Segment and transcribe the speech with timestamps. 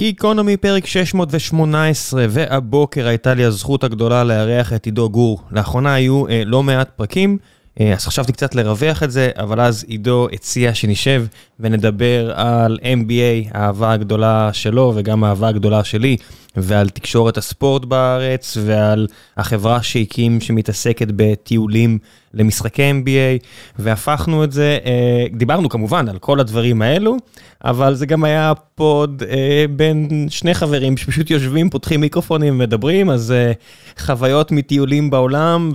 [0.00, 5.42] גיקונומי פרק 618, והבוקר הייתה לי הזכות הגדולה לארח את עידו גור.
[5.52, 7.38] לאחרונה היו אה, לא מעט פרקים,
[7.80, 11.24] אה, אז חשבתי קצת לרווח את זה, אבל אז עידו הציע שנשב
[11.60, 16.16] ונדבר על NBA, האהבה הגדולה שלו וגם האהבה הגדולה שלי,
[16.56, 19.06] ועל תקשורת הספורט בארץ, ועל
[19.36, 21.98] החברה שהקים שמתעסקת בטיולים
[22.34, 23.44] למשחקי NBA,
[23.78, 27.16] והפכנו את זה, אה, דיברנו כמובן על כל הדברים האלו,
[27.64, 33.32] אבל זה גם היה פוד אה, בין שני חברים שפשוט יושבים, פותחים מיקרופונים ומדברים, אז
[33.32, 33.52] אה,
[33.98, 35.72] חוויות מטיולים בעולם,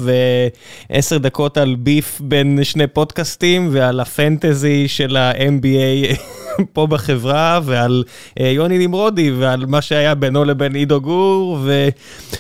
[0.90, 6.18] ועשר דקות על ביף בין שני פודקאסטים, ועל הפנטזי של ה-NBA
[6.74, 8.04] פה בחברה, ועל
[8.40, 11.60] יוני נמרודי, ועל מה שהיה בינו לבין עידו גור,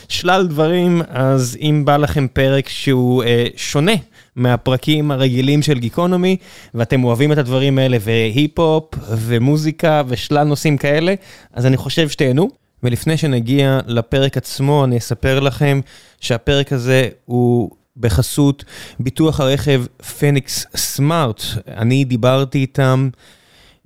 [0.08, 3.24] ושלל דברים, אז אם בא לכם פרק שהוא
[3.55, 3.94] שונה,
[4.36, 6.38] מהפרקים הרגילים של גיקונומי,
[6.74, 11.13] ואתם אוהבים את הדברים האלה, והיפ-הופ, ומוזיקה, ושלל נושאים כאלה,
[11.54, 12.50] אז אני חושב שתהנו.
[12.84, 15.80] ולפני שנגיע לפרק עצמו, אני אספר לכם
[16.21, 18.66] שהפרק הזה הוא בחסות
[18.99, 19.84] ביטוח הרכב
[20.20, 21.43] פניקס סמארט.
[21.68, 23.10] אני דיברתי איתם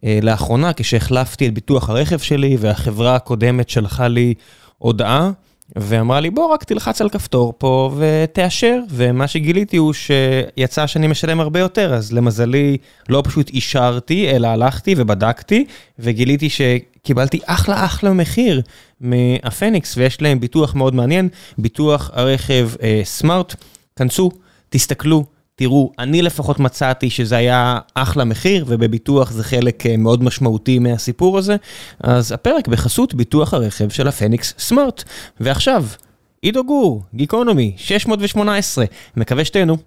[0.04, 4.34] לאחרונה כשהחלפתי את ביטוח הרכב שלי, והחברה הקודמת שלחה לי
[4.78, 5.32] הודעה.
[5.76, 11.40] ואמרה לי, בוא רק תלחץ על כפתור פה ותאשר, ומה שגיליתי הוא שיצא שאני משלם
[11.40, 12.78] הרבה יותר, אז למזלי
[13.10, 15.66] לא פשוט אישרתי, אלא הלכתי ובדקתי,
[16.00, 18.62] וגיליתי שקיבלתי אחלה אחלה מחיר
[19.02, 22.70] מהפניקס, ויש להם ביטוח מאוד מעניין, ביטוח הרכב
[23.04, 23.56] סמארט,
[23.96, 24.32] כנסו,
[24.70, 25.39] תסתכלו.
[25.60, 31.38] תראו, אני לפחות מצאתי שזה היה אחלה מחיר, ובביטוח זה חלק אה, מאוד משמעותי מהסיפור
[31.38, 31.56] הזה.
[32.00, 35.04] אז הפרק בחסות ביטוח הרכב של הפניקס סמארט.
[35.40, 35.86] ועכשיו,
[36.42, 38.86] עידו גור, גיקונומי, 618,
[39.18, 39.78] מקווה שתהנו.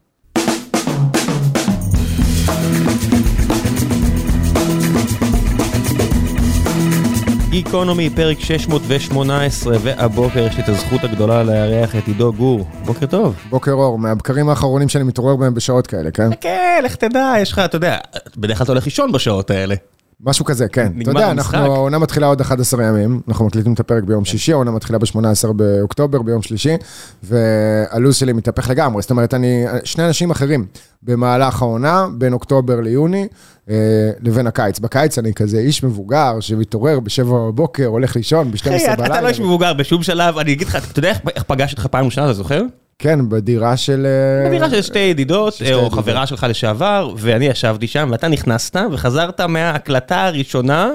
[7.53, 12.67] גיקונומי, פרק 618, והבוקר יש לי את הזכות הגדולה לארח את עידו גור.
[12.85, 13.35] בוקר טוב.
[13.51, 16.29] בוקר אור, מהבקרים האחרונים שאני מתעורר בהם בשעות כאלה, כן?
[16.41, 17.99] כן, לך תדע, יש לך, אתה יודע,
[18.37, 19.75] בדרך כלל אתה הולך לישון בשעות האלה.
[20.25, 20.93] משהו כזה, כן.
[21.03, 24.71] אתה יודע, אנחנו, העונה מתחילה עוד 11 ימים, אנחנו מקליטים את הפרק ביום שישי, העונה
[24.71, 26.77] מתחילה ב-18 באוקטובר, ביום שלישי,
[27.23, 30.67] והלו"ז שלי מתהפך לגמרי, זאת אומרת, אני, שני אנשים אחרים
[31.03, 33.29] במהלך העונה, בין אוקטובר ליוני,
[33.71, 34.79] אה, לבין הקיץ.
[34.79, 39.07] בקיץ אני כזה איש מבוגר שמתעורר בשבע בבוקר, הולך לישון ב-12 בלילה.
[39.07, 42.05] אתה לא איש מבוגר בשום שלב, אני אגיד לך, אתה יודע איך פגשתי אותך פעם
[42.05, 42.63] ראשונה, אתה זוכר?
[42.99, 44.07] כן, בדירה של...
[44.47, 50.27] בדירה של שתי ידידות, או חברה שלך לשעבר, ואני ישבתי שם, ואתה נכנסת וחזרת מההקלטה
[50.27, 50.91] הראשונה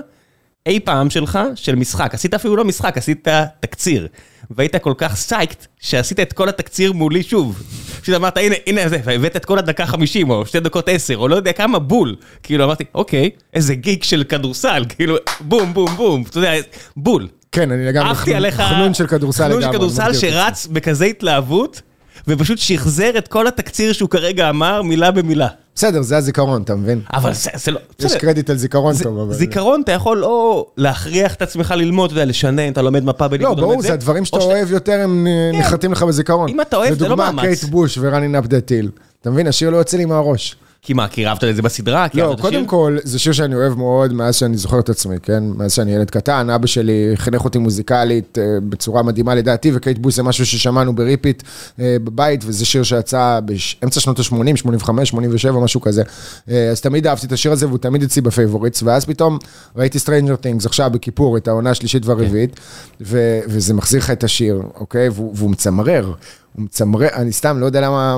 [0.68, 2.14] אי פעם שלך, של משחק.
[2.14, 3.28] עשית אפילו לא משחק, עשית
[3.60, 4.08] תקציר.
[4.52, 7.64] והיית כל כך סייקט, שעשית את כל התקציר מולי שוב.
[8.02, 11.28] פשוט אמרת, הנה, הנה זה, והבאת את כל הדקה 50, או שתי דקות 10, או
[11.28, 12.16] לא יודע כמה, בול.
[12.44, 16.54] כאילו, אמרתי, אוקיי, איזה גיק של כדורסל, כאילו, בום, בום, בום, אתה יודע,
[16.98, 17.28] בול.
[17.52, 19.62] כן, אני לגמרי חנון של כדורסל לגמרי.
[19.62, 21.82] חנון של כדורסל שרץ בכזה התלהבות.
[22.28, 25.48] ופשוט שחזר את כל התקציר שהוא כרגע אמר, מילה במילה.
[25.76, 27.02] בסדר, זה הזיכרון, אתה מבין?
[27.14, 27.80] אבל זה לא...
[28.00, 29.34] יש קרדיט על זיכרון טוב, אבל...
[29.34, 33.60] זיכרון, אתה יכול או להכריח את עצמך ללמוד, אתה יודע, לשנן, אתה לומד מפה בניגוד,
[33.60, 35.60] לא, ברור, זה הדברים שאתה אוהב יותר, הם כן.
[35.60, 36.50] נחתים לך בזיכרון.
[36.50, 37.28] אם אתה אוהב, זה לא מאמץ.
[37.28, 39.02] לדוגמה, קייט בוש up the hill.
[39.22, 40.56] אתה מבין, השיר לא יוצא לי מהראש.
[40.82, 42.08] כי מה, כי אהבת את זה בסדרה?
[42.14, 45.44] לא, קודם כל, זה שיר שאני אוהב מאוד מאז שאני זוכר את עצמי, כן?
[45.44, 50.16] מאז שאני ילד קטן, אבא שלי חינך אותי מוזיקלית אה, בצורה מדהימה לדעתי, וקייט בוש
[50.16, 51.44] זה משהו ששמענו ב repeat
[51.80, 56.04] אה, בבית, וזה שיר שיצא באמצע שנות ה-80, 85, 87, משהו כזה.
[56.50, 59.38] אה, אז תמיד אהבתי את השיר הזה, והוא תמיד אצלי ב favorites, ואז פתאום
[59.76, 62.60] ראיתי Stranger Things עכשיו בכיפור, את העונה השלישית והרביעית.
[63.02, 65.10] וזה מחזיר לך את השיר, אוקיי?
[65.10, 66.14] והוא מצמרר.
[66.58, 68.18] הוא מצמרר, אני סתם לא יודע למה,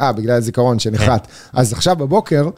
[0.00, 1.26] אה, בגלל הזיכרון שנחת.
[1.26, 1.32] כן.
[1.52, 2.48] אז עכשיו בבוקר,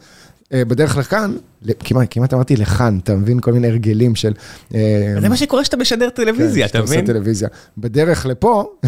[0.53, 1.35] אה, בדרך לכאן,
[1.79, 3.39] כמעט, כמעט אמרתי לכאן, אתה מבין?
[3.39, 4.33] כל מיני הרגלים של...
[4.75, 6.99] אה, זה מה שקורה כשאתה משדר טלוויזיה, כן, אתה מבין?
[6.99, 7.47] כן, טלוויזיה.
[7.77, 8.63] בדרך לפה,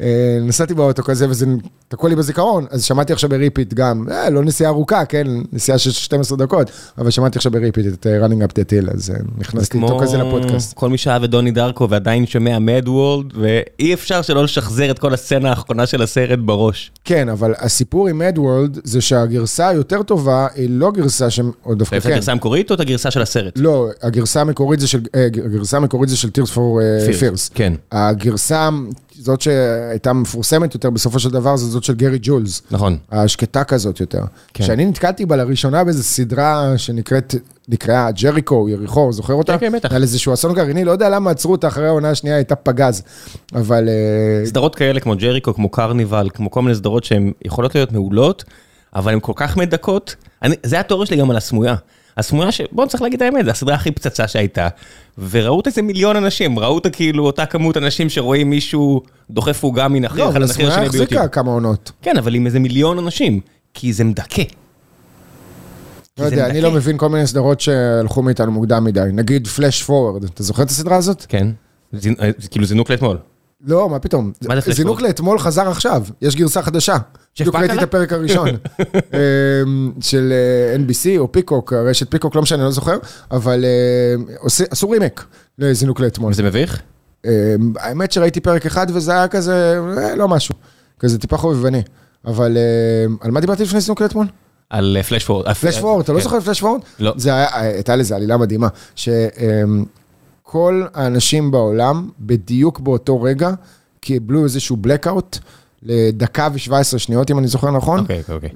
[0.00, 1.46] אה, נסעתי באוטו כזה וזה
[1.88, 5.90] תקוע לי בזיכרון, אז שמעתי עכשיו ב repeat גם, לא נסיעה ארוכה, כן, נסיעה של
[5.90, 9.98] 12 דקות, אבל שמעתי עכשיו ב repeat את running up the hill, אז נכנסתי איתו
[9.98, 10.72] כזה לפודקאסט.
[10.74, 14.98] כל מי שאהב את דוני דרקו ועדיין שומע Mad World, ואי אפשר שלא לשחזר את
[14.98, 16.92] כל הסצנה האחרונה של הסרט בראש.
[17.04, 21.30] כן, אבל הסיפור עם Mad World זה שהגרסה היותר טובה היא לא גרסה.
[21.66, 22.12] או דווקא כן.
[22.12, 23.52] הגרסה המקורית או את הגרסה של הסרט?
[23.56, 27.50] לא, הגרסה המקורית זה של, אה, הגרסה המקורית זה של Tears for uh, Fears.
[27.54, 27.72] כן.
[27.92, 28.68] הגרסה,
[29.18, 32.62] זאת שהייתה מפורסמת יותר בסופו של דבר, זה זאת של גרי ג'ולס.
[32.70, 32.96] נכון.
[33.12, 34.22] השקטה כזאת יותר.
[34.54, 34.64] כן.
[34.64, 37.34] שאני נתקלתי בה לראשונה באיזו סדרה שנקראת,
[37.68, 39.58] נקראה ג'ריקו, יריחו, זוכר אותה?
[39.58, 39.92] כן, כן, בטח.
[39.92, 43.02] על איזשהו אסון גרעיני, לא יודע למה עצרו אותה אחרי העונה השנייה, הייתה פגז.
[43.54, 43.88] אבל...
[43.88, 48.44] אה, סדרות כאלה כמו ג'ריקו, כמו קרניבל, כמו כל מיני סדרות שהן יכולות להיות מעולות,
[48.94, 50.16] אבל הן כל כך מדכאות.
[50.42, 51.74] אני, זה התיאוריה שלי גם על הסמויה.
[52.28, 52.60] תמונה ש...
[52.72, 54.68] בואו צריך להגיד את האמת, זו הסדרה הכי פצצה שהייתה.
[55.18, 59.88] וראו אותה איזה מיליון אנשים, ראו אותה כאילו אותה כמות אנשים שרואים מישהו דוחף עוגה
[59.88, 60.82] מן אחר, לא, אבל הסמויה.
[60.82, 61.92] החזיקה כמה עונות.
[62.02, 63.40] כן, אבל עם איזה מיליון אנשים,
[63.74, 64.42] כי זה מדכא.
[66.18, 66.60] לא יודע, אני.
[66.60, 69.08] לא מבין כל מיני סדרות שהלכו מאיתנו מוקדם מדי.
[69.12, 71.26] נגיד פלאש פורוורד, אתה זוכר את הסדרה הזאת?
[71.28, 71.48] כן.
[71.94, 73.18] אה, זה כאילו זינוק לאתמול.
[73.66, 74.32] לא, מה פתאום.
[74.48, 75.00] מה זה Flash זינוק?
[75.00, 76.96] לאתמול חזר עכשיו, יש גרסה חדשה.
[77.40, 77.82] בדיוק ראיתי את?
[77.82, 78.48] הפרק הראשון
[79.14, 82.96] אמ, של אה, NBC או פיקוק, רשת פיקוק, לא משנה, אני לא זוכר,
[83.30, 85.24] אבל אה, עשו רימק
[85.58, 86.32] לזינוק לאתמול.
[86.32, 86.80] זה מביך?
[87.24, 87.30] אמ,
[87.78, 90.54] האמת שראיתי פרק אחד וזה היה כזה, אה, לא משהו,
[90.98, 91.82] כזה טיפה חובבני.
[92.26, 92.56] אבל
[93.20, 94.26] על מה דיברתי לפני זינוק לאתמול?
[94.70, 95.52] על פלאש פורד.
[95.52, 96.24] פלאש פורוורד, אתה לא כן.
[96.24, 96.80] זוכר פלאש פורוורד?
[96.98, 97.14] לא.
[97.52, 98.68] הייתה לזה עלילה מדהימה,
[100.46, 103.50] שכל האנשים בעולם, בדיוק באותו רגע,
[104.00, 105.38] קיבלו איזשהו blackout
[105.82, 107.98] לדקה ו-17 שניות, אם אני זוכר נכון.
[108.00, 108.50] אוקיי, אוקיי, אוקיי.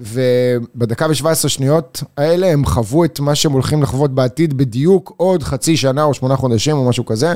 [0.75, 5.77] ובדקה ו-17 שניות האלה, הם חוו את מה שהם הולכים לחוות בעתיד בדיוק עוד חצי
[5.77, 7.35] שנה או שמונה חודשים או משהו כזה.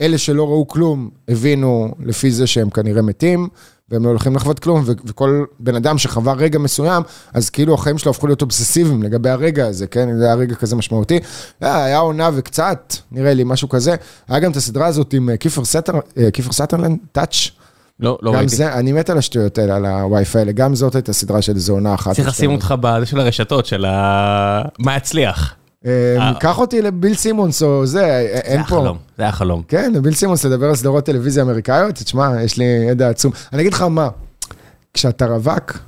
[0.00, 3.48] אלה שלא ראו כלום, הבינו לפי זה שהם כנראה מתים,
[3.90, 7.02] והם לא הולכים לחוות כלום, ו- וכל בן אדם שחווה רגע מסוים,
[7.34, 10.18] אז כאילו החיים שלו הפכו להיות אובססיביים לגבי הרגע הזה, כן?
[10.18, 11.18] זה היה רגע כזה משמעותי.
[11.60, 13.94] היה, היה עונה וקצת, נראה לי, משהו כזה.
[14.28, 17.50] היה גם את הסדרה הזאת עם אה, קיפר סאת'ר, אה, קיפר סאת'רלנד, Touch.
[18.00, 18.56] לא, לא גם ראיתי.
[18.56, 21.72] זה, אני מת על השטויות האלה, על הווי-פיי האלה, גם זאת הייתה סדרה של איזו
[21.72, 22.16] עונה אחת.
[22.16, 22.50] צריך לשים.
[22.50, 24.62] אותך בזה של הרשתות, של ה...
[24.78, 25.54] מה יצליח.
[25.86, 28.94] אה, קח אותי לביל סימונס או זה, אה, זה אין פה.
[29.16, 29.62] זה היה חלום.
[29.68, 33.32] כן, לביל סימונס לדבר על סדרות טלוויזיה אמריקאיות, תשמע, יש לי ידע עצום.
[33.52, 34.08] אני אגיד לך מה,
[34.94, 35.78] כשאתה רווק,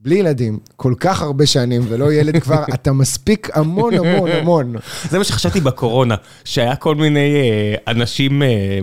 [0.00, 4.74] בלי ילדים, כל כך הרבה שנים ולא ילד כבר, אתה מספיק המון המון המון.
[5.08, 6.14] זה מה שחשבתי בקורונה,
[6.44, 8.78] שהיה כל מיני אה, אנשים אה,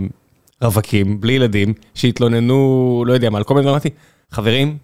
[0.62, 3.90] רווקים, בלי ילדים, שהתלוננו, לא יודע מה, על כל מיני דברים, אמרתי,
[4.32, 4.78] חברים,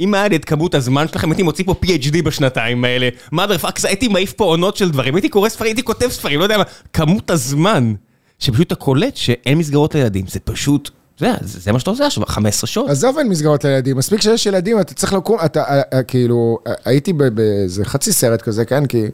[0.00, 3.80] אם היה לי את כמות הזמן שלכם, הייתי מוציא פה PhD בשנתיים האלה, mother fucks,
[3.84, 6.64] הייתי מעיף פה עונות של דברים, הייתי קורא ספרים, הייתי כותב ספרים, לא יודע מה,
[6.92, 7.94] כמות הזמן,
[8.38, 12.68] שפשוט אתה קולט שאין מסגרות לילדים, זה פשוט, זה זה מה שאתה עושה עכשיו, 15
[12.68, 12.90] שעות.
[12.90, 16.72] עזוב אין מסגרות לילדים, מספיק שיש ילדים, אתה צריך לקום, אתה אה, אה, כאילו, אה,
[16.84, 19.04] הייתי באיזה חצי סרט כזה, כן, כי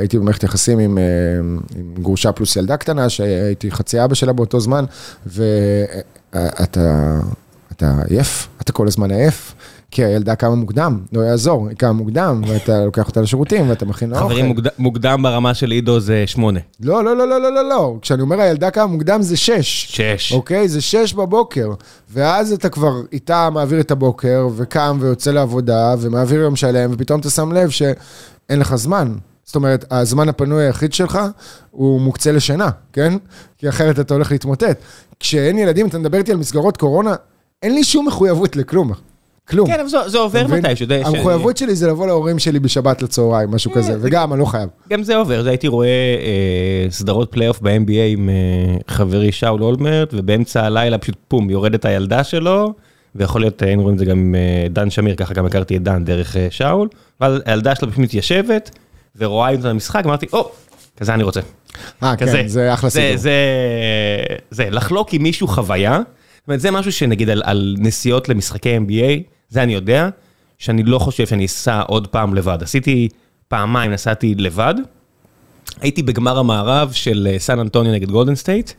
[0.00, 0.98] הייתי במערכת יחסים עם,
[1.76, 4.84] עם גרושה פלוס ילדה קטנה, שהייתי חצי אבא שלה באותו זמן,
[5.26, 7.20] ואתה
[7.76, 9.54] אתה עייף, אתה כל הזמן עייף.
[9.90, 14.10] כי הילדה קמה מוקדם, לא יעזור, היא קמה מוקדם, ואתה לוקח אותה לשירותים, ואתה מכין
[14.10, 14.28] לה אוכל.
[14.28, 16.60] חברים, מוקד- מוקדם ברמה של עידו זה שמונה.
[16.80, 17.96] לא, לא, לא, לא, לא, לא, לא.
[18.02, 19.86] כשאני אומר הילדה קמה מוקדם זה שש.
[19.96, 20.32] שש.
[20.32, 20.68] אוקיי?
[20.68, 21.70] זה שש בבוקר.
[22.10, 27.30] ואז אתה כבר איתה מעביר את הבוקר, וקם ויוצא לעבודה, ומעביר יום שלם, ופתאום אתה
[27.30, 27.98] שם לב שאין
[28.58, 29.14] לך זמן.
[29.44, 31.18] זאת אומרת, הזמן הפנוי היחיד שלך
[31.70, 33.12] הוא מוקצה לשינה, כן?
[33.58, 34.78] כי אחרת אתה הולך להתמוטט.
[35.20, 37.14] כשאין ילדים, אתה מדבר איתי על מסגרות קורונה,
[37.62, 38.92] אין לי שום מחויבות לכלום.
[39.48, 39.66] כלום.
[39.68, 40.46] כן, אבל זה- זה עובר?
[40.46, 40.86] מתישהו.
[41.04, 44.68] המחויבות שלי זה לבוא להורים שלי בשבת לצהריים, משהו כזה, וגם, אני לא חייב.
[44.90, 47.68] גם זה עובר, זה הייתי רואה אה, סדרות פלייאוף ב-NBA
[48.08, 48.34] עם אה,
[48.88, 52.74] חברי שאול אולמרט, ובאמצע הלילה פשוט פום, יורדת הילדה שלו,
[53.14, 55.82] ויכול להיות, היינו רואים את זה גם עם אה, דן שמיר, ככה גם הכרתי את
[55.82, 56.88] דן דרך אה, שאול,
[57.20, 58.70] ואז הילדה שלו פשוט מתיישבת,
[59.16, 60.50] ורואה את המשחק, אמרתי, או,
[60.96, 61.40] כזה אני רוצה.
[62.02, 62.16] אה.
[62.16, 63.16] כן, זה אחלה זה, סיפור.
[63.16, 63.32] זה,
[64.50, 66.00] זה, לחלוק עם מישהו חוויה,
[66.36, 70.08] זאת אומרת, זה משהו שנגיד על, על נסיעות למשחקי NBA, זה אני יודע,
[70.58, 72.58] שאני לא חושב שאני אסע עוד פעם לבד.
[72.62, 73.08] עשיתי
[73.48, 74.74] פעמיים, נסעתי לבד,
[75.80, 78.70] הייתי בגמר המערב של אה, סן אנטוניו נגד גולדן סטייט,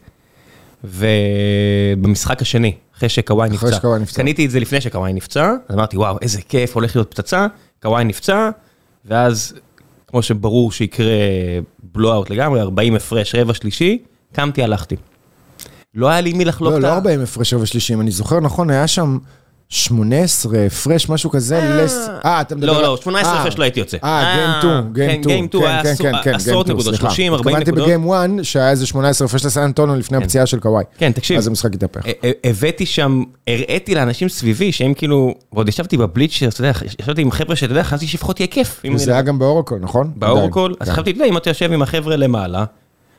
[0.83, 4.21] ובמשחק השני, אחרי שקוואי אחרי נפצע, שקוואי נפצע.
[4.21, 7.47] קניתי את זה לפני שקוואי נפצע, אז אמרתי, וואו, איזה כיף, הולך להיות פצצה,
[7.81, 8.49] קוואי נפצע,
[9.05, 9.53] ואז,
[10.07, 11.05] כמו שברור שיקרה
[11.83, 14.03] בלואאוט לגמרי, 40 הפרש, רבע שלישי,
[14.33, 14.95] קמתי, הלכתי.
[15.95, 16.93] לא היה לי מי לחלוק לא, את לא ה...
[16.93, 19.17] 40 הפרש רבע שלישים, אני זוכר נכון, היה שם
[19.69, 22.09] 18 הפרש, משהו כזה, לס...
[22.25, 22.73] אה, אתה מדבר...
[22.73, 23.97] לא, לא, 18 אה, הפרש לא הייתי יוצא.
[24.03, 25.23] אה, גיים 2, גיים 2.
[25.23, 27.09] כן, גיים 2 היה כן, כן, כן, עשרות Game 2, נקודות, סליחה.
[27.09, 27.87] 30, 40 התכוונתי נקודות.
[27.87, 30.83] בגיים 1, שהיה איזה 18 הפרש לסן אנטונו לפני הפציעה של קוואי.
[30.97, 31.37] כן, תקשיב.
[31.37, 32.01] אז המשחק התהפך.
[32.43, 37.55] הבאתי שם, הראיתי לאנשים סביבי שהם כאילו, ועוד ישבתי בבליצ'ר, אתה יודע, ישבתי עם חבר'ה
[37.55, 38.81] שאתה יודע, חשבתי שלפחות יהיה כיף.
[38.93, 40.11] וזה היה גם באורקול, נכון?
[40.15, 40.93] באורקול, אז כן.
[40.93, 42.65] חשבתי, אתה יודע, אם אתה יושב עם החבר'ה למעלה,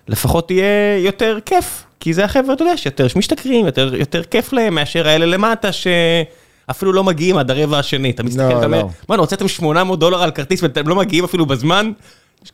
[0.08, 4.74] לפחות תהיה יותר כיף, כי זה החבר'ה, אתה יודע, שיותר שמשתכרים, יותר, יותר כיף להם
[4.74, 8.88] מאשר האלה למטה, שאפילו לא מגיעים עד הרבע השני, אתה מסתכל, לא, אתה אומר, לא.
[9.08, 11.92] מה, הוצאתם 800 דולר על כרטיס ואתם לא מגיעים אפילו בזמן?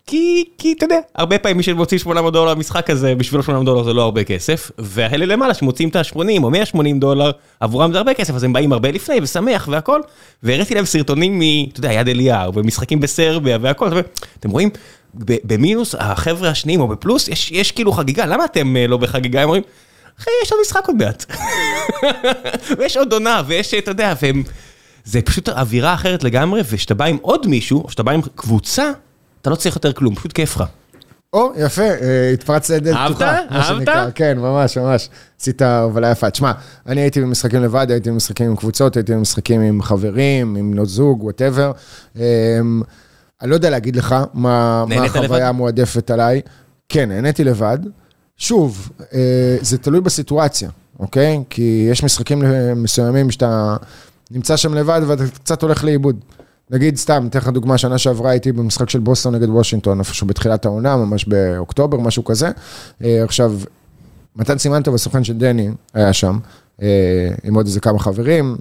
[0.07, 3.83] כי, כי אתה יודע, הרבה פעמים מי שמוציא 800 דולר במשחק הזה, בשבילו 800 דולר
[3.83, 7.31] זה לא הרבה כסף, והאלה למעלה שמוצאים את ה-80 או 180 דולר,
[7.61, 10.01] עבורם זה הרבה כסף, אז הם באים הרבה לפני ושמח והכל,
[10.43, 11.43] והראיתי להם סרטונים מ,
[11.73, 13.89] אתה יודע, יד אליהו, ומשחקים בסרביה והכל,
[14.41, 14.71] אתם רואים,
[15.19, 19.41] במינוס, החבר'ה השניים או בפלוס, יש, יש כאילו חגיגה, למה אתם אה, לא בחגיגה?
[19.41, 19.63] הם אומרים,
[20.21, 21.25] אחי, יש עוד משחק עוד מעט.
[22.79, 24.43] ויש עוד עונה, ויש, אתה יודע, והם...
[25.05, 28.91] זה פשוט אווירה אחרת לגמרי, וכשאתה בא עם עוד מישהו, או שאתה בא עם קבוצה,
[29.43, 30.65] אתה לא צריך יותר כלום, פשוט כיף לך.
[31.33, 33.17] או, יפה, אה, התפרצת לדלת אהבת?
[33.17, 33.39] פתוחה.
[33.51, 33.67] אהבת?
[33.67, 34.11] שנקרא.
[34.15, 35.09] כן, ממש, ממש.
[35.41, 36.31] עשית הובלה יפה.
[36.31, 36.53] תשמע,
[36.87, 41.25] אני הייתי במשחקים לבד, הייתי במשחקים עם קבוצות, הייתי במשחקים עם חברים, עם בנות זוג,
[41.25, 41.73] whatever.
[43.43, 45.05] אני לא יודע להגיד לך מה מה?
[45.05, 46.41] החוויה המועדפת עליי.
[46.89, 47.79] כן, נהניתי לבד.
[48.37, 51.43] שוב, אה, זה תלוי בסיטואציה, אוקיי?
[51.51, 52.43] כי יש משחקים
[52.77, 53.77] מסוימים שאתה
[54.31, 56.17] נמצא שם לבד ואתה קצת הולך לאיבוד.
[56.71, 60.65] נגיד, סתם, אתן לך דוגמה, שנה שעברה הייתי במשחק של בוסטון נגד וושינגטון, איפשהו בתחילת
[60.65, 62.51] העונה, ממש באוקטובר, משהו כזה.
[63.05, 63.55] אה, עכשיו,
[64.37, 66.39] מתן סימנטוב, הסוכן של דני, היה שם,
[66.83, 68.57] אה, עם עוד איזה כמה חברים,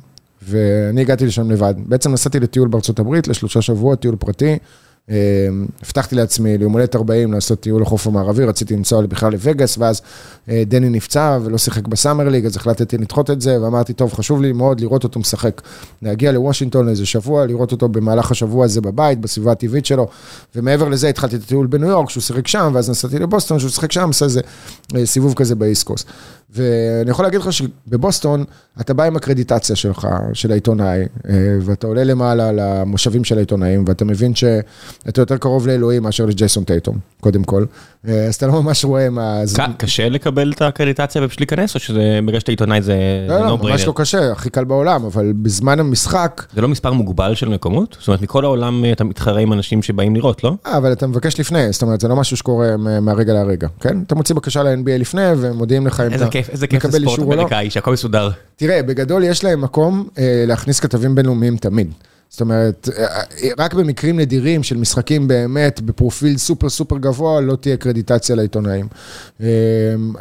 [0.48, 1.74] ואני הגעתי לשם לבד.
[1.78, 4.58] בעצם נסעתי לטיול בארצות הברית, לשלושה שבועות, טיול פרטי.
[5.10, 5.16] אה,
[5.84, 10.02] הבטחתי לעצמי ליום הולדת 40 לעשות טיול לחוף המערבי, רציתי לנסוע בכלל לווגאס, ואז
[10.50, 14.42] אה, דני נפצע ולא שיחק בסאמר ליג, אז החלטתי לדחות את זה, ואמרתי, טוב, חשוב
[14.42, 15.62] לי מאוד לראות אותו משחק.
[16.02, 20.08] להגיע לוושינגטון לאיזה שבוע, לראות אותו במהלך השבוע הזה בבית, בסביבה הטבעית שלו,
[20.56, 23.92] ומעבר לזה התחלתי את הטיול בניו יורק, שהוא שיחק שם, ואז נסעתי לבוסטון, שהוא שיחק
[23.92, 24.42] שם, עשה איזה
[24.96, 26.08] אה, סיבוב כזה באיסט קוסט.
[26.56, 28.44] ואני יכול להגיד לך שבבוסטון,
[28.82, 34.06] אתה בא עם הקרדיטציה שלך, של העיתונאי, אה, ואתה עולה למעלה למושבים של העיתונאים, ואתה
[34.06, 37.66] מבין שאתה יותר קרוב לאלוהים מאשר לג'ייסון טייטום, קודם כל.
[38.08, 39.42] אה, אז אתה לא ממש רואה מה...
[39.78, 42.96] קשה לקבל את הקרדיטציה ופשוט להיכנס, או שזה בגלל שאתה עיתונאי זה
[43.30, 43.86] לא, לא, no ממש?
[43.86, 47.98] לא קשה, הכי קל בעולם, אבל בזמן המשחק, זה לא מספר מוגבל של מקומות?
[48.00, 50.56] זאת אומרת, מכל העולם אה, אתה מתחרה עם אנשים שבאים לראות, לא?
[50.66, 53.98] אה, אבל אתה מבקש לפני, זאת אומרת, זה לא משהו שקורה מהרגע להרגע, כן?
[54.08, 57.00] אתה מוציא בקשה ל-NBA לפני, ומודיעים לך אם איזה אתה כיף, איזה כיף זה מקבל
[57.00, 57.42] ספורט אישור או לא.
[57.42, 58.30] אמריקאי, שהכל מסודר.
[58.56, 60.08] תראה, בגדול יש להם מקום
[60.48, 61.92] להכניס כתבים בינלאומיים תמיד.
[62.34, 67.56] זאת אומרת, אה, אה, רק במקרים נדירים של משחקים באמת בפרופיל סופר סופר גבוה, לא
[67.56, 68.88] תהיה קרדיטציה לעיתונאים.
[69.42, 69.48] אה,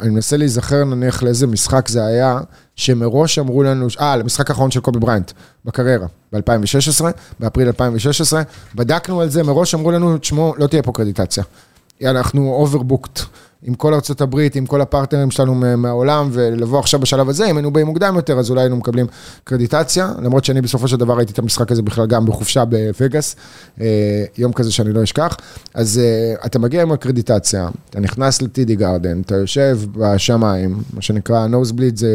[0.01, 2.39] אני מנסה להיזכר נניח לאיזה משחק זה היה,
[2.75, 5.31] שמראש אמרו לנו, אה, למשחק האחרון של קובי בריינט,
[5.65, 7.05] בקריירה, ב-2016,
[7.39, 8.41] באפריל 2016,
[8.75, 11.43] בדקנו על זה, מראש אמרו לנו, תשמעו, לא תהיה פה אקרדיטציה.
[12.03, 13.19] אנחנו overbooked
[13.65, 17.57] עם כל ארצות הברית, עם כל הפרטנרים שלנו מה- מהעולם, ולבוא עכשיו בשלב הזה, אם
[17.57, 19.05] היינו באים מוקדם יותר, אז אולי היינו מקבלים
[19.43, 23.35] אקרדיטציה, למרות שאני בסופו של דבר ראיתי את המשחק הזה בכלל גם בחופשה בווגאס,
[23.81, 23.85] אה,
[24.37, 25.37] יום כזה שאני לא אשכח.
[25.73, 31.01] אז אה, אתה מגיע עם האקרדיטציה, אתה נכנס ל TD Garden, אתה יושב בשמיים, מה
[31.01, 32.09] שנקרא, nosebleed זה...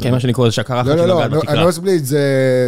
[0.00, 1.60] כן, מה שאני קורא לזה שהקרחת לא, לא, שנוגעת לא, בתקרה.
[1.60, 2.20] הנוסבליד זה,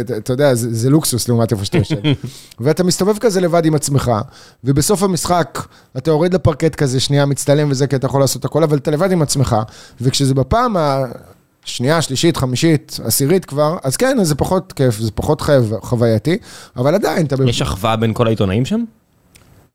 [0.05, 1.95] אתה- אתה יודע, זה זה לוקסוס לעומת איפה שאתה יושב.
[2.59, 4.11] ואתה מסתובב כזה לבד עם עצמך,
[4.63, 5.59] ובסוף המשחק
[5.97, 9.11] אתה יורד לפרקט כזה, שנייה מצטלם וזה, כי אתה יכול לעשות הכל, אבל אתה לבד
[9.11, 9.55] עם עצמך,
[10.01, 10.75] וכשזה בפעם
[11.65, 16.37] השנייה, שלישית, חמישית, עשירית כבר, אז כן, אז זה פחות כיף, זה פחות חו- חווייתי,
[16.77, 17.35] אבל עדיין, אתה...
[17.47, 18.83] יש אחווה בין כל העיתונאים שם?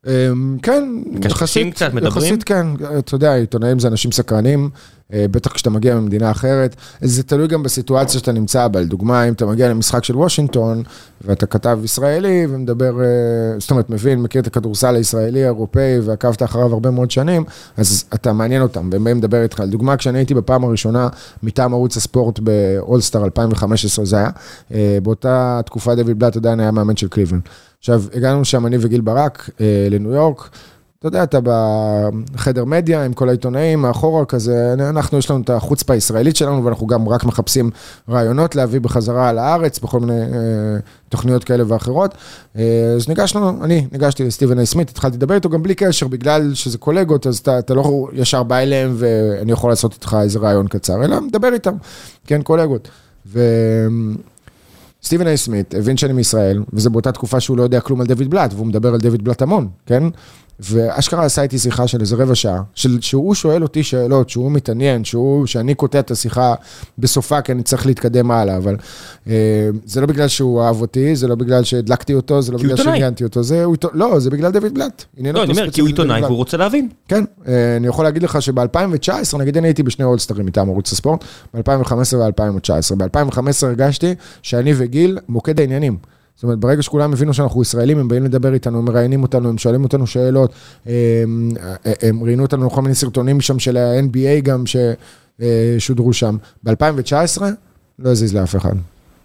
[0.07, 2.23] אמ, כן, מקשקשים קצת, מדברים?
[2.23, 2.67] יחסית כן,
[2.99, 4.69] אתה יודע, עיתונאים זה אנשים סקרנים,
[5.13, 9.33] אה, בטח כשאתה מגיע ממדינה אחרת, זה תלוי גם בסיטואציה שאתה נמצא בה, לדוגמה, אם
[9.33, 10.83] אתה מגיע למשחק של וושינגטון,
[11.21, 16.73] ואתה כתב ישראלי ומדבר, אה, זאת אומרת, מבין, מכיר את הכדורסל הישראלי, האירופאי, ועקבת אחריו
[16.73, 17.43] הרבה מאוד שנים,
[17.77, 19.59] אז אתה מעניין אותם, והם באים לדבר איתך.
[19.59, 21.07] לדוגמה, כשאני הייתי בפעם הראשונה
[21.43, 24.29] מטעם ערוץ הספורט באולסטאר 2015 זה היה,
[24.73, 27.41] אה, באותה תקופה דויד בלאט עדיין היה מאמן של קליבלנד.
[27.85, 30.49] עכשיו, הגענו שם, אני וגיל ברק, אה, לניו יורק.
[30.99, 31.39] אתה יודע, אתה
[32.33, 36.87] בחדר מדיה עם כל העיתונאים, מאחורה כזה, אנחנו, יש לנו את החוצפה הישראלית שלנו, ואנחנו
[36.87, 37.69] גם רק מחפשים
[38.09, 40.77] רעיונות להביא בחזרה לארץ, בכל מיני אה,
[41.09, 42.13] תוכניות כאלה ואחרות.
[42.57, 46.53] אה, אז ניגשנו, אני ניגשתי לסטיבן איי סמית, התחלתי לדבר איתו גם בלי קשר, בגלל
[46.53, 50.67] שזה קולגות, אז אתה, אתה לא ישר בא אליהם ואני יכול לעשות איתך איזה רעיון
[50.67, 51.75] קצר, אלא מדבר איתם,
[52.27, 52.87] כן, קולגות.
[53.27, 53.39] ו...
[55.05, 58.29] סטיבן איי סמית הבין שאני מישראל, וזה באותה תקופה שהוא לא יודע כלום על דויד
[58.29, 60.03] בלאט, והוא מדבר על דויד בלאט המון, כן?
[60.59, 65.03] ואשכרה עשה איתי שיחה של איזה רבע שעה, של, שהוא שואל אותי שאלות, שהוא מתעניין,
[65.03, 66.55] שהוא, שאני קוטע את השיחה
[66.99, 68.75] בסופה, כי אני צריך להתקדם הלאה, אבל
[69.27, 69.33] אה,
[69.85, 72.77] זה לא בגלל שהוא אהב אותי, זה לא בגלל שהדלקתי אותו, זה לא בגלל.
[72.77, 75.03] שעניינתי אותו, זה, הוא, לא, זה בגלל דויד בלאט.
[75.17, 76.21] לא, אותו אני אומר, כי הוא עיתונאי.
[76.21, 76.89] והוא רוצה להבין.
[77.07, 81.23] כן, אה, אני יכול להגיד לך שב-2019, נגיד אני הייתי בשני אולסטרים מטעם ערוץ הספורט,
[81.53, 82.95] ב-2015 ו-2019.
[82.95, 86.14] ב-2015 הרגשתי שאני וגיל מוקד העניינים.
[86.35, 89.57] זאת אומרת, ברגע שכולם הבינו שאנחנו ישראלים, הם באים לדבר איתנו, הם מראיינים אותנו, הם
[89.57, 90.53] שואלים אותנו שאלות,
[90.85, 91.49] הם,
[92.01, 94.63] הם ראיינו אותנו לכל מיני סרטונים שם של ה-NBA גם
[95.79, 96.37] ששודרו שם.
[96.63, 97.41] ב-2019
[97.99, 98.73] לא הזיז לאף אחד.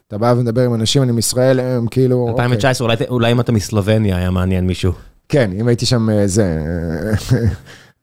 [0.08, 2.16] אתה בא ומדבר עם אנשים, אני מישראל, הם כאילו...
[2.20, 2.32] אוקיי.
[2.44, 4.92] 2019, אולי- אולי אם אתה מסלובניה היה מעניין מישהו.
[5.28, 6.58] כן, אם הייתי שם אה, זה...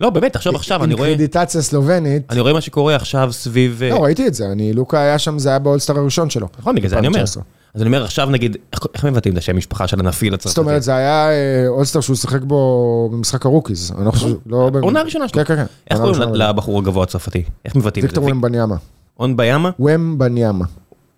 [0.01, 1.09] לא, באמת, תחשוב עכשיו, אני רואה...
[1.09, 2.23] קרדיטציה סלובנית.
[2.31, 3.81] אני רואה מה שקורה עכשיו סביב...
[3.83, 6.47] אה, לא, ראיתי את זה, אני, לוקה היה שם, זה היה באולסטאר הראשון שלו.
[6.59, 7.19] נכון, בגלל זה אני אומר.
[7.19, 7.43] 2019.
[7.75, 10.49] אז אני אומר, עכשיו נגיד, איך- מבטאים את השם משפחה של הנפיל הצרפתי?
[10.49, 13.91] זאת אומרת, זה היה אה, אולסטאר שהוא שיחק בו במשחק ה rookies.
[13.97, 14.69] אני לא חושב, לא...
[14.69, 15.45] ב- העונה הראשונה שלו.
[15.45, 15.71] כן, כן, כן.
[15.91, 16.33] איך קוראים.
[16.33, 17.43] לבחור הגבוה הצרפתי?
[17.65, 18.15] איך מבטאים את זה?
[18.19, 18.75] ויקטור ומבניאמה.
[19.19, 19.69] ומבניאמה?
[19.79, 20.65] ומבניאמה.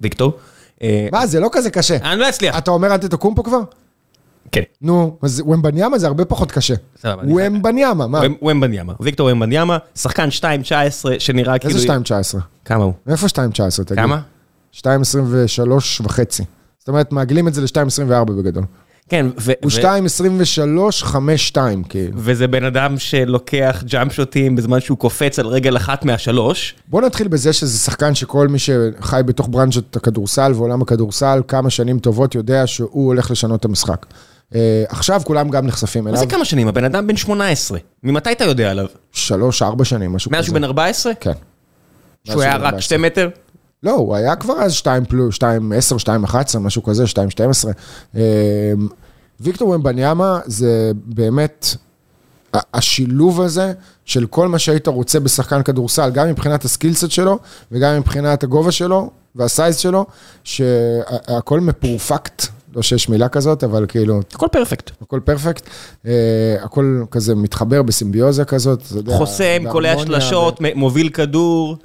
[0.02, 0.34] ויקטור?
[0.84, 1.98] אה, מה, זה לא כזה קשה.
[2.12, 2.58] אני לא אצליח.
[2.58, 3.60] אתה אומר אנטטוקומפו כבר?
[4.52, 4.62] כן.
[4.82, 6.74] נו, אז ומבניאמה זה הרבה פחות קשה.
[7.04, 8.22] ומבניאמה, מה?
[8.42, 10.44] ומבניאמה, ויקטור ומבניאמה, שחקן 2.19
[11.20, 11.76] שנראה כאילו...
[11.76, 12.38] איזה 2.19?
[12.66, 12.94] כמה הוא?
[13.08, 13.84] איפה 2.19?
[13.84, 14.00] תגיד.
[14.00, 14.22] כמה?
[14.76, 14.82] 2.23
[16.04, 16.44] וחצי.
[16.80, 18.64] זאת אומרת, מעגלים את זה ל-2.24 בגדול.
[19.10, 21.04] כן, ו- הוא ו- 2.23,
[21.54, 21.58] 5.2,
[21.90, 22.12] כאילו.
[22.16, 26.76] וזה בן אדם שלוקח ג'אמפ שוטים בזמן שהוא קופץ על רגל אחת מהשלוש.
[26.88, 32.00] בוא נתחיל בזה שזה שחקן שכל מי שחי בתוך ברנז'ת הכדורסל ועולם הכדורסל כמה שנים
[32.00, 34.06] טובות יודע שהוא הולך לשנות את המשחק.
[34.56, 36.20] אה, עכשיו כולם גם נחשפים מה אליו.
[36.20, 36.68] זה כמה שנים?
[36.68, 37.80] הבן אדם בן 18.
[38.04, 38.86] ממתי אתה יודע עליו?
[39.12, 40.46] שלוש, ארבע שנים, משהו מאז כזה.
[40.46, 41.14] שהוא בן 14?
[41.20, 41.32] כן.
[42.24, 43.30] שהוא היה מאז רק שתי מטר?
[43.84, 47.72] לא, הוא היה כבר אז 2 פלוס, 2, 10, 2, 11, משהו כזה, 2, 12.
[48.16, 48.22] אה,
[49.40, 51.76] ויקטור ומבניאמה זה באמת
[52.54, 53.74] השילוב הזה
[54.06, 57.40] של כל מה שהיית רוצה בשחקן כדורסל, גם מבחינת הסקילסט שלו
[57.72, 60.06] וגם מבחינת הגובה שלו והסייז שלו,
[60.44, 64.92] שהכל מפורפקט, לא שיש מילה כזאת, אבל כאילו, הכל פרפקט.
[65.02, 65.70] הכל פרפקט,
[66.06, 66.12] אה,
[66.62, 68.84] הכל כזה מתחבר בסימביוזה כזאת.
[69.08, 71.78] חוסם, קולע שלשות, מוביל כדור.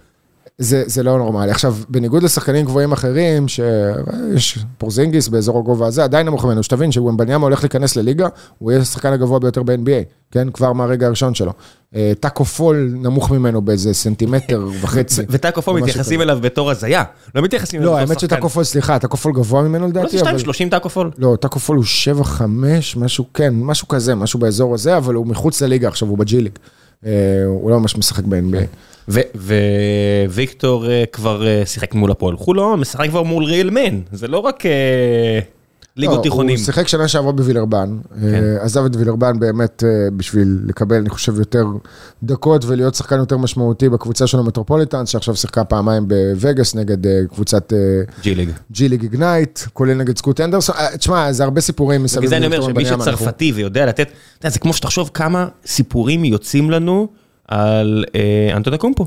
[0.59, 1.51] זה, זה לא נורמלי.
[1.51, 7.45] עכשיו, בניגוד לשחקנים גבוהים אחרים, שיש פורזינגיס באזור הגובה הזה, עדיין נמוך ממנו, שתבין שוומבניאמה
[7.45, 10.51] הולך להיכנס לליגה, הוא יהיה השחקן הגבוה ביותר ב-NBA, כן?
[10.51, 11.53] כבר מהרגע הראשון שלו.
[11.95, 15.23] אה, טאקו פול נמוך ממנו באיזה סנטימטר וחצי.
[15.29, 16.21] וטאקו פול מתייחסים.
[16.21, 17.03] אליו בתור הזיה.
[17.35, 18.37] לא מתייחסים אליו לא, בתור האמת שחקן.
[18.37, 20.39] שטאקו פול, סליחה, טאקו פול גבוה ממנו לא לדעתי, זה אבל...
[20.39, 21.11] 2.30 טאקו פול.
[21.19, 21.85] לא, טאקו פול הוא
[22.23, 22.43] 7-5,
[22.97, 26.59] משהו, כן, משהו כזה, משהו באזור הזה, אבל הוא מחוץ לליגה עכשיו, הוא ב-G League.
[27.07, 27.11] אה,
[27.47, 28.94] הוא לא ממש משחק ב-NBA.
[30.29, 34.01] וויקטור אה, כבר אה, שיחק מול הפועל חולון, משחק כבר מול ריאל מן.
[34.13, 35.41] זה לא רק אה,
[35.97, 36.57] ליגות לא, תיכונים.
[36.57, 38.45] הוא שיחק שנה שעברה בווילרבן, כן.
[38.61, 39.83] עזב את וילרבן באמת
[40.17, 41.67] בשביל לקבל, אני חושב, יותר
[42.23, 47.73] דקות ולהיות שחקן יותר משמעותי בקבוצה של המטרופוליטנס, שעכשיו שיחקה פעמיים בווגאס נגד קבוצת
[48.23, 48.51] G League.
[48.73, 50.77] G League Ignite, כולל נגד סקוט הנדרסון.
[50.99, 52.21] תשמע, זה הרבה סיפורים מסביב.
[52.21, 54.09] בגלל זה אני אומר שמי שצרפתי ויודע לתת,
[54.47, 57.09] זה כמו שתחשוב כמה סיפורים יוצאים לנו
[57.49, 59.07] על אה, אנטונה קומפו.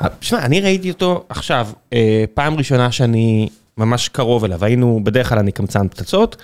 [0.00, 3.48] אה, אני ראיתי אותו עכשיו, אה, פעם ראשונה שאני
[3.78, 6.36] ממש קרוב אליו, היינו, בדרך כלל אני קמצן פצצות,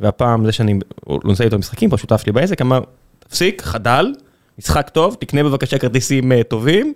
[0.00, 2.80] והפעם זה שאני לא נוסע איתו משחקים, פה שותף שלי בעסק, אמר,
[3.18, 4.12] תפסיק, חדל,
[4.58, 6.92] משחק טוב, תקנה בבקשה כרטיסים אה, טובים,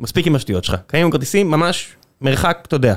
[0.00, 0.76] מספיק עם השטויות שלך.
[0.86, 1.88] קנינו כרטיסים ממש
[2.20, 2.94] מרחק, אתה יודע.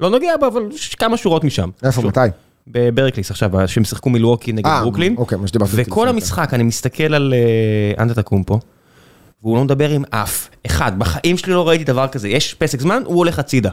[0.00, 0.62] לא נוגע בו, אבל
[0.98, 1.70] כמה שורות משם.
[1.82, 2.02] איפה.
[2.02, 2.20] מתי?
[2.66, 5.14] בברקליס עכשיו, שהם שיחקו מילווקי נגד אה, ברוקלין.
[5.16, 8.60] אוקיי, מה שדיברתי וכל המשחק, אני מסתכל על אה, אנטטקומפו,
[9.42, 10.98] והוא לא מדבר עם אף אחד.
[10.98, 12.28] בחיים שלי לא ראיתי דבר כזה.
[12.28, 13.70] יש פסק זמן, הוא הולך הצידה.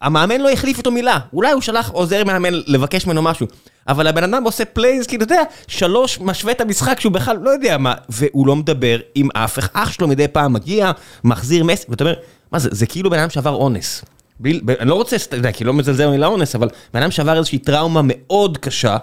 [0.00, 1.18] המאמן לא החליף איתו מילה.
[1.32, 3.46] אולי הוא שלח עוזר מאמן לבקש ממנו משהו.
[3.88, 7.50] אבל הבן אדם עושה plays, כאילו, אתה יודע, שלוש, משווה את המשחק שהוא בכלל לא
[7.50, 9.68] יודע מה, והוא לא מדבר עם אף אחד.
[9.72, 10.90] אח שלו מדי פעם מגיע,
[11.24, 12.14] מחזיר מס, ואתה אומר,
[12.52, 14.04] מה זה, זה כאילו בן אדם שעבר אונס.
[14.40, 17.10] בלי, ב- אני לא רוצה, אתה יודע, כי לא מזלזל במילה אונס, אבל בן אדם
[17.10, 18.96] שעבר איזושהי טראומה מאוד קשה,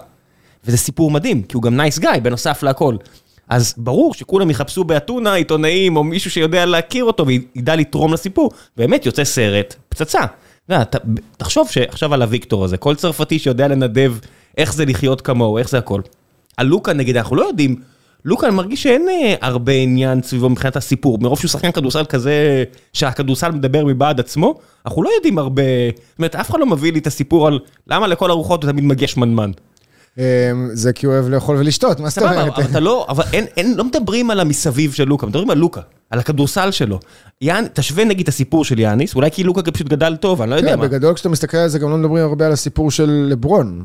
[0.64, 2.96] וזה סיפור מדהים, כי הוא גם nice guy, בנוסף להכל.
[3.52, 8.50] אז ברור שכולם יחפשו באתונה עיתונאים או מישהו שיודע להכיר אותו וידע לתרום לסיפור.
[8.76, 10.20] באמת יוצא סרט, פצצה.
[11.36, 14.14] תחשוב שעכשיו על הוויקטור הזה, כל צרפתי שיודע לנדב
[14.58, 16.00] איך זה לחיות כמוהו, איך זה הכל.
[16.56, 17.76] על לוקה נגיד, אנחנו לא יודעים,
[18.24, 23.50] לוקה מרגיש שאין אה, הרבה עניין סביבו מבחינת הסיפור, מרוב שהוא שחקן כדורסל כזה, שהכדורסל
[23.50, 24.54] מדבר מבעד עצמו,
[24.86, 25.62] אנחנו לא יודעים הרבה,
[25.98, 28.84] זאת אומרת, אף אחד לא מביא לי את הסיפור על למה לכל הרוחות הוא תמיד
[28.84, 29.50] מגיע שמנמן.
[30.18, 32.52] אה, זה כי הוא אוהב לאכול ולשתות, מה זאת אומרת?
[32.54, 35.80] אבל אתה לא, אבל אין, אין, לא מדברים על המסביב של לוקה, מדברים על לוקה,
[36.10, 37.00] על הכדורסל שלו.
[37.40, 40.56] יאנ, תשווה נגיד את הסיפור של יאניס, אולי כי לוקה פשוט גדל טוב, אני לא
[40.56, 40.88] יודע כן, מה.
[40.88, 43.84] בגדול כשאתה מסתכל על זה גם לא מדברים הרבה על הסיפור של לברון.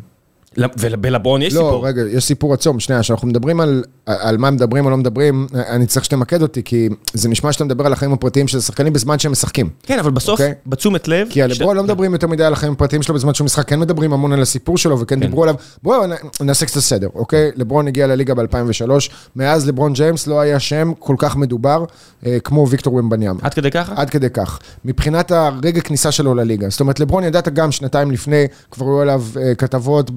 [0.80, 1.88] ולברון יש לא, סיפור.
[1.88, 5.86] רגע, יש סיפור עצום, שנייה, כשאנחנו מדברים על, על מה מדברים או לא מדברים, אני
[5.86, 9.32] צריך שתמקד אותי, כי זה נשמע שאתה מדבר על החיים הפרטיים של השחקנים בזמן שהם
[9.32, 9.70] משחקים.
[9.84, 10.54] כן, אבל בסוף, אוקיי.
[10.65, 11.28] בתשומת לב...
[11.30, 13.67] כי על ש- לברון לא מדברים יותר מדי על החיים הפרטיים שלו בזמן שהוא משחק,
[13.67, 15.56] כן מדברים המון על הסיפור שלו, וכן דיברו עליו.
[15.84, 16.02] בואו
[16.41, 17.52] נעשה קצת סדר, אוקיי?
[17.56, 18.91] לברון הגיע לליגה ב-2003,
[19.36, 21.86] מאז לברון ג'יימס לא היה שם כל כך מדובר
[22.26, 23.36] אה, כמו ויקטור וומבניאמה.
[23.41, 23.93] עד כדי ככה?
[23.96, 24.60] עד כדי כך.
[24.86, 26.70] מבחינת הרגע כניסה שלו לליגה.
[26.70, 30.12] זאת אומרת, לברון ידעת גם שנתיים לפני, כבר היו עליו אה, כתבות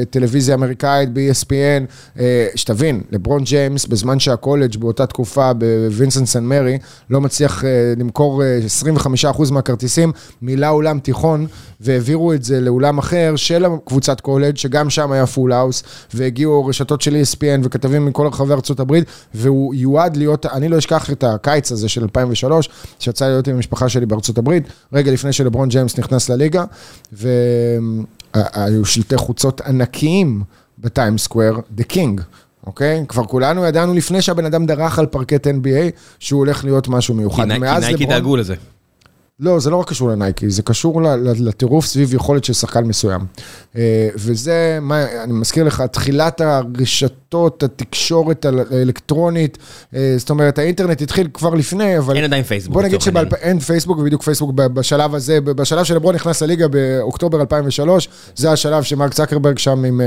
[0.00, 1.88] בטלוויזיה האמריקאית, ב-ESPN.
[2.18, 6.78] אה, שתבין, לברון ג'יימס, בזמן שהקולג' באותה תקופה בווינסנט סן מרי,
[7.10, 8.58] לא מצליח אה, למכור אה,
[9.34, 11.46] 25% מהכרטיסים, מילא אולם תיכון,
[11.80, 15.82] והעבירו את זה לאולם אחר של קבוצת קולג', שגם שם היה full house,
[16.14, 19.04] והגיעו רשתות של ESPN וכתבים מכל רחבי ארצות הברית,
[19.34, 23.88] והוא יועד להיות, אני לא אשכח את הקיץ הזה של 2003, שיצא להיות עם המשפחה
[23.88, 26.64] שלי בארצות הברית, רגע לפני שלברון ג'יימס נכנס לליגה,
[28.36, 30.42] והיו שלטי חוצות ענקיים
[30.78, 32.22] בטיימס סקוור, The King.
[32.66, 33.04] אוקיי?
[33.08, 37.42] כבר כולנו ידענו לפני שהבן אדם דרך על פרקט NBA שהוא הולך להיות משהו מיוחד.
[37.52, 38.54] כי נייקי דאגו לזה.
[39.40, 41.02] לא, זה לא רק קשור לנייקי, זה קשור
[41.38, 43.20] לטירוף סביב יכולת של שחקן מסוים.
[43.76, 49.58] אה, וזה, מה, אני מזכיר לך, תחילת הרשתות, התקשורת האלקטרונית,
[49.94, 52.16] אה, זאת אומרת, האינטרנט התחיל כבר לפני, אבל...
[52.16, 52.74] אין עדיין פייסבוק.
[52.74, 58.52] בוא נגיד שאין פייסבוק, ובדיוק פייסבוק בשלב הזה, בשלב שלברון נכנס לליגה באוקטובר 2003, זה
[58.52, 60.06] השלב שמרק צקרברג שם, עם, אה,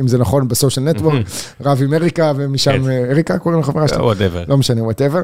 [0.00, 1.22] אם זה נכון, בסושיאל נטוורק,
[1.64, 2.90] רב עם אריקה, ומשם, כן.
[3.10, 4.12] אריקה קוראים לחברה שלו?
[4.48, 5.22] לא משנה, whatever.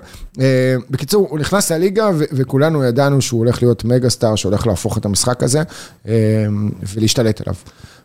[0.91, 5.43] בקיצור, הוא נכנס לליגה, וכולנו ידענו שהוא הולך להיות mega star, שהולך להפוך את המשחק
[5.43, 5.63] הזה
[6.07, 6.13] אמ,
[6.95, 7.55] ולהשתלט עליו.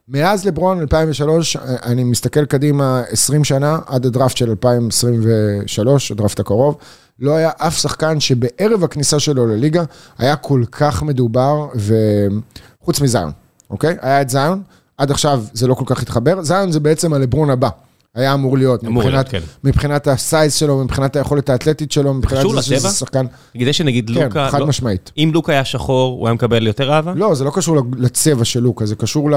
[0.08, 6.77] מאז לברון 2003, אני מסתכל קדימה 20 שנה, עד הדראפט של 2023, הדראפט הקרוב,
[7.19, 9.84] לא היה אף שחקן שבערב הכניסה שלו לליגה
[10.17, 13.32] היה כל כך מדובר, וחוץ מזיון,
[13.69, 13.95] אוקיי?
[14.01, 14.62] היה את זיון,
[14.97, 17.69] עד עכשיו זה לא כל כך התחבר, זיון זה בעצם הלברון הבא.
[18.15, 19.52] היה אמור להיות, אמור מבחינת, להיות, כן.
[19.63, 23.26] מבחינת הסייז שלו, מבחינת היכולת האתלטית שלו, מבחינת זה שזה שחקן...
[23.54, 24.45] כדי שנגיד כן, לוקה...
[24.45, 25.12] כן, חד לא, משמעית.
[25.17, 27.13] אם לוקה היה שחור, הוא היה מקבל יותר אהבה?
[27.15, 29.36] לא, זה לא קשור לצבע של לוקה, זה קשור ל...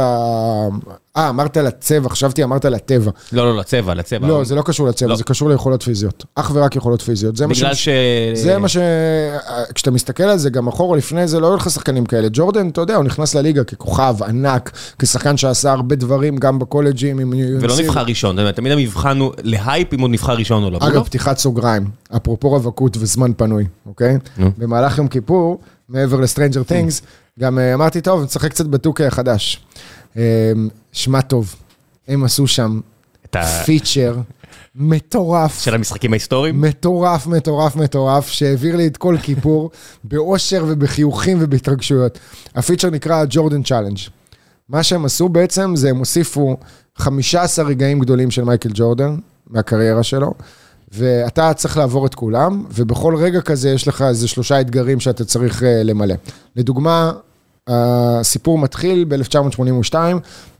[1.16, 3.10] אה, אמרת לצבע, חשבתי אמרת לטבע.
[3.32, 4.26] לא, לא, לצבע, לצבע.
[4.28, 5.16] לא, זה לא קשור לצבע, לא.
[5.16, 6.24] זה קשור ליכולות פיזיות.
[6.34, 7.36] אך ורק יכולות פיזיות.
[7.36, 7.88] זה בגלל ש...
[8.34, 8.76] זה מה ש...
[9.74, 12.28] כשאתה מסתכל על זה, גם אחורה לפני זה, לא היו לך שחקנים כאלה.
[12.32, 17.32] ג'ורדן, אתה יודע, הוא נכנס לליגה ככוכב ענק, כשחקן שעשה הרבה דברים, גם בקולג'ים, עם...
[17.60, 20.78] ולא נבחר ראשון, תמיד המבחן הוא להייפ אם הוא נבחר ראשון או לא.
[20.82, 21.84] אגב, פתיחת סוגריים,
[22.16, 24.18] אפרופו רווקות וזמן פנוי, אוקיי?
[24.58, 27.02] במהלך יום כיפור, מעבר ל-Stranger Things,
[27.40, 29.60] גם אה, אמרתי, טוב, נשחק קצת בטוקי החדש.
[30.16, 30.52] אה,
[30.92, 31.54] שמע טוב,
[32.08, 32.80] הם עשו שם
[33.64, 34.16] פיצ'ר
[34.74, 35.60] מטורף.
[35.60, 36.60] של המשחקים ההיסטוריים?
[36.60, 39.70] מטורף, מטורף, מטורף, שהעביר לי את כל כיפור,
[40.04, 42.18] באושר ובחיוכים ובהתרגשויות.
[42.54, 43.98] הפיצ'ר נקרא Jordan Challenge.
[44.68, 46.56] מה שהם עשו בעצם זה הם הוסיפו
[46.96, 50.34] 15 רגעים גדולים של מייקל ג'ורדן מהקריירה שלו,
[50.92, 55.62] ואתה צריך לעבור את כולם, ובכל רגע כזה יש לך איזה שלושה אתגרים שאתה צריך
[55.62, 56.14] uh, למלא.
[56.56, 57.12] לדוגמה,
[57.68, 59.94] הסיפור מתחיל ב-1982,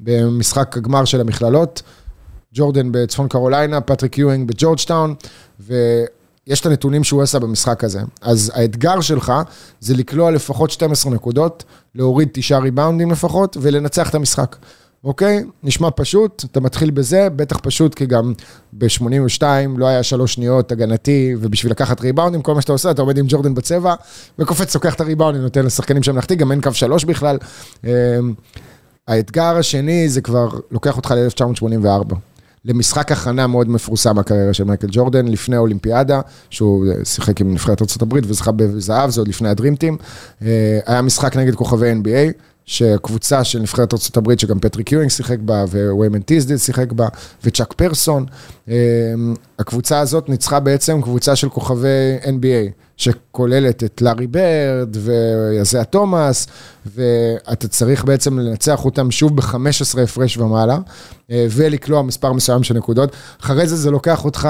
[0.01, 1.83] במשחק הגמר של המכללות,
[2.55, 5.15] ג'ורדן בצפון קרוליינה, פטריק יואינג בג'ורג'טאון,
[5.61, 8.01] ויש את הנתונים שהוא עשה במשחק הזה.
[8.21, 9.33] אז האתגר שלך
[9.81, 14.57] זה לקלוע לפחות 12 נקודות, להוריד תשעה ריבאונדים לפחות, ולנצח את המשחק.
[15.05, 15.45] אוקיי?
[15.63, 18.33] נשמע פשוט, אתה מתחיל בזה, בטח פשוט, כי גם
[18.73, 19.43] ב-82
[19.77, 23.27] לא היה שלוש שניות הגנתי, ובשביל לקחת ריבאונדים, כל מה שאתה עושה, אתה עומד עם
[23.29, 23.95] ג'ורדן בצבע,
[24.39, 27.39] וקופץ, לוקח את הריבאונדים, נותן לשחקנים שם להחטיא, גם אין קו שלוש בכלל.
[27.85, 27.91] אמ,
[29.09, 32.15] האתגר השני זה כבר לוקח אותך ל-1984.
[32.65, 38.19] למשחק הכנה מאוד מפורסם בקריירה של מייקל ג'ורדן, לפני האולימפיאדה, שהוא שיחק עם נבחרת ארה"ב
[38.25, 39.97] וזכה בזהב, זה עוד לפני ה-Dream Team.
[40.43, 42.33] אה, היה משחק נגד כוכבי NBA,
[42.67, 47.09] שקבוצה של נבחרת ארה"ב, שגם פטריק יואינג שיחק בה, וויימן טיסדיל שיחק בה,
[47.45, 48.27] וצ'אק פרסון.
[48.69, 48.75] אמ,
[49.59, 56.47] הקבוצה הזאת ניצחה בעצם קבוצה של כוכבי NBA, שכוללת את לארי ברד ואיזיאה תומאס,
[56.87, 60.79] ואתה צריך בעצם לנצח אותם שוב ב-15 הפרש ומעלה,
[61.31, 63.13] אה, ולקלוע מספר מסוים של נקודות.
[63.41, 64.49] אחרי זה זה לוקח אותך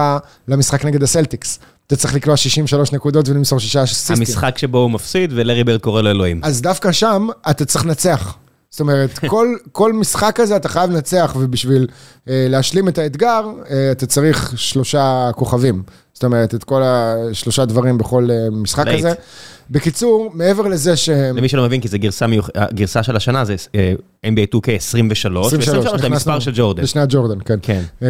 [0.48, 1.58] למשחק נגד הסלטיקס.
[1.92, 4.16] אתה צריך לקלוע 63 נקודות ולמסור שישה אסיסטים.
[4.16, 6.40] המשחק שבו הוא מפסיד ולארי ברד קורא לאלוהים.
[6.44, 8.36] אז דווקא שם אתה צריך לנצח.
[8.70, 11.86] זאת אומרת, כל, כל משחק כזה אתה חייב לנצח, ובשביל
[12.28, 15.82] אה, להשלים את האתגר, אה, אתה צריך שלושה כוכבים.
[16.14, 18.98] זאת אומרת, את כל השלושה דברים בכל אה, משחק לייט.
[18.98, 19.12] כזה.
[19.70, 21.08] בקיצור, מעבר לזה ש...
[21.08, 22.50] למי שלא מבין, כי זו גרסה, מיוח...
[22.54, 23.94] הגרסה של השנה, זה אה,
[24.26, 26.82] NBA 2K 23, ו-23 זה המספר של ג'ורדן.
[26.82, 27.58] בשנת ג'ורדן, כן.
[27.62, 27.82] כן.
[28.00, 28.04] Uh,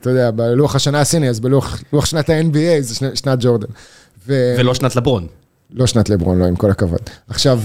[0.00, 3.68] אתה יודע, בלוח השנה הסיני, אז בלוח שנת ה-NBA זה שנת ג'ורדן.
[4.26, 4.54] ו...
[4.58, 5.26] ולא שנת לברון.
[5.72, 7.00] לא שנת לברון, לא, עם כל הכבוד.
[7.28, 7.60] עכשיו...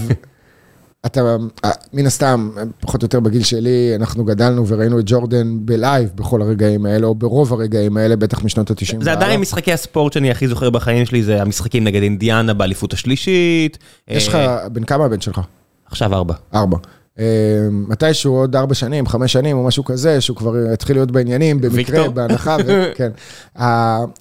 [1.06, 6.10] אתה, אה, מן הסתם, פחות או יותר בגיל שלי, אנחנו גדלנו וראינו את ג'ורדן בלייב
[6.14, 9.04] בכל הרגעים האלה, או ברוב הרגעים האלה, בטח משנות ה-90.
[9.04, 13.78] זה עדיין משחקי הספורט שאני הכי זוכר בחיים שלי, זה המשחקים נגד אינדיאנה באליפות השלישית.
[14.08, 15.40] יש לך, אה, בן כמה הבן שלך?
[15.86, 16.34] עכשיו ארבע.
[16.54, 16.76] ארבע.
[17.18, 17.24] אה,
[17.70, 22.08] מתישהו עוד ארבע שנים, חמש שנים או משהו כזה, שהוא כבר יתחיל להיות בעניינים, במקרה,
[22.08, 22.56] בהנחה,
[22.96, 23.10] כן.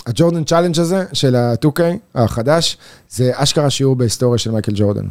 [0.06, 1.82] ה-Jordan Challenge הזה של ה-2K
[2.16, 2.78] החדש,
[3.10, 5.06] זה אשכרה שיעור בהיסטוריה של מייקל ג'ורדן.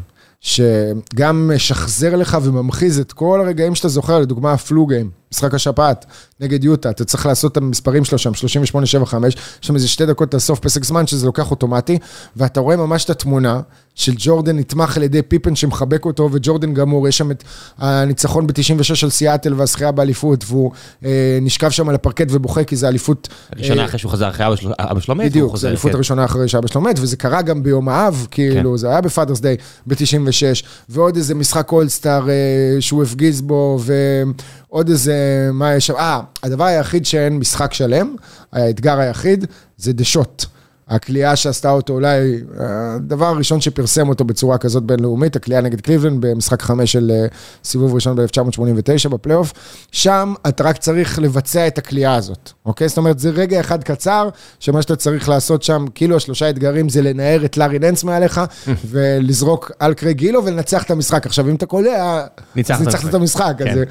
[0.45, 6.07] שגם משחזר לך וממחיז את כל הרגעים שאתה זוכר, לדוגמה ה-flu game, משחק השפעת
[6.41, 10.35] נגד יוטה, אתה צריך לעשות את המספרים שלו שם, 38-7-5, יש שם איזה שתי דקות
[10.35, 11.99] לסוף פסק זמן שזה לוקח אוטומטי,
[12.37, 13.61] ואתה רואה ממש את התמונה
[13.95, 17.45] של ג'ורדן נתמך על ידי פיפן שמחבק אותו, וג'ורדן גמור, יש שם את
[17.79, 20.73] הניצחון ב-96 של סיאטל והזכייה באליפות, והוא
[21.05, 23.29] אה, נשכב שם על הפרקט ובוכה, כי זה אליפות...
[23.53, 24.47] הראשונה אה, אחרי שהוא חזר אחרי
[24.79, 25.97] אבא שלו מת, בדיוק, זו אליפות כן.
[25.97, 28.77] הראשונה אחרי שאבא שלו מת, וזה קרה גם ביום האב, כאילו, כן.
[28.77, 32.35] זה היה בפאדרס דיי ב-96, ועוד איזה משחק אולסטאר אה,
[32.81, 38.15] שהוא הפגיז בו, ועוד איזה, מה יש שם, אה, הדבר היחיד שאין משחק שלם,
[38.53, 39.47] האתגר היחיד,
[39.79, 40.47] זה דה שוט.
[40.89, 46.63] הקליעה שעשתה אותו אולי, הדבר הראשון שפרסם אותו בצורה כזאת בינלאומית, הקליעה נגד קליבלנד במשחק
[46.63, 47.27] חמש של אה,
[47.65, 49.53] סיבוב ראשון ב-1989 בפלייאוף,
[49.93, 52.89] שם אתה רק צריך לבצע את הקליעה הזאת, אוקיי?
[52.89, 54.29] זאת אומרת, זה רגע אחד קצר,
[54.61, 58.41] שמה שאתה צריך לעשות שם, כאילו השלושה אתגרים זה לנער את לארי ננס מעליך,
[58.91, 61.27] ולזרוק על קרייג גילו ולנצח את המשחק.
[61.27, 63.55] עכשיו, אם אתה קולע, אז ניצחת את המשחק.
[63.59, 63.69] כן.
[63.69, 63.83] אז, אה,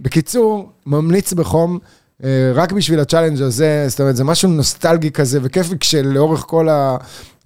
[0.00, 1.78] בקיצור, ממליץ בחום.
[2.24, 6.68] אה, רק בשביל ה challenge הזה, זאת אומרת, זה משהו נוסטלגי כזה, וכיף כשלאורך כל
[6.68, 6.96] ה...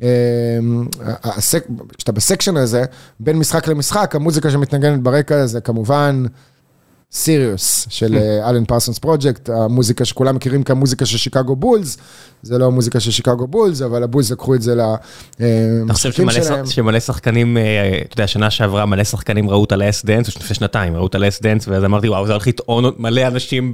[0.02, 0.08] אה,
[1.98, 2.84] כשאתה ב section הזה,
[3.20, 6.24] בין משחק למשחק, המוזיקה שמתנגנת ברקע זה כמובן
[7.12, 11.98] סיריוס של אה, אלן פרסונס פרויקט, המוזיקה שכולם מכירים כמוזיקה של שיקגו בולס,
[12.42, 16.66] זה לא המוזיקה של שיקגו בולס, אבל הבולס לקחו את זה אתה חושב למשחקים שלהם.
[16.66, 17.62] שח- שמלא שחקנים, אה,
[18.06, 21.06] אתה יודע, שנה שעברה מלא שחקנים ראו את ה Last Dance, או לפני שנתיים ראו
[21.06, 23.72] את ה Last Dance, ואז אמרתי, וואו, זה הולך להטעין מלא אנשים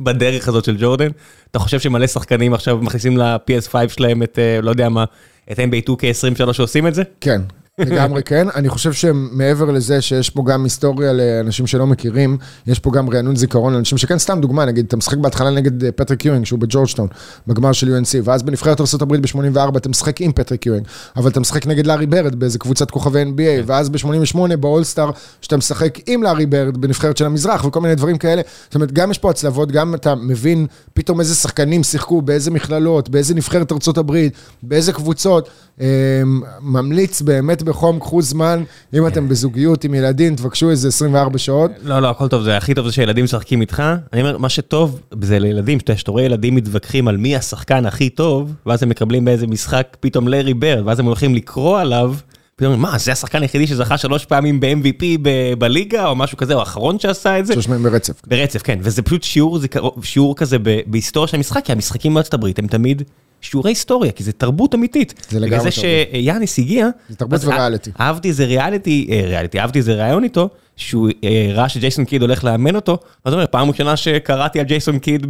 [0.00, 1.08] בדרך הזאת של ג'ורדן.
[1.50, 5.04] אתה חושב שמלא שחקנים עכשיו מכניסים ל-PS5 שלהם את, אה, לא יודע מה,
[5.52, 7.02] את NBA 2K23 שעושים את זה?
[7.20, 7.40] כן,
[7.78, 8.46] לגמרי כן.
[8.54, 13.36] אני חושב שמעבר לזה שיש פה גם היסטוריה לאנשים שלא מכירים, יש פה גם רענון
[13.36, 17.08] זיכרון לאנשים שכן, סתם דוגמה, נגיד, אתה משחק בהתחלה נגד אה, פטריק יואינג, שהוא בג'ורג'טאון,
[17.46, 21.66] בגמר של UNC, ואז בנבחרת ארה"ב ב-84 אתה משחק עם פטריק יואינג, אבל אתה משחק
[21.66, 26.76] נגד לארי ברד באיזה קבוצת כוכבי NBA, ואז ב-88 באולסטאר, שאתה משחק עם לארי ברד
[26.76, 28.42] בנבחרת של המזרח, וכל מיני דברים כאלה.
[28.64, 33.08] זאת אומרת, גם יש פה הצלבות, גם אתה מבין פתאום איזה שחקנים שיחקו, באיזה מכללות,
[33.08, 34.32] באיזה נבחרת הברית,
[34.62, 35.48] באיזה קבוצות.
[35.80, 36.22] אה,
[36.60, 38.62] ממליץ באמת בחום, קחו זמן,
[38.94, 41.70] אם אתם בזוגיות עם ילדים, תבקשו איזה 24 שעות.
[41.82, 43.82] לא, לא, הכל טוב, זה הכי טוב זה שילדים משחקים איתך.
[44.12, 48.52] אני אומר, מה שטוב זה לילדים, שאתה רואה ילדים מתווכחים על מי השחקן הכי טוב,
[48.66, 52.14] ואז הם מקבלים באיזה משחק פתאום לארי ברד, ואז הם הולכים לקרוא עליו,
[52.56, 56.60] פתאום, מה, זה השחקן היחידי שזכה שלוש פעמים ב-MVP ב- בליגה, או משהו כזה, או
[56.60, 57.52] האחרון שעשה את זה?
[57.52, 58.12] שלוש מהם ברצף.
[58.26, 62.58] ברצף, כן, וזה פשוט שיעור, זיכרו- שיעור כזה בהיסטוריה של המשחק, כי המשחקים בארצות הברית
[62.58, 63.02] הם תמיד
[63.42, 65.14] שיעורי היסטוריה, כי זה תרבות אמיתית.
[65.30, 65.84] זה לגמרי בגלל זה תרבות.
[66.24, 67.90] שיאניס הגיע, זה תרבות וריאליטי.
[68.00, 72.22] אה- אהבתי איזה ריאליטי, אה, ריאליטי, אהבתי איזה ראיון איתו, שהוא אה, ראה שג'ייסון קיד
[72.22, 72.92] הולך לאמן אותו,
[73.24, 75.26] אז הוא אומר, פעם ראשונה שקראתי על ג'ייסון קיד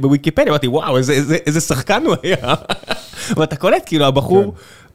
[0.00, 2.54] בוויקיפדיה, אמרתי, וואו, איזה- שחקן הוא היה.
[3.36, 4.08] ואתה קולט, כאילו, כן.
[4.08, 4.85] הבחור, או כ-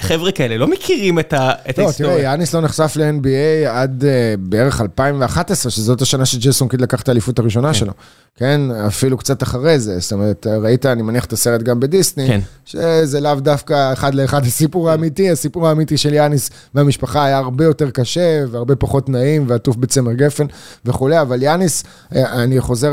[0.00, 2.18] חבר'ה כאלה לא מכירים את ה- את לא, תראה, ההיסטוריה.
[2.22, 7.38] יאניס לא נחשף ל-NBA עד אה, בערך 2011, שזאת השנה שג'ייסון קיד לקח את האליפות
[7.38, 7.92] הראשונה שלו.
[8.36, 9.98] כן, אפילו קצת אחרי זה.
[9.98, 12.40] זאת אומרת, ראית, אני מניח את הסרט גם בדיסני, כן.
[12.64, 17.90] שזה לאו דווקא אחד לאחד הסיפור האמיתי, הסיפור האמיתי של יאניס והמשפחה היה הרבה יותר
[17.90, 20.46] קשה והרבה פחות נעים ועטוף בצמר גפן
[20.84, 21.84] וכולי, אבל יאניס,
[22.16, 22.92] אה, אני חוזר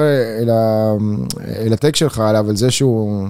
[1.66, 3.28] אל הטייק שלך עליו, על זה שהוא...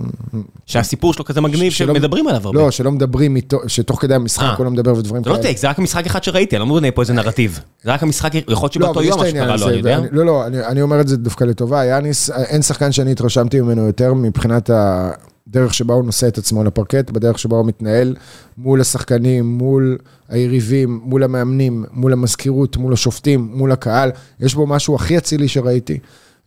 [0.66, 2.60] שהסיפור שלו כזה מגניב, שמדברים עליו הרבה.
[2.60, 4.56] לא, שלא מדברים איתו, שתוך כדי המשחק אה.
[4.58, 5.44] הוא לא מדבר ודברים זה לא כאלה.
[5.46, 7.60] טייק, זה רק המשחק אחד שראיתי, אני לא בונה פה איזה נרטיב.
[7.84, 9.56] זה רק המשחק, יכול להיות לא, שבאותו יום מה שקרה.
[9.58, 10.00] לו, אני יודע.
[10.12, 11.86] לא, לא, אני, אני אומר את זה דווקא לטובה.
[11.86, 17.10] יאניס, אין שחקן שאני התרשמתי ממנו יותר מבחינת הדרך שבה הוא נושא את עצמו לפרקט,
[17.10, 18.16] בדרך שבה הוא מתנהל
[18.58, 19.98] מול השחקנים, מול
[20.30, 24.12] היריבים, מול המאמנים, מול המזכירות, מול השופטים, מול הקהל.
[24.40, 26.00] יש בו משהו הכי אצילי שראיתי.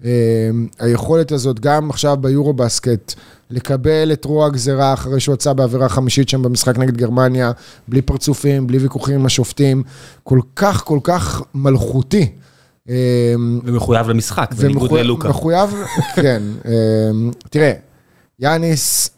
[0.04, 0.10] אה,
[0.78, 3.14] היכולת הזאת, גם עכשיו ביורו בסקט,
[3.50, 7.52] לקבל את רוע הגזירה אחרי שהוא יצא בעבירה חמישית שם במשחק נגד גרמניה,
[7.88, 9.82] בלי פרצופים, בלי ויכוחים עם השופטים,
[10.22, 12.32] כל כך כל כך מלכותי.
[12.88, 12.94] אה,
[13.64, 15.28] ומחויב למשחק, בניגוד ללוקה.
[15.28, 15.74] מחויב,
[16.22, 16.42] כן.
[16.64, 17.10] אה,
[17.50, 17.72] תראה,
[18.40, 19.10] יאניס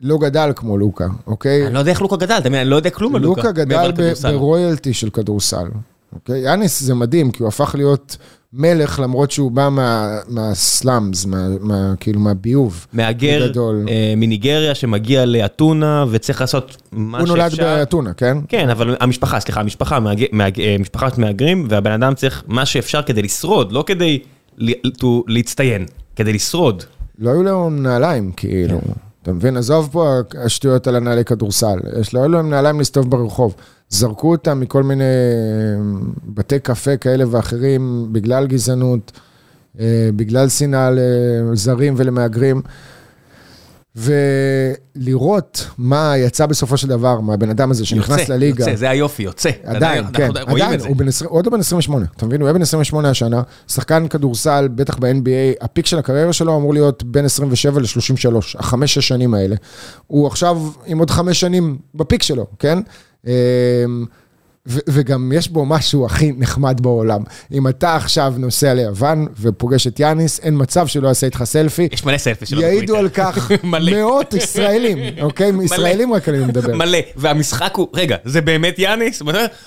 [0.00, 1.66] לא גדל כמו לוקה, אוקיי?
[1.66, 3.40] אני לא יודע איך לוקה גדל, אתה מבין, אני לא יודע כלום על לוקה.
[3.40, 3.92] לוקה גדל.
[4.22, 5.66] ברויאלטי של כדורסל.
[6.12, 6.40] אוקיי?
[6.40, 8.16] יאניס זה מדהים, כי הוא הפך להיות
[8.52, 12.86] מלך, למרות שהוא בא מה- מהסלאמס, מה- מה- כאילו מהביוב.
[12.92, 13.52] מהגר.
[13.88, 17.42] אה, מניגריה שמגיע לאתונה וצריך לעשות מה הוא שאפשר.
[17.42, 18.38] נולד באתונה, כן?
[18.48, 23.02] כן, אבל המשפחה, סליחה, המשפחה, מהג- מהג- אה, משפחת מהגרים, והבן אדם צריך מה שאפשר
[23.02, 24.18] כדי לשרוד, לא כדי
[24.58, 26.82] ל- to- להצטיין, כדי לשרוד.
[27.18, 28.80] לא היו לו נעליים, כאילו.
[29.22, 29.56] אתה מבין?
[29.56, 30.08] עזוב פה
[30.44, 31.78] השטויות על הנעלי כדורסל.
[32.00, 33.54] יש לו, היו להם נעליים להסתובב ברחוב.
[33.88, 35.04] זרקו אותם מכל מיני
[36.26, 39.12] בתי קפה כאלה ואחרים, בגלל גזענות,
[39.80, 39.84] אה,
[40.16, 42.62] בגלל שנאה לזרים ולמהגרים.
[44.96, 48.64] ולראות מה יצא בסופו של דבר מהבן אדם הזה שנכנס יוצא, לליגה.
[48.64, 49.50] יוצא, זה היופי, יוצא.
[49.64, 50.88] עדיין, אנחנו כן, רואים עדיין, את זה.
[50.88, 52.40] הוא בן עשרים- הוא עוד לא בן 28, אתה מבין?
[52.40, 55.30] הוא היה בן 28 השנה, שחקן כדורסל, בטח ב-NBA,
[55.64, 59.56] הפיק של הקריירה שלו אמור להיות בין 27 ל-33, החמש-שש שנים האלה.
[60.06, 62.78] הוא עכשיו עם עוד חמש שנים בפיק שלו, כן?
[63.26, 63.32] אמ,
[64.68, 67.22] ו- וגם יש בו משהו הכי נחמד בעולם.
[67.52, 71.88] אם אתה עכשיו נוסע ליוון ופוגש את יאניס, אין מצב שלא יעשה איתך סלפי.
[71.92, 73.08] יש מלא סלפי שלו יעידו על.
[73.08, 73.92] כך מלא.
[73.96, 75.52] מאות ישראלים, אוקיי?
[75.62, 76.76] ישראלים רק אני מדבר.
[76.84, 79.22] מלא, והמשחק הוא, רגע, זה באמת יאניס?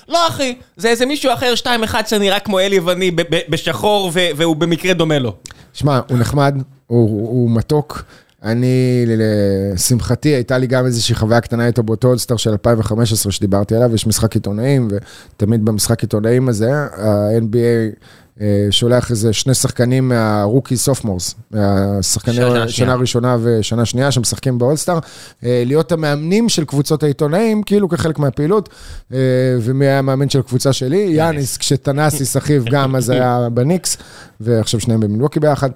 [0.08, 1.66] לא אחי, זה איזה מישהו אחר, 2-1
[2.06, 3.10] שנראה כמו אל יווני
[3.48, 5.34] בשחור והוא במקרה דומה לו.
[5.72, 6.54] שמע, הוא נחמד,
[6.86, 8.02] הוא, הוא מתוק.
[8.42, 13.94] אני, לשמחתי, הייתה לי גם איזושהי חוויה קטנה איתו באותו אולסטאר של 2015 שדיברתי עליו,
[13.94, 17.96] יש משחק עיתונאים, ותמיד במשחק עיתונאים הזה, ה-NBA
[18.40, 22.34] אה, שולח איזה שני שחקנים מהרוקי סופמורס, מהשחקני
[22.68, 24.98] שנה ראשונה ושנה שנייה שמשחקים באולסטאר,
[25.44, 28.68] אה, להיות המאמנים של קבוצות העיתונאים, כאילו כחלק מהפעילות,
[29.12, 29.18] אה,
[29.60, 31.06] ומי היה המאמן של הקבוצה שלי?
[31.10, 33.96] יאניס, כשטנאסיס אחיו גם אז היה בניקס,
[34.40, 35.70] ועכשיו שניהם במילווקי ביחד,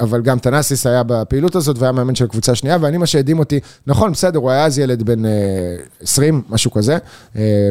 [0.00, 3.60] אבל גם טנאסיס היה בפעילות הזאת והיה מאמן של קבוצה שנייה, ואני, מה שהדהים אותי,
[3.86, 5.22] נכון, בסדר, הוא היה אז ילד בן
[6.02, 6.98] 20, משהו כזה,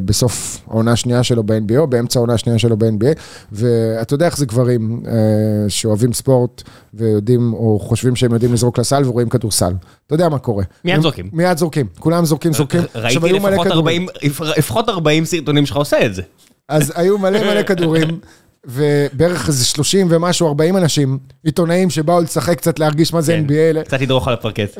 [0.05, 3.19] בסוף העונה השנייה שלו ב-NBA, באמצע העונה השנייה שלו ב-NBA,
[3.51, 5.11] ואתה יודע איך זה גברים אה,
[5.69, 9.73] שאוהבים ספורט ויודעים, או חושבים שהם יודעים לזרוק לסל ורואים כדורסל.
[10.07, 10.63] אתה יודע מה קורה.
[10.85, 11.29] מיד זורקים.
[11.33, 12.81] מיד זורקים, כולם זורקים, זורקים.
[12.95, 13.39] ראיתי
[14.57, 16.21] לפחות 40 סרטונים שלך עושה את זה.
[16.69, 18.19] אז היו מלא מלא כדורים.
[18.65, 23.83] ובערך איזה 30 ומשהו, 40 אנשים, עיתונאים שבאו לשחק קצת, להרגיש מה זה כן, NBA.
[23.83, 24.77] קצת לדרוך על הפרקט.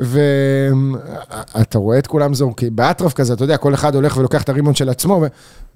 [1.56, 4.76] ואתה רואה את כולם זורקים, באטרף כזה, אתה יודע, כל אחד הולך ולוקח את הרימון
[4.76, 5.24] של עצמו.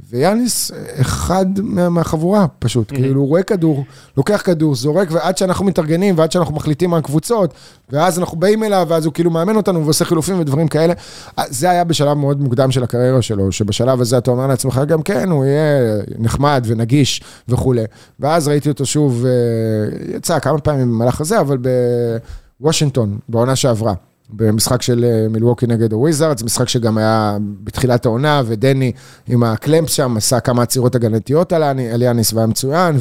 [0.10, 3.84] ויאניס אחד מהחבורה פשוט, כאילו הוא רואה כדור,
[4.18, 7.54] לוקח כדור, זורק, ועד שאנחנו מתארגנים, ועד שאנחנו מחליטים מה הקבוצות,
[7.90, 10.94] ואז אנחנו באים אליו, ואז הוא כאילו מאמן אותנו ועושה חילופים ודברים כאלה.
[11.48, 15.30] זה היה בשלב מאוד מוקדם של הקריירה שלו, שבשלב הזה אתה אומר לעצמך, גם כן,
[15.30, 17.84] הוא יהיה נחמד ונגיש וכולי.
[18.20, 21.58] ואז ראיתי אותו שוב, אה, יצא כמה פעמים במהלך הזה, אבל
[22.60, 23.94] בוושינגטון, בעונה שעברה.
[24.36, 28.92] במשחק של אה, מילווקי נגד הוויזארדס, משחק שגם היה בתחילת העונה, ודני
[29.28, 32.98] עם הקלמפס שם עשה כמה עצירות הגנתיות על יאניס והיה מצוין,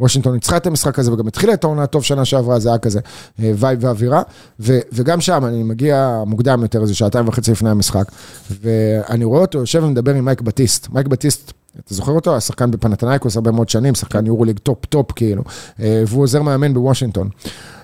[0.00, 3.00] ווושינגטון ניצחה את המשחק הזה וגם התחילה את העונה הטוב שנה שעברה, זה היה כזה
[3.42, 4.22] אה, vibe ואווירה,
[4.60, 8.12] ו, וגם שם אני מגיע מוקדם יותר, איזה שעתיים וחצי לפני המשחק,
[8.62, 11.52] ואני רואה אותו יושב ומדבר עם מייק בטיסט, מייק בטיסט
[11.84, 12.36] אתה זוכר אותו?
[12.36, 15.42] השחקן בפנתנייקוס הרבה מאוד שנים, שחקן יורוליג top-top כאילו,
[15.80, 17.28] אה, והוא עוזר מאמן בוושינגטון.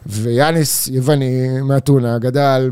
[0.06, 2.70] ויאניס יווני מאתונה גדל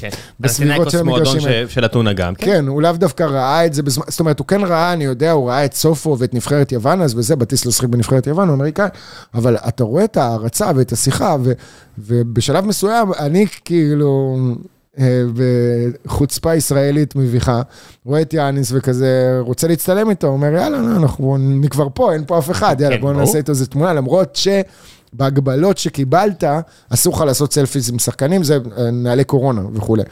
[0.00, 0.08] כן.
[0.40, 1.68] בסביבות של המגרשים האלה.
[1.68, 2.34] של אתונה גם.
[2.34, 2.46] כן.
[2.46, 5.30] כן, הוא לאו דווקא ראה את זה בזמן, זאת אומרת, הוא כן ראה, אני יודע,
[5.30, 8.54] הוא ראה את סופו ואת נבחרת יוון, אז וזה, בטיסט לא שחק בנבחרת יוון, הוא
[8.54, 8.88] אמריקאי,
[9.34, 11.36] אבל אתה רואה את ההערצה ואת השיחה,
[11.98, 14.36] ובשלב מסוים, אני כאילו...
[14.98, 15.22] אה,
[16.04, 17.62] בחוצפה ישראלית מביכה,
[18.04, 22.38] רואה את יאניס וכזה, רוצה להצטלם איתו, אומר, יאללה, אנחנו, אני כבר פה, אין פה
[22.38, 24.38] אף אחד, יאללה, כן, בואו נעשה איתו איזה תמונה, למרות
[25.12, 26.44] שבהגבלות שקיבלת,
[26.90, 30.02] אסור לך לעשות סלפיס עם שחקנים, זה אה, נעלי קורונה וכולי.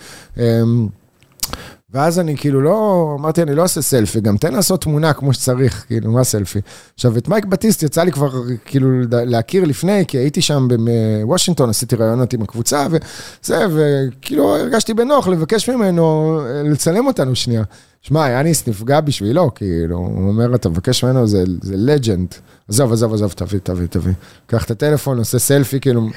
[1.90, 5.85] ואז אני כאילו לא, אמרתי, אני לא אעשה סלפי, גם תן לעשות תמונה כמו שצריך,
[5.87, 6.61] כאילו, מה סלפי?
[6.94, 11.96] עכשיו, את מייק בטיסט יצא לי כבר כאילו להכיר לפני, כי הייתי שם בוושינגטון, עשיתי
[11.96, 17.62] רעיונות עם הקבוצה, וזה, וכאילו הרגשתי בנוח לבקש ממנו אה, לצלם אותנו שנייה.
[18.03, 22.35] שמע, יאניס נפגע בשבילו, כאילו, הוא אומר, אתה מבקש ממנו, זה לג'נד.
[22.68, 24.12] עזוב, עזוב, עזוב, תביא, תביא, תביא.
[24.46, 26.09] קח את הטלפון, עושה סלפי, כאילו...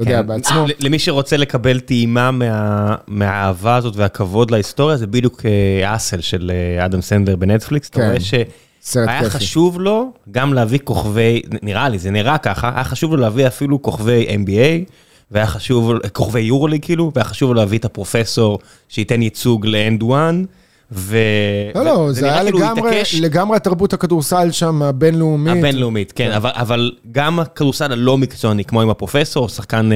[0.00, 0.26] אתה יודע, כן.
[0.26, 0.66] בעצמו.
[0.80, 2.30] למי שרוצה לקבל טעימה
[3.06, 5.42] מהאהבה הזאת והכבוד להיסטוריה, זה בדיוק
[5.84, 7.88] Hustle אה, של אה, אדם סנדלר בנטפליקס.
[7.88, 8.06] אתה כן.
[8.06, 13.16] רואה שהיה חשוב לו גם להביא כוכבי, נראה לי, זה נראה ככה, היה חשוב לו
[13.16, 14.90] להביא אפילו כוכבי NBA,
[15.30, 18.58] והיה חשוב, כוכבי יורוליג כאילו, והיה חשוב לו להביא את הפרופסור
[18.88, 20.44] שייתן ייצוג ל And One.
[20.92, 21.16] ו...
[21.74, 25.56] לא, לא, זה היה כאילו לגמרי, לגמרי תרבות הכדורסל שם, הבינלאומית.
[25.58, 29.90] הבינלאומית, כן, אבל, אבל גם הכדורסל הלא מקצועני, כמו עם הפרופסור, שחקן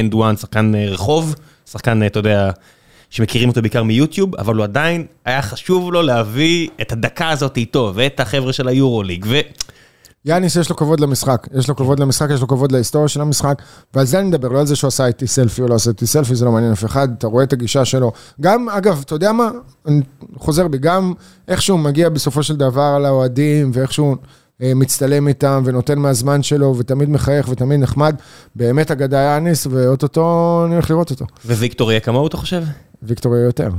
[0.00, 1.34] And אה, One, שחקן אה, רחוב,
[1.70, 2.50] שחקן, uh, אתה יודע,
[3.10, 7.92] שמכירים אותו בעיקר מיוטיוב, אבל הוא עדיין, היה חשוב לו להביא את הדקה הזאת איתו,
[7.94, 9.40] ואת החבר'ה של היורוליג, ו...
[10.24, 13.62] יאניס יש לו כבוד למשחק, יש לו כבוד למשחק, יש לו כבוד להיסטוריה של המשחק,
[13.94, 16.06] ועל זה אני מדבר, לא על זה שהוא עשה איתי סלפי או לא עשה איתי
[16.06, 18.12] סלפי, זה לא מעניין אף אחד, אתה רואה את הגישה שלו.
[18.40, 19.50] גם, אגב, אתה יודע מה,
[19.86, 20.00] אני
[20.36, 21.12] חוזר בי, גם
[21.48, 24.16] איך שהוא מגיע בסופו של דבר לאוהדים, ואיך שהוא
[24.62, 28.16] אה, מצטלם איתם ונותן מהזמן שלו, ותמיד מחייך ותמיד נחמד,
[28.56, 31.24] באמת אגדה יאניס, ואוטוטו אני הולך לראות אותו.
[31.44, 32.64] וויקטור יהיה כמוהו, אתה חושב?
[33.02, 33.70] ויקטור יהיה יותר.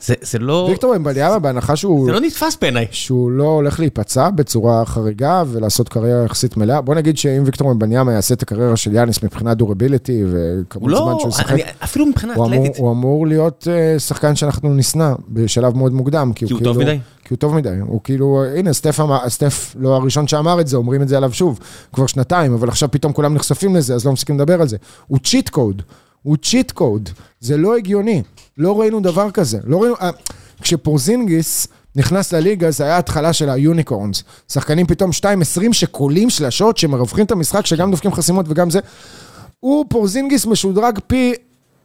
[0.00, 0.66] זה, זה לא...
[0.70, 2.06] ויקטור וומבניאמה, בהנחה שהוא...
[2.06, 2.86] זה לא נתפס בעיניי.
[2.90, 6.80] שהוא לא הולך להיפצע בצורה חריגה ולעשות קריירה יחסית מלאה.
[6.80, 11.20] בוא נגיד שאם ויקטור וומבניאמה יעשה את הקריירה של יאניס מבחינת durability וכמות לא, זמן
[11.20, 11.50] שהוא ישחק...
[11.50, 12.54] אני, אפילו מבחינה אתלטית.
[12.54, 16.32] אמור, הוא אמור להיות אה, שחקן שאנחנו נשנא בשלב מאוד מוקדם.
[16.34, 17.00] כי, כי הוא, הוא טוב כאילו, מדי?
[17.24, 17.68] כי הוא טוב מדי.
[17.80, 21.32] הוא כאילו, הנה, סטף, אמר, סטף לא הראשון שאמר את זה, אומרים את זה עליו
[21.32, 21.58] שוב,
[21.92, 24.76] כבר שנתיים, אבל עכשיו פתאום כולם נחשפים לזה, אז לא מפסיקים לדבר על זה.
[25.06, 25.82] הוא cheat code.
[26.24, 27.08] הוא cheat code.
[27.40, 28.22] זה לא הגיוני.
[28.58, 29.58] לא ראינו דבר כזה.
[29.64, 29.94] לא ראינו...
[30.00, 30.10] אה,
[30.60, 31.66] כשפורזינגיס
[31.96, 34.24] נכנס לליגה, זה היה התחלה של ה unicorns.
[34.52, 35.22] שחקנים פתאום 2-20
[35.72, 38.80] שקולים שלשות, שמרווחים את המשחק, שגם דופקים חסימות וגם זה.
[39.60, 41.34] הוא, פורזינגיס משודרג פי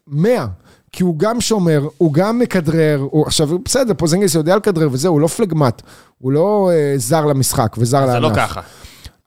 [0.07, 0.45] 100.
[0.91, 5.21] כי הוא גם שומר, הוא גם מכדרר, הוא, עכשיו בסדר, פורזינגיס יודע לכדרר וזהו, הוא
[5.21, 5.81] לא פלגמט,
[6.17, 8.13] הוא לא אה, זר למשחק וזר לענף.
[8.13, 8.61] זה לא ככה.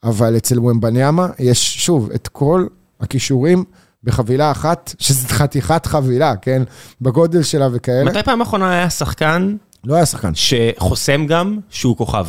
[0.04, 2.66] אבל אצל ומבניאמה יש, שוב, את כל
[3.00, 3.64] הכישורים
[4.04, 6.62] בחבילה אחת, שזו חתיכת חבילה, כן?
[7.00, 8.04] בגודל שלה וכאלה.
[8.04, 10.32] מתי פעם אחרונה היה שחקן לא היה שחקן.
[10.34, 12.26] שחוסם גם שהוא כוכב?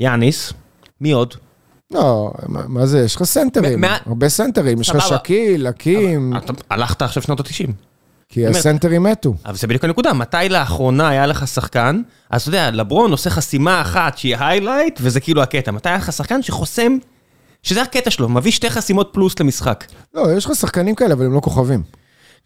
[0.00, 0.52] יאניס,
[1.00, 1.34] מי עוד?
[1.90, 5.06] לא, מה זה, יש לך סנטרים, הרבה סנטרים, יש לך.
[5.06, 6.32] שקיל, הקים,
[6.70, 7.70] הלכת עכשיו שנות ה-90.
[8.28, 9.34] כי הסנטרים מתו.
[9.46, 13.80] אבל זה בדיוק הנקודה, מתי לאחרונה היה לך שחקן, אז אתה יודע, לברון עושה חסימה
[13.80, 15.70] אחת שהיא highlight, וזה כאילו הקטע.
[15.70, 16.96] מתי היה לך שחקן שחוסם,
[17.64, 19.84] שזה הקטע שלו, מביא שתי חסימות פלוס למשחק.
[20.14, 21.82] לא, יש לך שחקנים כאלה, אבל הם לא כוכבים.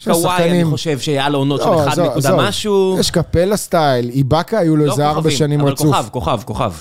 [0.05, 2.37] קוואי, אני שחקנים- חושב שהיה לו עונות של לא, 1 עזוב, נקודה.
[2.37, 2.97] משהו.
[3.01, 5.87] יש קפלה style, איבאקה היו לו לא איזה ארבע שנים אבל רצוף.
[5.87, 6.73] כוכב, כוכב, כוכב.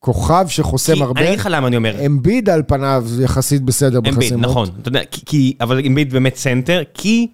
[0.00, 1.20] כוכב שחוסם הרבה.
[1.20, 2.06] אני אגיד לך למה אני אומר.
[2.06, 4.50] אמביד על פניו יחסית בסדר אמביד, בחסימות.
[4.50, 4.68] נכון.
[4.82, 7.26] אתה יודע, כי- כי, אבל אמביד באמת סנטר, כי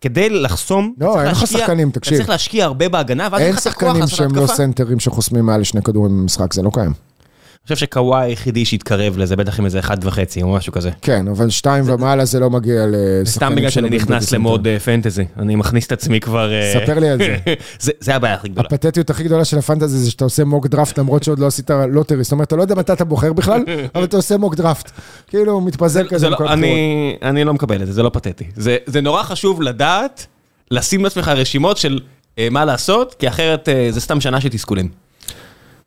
[0.00, 2.12] כדי לחסום, לא, אין לך שחקנים, תקשיב.
[2.14, 4.46] אתה צריך להשקיע הרבה בהגנה, ואז אין אין לך את הכוח שחקנים לעשות שהם לא.
[4.46, 6.92] סנטרים שחוסמים מעל לשני כדורים במשחק, זה לא קיים.
[7.60, 10.90] אני חושב שקוואי היחידי שהתקרב לזה, בטח עם איזה אחד וחצי או משהו כזה.
[11.02, 14.32] כן, אבל שתיים ומעלה זה לא מגיע לשחקנים סתם בגלל שאני נכנס.
[14.32, 16.52] למוד אה, פנטזי, אני מכניס את עצמי כבר...
[16.52, 17.36] אה, ספר לי על זה.
[18.00, 18.14] זה.
[18.16, 18.66] הבעיה הכי גדולה.
[18.66, 22.22] הפתטיות הכי גדולה של הפנטזי זה שאתה עושה mock draft למרות שעוד לא עשית lottery,
[22.24, 23.60] זאת אומרת, אתה לא יודע מתי אתה בוחר בכלל,
[23.94, 24.90] אבל אתה עושה mock draft.
[25.28, 26.36] כאילו, מתפזר זה כזה לא-.
[26.48, 28.44] אני אני לא מקבל את זה, זה לא פתטי.
[28.56, 30.26] זה זה נורא חשוב לדעת,
[30.70, 32.00] לשים לעצמך רשימות של
[32.38, 35.09] אה, מה לעשות, כי אחרת זה סתם שנה של תסכולים.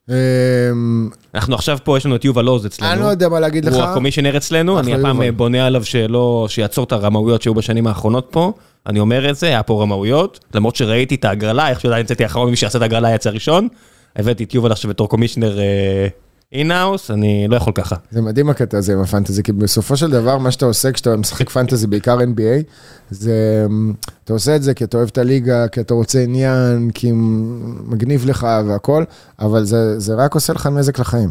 [0.09, 2.91] אמ, אנחנו עכשיו פה, יש לנו את יובל עוז אצלנו.
[2.91, 3.73] אני לא יודע מה להגיד לך.
[3.73, 5.21] הוא הקומישיונר אצלנו, אני הפעם.
[5.21, 8.53] אה, בונה עליו שלא, שיעצור את הרמאויות שהיו בשנים האחרונות פה.
[8.87, 12.49] אני אומר את זה, היה פה רמאויות, למרות שראיתי את ההגרלה, איך שעדיין יצאתי האחרון,
[12.49, 13.67] מי שעשה את ההגרלה יצא ראשון.
[14.15, 15.57] הבאתי את יובל עכשיו בתור קומישיונר
[16.51, 17.95] in-house, אני לא יכול ככה.
[18.11, 21.49] זה מדהים הקטע הזה עם הפנטזי, כי בסופו של דבר, מה שאתה עושה כשאתה משחק
[21.49, 22.63] פנטזי, בעיקר NBA,
[23.09, 23.33] זה,
[23.69, 27.11] אמ, אתה עושה את זה כי אתה אוהב את הליגה, כי אתה רוצה עניין, כי
[27.85, 29.03] מגניב לך והכל,
[29.39, 31.29] אבל זה, זה רק עושה לך נזק לחיים.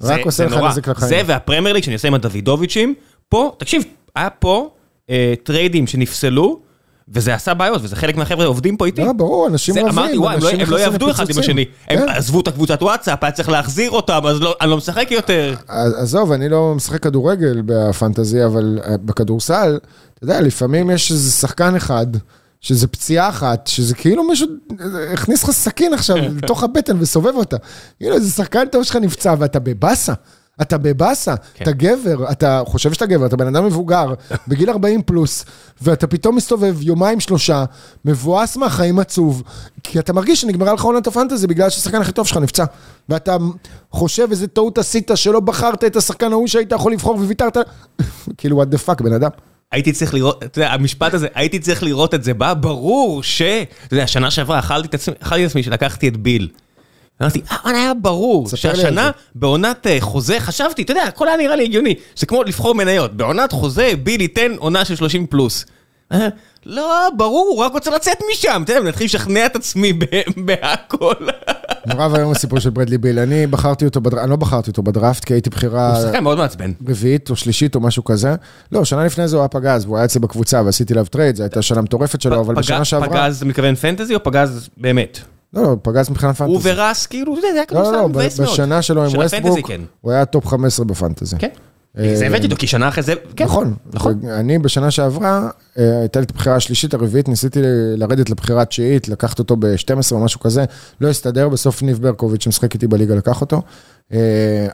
[0.00, 0.68] זה- רק עושה לך נורא.
[0.70, 1.08] נזק לחיים.
[1.08, 2.94] זה והפרמייר ליג שאני עושה עם הדוידוביצ'ים,
[3.28, 3.82] פה, תקשיב,
[4.16, 4.70] היה פה
[5.10, 6.60] אה, טריידים שנפסלו,
[7.08, 9.04] וזה עשה בעיות, וזה חלק מהחבר'ה עובדים פה איתי.
[9.04, 11.38] לא, ברור, אנשים אוהבים, אמרתי, וואי, הם לא- הם לא יעבדו אחד עם.
[11.38, 11.64] השני.
[11.88, 12.08] הם כן.
[12.08, 15.54] עזבו את הקבוצת וואטסאפ, היה צריך להחזיר אותם, אז לא- אני לא משחק יותר.
[15.68, 19.78] עזוב, אני לא משחק כדורגל בפנטזי, אבל אה, בכדורסל,
[20.14, 22.06] אתה יודע, לפעמים יש איזה שחקן אחד,
[22.60, 24.46] שזה פציעה אחת, שזה כאילו מישהו
[24.80, 27.56] אה, הכניס לך סכין עכשיו לתוך הבטן וסובב אותה.
[28.00, 30.12] כאילו, איזה שחקן טוב שלך נפצע ואתה בבאסה.
[30.62, 31.62] אתה בבאסה, כן.
[31.64, 34.14] אתה גבר, אתה חושב שאתה גבר, אתה בן אדם מבוגר,
[34.48, 35.44] בגיל 40 פלוס,
[35.82, 37.64] ואתה פתאום מסתובב יומיים שלושה,
[38.04, 39.42] מבואס מהחיים עצוב,
[39.82, 42.64] כי אתה מרגיש שנגמרה לך עונת הפנטזי בגלל שהשחקן הכי טוב שלך נפצע.
[43.08, 43.36] ואתה
[43.90, 47.56] חושב איזה טעות עשית שלא בחרת את השחקן ההוא שהיית יכול לבחור וויתרת,
[48.38, 49.30] כאילו, what the fuck, בן אדם.
[49.72, 53.42] הייתי צריך לראות, אתה יודע, המשפט הזה, הייתי צריך לראות את זה בא, ברור ש...
[53.42, 56.48] אתה יודע, שנה שעברה אכלתי את עצמי, אכלתי את עצמי שלקחתי את ביל.
[57.22, 59.10] אמרתי, אה, וואלה, היה ברור שהשנה.
[59.34, 63.16] בעונת אה, חוזה, חשבתי, אתה יודע, הכל היה נראה לי הגיוני, זה כמו לבחור מניות,
[63.16, 65.64] בעונת חוזה ביל ייתן עונה של 30 פלוס.
[66.12, 66.28] אה,
[66.66, 69.92] לא, ברור, הוא רק רוצה לצאת משם, אתה יודע, אני אתחיל לשכנע את עצמי
[70.36, 71.14] בהכל.
[71.86, 75.34] נורא ואיום הסיפור של ברדלי ביל, אני בחרתי אותו, אני לא בחרתי אותו בדראפט, כי
[75.34, 76.72] הייתי בחירה הוא שחקן מאוד מעצבן.
[76.88, 78.34] רביעית או שלישית או משהו כזה.
[78.72, 81.42] לא, שנה לפני זה הוא היה פגז, והוא היה אצלי בקבוצה ועשיתי עליו טרייד, זו
[81.42, 83.08] הייתה שנה מטורפת שלו, אבל בשנה שעברה...
[83.08, 85.20] פגז, אתה מתכוון פנטזי או פגז באמת?
[85.54, 86.54] לא, לא, פגז מבחינת פנטזי.
[86.54, 88.52] הוא worse, כאילו, זה היה לא, לא, כדורסל לא, מבאס מאוד.
[88.52, 89.80] בשנה שלו עם ווסטברוק, כן.
[90.00, 91.36] הוא היה טופ 15 בפנטזי.
[91.38, 91.48] כן.
[91.98, 93.44] אה, זה הבאתי אותו, כי שנה אחרי זה, כן.
[93.44, 94.20] נכון, נכון.
[94.28, 97.60] אני בשנה שעברה, אה, הייתה לי את הבחירה השלישית, הרביעית, ניסיתי
[97.96, 100.64] לרדת לבחירה התשיעית, לקחת אותו ב-12 או משהו כזה,
[101.00, 103.62] לא הסתדר, בסוף ניב ברקוביץ' שמשחק איתי בליגה לקח אותו.
[104.12, 104.18] אה,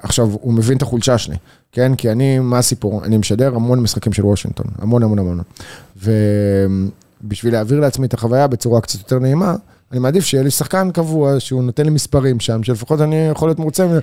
[0.03, 1.37] עכשיו, הוא מבין את החולשה שלי,
[1.73, 1.95] כן?
[1.95, 3.05] כי אני, מה הסיפור?
[3.05, 5.41] אני משדר המון משחקים של וושינגטון, המון המון המון.
[7.23, 9.55] ובשביל להעביר לעצמי את החוויה בצורה קצת יותר נעימה,
[9.93, 13.59] אני מעדיף שיהיה לי שחקן קבוע, שהוא נותן לי מספרים שם, שלפחות אני יכול להיות
[13.59, 13.87] מרוצה.
[13.87, 14.01] ממנו.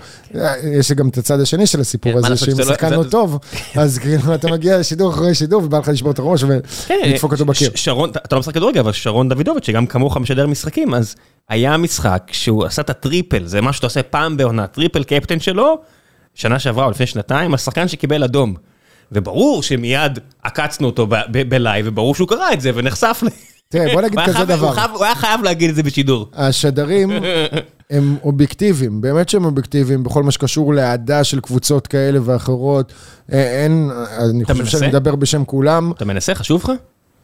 [0.64, 3.40] יש גם את הצד השני של הסיפור כן, הזה, שאם לא- השחקן זה- לא טוב,
[3.76, 7.70] אז כאילו אתה מגיע לשידור אחרי שידור ובא לך לשבור את הראש ולדפוק אותו בקיר.
[7.70, 11.16] כן, שרון, אתה לא משחק כדורגל, אבל שרון דוידוביץ', שגם כמוך משדר משחקים, אז
[11.50, 15.40] היה משחק שהוא עשה את ה triple, זה מה שאתה עושה פעם בעונה, triple captain
[15.40, 15.78] שלו,
[16.36, 18.54] שנה שעברה או לפני שנתיים, השחקן שקיבל אדום.
[19.12, 21.08] וברור שמיד עקצנו אותו
[21.50, 23.24] בלייב, וברור שהוא קרא את זה ונחשף.
[23.72, 24.74] תראה, בוא נגיד כזה דבר.
[24.94, 26.30] הוא היה חייב להגיד את זה בשידור.
[26.34, 27.10] השדרים
[27.90, 32.94] הם אובייקטיביים, באמת שהם אובייקטיביים בכל מה שקשור לאהדה של קבוצות כאלה ואחרות.
[33.34, 33.90] אה, אין,
[34.30, 34.66] אני חושב?
[34.66, 35.92] שאני מדבר בשם כולם.
[35.92, 36.72] אתה מנסה, חשוב לך?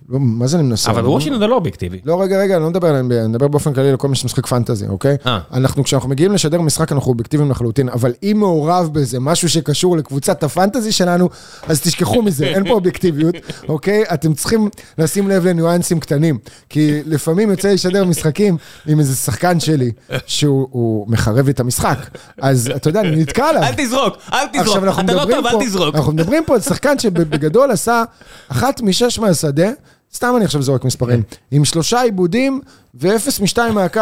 [0.10, 0.92] לא, מה זה אני מנסה?
[0.92, 2.00] אבל וושינגטון זה לא אובייקטיבי.
[2.06, 4.16] לא, רגע, רגע, אני לא מדבר על NBA, אני מדבר באופן כללי על כל מי
[4.16, 5.18] שמשחק פנטזי, אוקיי?
[5.26, 5.40] אה.
[5.54, 10.44] אנחנו, כשאנחנו מגיעים לשדר משחק, אנחנו אובייקטיביים לחלוטין, אבל אם מעורב בזה משהו שקשור לקבוצת
[10.44, 11.30] הפנטזי שלנו,
[11.68, 13.36] אז תשכחו מזה, אין פה אובייקטיביות,
[13.70, 14.04] אוקיי?
[14.14, 16.38] אתם צריכים לשים לב לניואנסים קטנים,
[16.70, 19.92] כי לפעמים יוצא לשדר משחקים עם איזה שחקן שלי,
[20.26, 21.98] שהוא הוא מחרב לי את המשחק,
[22.42, 23.64] אז אתה יודע, אני נתקע עליו.
[23.64, 25.96] אל תזרוק, אל תזרוק, אתה לא טוב, אל תזרוק.
[25.96, 28.04] אנחנו מדברים פה על שחקן שבגדול עשה
[28.50, 29.70] אחת משש מהשדה,
[30.16, 31.36] סתם אני עכשיו זורק מספרים, כן.
[31.52, 32.62] עם שלושה עיבודים
[32.96, 34.02] ואפס משתיים מהקו.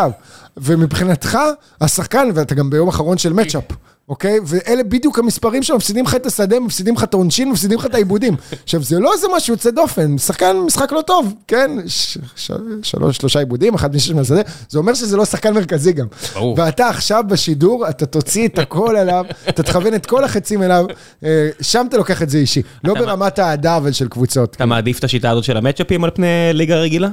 [0.57, 1.37] ומבחינתך,
[1.81, 3.63] השחקן, ואתה גם ביום אחרון של מצ'אפ.
[4.09, 4.39] אוקיי?
[4.45, 8.35] ואלה בדיוק המספרים שמפסידים לך את השדה, מפסידים לך את העונשין, מפסידים לך את העיבודים.
[8.63, 11.71] עכשיו, זה לא איזה משהו יוצא דופן, שחקן משחק לא טוב, כן?
[11.87, 12.51] ש- ש-
[12.83, 16.05] שלוש, שלושה עיבודים, אחד משש מהשדה, זה אומר שזה לא שחקן מרכזי גם.
[16.33, 16.55] ברור.
[16.59, 20.85] ואתה עכשיו בשידור, אתה תוציא את הכל עליו, אתה תכוון את כל החצים אליו,
[21.23, 22.61] אה, שם אתה לוקח את זה אישי.
[22.83, 24.55] לא ברמת האהדה, אבל של קבוצות.
[24.55, 27.09] אתה מעדיף את השיטה הזאת של המצ'אפים על פני ליגה רגילה?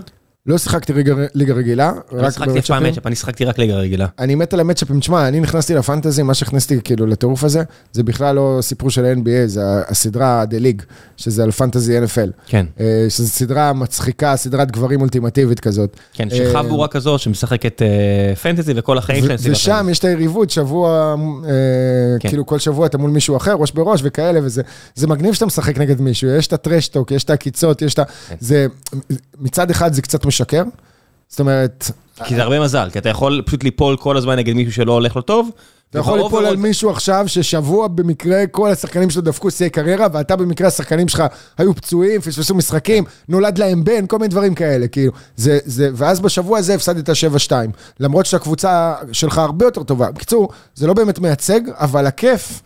[0.46, 2.84] לא שיחקתי ליגה- ליגה רגילה, רק שיחקתי אף פעם.
[2.84, 4.06] מצ'אפ, אני שיחקתי רק ליגה רגילה.
[4.18, 7.62] אני מת על המצ'אפים, תשמע, אני נכנסתי לפנטזי, מה שהכנסתי כאילו לטירוף הזה,
[7.92, 10.84] זה בכלל לא סיפור של NBA, זה הסדרה The League,
[11.16, 12.30] שזה על פנטזי NFL.
[12.46, 12.66] כן.
[12.80, 15.96] אה, שזו סדרה מצחיקה, סדרת גברים אולטימטיבית כזאת.
[16.12, 19.88] כן, אה, שחבורה כזו שמשחקת אה, פנטזי וכל החיים שלהם ושם.
[19.90, 21.14] יש את היריבות, שבוע,
[22.20, 22.28] כן.
[22.28, 24.62] כאילו כל שבוע אתה מול מישהו אחר, ראש בראש וכאלה, וזה
[24.94, 28.04] זה מגניב שאתה משחק נגד מישהו, יש את הטרשטוק, יש את העקיצות, יש את ה...
[28.04, 28.34] כן.
[28.40, 28.66] זה,
[29.40, 30.62] מצד אחד זה קצת משקר,
[31.28, 31.90] זאת אומרת,
[32.24, 35.16] כי זה הרבה מזל, כי אתה יכול פשוט ליפול כל הזמן נגד מישהו שלא הולך
[35.16, 35.50] לו טוב.
[35.90, 40.36] אתה יכול ליפול על מישהו עכשיו ששבוע במקרה כל השחקנים שלו דפקו שיאי קריירה, ואתה
[40.36, 41.22] במקרה השחקנים שלך
[41.58, 45.12] היו פצועים, פספסו משחקים, נולד להם בן, כל מיני דברים כאלה, כאילו.
[45.36, 47.08] זה, זה, ואז בשבוע הזה הפסדת
[47.48, 47.52] 7-2,
[48.00, 50.10] למרות שהקבוצה שלך הרבה יותר טובה.
[50.10, 52.62] בקיצור, זה לא באמת מייצג, אבל הכיף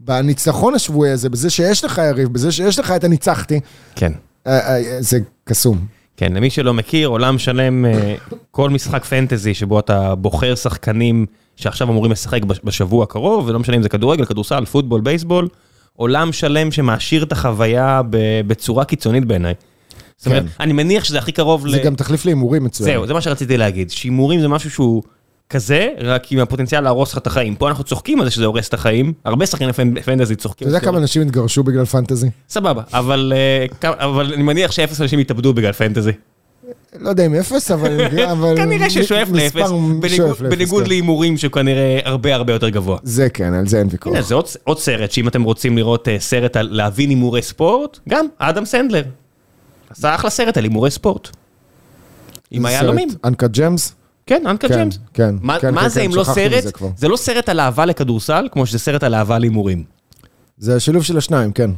[0.00, 3.60] בניצחון השבועי הזה, בזה שיש לך יריב, בזה שיש לך את הניצחתי,
[3.94, 4.12] כן.
[4.46, 5.97] אה, אה, זה קסום.
[6.18, 8.14] כן, למי שלא מכיר, עולם שלם, אה,
[8.50, 13.76] כל משחק פנטזי שבו אתה בוחר שחקנים שעכשיו אמורים לשחק בש- בשבוע הקרוב, ולא משנה
[13.76, 15.48] אם זה כדורגל, כדורסל, פוטבול, בייסבול,
[15.96, 18.02] עולם שלם שמעשיר את החוויה
[18.46, 19.54] בצורה קיצונית בעיניי.
[20.16, 20.48] זאת אומרת, כן.
[20.60, 21.70] אני מניח שזה הכי קרוב ל...
[21.70, 22.90] זה גם תחליף להימורים מצוין.
[22.90, 23.90] זהו, זה מה שרציתי להגיד.
[23.90, 25.02] שהימורים זה משהו שהוא
[25.50, 27.54] כזה, רק עם הפוטנציאל להרוס לך את החיים.
[27.54, 30.68] פה אנחנו צוחקים על זה שזה הורס את החיים, הרבה שחקני פנ- פנטזי צוחקים.
[30.68, 32.30] אתה יודע כמה אנשים התגרשו בגלל פנטזי?
[32.48, 33.32] סבבה, אבל
[33.84, 36.12] אה, אבל אני מניח שאפס אנשים יתאבדו בגלל פנטזי.
[37.00, 38.00] לא יודע אם אפס, אבל...
[38.32, 39.76] אבל כנראה ששואף לאפס, מספר
[40.48, 40.88] בניגוד- כן.
[40.88, 42.98] להימורים שהוא כנראה הרבה הרבה יותר גבוה.
[43.02, 44.12] זה כן, על זה אין ויכוח.
[44.12, 47.98] הנה, זה עוד- עוד סרט, שאם אתם רוצים לראות אה, סרט על להבין הימורי ספורט,
[48.08, 49.02] גם אדם סנדלר.
[49.90, 51.28] עשה אחלה סרט על הימורי ספורט.
[52.50, 53.08] עם היהלומים.
[53.24, 53.92] אנקה ג'מס?
[54.28, 54.98] כן, אנקה כן, ג'יימס.
[55.14, 56.64] כן, מה- כן, מה כן, זה כן, אם לא שכחתי סרט?
[56.96, 59.82] זה לא סרט על אהבה לכדורסל, כמו שזה סרט על אהבה להימורים.
[60.58, 61.70] זה השילוב של השניים, כן.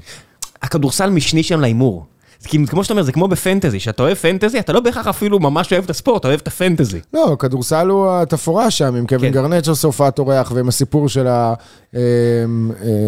[0.63, 2.05] הכדורסל משני שם להימור.
[2.67, 5.85] כמו שאתה אומר, זה כמו בפנטזי, שאתה אוהב פנטזי, אתה לא בהכרח אפילו ממש אוהב
[5.85, 7.01] את הספורט, אתה אוהב את הפנטזי.
[7.15, 9.39] לא, כדורסל הוא התפאורה שם, עם קווין כן.
[9.41, 11.27] גרנט שעושה הופעת אורח, ועם הסיפור של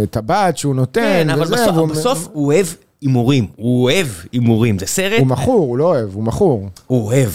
[0.04, 2.66] הטבעת שהוא נותן, כן, אבל וזה, בסוף- והוא- בסוף הוא אוהב
[3.00, 6.68] הימורים, הוא אוהב הימורים, זה סרט, הוא מכור, הוא לא אוהב, הוא מכור.
[6.86, 7.30] הוא אוהב.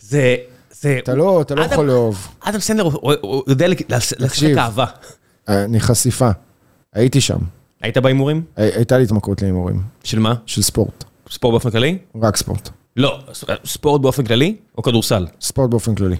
[0.00, 0.36] זה...
[0.80, 0.98] זה...
[1.02, 2.28] אתה לא אתה לא יכול לאהוב.
[2.40, 4.58] אדם סנדלר הוא- יודע לשחק.
[4.58, 4.84] אהבה.
[5.48, 6.30] אני חשיפה.
[6.94, 7.38] הייתי שם.
[7.82, 8.42] היית בהימורים?
[8.56, 9.80] הי- הייתה לי התמכרות להימורים.
[10.04, 10.34] של מה?
[10.46, 11.04] של ספורט.
[11.30, 11.98] ספורט באופן כללי?
[12.22, 12.68] רק ספורט.
[12.96, 13.18] לא,
[13.64, 15.26] ספורט באופן כללי או כדורסל?
[15.40, 16.16] ספורט באופן כללי.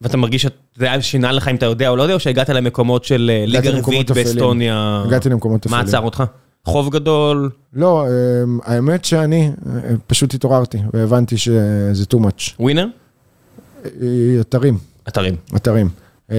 [0.00, 3.04] ואתה מרגיש שזה היה שינה לך אם אתה יודע או לא יודע, או שהגעת למקומות
[3.04, 4.10] של אה, ליגה רביעית.
[4.10, 5.02] באסטוניה?
[5.06, 5.88] הגעתי למקומות מה אפלים.
[5.88, 6.24] עצר אותך?
[6.64, 7.50] חוב גדול?
[7.72, 12.52] לא, אמ, האמת שאני אה, פשוט התעוררתי, והבנתי שזה too much.
[12.60, 12.86] ווינר?
[13.84, 13.90] אה,
[14.40, 14.78] אתרים.
[15.08, 15.36] אתרים.
[15.56, 15.88] אתרים.
[16.30, 16.36] אמ,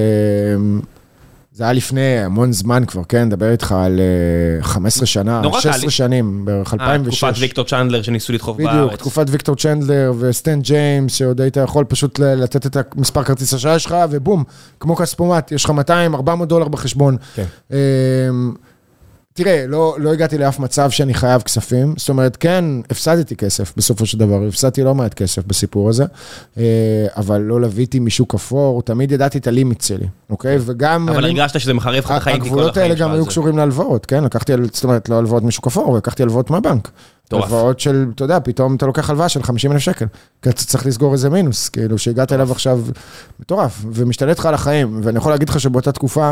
[1.53, 3.23] זה היה לפני המון זמן כבר, כן?
[3.23, 5.91] נדבר איתך על אה, 15 שנה, נורא קל 16 לי.
[5.91, 7.19] שנים, בערך אה, 2006.
[7.19, 8.75] תקופת ויקטור צ'נדלר שניסו לדחוף בארץ.
[8.75, 13.79] בדיוק, תקופת ויקטור צ'נדלר וסטן ג'יימס, שעוד היית יכול פשוט לתת את המספר כרטיס אשראי
[13.79, 14.43] שלך, ובום,
[14.79, 17.17] כמו כספומט, יש לך 200, 400 דולר בחשבון.
[17.35, 17.45] כן.
[19.43, 24.05] תראה, לא, לא הגעתי לאף מצב שאני חייב כספים, זאת אומרת, כן, הפסדתי כסף בסופו
[24.05, 26.05] של דבר, הפסדתי לא מעט כסף בסיפור הזה,
[26.57, 26.63] אה,
[27.17, 30.57] אבל לא לוויתי משוק אפור, תמיד ידעתי את הלימיט שלי, אוקיי?
[30.61, 31.09] וגם...
[31.09, 33.25] אבל אני- הרגשת שזה מחרב לך את החיים, הגבולות האלה גם היו.
[33.25, 34.23] קשורים להלוואות, כן?
[34.23, 36.91] לקחתי, זאת אומרת, לא הלוואות משוק אפור, לקחתי הלוואות מהבנק.
[37.29, 37.43] מטורף.
[37.43, 40.05] הלוואות של, אתה יודע, פתאום אתה לוקח הלוואה של 50 אלף שקל,
[40.41, 42.81] כי אתה צריך לסגור איזה מינוס, כאילו, שהגעת אליו עכשיו,
[43.39, 46.31] מטורף, ומשתלט לך על החיים, ואני יכול להגיד לך שבאותה תקופה,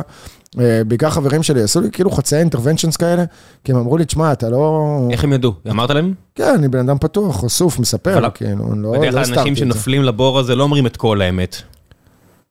[0.60, 3.24] אה, בעיקר חברים שלי עשו לי כאילו חצאי אינטרוונצ'נס כאלה,
[3.64, 4.98] כי הם אמרו לי, תשמע, אתה לא...
[5.12, 5.54] איך הם ידעו?
[5.70, 6.14] אמרת להם?
[6.36, 9.58] כן, אני בן אדם פתוח, חשוף, מספר, כאילו, לא לא בדרך כלל הסתרתי אנשים את
[9.58, 9.64] זה.
[9.64, 11.62] שנופלים לבור הזה לא אומרים את כל האמת.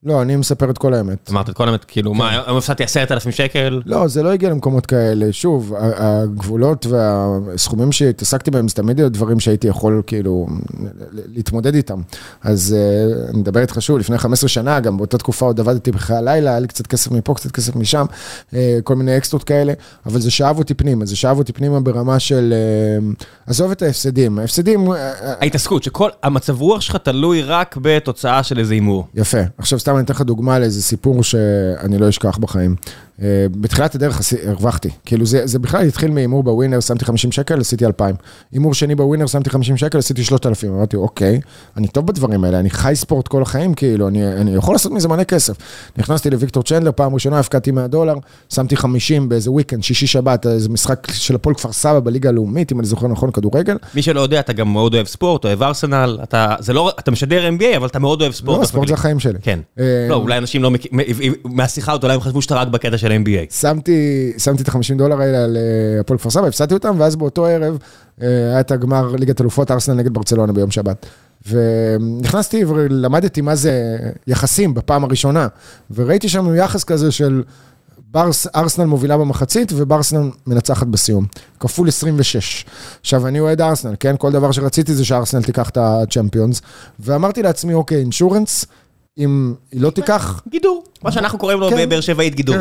[0.06, 1.30] לא, אני מספר את כל האמת.
[1.30, 2.40] אמרת את כל האמת, כאילו, מה, כן.
[2.46, 3.82] היום הפסדתי עשרת אלפים שקל?
[3.86, 5.32] לא, זה לא הגיע למקומות כאלה.
[5.32, 10.46] שוב, הגבולות והסכומים שהתעסקתי בהם, זה תמיד היו דברים שהייתי יכול כאילו
[11.12, 12.00] להתמודד איתם.
[12.42, 16.16] אז אה, אני מדבר איתך שוב, לפני 15 שנה, גם באותה תקופה עוד עבדתי בחיי
[16.16, 18.06] הלילה, היה לי קצת כסף מפה, קצת כסף משם,
[18.54, 19.72] אה, כל מיני אקסטרות כאלה,
[20.06, 22.54] אבל זה שאב אותי פנימה, זה שאב אותי פנימה ברמה של...
[22.56, 23.12] אה,
[23.46, 24.88] עזוב את ההפסדים, ההפסדים...
[25.40, 29.06] ההתעסקות, שכל המצב רוח שלך תלוי רק בתוצאה של איזה הימור.
[29.14, 29.38] יפה.
[29.58, 32.76] עכשיו סתם אני אתן לך דוגמה לאיזה סיפור שאני לא אשכח בחיים.
[33.22, 34.90] אה, בתחילת הדרך הרווחתי.
[35.04, 38.16] כאילו זה, זה בכלל התחיל מהימור בווינר, שמתי 50 שקל, עשיתי 2,000.
[38.52, 40.74] הימור שני בווינר, שמתי 50 שקל, עשיתי 3,000.
[40.74, 41.40] אמרתי, אוקיי,
[41.76, 45.08] אני טוב בדברים האלה, אני חי ספורט כל החיים, כאילו, אני, אני יכול לעשות מזה
[45.08, 45.56] מלא כסף.
[45.96, 48.14] נכנסתי לוויקטור צ'נדלר, פעם ראשונה הפקדתי 100 דולר,
[48.54, 52.80] שמתי 50 באיזה וויקנד, שישי שבת, איזה משחק של הפועל כפר סבא בליגה הלאומית, אם
[52.80, 53.76] אני זוכר נכון, כדורגל.
[53.94, 57.48] מי שלא יודע, אתה גם מאוד אוהב ספורט, אוהב ארסנל, אתה, זה לא, אתה משדר
[57.58, 58.60] NBA, אבל אתה מאוד אוהב ספורט.
[58.60, 59.38] לא, ספורט זה החיים שלי.
[59.42, 59.58] כן.
[59.78, 60.70] אה, לא, אולי אנשים לא
[61.44, 63.54] מהשיחה הזאת, אולי הם חשבו שאתה רק בקטע של NBA.
[63.54, 67.46] שמתי, שמתי את ה-50 דולר האלה על אה, הפועל כפר סבא, הפסדתי אותם, ואז באותו
[67.46, 67.78] ערב
[68.22, 71.06] אה, היה את הגמר ליגת אלופות ארסנל נגד ברצלונה ביום שבת.
[71.48, 73.96] ונכנסתי ולמדתי מה זה
[74.26, 75.48] יחסים בפעם הראשונה,
[75.90, 77.42] וראיתי שם יחס כזה של
[78.10, 81.26] ברס, ארסנל מובילה במחצית וברסנל מנצחת בסיום,
[81.60, 82.64] כפול 26.
[83.00, 84.14] עכשיו, אני אוהד ארסנל, כן?
[84.18, 86.62] כל דבר שרציתי זה שארסנל תיקח את הצ'מפיונס,
[87.00, 88.66] ואמרתי לעצמי, אוקיי, אינשורנס,
[89.18, 90.84] אם היא לא תיקח, גידור.
[91.02, 91.76] מה שאנחנו קוראים לו כן.
[91.76, 92.56] בבאר שבעית גידור.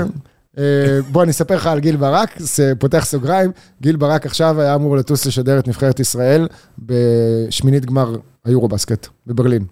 [0.57, 0.63] אה,
[1.11, 3.51] בוא, אני אספר לך על גיל ברק, זה פותח סוגריים.
[3.81, 6.47] גיל ברק עכשיו היה אמור לטוס לשדר את נבחרת ישראל
[6.79, 9.65] בשמינית גמר היורו-בסקט בברלין.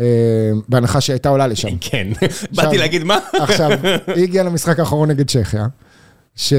[0.00, 0.04] אה,
[0.68, 1.68] בהנחה שהיא הייתה עולה לשם.
[1.80, 2.08] כן.
[2.54, 3.18] באתי להגיד מה?
[3.32, 3.70] עכשיו,
[4.06, 5.66] היא הגיעה למשחק האחרון נגד צ'כיה,
[6.34, 6.54] שאם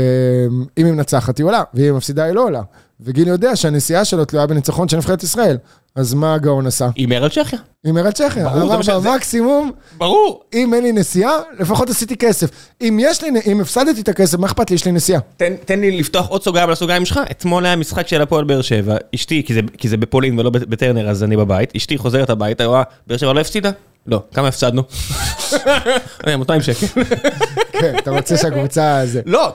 [0.76, 2.62] היא מנצחת היא עולה, ואם היא מפסידה היא לא עולה.
[3.02, 5.58] וגיל יודע שהנסיעה שלו תלויה בניצחון של נבחרת ישראל.
[5.96, 6.90] אז מה הגאון עשה?
[6.96, 7.60] הימר על צ'כיה.
[7.84, 8.44] הימר על צ'כיה.
[8.44, 10.44] ברור, זה אמר מה שזה- במקסימום, ברור.
[10.54, 12.50] אם אין לי נסיעה, לפחות עשיתי כסף.
[12.82, 14.76] אם יש לי, אם הפסדתי את הכסף, מה אכפת לי?
[14.76, 15.20] יש לי נסיעה.
[15.38, 17.20] תן, תן לי לפתוח עוד סוגריים על הסוגריים שלך.
[17.32, 18.96] אתמול היה משחק של הפועל באר שבע.
[19.16, 21.76] אשתי, כי זה, כי זה בפולין ולא בטרנר, אז אני בבית.
[21.76, 23.72] אשתי חוזרת הביתה, רואה, באר שבע לא הפסידה?
[24.08, 24.22] לא.
[24.34, 24.84] כמה הפסדנו?
[26.28, 27.04] אה, 200 שקל.
[27.72, 29.04] כן, אתה רוצה שהקבוצה...
[29.26, 29.52] לא,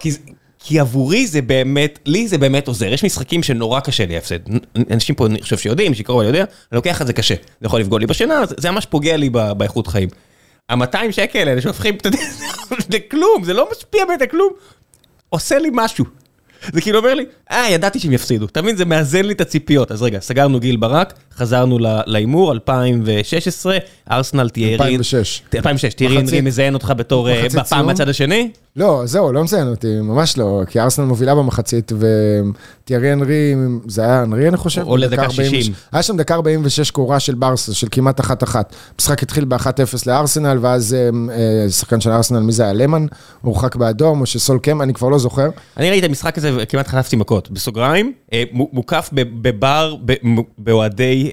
[0.68, 2.86] כי, עבורי זה באמת, לי זה באמת עוזר.
[2.86, 4.38] יש משחקים שנורא קשה לי להפסד.
[4.90, 6.46] אנשים פה, אני חושב שיודעים, שקרוב אני יודע, אני
[6.76, 7.34] לוקח את זה קשה.
[7.60, 10.08] זה יכול לפגוע לי בשינה, זה, ממש פוגע לי באיכות חיים.
[10.68, 12.18] ה-200 שקל האלה שהופכים, אתה יודע,
[12.92, 14.52] זה כלום, זה לא משפיע באמת כלום.
[15.28, 16.04] עושה לי משהו.
[16.72, 18.46] זה כאילו אומר לי, אה, ידעתי שהם יפסידו.
[18.46, 19.92] אתה מבין, זה מאזן לי את הציפיות.
[19.92, 23.78] אז רגע, סגרנו גיל ברק, חזרנו להימור, 2016,
[24.10, 24.72] ארסנל תהיה...
[24.74, 25.42] 2006.
[25.54, 27.86] 2006, תיארי מחצית- אנרי מזיין אותך בתור אה, בפעם.
[27.86, 28.50] מהצד השני?
[28.78, 31.92] לא, זהו, לא מציין אותי, ממש לא, כי ארסנל מובילה במחצית,
[32.84, 33.54] וטיירי אנרי,
[33.86, 34.82] זה היה אנרי, אני חושב?
[34.86, 35.74] או לדקה בדקה 40 60.
[35.92, 38.74] היה שם דקה 46 קורה של ברסה, של כמעט אחת-אחת.
[38.94, 39.66] המשחק התחיל ב-1-0
[40.06, 42.72] לארסנל, ואז אה, אה, שחקן של ארסנל, מי זה היה?
[42.72, 43.06] למן?
[43.40, 45.48] הורחק באדום, או שסול קם, אני כבר לא זוכר.
[45.76, 47.50] אני ראיתי את המשחק הזה וכמעט חטפתי מכות.
[47.50, 49.96] בסוגריים, אה, מו- מוקף בבר,
[50.58, 51.30] באוהדי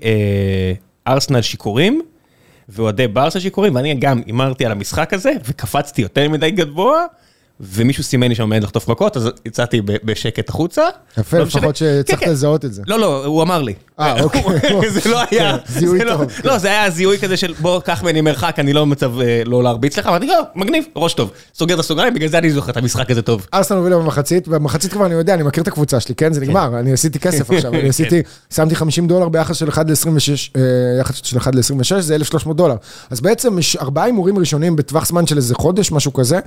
[1.07, 2.01] ארסנל שיכורים,
[2.69, 7.03] ואוהדי ברסה שיכורים, ואני גם הימרתי על המשחק הזה, וקפצתי יותר מדי גבוה,
[7.59, 10.83] ומישהו סימן לי שעומד לחטוף מכות, אז יצאתי בשקט החוצה.
[11.17, 11.43] יפה, לא.
[11.43, 12.31] לפחות שצריך כן, כן.
[12.31, 12.81] לזהות את זה.
[12.87, 13.73] לא, לא, הוא אמר לי.
[13.99, 14.43] אה, אוקיי.
[14.89, 15.57] זה לא היה...
[15.57, 18.55] כן, זיהוי זה לא- טוב, לא, זה היה זיהוי כזה של בוא, קח ממני מרחק,
[18.59, 21.31] אני לא במצב אה, לא להרביץ לך, אמרתי, לא, מגניב, ראש טוב.
[21.53, 23.47] סוגר את הסוגריים, בגלל זה אני זוכר את המשחק הזה טוב.
[23.53, 26.33] ארסנל הובילה במחצית, ובמחצית כבר אני יודע, אני מכיר את הקבוצה שלי, כן?
[26.33, 28.21] זה נגמר, אני עשיתי כסף עכשיו, אני עשיתי,
[28.55, 30.59] שמתי 50 דולר ביחס של 1 ל-26,
[30.99, 32.75] יחס של 1 ל-26, זה 1,300 דולר.
[33.09, 36.39] אז בעצם ארבעה הימורים ראשונים בטווח זמן של איזה חודש, משהו כזה,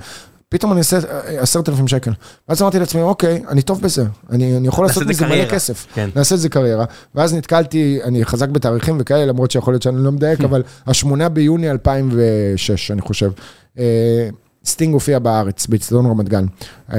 [0.49, 2.11] פתאום אני אעשה אה, 10,000 שקל.
[2.49, 5.87] ואז אמרתי לעצמי, אוקיי, אני טוב בזה, אני אני יכול לעשות מזה מלא קריירה." כסף.
[5.93, 6.09] כן.
[6.15, 6.85] נעשה את זה קריירה.
[7.15, 11.71] ואז נתקלתי, אני חזק בתאריכים וכאלה, למרות שיכול להיות שאני לא מדייק, אבל השמונה ביוני
[11.71, 13.31] 2006, אני חושב.
[13.79, 14.29] אה,
[14.65, 16.45] סטינג הופיע בארץ, באצטדיון רמת גן.
[16.93, 16.97] אה,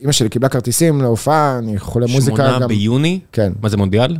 [0.00, 2.68] אימא שלי קיבלה כרטיסים להופעה, אני חולה מוזיקה שמונה גם.
[2.68, 3.20] ביוני?
[3.32, 4.16] כן, מה זה מונדיאל?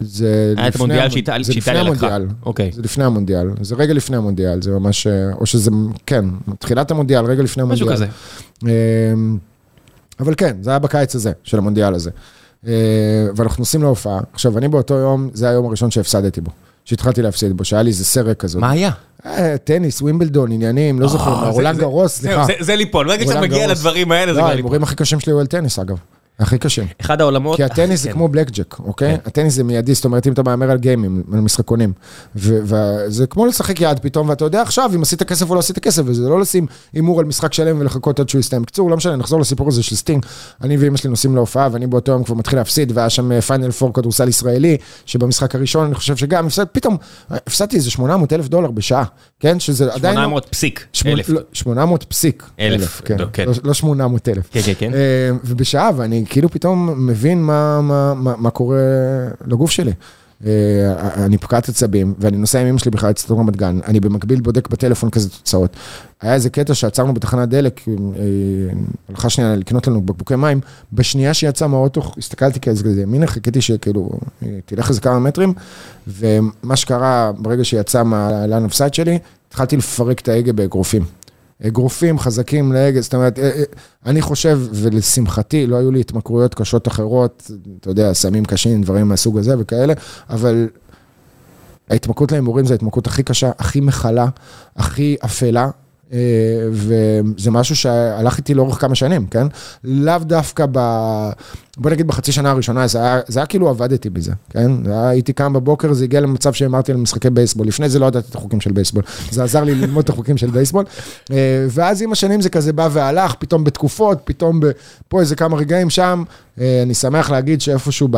[0.00, 0.26] זה
[0.56, 2.06] היה את לפני המונדיאל המונ- שאיטל- זה שאיטליה לפני לקחה.
[2.14, 2.36] המונדיאל.
[2.46, 2.70] אוקיי.
[2.74, 5.70] זה לפני המונדיאל, זה רגע לפני המונדיאל, זה ממש, אה, או שזה,
[6.06, 6.24] כן,
[6.58, 7.88] תחילת המונדיאל, רגע לפני המונדיאל.
[7.92, 8.06] משהו כזה.
[9.12, 9.38] אמ,
[10.20, 12.10] אבל כן, זה היה בקיץ הזה, של המונדיאל הזה.
[12.66, 12.72] אה,
[13.36, 14.20] ואנחנו נוסעים להופעה.
[14.32, 16.50] עכשיו, אני באותו יום, זה היום הראשון שהפסדתי בו.
[16.84, 18.60] שהתחלתי להפסיד בו, שהיה לי איזה סרק כזאת.
[18.60, 18.90] מה היה?
[19.26, 22.44] אה, טניס, ווימבלדון, עניינים, לא זוכר, אה, רולנד גרוס, סליחה.
[22.60, 23.66] זה- ליפול, ברגע שאתה מגיע.
[23.66, 24.52] לדברים האלה, זה לא, כבר ליפול.
[24.52, 25.96] ההימורים הכי קשים שלי היו על טניס, אגב.
[26.38, 26.82] הכי קשה.
[27.00, 27.56] אחד העולמות...
[27.56, 28.14] כי הטניס זה כן.
[28.14, 29.12] כמו בלק ג'ק, אוקיי?
[29.14, 29.20] כן.
[29.26, 31.92] הטניס זה מיידי, זאת אומרת, אם אתה מהמר על גיימים, על משחקונים.
[32.36, 36.02] וזה כמו לשחק יד פתאום, ואתה יודע עכשיו אם עשית כסף או לא עשית כסף,
[36.06, 38.62] וזה לא לשים הימור על משחק שלם ולחכות עד שהוא יסתיים.
[38.62, 40.26] בקיצור, לא משנה, נחזור לסיפור הזה של סטינג.
[40.62, 43.92] אני ואמא שלי נוסעים להופעה, ואני באותו יום כבר מתחיל להפסיד, והיה שם פיינל פור
[43.92, 44.76] כדורסל ישראלי,
[45.06, 46.96] שבמשחק הראשון אני חושב שגם הפסד, פתאום
[47.30, 49.04] הפסדתי איזה 800 אלף דולר בשעה,
[49.40, 49.60] כן?
[49.60, 50.14] שזה עדיין...
[50.14, 51.28] לא- 800 פסיק, אלף.
[51.28, 52.42] לא, 800 פסיק.
[52.60, 53.16] אלף, כן.
[53.18, 53.44] לא, כן.
[53.46, 54.48] לא- לא 800 אלף.
[54.50, 54.94] כן, כן, כן.
[54.94, 54.98] אה,
[55.44, 58.78] ובשעה, ואני כאילו פתאום מבין מה, מה, מה, מה קורה
[59.46, 59.92] לגוף שלי.
[60.44, 64.40] אה, אני פקעת עצבים, ואני נוסע עם אמא שלי בכלל אצטדיון רמת גן, אני במקביל
[64.40, 65.76] בודק בטלפון כזה תוצאות.
[66.20, 67.94] היה איזה קטע שעצרנו בתחנת דלק, אה,
[69.08, 70.60] הלכה שנייה לקנות לנו בקבוקי מים,
[70.92, 74.10] בשנייה שיצא מהאוטו, הסתכלתי כזה, ימינה, חיכיתי שכאילו,
[74.42, 75.54] אה, תלך איזה כמה מטרים,
[76.08, 79.18] ומה שקרה ברגע שיצא מהלן אוף שלי,
[79.48, 81.04] התחלתי לפרק את ההגה באגרופים.
[81.66, 83.62] אגרופים חזקים להגה, זאת אומרת, אה, אה,
[84.06, 87.50] אני חושב, ולשמחתי, לא היו לי התמכרויות קשות אחרות,
[87.80, 89.94] אתה יודע, סמים קשים, דברים מהסוג הזה וכאלה,
[90.30, 90.68] אבל
[91.90, 94.26] ההתמכרות להימורים זו ההתמכרות הכי קשה, הכי מכלה,
[94.76, 95.70] הכי אפלה.
[96.12, 96.18] אה,
[96.70, 99.46] וזה משהו שהלך איתי לאורך כמה שנים, כן?
[99.84, 100.78] לאו דווקא ב...
[101.78, 104.70] בוא נגיד בחצי שנה הראשונה, זה היה, זה היה כאילו עבדתי בזה, כן?
[104.86, 107.66] הייתי קם בבוקר, זה הגיע למצב שהאמרתי על משחקי בייסבול.
[107.66, 109.02] לפני זה לא ידעתי את החוקים של בייסבול.
[109.30, 110.84] זה עזר לי ללמוד את החוקים של בייסבול.
[111.30, 114.60] אה, ואז עם השנים זה כזה בא והלך, פתאום בתקופות, פתאום.
[115.08, 116.22] פה איזה כמה רגעים שם.
[116.60, 118.08] אה, אני שמח להגיד שאיפשהו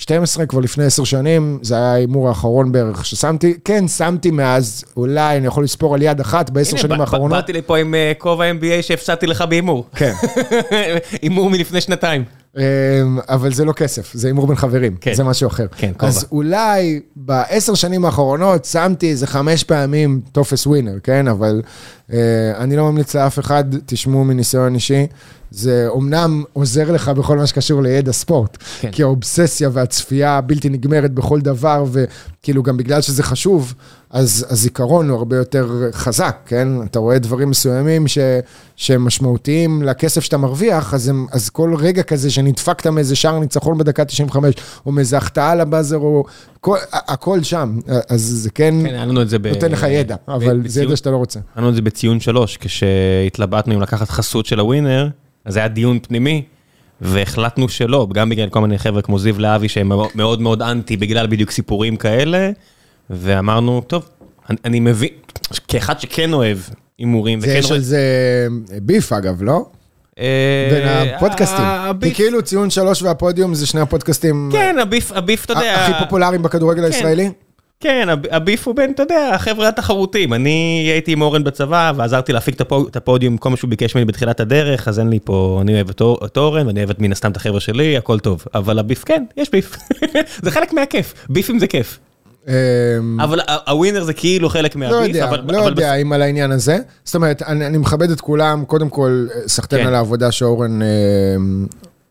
[0.00, 3.54] ב-2012, כבר לפני עשר שנים, זה היה ההימור האחרון בערך ששמתי.
[3.64, 7.30] כן, שמתי מאז, אולי אני יכול לספור על יד אחת בעשר הנה, שנים האחרונות.
[7.30, 9.84] באתי לפה עם אה, כובע NBA שהפסדתי לך בהימור.
[9.96, 10.12] כן.
[11.22, 12.24] הימור מלפני שנתיים.
[12.56, 15.14] אמ, אבל זה לא כסף, זה הימור בין חברים, כן.
[15.14, 15.66] זה משהו אחר.
[15.76, 16.08] כן, כובע.
[16.08, 21.28] אז אולי בעשר שנים האחרונות שמתי איזה חמש פעמים טופס ווינר, כן?
[21.28, 21.62] אבל
[22.12, 22.18] אה,
[22.56, 25.06] אני לא ממליץ לאף אחד, תשמעו מניסיון אישי.
[25.50, 28.90] זה אומנם עוזר לך בכל מה שקשור לידע ספורט, כן.
[28.90, 33.74] כי האובססיה והצפייה הבלתי נגמרת בכל דבר, וכאילו גם בגלל שזה חשוב,
[34.14, 36.68] אז הזיכרון הוא הרבה יותר חזק, כן?
[36.84, 38.18] אתה רואה דברים מסוימים ש,
[38.76, 43.78] שהם משמעותיים לכסף שאתה מרוויח, אז, הם, אז כל רגע כזה שנדפקת מאיזה שער ניצחון
[43.78, 44.54] בדקה 95,
[44.86, 46.24] או מאיזה החטאה לבאזר, או
[46.60, 49.46] כל, הכל שם, אז זה כן, כן, לנו את זה ב...
[49.46, 51.40] נותן לך ידע, ב- אבל זה בציון- ידע שאתה לא רוצה.
[51.56, 55.08] לנו את זה בציון שלוש, כשהתלבטנו אם לקחת חסות של הווינר,
[55.44, 56.42] אז היה דיון פנימי,
[57.00, 61.26] והחלטנו שלא, גם בגלל כל מיני חבר'ה כמו זיו להבי, שהם מאוד מאוד אנטי בגלל
[61.26, 62.50] בדיוק סיפורים כאלה,
[63.10, 64.08] ואמרנו, טוב,
[64.50, 65.08] אני, אני מבין,
[65.68, 66.58] כאחד שכן אוהב
[66.98, 68.00] הימורים, וכן יש על זה
[68.82, 69.66] ביף אגב, לא?
[70.18, 71.64] אה, בין הפודקאסטים.
[71.64, 75.74] הביף- כי כאילו ציון שלוש והפודיום זה שני הפודקאסטים כן, הביף, הביף, אתה יודע...
[75.74, 77.30] הכי פופולריים בכדורגל הישראלי.
[77.80, 80.32] כן, הב- הביף הוא בין, אתה יודע, החבר'ה התחרותיים.
[80.34, 80.50] אני
[80.92, 84.04] הייתי עם אורן בצבא ועזרתי להפיק את הפו- את הפודיום, כל מה שהוא ביקש ממני
[84.04, 87.12] בתחילת הדרך, אז אין לי פה, אני אוהב את אור- את אורן ואני אוהב מן
[87.12, 88.44] הסתם את החבר'ה שלי, הכל טוב.
[88.54, 89.76] אבל הביף, כן, יש ביף.
[90.44, 91.98] זה חלק מהכיף, ביפים זה כיף.
[92.48, 95.40] אמ, אבל הווינר זה כאילו חלק לא יודע, אבל...
[95.48, 96.78] לא יודע אם על העניין הזה.
[97.04, 99.88] זאת אומרת, אני אני מכבד את כולם, קודם כל, סחטיין כן.
[99.88, 101.66] על העבודה שאורן אמ,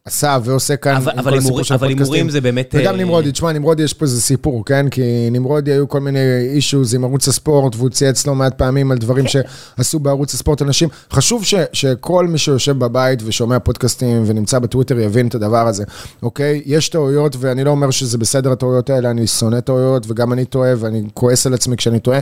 [0.05, 2.13] עשה ועושה כאן, אבל- עם אבל כל הסיפור הימורים- של אבל הפודקאסטים.
[2.13, 4.89] הימורים זה באמת, וגם אה, נמרודי, תשמע, נמרודי יש פה איזה סיפור, כן?
[4.89, 5.01] כי
[5.31, 6.19] נמרודי היו כל מיני
[6.53, 9.01] אישוז עם ערוץ הספורט, והוא צייץ לא מעט פעמים על כן.
[9.05, 10.89] דברים שעשו בערוץ הספורט אנשים.
[11.11, 15.83] חשוב ש- שכל מי שיושב בבית ושומע פודקאסטים ונמצא בטוויטר יבין את הדבר הזה,
[16.23, 16.61] אוקיי?
[16.65, 20.73] יש טעויות, ואני לא אומר שזה בסדר הטעויות האלה, אני שונא טעויות, וגם אני טועה,
[20.77, 22.19] ואני כועס על עצמי כשאני טועה,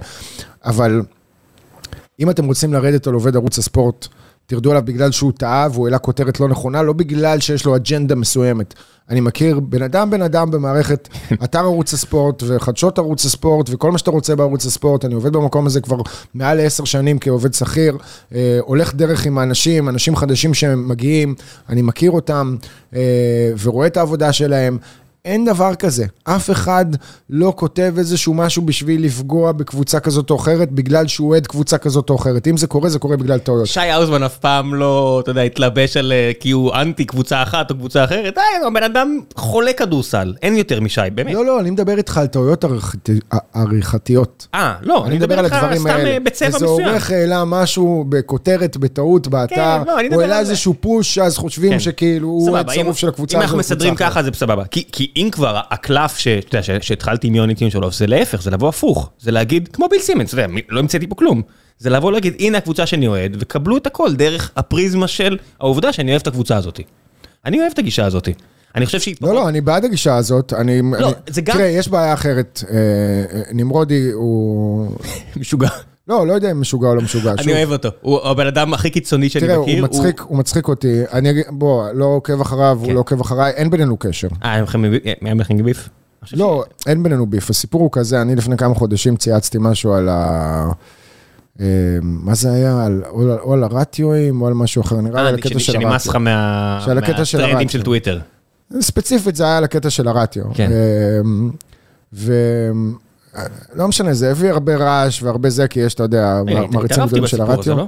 [0.66, 1.02] אבל
[2.20, 4.08] אם אתם רוצים לרדת על עובד ערוץ הספורט,
[4.52, 8.16] תרדו עליו בגלל שהוא טעה והוא העלה כותרת לא נכונה, לא בגלל שיש לו אג'נדה
[8.16, 8.74] מסוימת.
[9.10, 11.10] אני מכיר בן אדם בן אדם במערכת
[11.44, 15.66] אתר ערוץ הספורט וחדשות ערוץ הספורט וכל מה שאתה רוצה בערוץ הספורט, אני עובד במקום
[15.66, 15.98] הזה כבר
[16.34, 17.98] מעל לעשר שנים כעובד שכיר,
[18.36, 21.36] אה, הולך דרך עם האנשים, אנשים חדשים שמגיעים,
[21.70, 22.56] אני מכיר אותם
[22.96, 23.00] אה,
[23.64, 24.78] ורואה את העבודה שלהם.
[25.26, 26.06] אין דבר כזה.
[26.24, 26.86] אף אחד
[27.30, 32.10] לא כותב איזשהו משהו בשביל לפגוע בקבוצה כזאת או אחרת, בגלל שהוא אוהד קבוצה כזאת
[32.10, 32.48] או אחרת.
[32.48, 33.68] אם זה קורה, זה קורה בגלל טעויות.
[33.68, 37.72] שי האוזמן אף פעם לא, אתה יודע, התלבש על אה, כי הוא אנטי קבוצה אחת
[37.72, 38.34] או קבוצה אחרת.
[38.36, 41.34] די, הוא בן אדם חולה כדורסל, אין יותר משי, באמת.
[41.34, 43.20] לא, לא, אני מדבר איתך על טעויות עריכתי-
[43.54, 44.48] עריכתיות.
[44.56, 45.88] אה, לא, אני מדבר איתך סתם.
[45.88, 46.88] אה, בצבע איזה מסוים.
[46.88, 49.56] עורך העלה משהו בכותרת, בטעות, באתר,
[49.88, 50.40] לא, מדבר או על העלה.
[50.40, 51.80] איזשהו פוש, אז חושבים כן.
[51.80, 53.46] שכאילו הוא אוהד אם- שרוף של הקבוצה אם הזו.
[53.46, 53.96] אנחנו מסדרים.
[53.96, 54.64] ככה זה בסבבה.
[54.72, 56.18] כי אם כבר הקלף
[56.82, 59.10] שהתחלתי עם יוני שלו, זה להפך, זה לבוא הפוך.
[59.20, 60.36] זה להגיד, כמו ביל סימנס,
[60.70, 61.42] לא המצאתי פה כלום.
[61.78, 66.12] זה לבוא להגיד, הנה הקבוצה שאני אוהד, וקבלו את הכל דרך הפריזמה של העובדה שאני
[66.12, 66.80] אוהב את הקבוצה הזאת.
[67.46, 68.30] אני אוהב את הגישה הזאת.
[68.76, 69.16] אני חושב שהיא...
[69.22, 70.54] לא, לא, אני בעד הגישה הזאת.
[70.54, 70.82] אני...
[71.00, 72.64] לא, אני- זה גם- תראה, יש בעיה אחרת.
[72.70, 74.92] אה, אה, נמרודי הוא...
[75.40, 75.70] משוגע.
[76.08, 77.34] לא, לא יודע אם משוגע או לא משוגע.
[77.40, 77.54] אני.
[77.54, 79.76] אוהב אותו, הוא הבן אדם הכי קיצוני שאני תראה, מכיר.
[79.80, 81.02] הוא מצחיק, הוא מצחיק אותי.
[81.14, 82.94] אני אגיד, בוא, לא עוקב אחריו, הוא כן.
[82.94, 84.28] לא עוקב אחריי, אין בינינו קשר.
[84.44, 85.04] אה, היה לכם ביף?
[85.40, 85.90] לכם ביף?
[86.34, 87.50] לא, אין בינינו ביף.
[87.50, 90.70] הסיפור הוא כזה, אני לפני כמה חודשים צייצתי משהו על ה...
[91.62, 91.66] אה,
[92.02, 92.86] מה זה היה?
[92.86, 95.60] על- או על- על הרטיואים או על משהו אחר, נראה לי על אה, הקטע שאני-
[95.60, 96.98] של שנמאס לך הרטיו.
[96.98, 97.70] הקטע של מהטרנדים.
[97.70, 98.20] של טוויטר.
[98.82, 100.44] ספציפית זה היה על הקטע של הרטיו.
[100.54, 100.72] כן.
[103.76, 107.28] לא משנה, זה הביא הרבה רעש והרבה זה, כי יש, אתה יודע, רגע, מריצים גדולים
[107.28, 107.78] של הרטיו.
[107.78, 107.88] לא?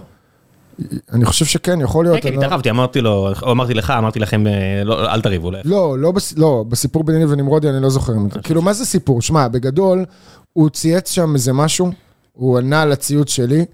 [1.13, 2.19] אני חושב שכן, יכול להיות.
[2.21, 5.51] כן, התערבתי, אמרתי לו, או אמרתי לך, אמרתי לכם, אה, לא, אל תריבו.
[5.65, 5.99] לא.
[5.99, 6.33] לא, בס...
[6.67, 8.13] בסיפור ביני ונמרודי אני לא זוכר.
[8.43, 9.21] כאילו, מה זה סיפור?
[9.21, 10.05] שמע, בגדול,
[10.53, 11.91] הוא צייץ שם איזה משהו,
[12.33, 13.65] הוא ענה על הציוץ שלי,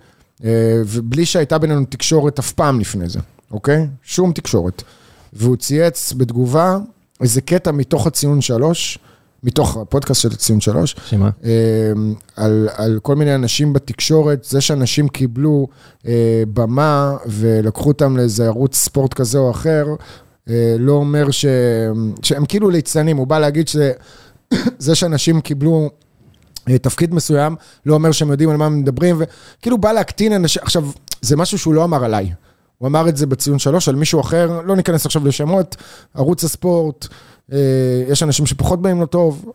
[0.43, 3.19] אה, ובלי שהייתה בינינו תקשורת אף פעם לפני זה,
[3.51, 3.87] אוקיי?
[4.03, 4.83] שום תקשורת.
[5.33, 6.77] והוא צייץ בתגובה
[7.21, 8.99] איזה קטע מתוך הציון שלוש,
[9.43, 11.29] מתוך הפודקאסט של הציון שלוש, שמה?
[11.43, 11.51] אה,
[12.35, 15.67] על, על כל מיני אנשים בתקשורת, זה שאנשים קיבלו
[16.07, 19.85] אה, במה ולקחו אותם לאיזה ערוץ ספורט כזה או אחר,
[20.49, 21.45] אה, לא אומר ש,
[22.23, 25.89] שהם כאילו ליצנים, הוא בא להגיד שזה שאנשים קיבלו
[26.69, 30.61] אה, תפקיד מסוים, לא אומר שהם יודעים על מה הם מדברים, וכאילו בא להקטין אנשים,
[30.65, 30.87] עכשיו,
[31.21, 32.33] זה משהו שהוא לא אמר עליי.
[32.77, 35.75] הוא אמר את זה בציון שלוש על מישהו אחר, לא ניכנס עכשיו לשמות,
[36.13, 37.07] ערוץ הספורט,
[38.07, 39.51] יש אנשים שפחות באים לו טוב,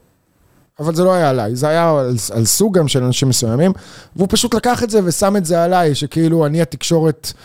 [0.79, 3.73] אבל זה לא היה עליי, זה היה על, על סוג גם של אנשים מסוימים,
[4.17, 7.39] והוא פשוט לקח את זה ושם את זה עליי, שכאילו אני התקשורת, אה,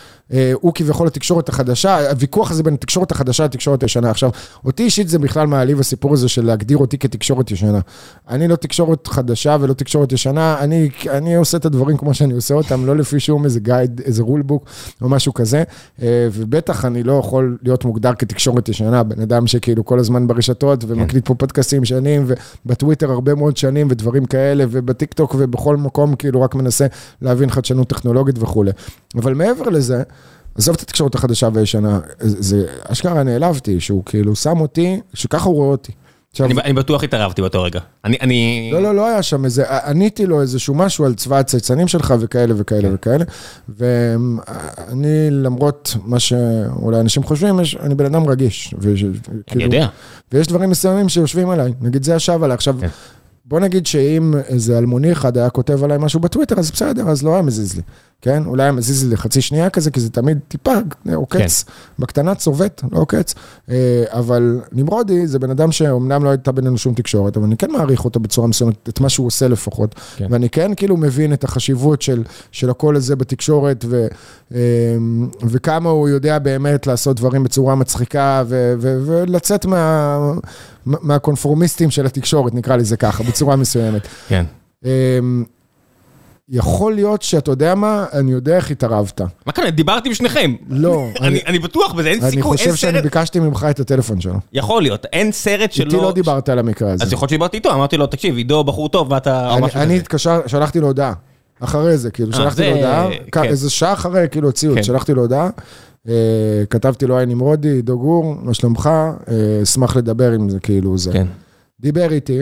[0.52, 4.10] הוא כביכול התקשורת החדשה, הוויכוח הזה בין התקשורת החדשה לתקשורת הישנה.
[4.10, 4.30] עכשיו,
[4.64, 7.80] אותי אישית זה בכלל מעליב הסיפור הזה של להגדיר אותי כתקשורת ישנה.
[8.28, 12.54] אני לא תקשורת חדשה ולא תקשורת ישנה, אני, אני עושה את הדברים כמו שאני עושה
[12.54, 14.64] אותם, לא לפי שום איזה guide, איזה rule book
[15.02, 15.62] או משהו כזה,
[16.02, 20.84] אה, ובטח אני לא יכול להיות מוגדר כתקשורת ישנה, בן אדם שכאילו כל הזמן ברשתות
[20.86, 22.26] ומקליט פה פודקאסטים שנים,
[22.66, 26.86] ובטוויטר הרבה מאוד שנים ודברים כאלה, ובטיקטוק ובכל מקום כאילו רק מנסה
[27.22, 28.70] להבין חדשנות טכנולוגית וכולי.
[29.16, 30.02] אבל מעבר לזה,
[30.60, 35.68] עזוב את התקשורת החדשה והישנה, זה אשכרה נעלבתי, שהוא כאילו שם אותי, שככה הוא רואה
[35.68, 35.92] אותי.
[36.32, 37.80] עכשיו, אני אני בטוח התערבתי באותו רגע.
[38.04, 38.70] אני, אני...
[38.72, 42.54] לא, לא, לא היה שם איזה, עניתי לו איזשהו משהו על צבא הצייצנים שלך וכאלה
[42.56, 42.94] וכאלה כן.
[42.94, 43.24] וכאלה,
[43.68, 48.74] ואני, למרות מה שאולי אנשים חושבים, יש, אני בן אדם רגיש.
[48.78, 49.12] וש- אני
[49.46, 49.86] כאילו, יודע.
[50.32, 52.54] ויש דברים מסוימים שיושבים עליי, נגיד זה ישב עליי.
[52.54, 52.88] עכשיו, כן.
[53.50, 57.32] בוא נגיד שאם איזה אלמוני אחד היה כותב עליי משהו בטוויטר, אז בסדר, אז לא
[57.32, 57.82] היה מזיז לי,
[58.22, 58.42] כן?
[58.46, 60.72] אולי היה מזיז לי לחצי שנייה כזה, כי זה תמיד טיפה
[61.14, 61.64] עוקץ,
[61.98, 63.34] בקטנה צובט, לא עוקץ.
[63.70, 67.70] אה, אבל נמרודי זה בן אדם שאומנם לא הייתה בינינו שום תקשורת, אבל אני כן
[67.70, 69.94] מעריך אותו בצורה מסוימת, את מה שהוא עושה לפחות.
[70.16, 70.26] כן.
[70.30, 72.22] ואני כן כאילו מבין את החשיבות של,
[72.52, 74.06] של הקול הזה בתקשורת, ו,
[74.54, 74.58] אה,
[75.42, 80.18] וכמה הוא יודע באמת לעשות דברים בצורה מצחיקה, ו, ו, ולצאת מה,
[80.86, 84.08] מהקונפורמיסטים של התקשורת, נקרא לזה ככה, בצורה מסוימת.
[84.28, 84.44] כן.
[84.84, 85.44] אמ,
[86.48, 89.20] יכול להיות שאתה יודע מה, אני יודע איך התערבת.
[89.46, 90.54] מה כאן, דיברתי עם שניכם.
[90.68, 93.02] לא, אני, אני בטוח בזה, אין אני סיכוי, חושב אין שאני סרט.
[93.04, 94.34] ביקשתי ממך את הטלפון שלו.
[94.52, 95.84] יכול להיות, אין סרט שלא...
[95.84, 97.04] איתי לא דיברת על המקרה הזה.
[97.04, 99.54] אז יכול להיות שדיברתי איתו, אמרתי לו, תקשיב, עידו בחור טוב, ואתה...
[99.56, 99.96] אני- אני.
[99.96, 101.12] התקשר, שלחתי לו הודעה.
[101.60, 103.44] אחרי זה, כאילו, אה, שלחתי לו הודעה, כן.
[103.44, 104.82] איזה שעה אחרי, כאילו, הוציאו, כן.
[104.82, 105.48] שלחתי לו הודעה.
[106.08, 106.14] אה,
[106.70, 108.86] כתבתי לו, היי נמרודי, עידו גור, מה שלומך?
[109.28, 111.12] אה, אשמח לדבר עם זה, כאילו, זה.
[111.12, 111.26] כן.
[111.80, 112.38] דיבר איתי,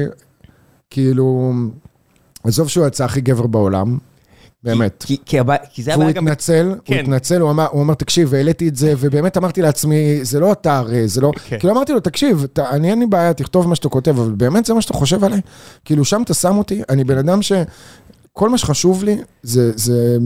[0.90, 1.52] כאילו,
[2.44, 3.98] עזוב שהוא יצא הכי גבר בעולם,
[4.64, 5.04] באמת.
[5.06, 6.26] כי- כי הבע- כי זה והוא הבעיה גם...
[6.28, 6.98] התנצל, הוא כן.
[7.02, 10.78] התנצל, הוא אמר, הוא אמר, תקשיב, העליתי את זה, ובאמת אמרתי לעצמי, זה לא אתה
[10.78, 11.32] הרי, זה לא...
[11.48, 11.58] כן.
[11.58, 14.64] כאילו אמרתי לו, תקשיב, אתה- אני אין לי בעיה, תכתוב מה שאתה כותב, אבל באמת
[14.66, 15.40] זה מה שאתה חושב עליי?
[15.84, 17.52] כאילו, שם אתה שם אותי, אני בן אדם ש...
[18.32, 20.16] כל מה שחשוב לי זה, זה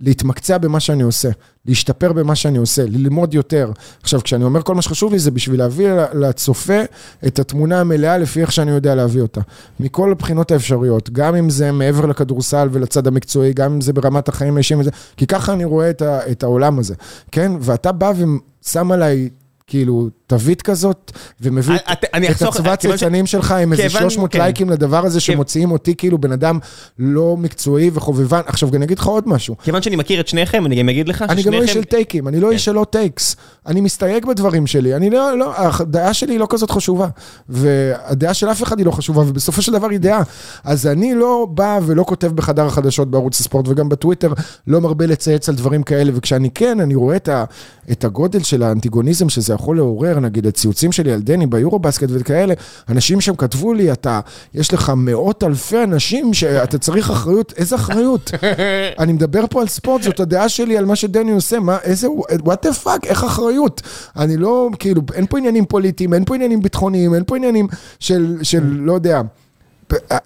[0.00, 1.28] להתמקצע במה שאני עושה,
[1.66, 3.72] להשתפר במה שאני עושה, ללמוד יותר.
[4.02, 6.80] עכשיו, כשאני אומר כל מה שחשוב לי, זה בשביל להביא לצופה
[7.26, 9.40] את התמונה המלאה לפי איך שאני יודע להביא אותה.
[9.80, 14.56] מכל הבחינות האפשריות, גם אם זה מעבר לכדורסל ולצד המקצועי, גם אם זה ברמת החיים
[14.56, 16.94] האישיים וזה, כי ככה אני רואה את, ה, את העולם הזה,
[17.32, 17.52] כן?
[17.60, 19.28] ואתה בא ושם עליי...
[19.68, 24.00] כאילו, תווית כזאת, ומביא את- את- את הצבא כיוון ש- הצייצנים שלך עם איזה כיוון-
[24.10, 24.38] 300 כן.
[24.38, 26.58] לייקים לדבר הזה, שמוציאים אותי כאילו בן אדם
[26.98, 28.40] לא מקצועי וחובבן.
[28.46, 29.56] עכשיו, אני אגיד לך עוד משהו.
[29.62, 31.90] כיוון שאני מכיר את שניכם, אני גם אגיד לך אני גם לא איש של ששניכם...
[31.90, 32.64] טייקים, אני לא איש כן.
[32.64, 33.36] של לא טייקס.
[33.66, 37.08] אני מסתייג בדברים שלי, אני לא, לא, הדעה שלי היא לא כזאת חשובה.
[37.48, 40.22] והדעה של אף אחד היא לא חשובה, ובסופו של דבר היא דעה.
[40.64, 44.32] אז אני לא בא ולא כותב בחדר החדשות בערוץ הספורט, וגם בטוויטר
[44.66, 47.44] לא מרבה לצייץ על דברים כאלה, וכשאני כן, אני רואה את, ה,
[47.90, 52.54] את הגודל של האנטיגוניזם שזה יכול לעורר, נגיד הציוצים שלי על דני ביורו-בסקט וכאלה,
[52.88, 54.20] אנשים שם כתבו לי, אתה,
[54.54, 58.30] יש לך מאות אלפי אנשים שאתה צריך אחריות, איזה אחריות?
[58.98, 62.66] אני מדבר פה על ספורט, זאת הדעה שלי על מה שדני עושה, מה, איזה, what
[62.66, 63.82] the fuck, איך אחריות?
[64.16, 67.66] אני לא, כאילו, אין פה עניינים פוליטיים, אין פה עניינים ביטחוניים, אין פה עניינים
[68.00, 69.20] של, של לא יודע.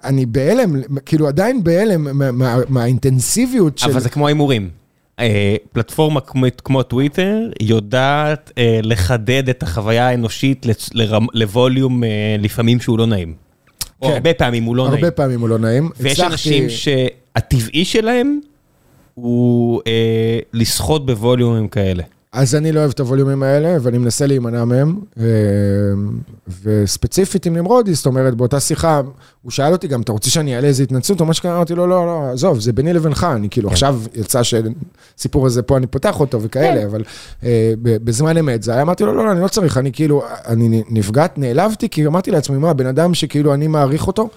[0.03, 0.75] אני בהלם,
[1.05, 3.89] כאילו עדיין בהלם מה- מה- מהאינטנסיביות של...
[3.91, 4.80] אבל זה כמו הימורים.
[5.21, 6.19] אה, פלטפורמה
[6.63, 10.65] כמו- טוויטר יודעת אה, לחדד את החוויה האנושית
[11.33, 12.09] לווליום אה,
[12.39, 13.33] לפעמים שהוא לא נעים.
[14.01, 14.13] או כן.
[14.13, 14.95] הרבה פעמים הוא לא נעים.
[15.03, 15.89] הרבה פעמים הוא לא נעים.
[15.99, 18.39] ויש אנשים שהטבעי שלהם
[19.13, 19.81] הוא
[20.53, 22.03] לסחוט בווליומים כאלה.
[22.33, 24.99] אז אני לא אוהב את הווליומים האלה, ואני מנסה להימנע מהם.
[25.19, 25.25] אה,
[26.63, 29.01] וספציפית עם נמרודי, זאת אומרת, באותה שיחה,
[29.41, 31.55] הוא שאל אותי גם, אתה רוצה שאני אעלה איזה התנצלות או משהו כזה?
[31.55, 33.73] אמרתי לו, לא, לא, עזוב, זה ביני לבינך, אני כאילו, כן.
[33.73, 37.03] עכשיו יצא שהסיפור הזה פה, אני פותח אותו וכאלה, אבל
[37.43, 40.83] אה, בזמן אמת זה היה, אמרתי לו, לא, לא, אני לא צריך, אני כאילו, אני
[40.89, 44.29] נפגעת, נעלבתי, כי אמרתי לעצמי, מה, בן אדם שכאילו אני מעריך אותו,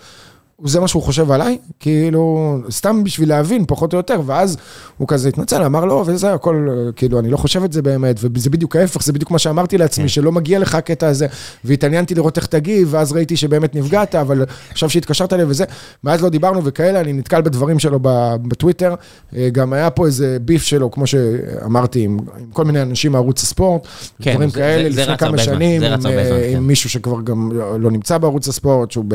[0.64, 4.56] זה מה שהוא חושב עליי, כאילו, סתם בשביל להבין, פחות או יותר, ואז
[4.98, 8.50] הוא כזה התנצל, אמר לא, וזה הכל, כאילו, אני לא חושב את זה באמת, וזה
[8.50, 11.26] בדיוק ההפך, זה בדיוק מה שאמרתי לעצמי, שלא מגיע לך הקטע הזה,
[11.64, 15.64] והתעניינתי לראות איך תגיב, ואז ראיתי שבאמת נפגעת, אבל עכשיו שהתקשרת אליי וזה,
[16.04, 18.94] מאז לא דיברנו וכאלה, אני נתקל בדברים שלו בטוויטר,
[19.36, 23.42] אה, גם היה פה איזה ביף שלו, כמו שאמרתי, עם, עם כל מיני אנשים מערוץ
[23.42, 23.86] הספורט,
[24.22, 26.56] כן, דברים זה- כאלה, זה- לפני כמה שנים, זה עם, אה, כן.
[26.56, 29.14] עם מישהו שכבר גם לא לא נמצא בערוץ הספורט, שהוא, ב,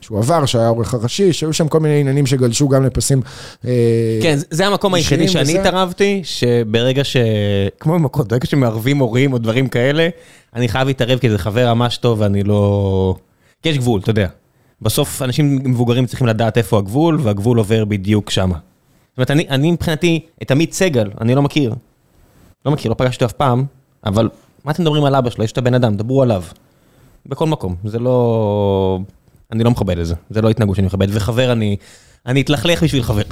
[0.00, 3.20] שהוא עבר, שהיה העורך הראשי, שהיו שם כל מיני עניינים שגלשו גם לפסים.
[3.64, 3.70] אה,
[4.22, 5.58] כן, זה- זה המקום היחידי שאני.
[5.58, 7.16] התערבתי, שברגע ש...
[7.80, 10.08] כמו במקום, ברגע שמערבים הורים או דברים כאלה,
[10.56, 13.14] אני חייב להתערב כי זה חבר ממש טוב ואני לא...
[13.62, 14.28] כי יש גבול, אתה יודע.
[14.82, 18.54] בסוף אנשים מבוגרים צריכים לדעת איפה הגבול, והגבול עובר בדיוק שמה.
[18.54, 21.74] זאת אומרת, אני, אני מבחינתי, את עמית סגל, אני לא מכיר.
[22.66, 23.64] לא מכיר, לא פגשתי אף פעם,
[24.06, 24.28] אבל
[24.64, 25.44] מה אתם מדברים על אבא שלו?
[25.44, 26.42] יש את הבן אדם, דברו עליו.
[27.26, 28.98] בכל מקום, זה לא...
[29.52, 31.76] אני לא מכבד את זה, זה לא התנהגות שאני מכבד, וחבר אני...
[32.26, 33.22] אני אתלכלך בשביל חבר.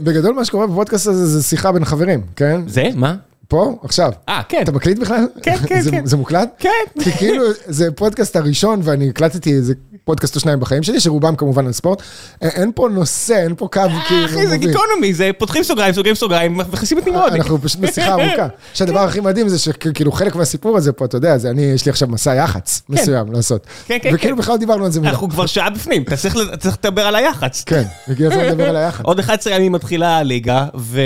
[0.00, 2.60] בגדול מה שקורה בפודקאסט הזה זה שיחה בין חברים, כן?
[2.66, 2.88] זה?
[2.94, 3.14] מה?
[3.52, 4.12] פה, עכשיו.
[4.28, 4.60] אה, כן.
[4.62, 5.26] אתה מקליט בכלל?
[5.42, 6.06] כן, כן, זה- כן.
[6.06, 6.48] זה מוקלט?
[6.58, 6.68] כן.
[7.02, 9.74] כי כאילו, זה פודקאסט הראשון, ואני הקלטתי איזה
[10.04, 12.02] פודקאסט או שניים בחיים שלי, שרובם כמובן על ספורט.
[12.42, 14.56] אין פה נושא, אין פה קו כאילו אחי, זה.
[14.56, 17.36] גיקונומי, זה פותחים סוגריים, סוגרים סוגריים, מכניסים את נמרודי.
[17.36, 18.48] אנחנו פשוט בשיחה ארוכה.
[18.74, 21.90] שהדבר הכי מדהים זה שכאילו חלק מהסיפור הזה פה, אתה יודע, זה אני, יש לי
[21.90, 23.66] עכשיו מסע יח"צ מסוים לעשות.
[23.86, 24.42] כן, כן, וכאילו כן.
[24.42, 25.12] בכלל לא דיברנו על זה מילה.
[25.12, 27.62] אנחנו כבר שעה בפנים, אתה צריך ל- צריך לדבר על היח"צ.
[27.66, 29.04] כן, הגיע הזמן לדבר על היח"צ.
[29.08, 31.00] עוד 11 ימים מתחילה הליגה, ו-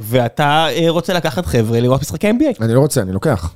[0.00, 2.64] ואתה אה, רוצה לקחת חבר'ה לראות משחקי NBA.
[2.64, 3.54] אני לא רוצה, אני לוקח.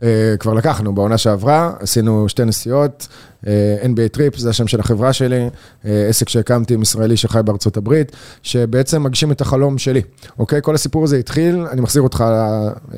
[0.00, 0.04] Uh,
[0.38, 3.08] כבר לקחנו בעונה שעברה, עשינו שתי נסיעות,
[3.44, 3.46] uh,
[3.82, 8.12] NBA Trip, זה השם של החברה שלי, uh, עסק שהקמתי עם ישראלי שחי בארצות הברית,
[8.42, 10.02] שבעצם מגשים את החלום שלי,
[10.38, 10.58] אוקיי?
[10.62, 12.24] כל הסיפור הזה התחיל, אני מחזיר אותך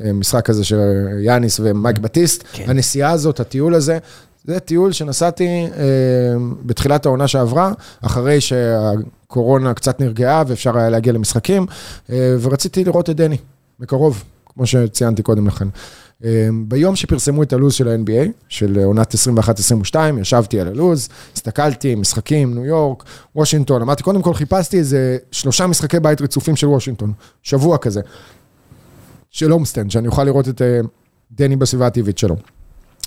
[0.03, 0.79] למשחק הזה של
[1.21, 2.69] יאניס ומייק בטיסט, כן.
[2.69, 3.97] הנסיעה הזאת, הטיול הזה,
[4.45, 5.77] זה טיול שנסעתי uh,
[6.65, 11.65] בתחילת העונה שעברה, אחרי שהקורונה קצת נרגעה ואפשר היה להגיע למשחקים,
[12.07, 12.11] uh,
[12.41, 13.37] ורציתי לראות את דני,
[13.79, 14.23] מקרוב,
[14.59, 15.67] כמו שציינתי קודם לכן.
[16.67, 19.15] ביום שפרסמו את הלו"ז של ה-NBA, של עונת
[19.93, 23.03] 21-22, ישבתי על הלו"ז, הסתכלתי, משחקים, ניו יורק,
[23.35, 28.01] וושינגטון, אמרתי, קודם כל חיפשתי איזה שלושה משחקי בית רצופים של וושינגטון, שבוע כזה,
[29.31, 30.79] של homestand, שאני אוכל לראות את אה,
[31.31, 32.35] דני בסביבה הטבעית שלו.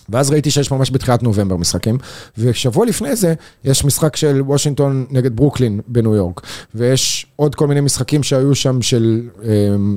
[0.08, 1.98] ואז ראיתי שיש ממש בתחילת נובמבר משחקים,
[2.38, 3.34] ושבוע לפני זה
[3.64, 6.40] יש משחק של וושינגטון נגד ברוקלין בניו יורק,
[6.74, 9.48] ויש עוד כל מיני משחקים שהיו שם של אה,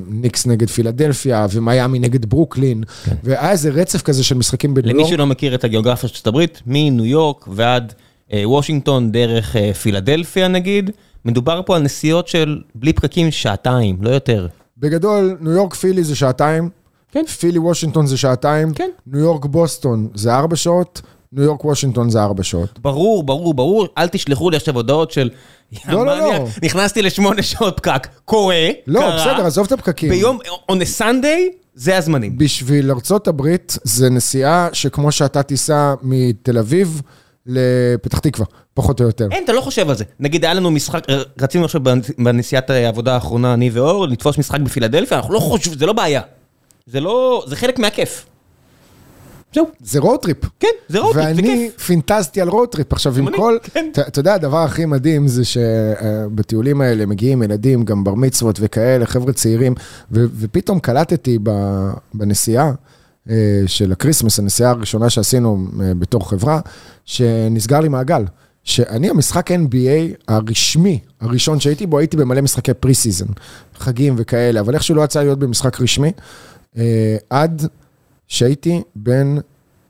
[0.08, 3.14] ניקס נגד פילדלפיה, ומיאמי נגד ברוקלין, כן.
[3.24, 5.12] והיה איזה רצף כזה של משחקים בניו יורק למי.
[5.12, 7.92] שלא מכיר את הגיאוגרפיה של ארצות הברית, מניו יורק ועד
[8.32, 10.90] אה, וושינגטון דרך אה, פילדלפיה נגיד,
[11.24, 14.46] מדובר פה על נסיעות של בלי פקקים שעתיים, לא יותר.
[14.78, 16.70] בגדול, ניו יורק פילי זה שעתיים,
[17.12, 17.26] כן.
[17.26, 18.90] פילי וושינגטון זה שעתיים, כן.
[19.06, 21.00] ניו יורק בוסטון זה ארבע שעות,
[21.32, 22.78] ניו יורק וושינגטון זה ארבע שעות.
[22.78, 25.30] ברור, ברור, ברור, אל תשלחו לי עכשיו הודעות של...
[25.88, 26.32] לא, לא, לא.
[26.32, 29.16] "מניאק, נכנסתי לשמונה שעות פקק, קורה, לא, קרה.
[29.16, 30.08] בסדר, עזוב את הפקקים.
[30.08, 30.38] ביום,
[30.72, 32.38] on a Sunday, זה הזמנים.
[32.38, 37.02] בשביל ארצות הברית זה נסיעה שכמו שאתה תיסע מתל אביב
[37.46, 39.28] לפתח תקווה, פחות או יותר.
[39.32, 40.04] אין, אתה לא חושב על זה.
[40.20, 41.06] נגיד, היה לנו משחק,
[41.40, 41.80] רצינו עכשיו
[42.18, 46.20] בנסיעת העבודה האחרונה, אני ואור, לתפוס משחק בפילדלפיה, אנחנו לא חושבים, זה לא בעיה.
[46.86, 48.26] זה לא, זה חלק מהכיף.
[49.54, 49.66] זהו.
[49.80, 50.36] זה road trip.
[50.60, 51.82] כן, זה trip, זה ואני כיף.
[51.82, 52.92] פינטזתי על road trip.
[52.92, 53.56] עכשיו, עם כל...
[53.62, 53.90] כן.
[54.08, 59.32] אתה יודע, הדבר הכי מדהים זה שבטיולים האלה מגיעים ילדים, גם בר מצוות וכאלה, חבר'ה
[59.32, 59.74] צעירים,
[60.12, 61.38] ופתאום קלטתי
[62.14, 62.72] בנסיעה
[63.30, 66.60] אה, של הקריסמס, הנסיעה הראשונה שעשינו אה, בתור חברה,
[67.04, 68.24] שנסגר לי מעגל.
[68.64, 73.26] שאני, המשחק NBA הרשמי, הראשון שהייתי בו, הייתי במלא משחקי preseason,
[73.78, 76.12] חגים וכאלה, אבל איכשהו לא יצא להיות במשחק רשמי, אה,
[77.30, 77.62] עד
[78.28, 79.36] שהייתי בן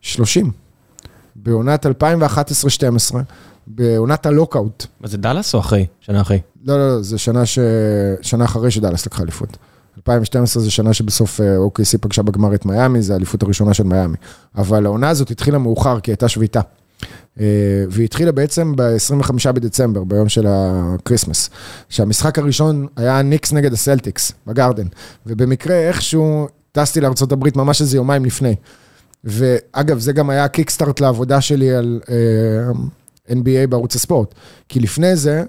[0.01, 0.51] 30,
[1.37, 1.91] בעונת 2011-2012,
[3.67, 4.87] בעונת ה lockout.
[5.01, 5.87] מה זה דאלאס או אחרי?
[6.01, 6.41] שנה אחרי.
[6.65, 7.59] לא, לא, לא, זה שנה, ש...
[8.23, 9.57] שנה אחרי שדאלאס לקחה אליפות.
[9.97, 14.17] 2012 זה שנה שבסוף אה, OKC פגשה בגמר את מיאמי, זה האליפות הראשונה של מיאמי.
[14.57, 16.61] אבל העונה הזאת התחילה מאוחר כי הייתה שביתה.
[17.37, 21.51] והיא התחילה בעצם ב-25 בדצמבר, ביום של הקריסמס.
[21.89, 24.87] שהמשחק הראשון היה ניקס נגד הסלטיקס, בגרדן.
[25.27, 28.55] ובמקרה איכשהו טסתי לארה"ב ממש איזה יומיים לפני.
[29.25, 34.35] ואגב, זה גם היה kickstart לעבודה שלי על uh, NBA בערוץ הספורט.
[34.69, 35.45] כי לפני זה,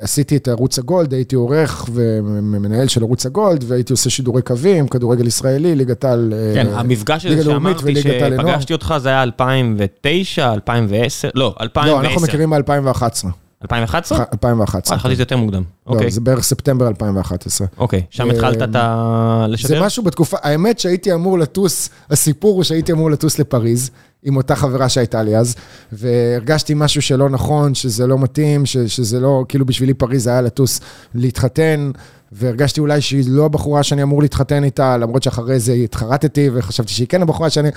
[0.00, 5.26] עשיתי את ערוץ הגולד, הייתי עורך ומנהל של ערוץ הגולד, והייתי עושה שידורי קווים, כדורגל
[5.26, 6.32] ישראלי, ליגת העל...
[6.54, 12.02] כן, המפגש הזה שאמרתי שפגשתי אותך זה היה 2009, 2010, לא, 2010.
[12.02, 13.47] לא, אנחנו מכירים מ-2011.
[13.62, 14.24] 2011?
[14.32, 14.98] 2011.
[14.98, 15.62] חשבתי שזה יותר מוקדם.
[15.86, 17.66] לא, זה בערך ספטמבר 2011.
[17.78, 19.46] אוקיי, שם התחלת את ה...
[19.48, 19.68] לשדר?
[19.68, 23.90] זה משהו בתקופה, האמת שהייתי אמור לטוס, הסיפור הוא שהייתי אמור לטוס לפריז,
[24.22, 25.56] עם אותה חברה שהייתה לי אז,
[25.92, 30.80] והרגשתי משהו שלא נכון, שזה לא מתאים, שזה לא, כאילו בשבילי פריז היה לטוס
[31.14, 31.90] להתחתן,
[32.32, 37.06] והרגשתי אולי שהיא לא הבחורה שאני אמור להתחתן איתה, למרות שאחרי זה התחרטתי, וחשבתי שהיא
[37.08, 37.68] כן הבחורה שאני...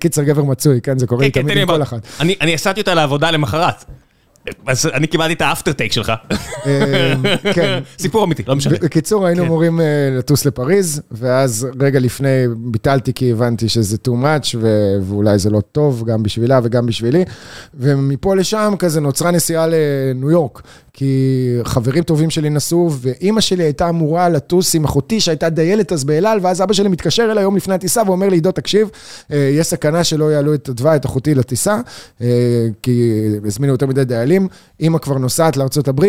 [0.00, 1.98] קיצר גבר מצוי, כן, זה קורה לי תמיד עם כל אחד.
[2.20, 3.84] אני הסעתי אותה לעבודה למחרת.
[4.66, 6.12] אז אני קיבלתי את האפטר טייק שלך.
[7.54, 7.80] כן.
[7.98, 8.78] סיפור אמיתי, לא משנה.
[8.82, 9.80] בקיצור, היינו אמורים
[10.18, 14.56] לטוס לפריז, ואז רגע לפני ביטלתי כי הבנתי שזה too much,
[15.08, 17.24] ואולי זה לא טוב גם בשבילה וגם בשבילי.
[17.74, 20.62] ומפה לשם כזה נוצרה נסיעה לניו יורק,
[21.00, 26.04] כי חברים טובים שלי נסעו, ואימא שלי הייתה אמורה לטוס עם אחותי שהייתה דיילת אז
[26.04, 28.90] באלעל, ואז אבא שלי מתקשר אליי יום לפני הטיסה ואומר לי, עידו, תקשיב,
[29.30, 31.80] יש סכנה שלא יעלו את אדווה, את אחותי לטיסה,
[32.82, 34.48] כי הזמינו יותר מדי דיילים.
[34.80, 36.04] אימא כבר נוסעת לארה"ב,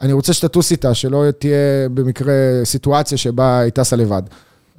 [0.00, 2.34] אני רוצה שתטוס איתה, שלא תהיה במקרה
[2.64, 4.22] סיטואציה שבה היא טסה לבד.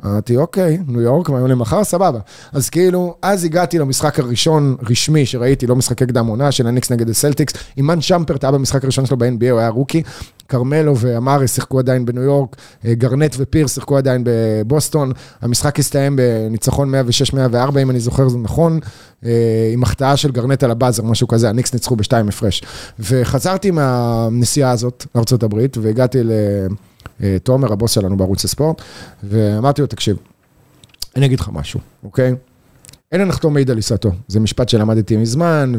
[0.06, 2.20] אמרתי, אוקיי, ניו יורק, מהיום למחר, סבבה.
[2.54, 7.10] אז כאילו, אז הגעתי למשחק הראשון רשמי שראיתי, לא משחקי קדם עונה, של הניקס נגד
[7.10, 7.54] הסלטיקס.
[7.78, 10.04] אימאן שאמפרט היה במשחק הראשון שלו ב-NBA, הוא היה rookie.
[10.50, 15.12] כרמלו ואמארה שיחקו עדיין בניו יורק, גארנט ופירס שיחקו עדיין בבוסטון.
[15.42, 16.94] המשחק הסתיים בניצחון
[17.34, 18.80] 106-104, אם אני זוכר זה נכון,
[19.74, 22.64] עם החטאה של גארנט על ה buzzer, משהו כזה, הניקס ניצחו בשתיים הפרש.
[23.00, 26.32] וחזרתי מהנסיעה הזאת לארה"ב, והגעתי ל...
[27.44, 28.82] תומר, הבוס שלנו בערוץ הספורט,
[29.24, 30.18] ואמרתי לו, תקשיב,
[31.16, 32.36] אני אגיד לך משהו, אוקיי?
[33.12, 35.74] אין הנחתום מעיד על עיסתו, זה משפט שלמדתי מזמן,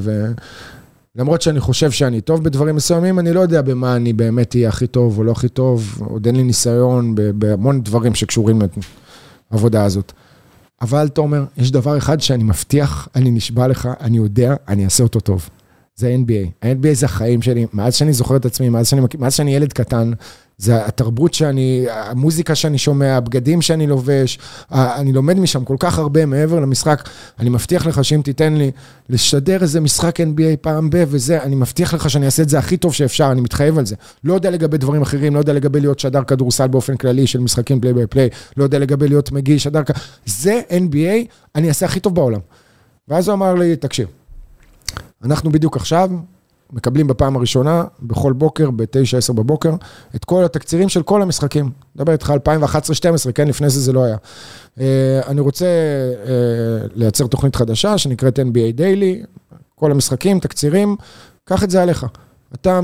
[1.16, 4.86] ולמרות שאני חושב שאני טוב בדברים מסוימים, אני לא יודע במה אני באמת אהיה הכי
[4.86, 8.62] טוב או לא הכי טוב, עוד אין לי ניסיון בהמון דברים שקשורים
[9.52, 10.12] לעבודה הזאת.
[10.82, 15.20] אבל תומר, יש דבר אחד שאני מבטיח, אני נשבע לך, אני יודע, אני אעשה אותו
[15.20, 15.48] טוב.
[15.94, 16.66] זה NBA.
[16.66, 20.12] ה-NBA זה החיים שלי, מאז שאני זוכר את עצמי, מאז שאני, מאז שאני ילד קטן,
[20.58, 24.38] זה התרבות שאני, המוזיקה שאני שומע, הבגדים שאני לובש,
[24.72, 27.08] אני לומד משם כל כך הרבה מעבר למשחק.
[27.38, 28.70] אני מבטיח לך שאם תיתן לי
[29.08, 32.76] לשדר איזה משחק NBA פעם ב, וזה, אני מבטיח לך שאני אעשה את זה הכי
[32.76, 33.96] טוב שאפשר, אני מתחייב על זה.
[34.24, 37.80] לא יודע לגבי דברים אחרים, לא יודע לגבי להיות שדר כדורסל באופן כללי של משחקים
[37.80, 39.82] פליי ביי פליי, לא יודע לגבי להיות מגיל שדר,
[40.26, 42.40] זה NBA, אני אעשה הכי טוב בעולם.
[43.08, 44.08] ואז הוא אמר לי, תקשיב,
[45.24, 46.10] אנחנו בדיוק עכשיו
[46.72, 49.74] מקבלים בפעם הראשונה, בכל בוקר, ב-9-10 בבוקר,
[50.16, 51.70] את כל התקצירים של כל המשחקים.
[51.96, 52.32] מדבר איתך
[53.28, 54.16] 2011-2012, כן, לפני זה זה לא היה.
[55.26, 55.66] אני רוצה
[56.94, 59.26] לייצר תוכנית חדשה שנקראת NBA Daily,
[59.74, 60.96] כל המשחקים, תקצירים,
[61.44, 62.06] קח את זה עליך.
[62.54, 62.80] אתה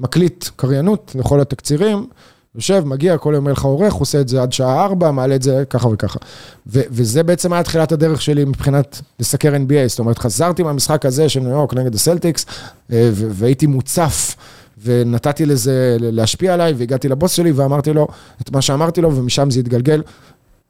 [0.00, 2.06] מקליט קריינות לכל התקצירים,
[2.54, 5.62] יושב, מגיע, כל יום לך עורך, עושה את זה עד שעה 4, מעלה את זה
[5.70, 6.18] ככה וככה.
[6.66, 11.40] וזה בעצם היה תחילת הדרך שלי מבחינת לסקר NBA, זאת אומרת, חזרתי מהמשחק הזה של
[11.40, 12.46] ניו יורק נגד הסלטיקס,
[12.88, 14.36] והייתי מוצף,
[14.84, 18.08] ונתתי לזה להשפיע עליי, והגעתי לבוס שלי ואמרתי לו
[18.42, 20.02] את מה שאמרתי לו, ומשם זה התגלגל.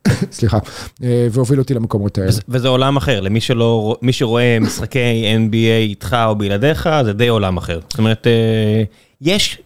[0.32, 0.58] סליחה,
[1.30, 2.30] והוביל אותי למקומות האלה.
[2.48, 7.56] וזה עולם אחר, למי שלא, מי שרואה משחקי NBA איתך או בלעדיך, זה די עולם
[7.56, 7.80] אחר.
[7.88, 8.26] זאת אומרת,
[9.20, 9.58] יש...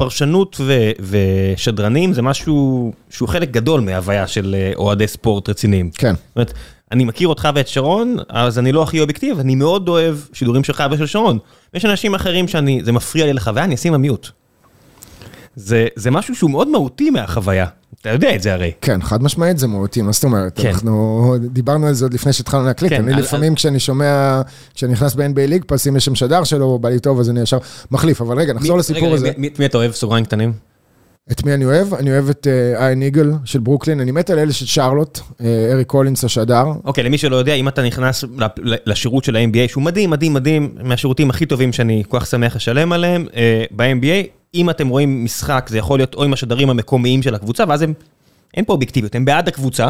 [0.00, 0.60] פרשנות
[1.00, 5.90] ושדרנים זה משהו שהוא חלק גדול מההוויה של אוהדי ספורט רציניים.
[5.94, 6.14] כן.
[6.14, 6.52] זאת אומרת,
[6.92, 10.84] אני מכיר אותך ואת שרון, אז אני לא הכי אובייקטיב, אני מאוד אוהב שידורים שלך
[10.90, 11.38] ושל שרון.
[11.74, 14.30] יש אנשים אחרים שאני, זה מפריע לי לחוויה, אני אשים המיוט.
[15.56, 17.66] זה משהו שהוא מאוד מהותי מהחוויה.
[18.00, 18.72] אתה יודע את זה הרי.
[18.80, 20.60] כן, חד משמעית זה מהותי, מה זאת אומרת?
[20.64, 22.92] אנחנו דיברנו על זה עוד לפני שהתחלנו להקליט.
[22.92, 24.42] אני לפעמים כשאני שומע,
[24.74, 27.40] כשאני נכנס ב-NBA ליג פאס, אם יש שם שדר שלו, בא לי טוב, אז אני
[27.40, 27.58] ישר
[27.90, 28.20] מחליף.
[28.20, 29.28] אבל רגע, נחזור לסיפור הזה.
[29.28, 30.52] רגע, מי אתה אוהב, סוגריים קטנים?
[31.32, 31.94] את מי אני אוהב?
[31.94, 32.46] אני אוהב את
[32.76, 35.20] איין איגל של ברוקלין, אני מת על אלה של שרלוט,
[35.72, 36.64] ארי קולינס השדר.
[36.84, 38.24] אוקיי, למי שלא יודע, אם אתה נכנס
[38.86, 42.92] לשירות של ה-NBA, שהוא מדהים, מדהים, מדהים, מהשירותים הכי טובים שאני כל כך שמח לשלם
[42.92, 43.26] עליהם,
[43.70, 47.82] ב-NBA, אם אתם רואים משחק, זה יכול להיות או עם השדרים המקומיים של הקבוצה, ואז
[47.82, 47.92] הם,
[48.54, 49.88] אין פה אובייקטיביות, הם בעד הקבוצה,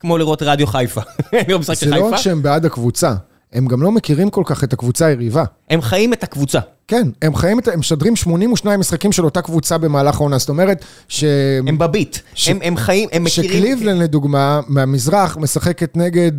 [0.00, 1.00] כמו לראות רדיו חיפה.
[1.74, 3.14] זה לא רק שהם בעד הקבוצה,
[3.52, 5.44] הם גם לא מכירים כל כך את הקבוצה היריבה.
[5.70, 6.58] הם חיים את הקבוצה.
[6.88, 10.84] כן, הם חיים את, הם משדרים 82 משחקים של אותה קבוצה במהלך העונה, זאת אומרת
[11.08, 11.24] ש...
[11.66, 13.50] הם ב beat, ש- הם, הם חיים, הם מכירים...
[13.50, 16.32] שקליבלנד לדוגמה, מהמזרח, משחקת נגד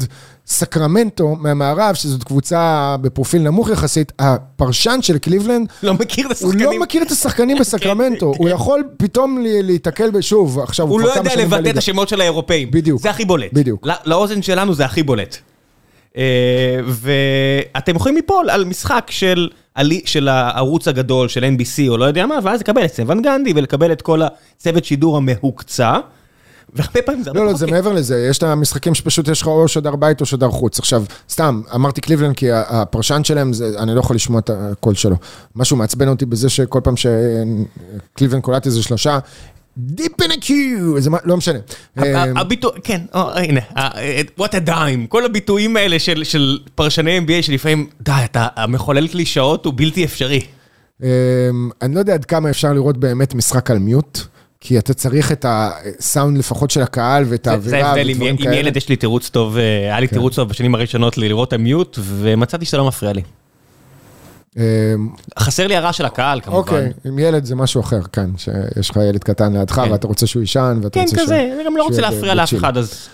[0.47, 6.71] סקרמנטו מהמערב, שזאת קבוצה בפרופיל נמוך יחסית, הפרשן של קליבלנד, לא מכיר את הוא השחקנים.
[6.71, 11.19] לא מכיר את השחקנים בסקרמנטו, הוא יכול פתאום להיתקל בשוב, עכשיו הוא כבר לא כמה
[11.21, 11.77] יודע שנים לבטא את בליגה.
[11.77, 12.71] השמות של האירופאים.
[12.71, 13.01] בדיוק.
[13.01, 13.53] זה הכי בולט.
[13.53, 13.85] בדיוק.
[13.87, 15.37] לא- לאוזן שלנו זה הכי בולט.
[16.17, 22.05] אה, ואתם יכולים ליפול על משחק של, עלי- של הערוץ הגדול של NBC או לא
[22.05, 25.97] יודע מה, ואז לקבל את ואן גנדי ולקבל את כל הצוות שידור המהוקצע.
[26.73, 27.67] והרבה פעמים זה הרבה לא, לא, זה.
[27.67, 30.79] מעבר לזה, יש את המשחקים שפשוט יש לך או שדר בית או שדר חוץ.
[30.79, 35.15] עכשיו, סתם, אמרתי קליבלנד כי הפרשן שלהם, זה, אני לא יכול לשמוע את הקול שלו.
[35.55, 39.19] משהו מעצבן אותי בזה שכל פעם שקליבלנד קולט איזה שלושה,
[39.79, 40.51] deep in the Q,
[40.99, 41.59] זה מה- לא משנה.
[41.99, 43.89] אה, הביטוי, כן, או, הנה, אה,
[44.39, 49.65] what a dime, כל הביטויים האלה של- של פרשני NBA שלפעמים, די, אתה המחולל קלישאות
[49.65, 50.41] הוא בלתי אפשרי.
[51.03, 51.07] אמ,
[51.81, 54.19] אני לא יודע עד כמה אפשר לראות באמת משחק על מיוט,
[54.59, 58.35] כי אתה צריך את הסאונד לפחות של הקהל ואת זה- זה האווירה ההבדל, עם ודברים
[58.35, 58.55] עם כאלה.
[58.55, 62.65] ילד יש לי תירוץ טוב, אה, היה לי תירוץ טוב בשנים הראשונות לראות המיוט, ומצאתי
[62.65, 63.21] שזה לא מפריע לי.
[64.57, 64.61] אמ,
[65.39, 66.57] חסר לי הרע של הקהל כמובן.
[66.59, 69.91] אוקיי, עם ילד זה משהו אחר, כאן, שיש לך ילד קטן לידך כן.
[69.91, 71.25] ואתה רוצה שהוא יישן ואתה כן, רוצה שהוא...
[71.25, 72.53] כזה, אני גם לא רוצה להפריע לאף.
[72.53, 73.07] אחד, אז...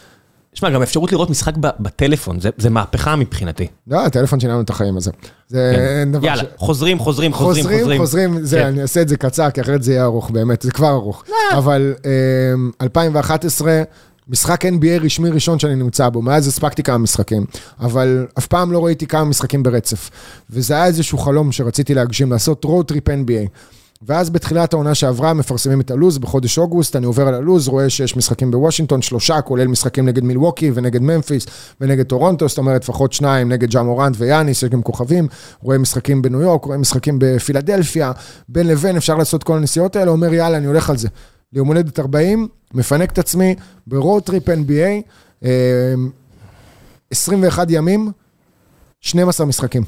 [0.54, 3.68] שמע, גם אפשרות לראות משחק בטלפון, זה- זה מהפכה מבחינתי.
[3.88, 5.12] לא, הטלפון שלנו את החיים הזה.
[5.48, 6.12] זה כן.
[6.12, 8.02] דבר יאללה, ש- חוזרים, חוזרים, חוזרים, חוזרים, חוזרים.
[8.02, 8.66] חוזרים, זה, כן.
[8.66, 11.24] אני אעשה את זה קצר, כי אחרת זה יהיה ארוך, באמת, זה כבר ארוך.
[11.58, 11.94] אבל
[12.56, 13.82] אמ, 2011,
[14.30, 17.46] משחק NBA רשמי ראשון שאני נמצא בו, מאז הספקתי כמה משחקים,
[17.80, 20.10] אבל אף פעם לא ראיתי כמה משחקים ברצף.
[20.50, 23.50] וזה היה איזשהו חלום שרציתי להגשים, לעשות road trip NBA.
[24.02, 28.18] ואז בתחילת העונה שעברה מפרסמים את הלו"ז בחודש אוגוסט, אני עובר על הלו"ז, רואה שיש
[28.18, 31.46] משחקים בוושינגטון, שלושה, כולל משחקים נגד מילווקי ונגד ממפיס
[31.82, 35.28] ונגד טורונטו, זאת אומרת לפחות שניים נגד ג'ה מורנט ויאניס, יש גם כוכבים,
[35.62, 38.12] רואה משחקים בניו יורק, רואה משחקים בפילדלפיה,
[38.50, 41.08] בין לבין אפשר לעשות כל הנסיעות האלה, אומר יאללה, אני הולך על זה.
[41.54, 43.56] ליום הולדת 40, מפנק את עצמי
[43.88, 45.02] ברוד טריפ NBA,
[45.44, 45.94] אה,
[47.12, 48.12] 21 ימים,
[49.02, 49.84] 12 משחקים.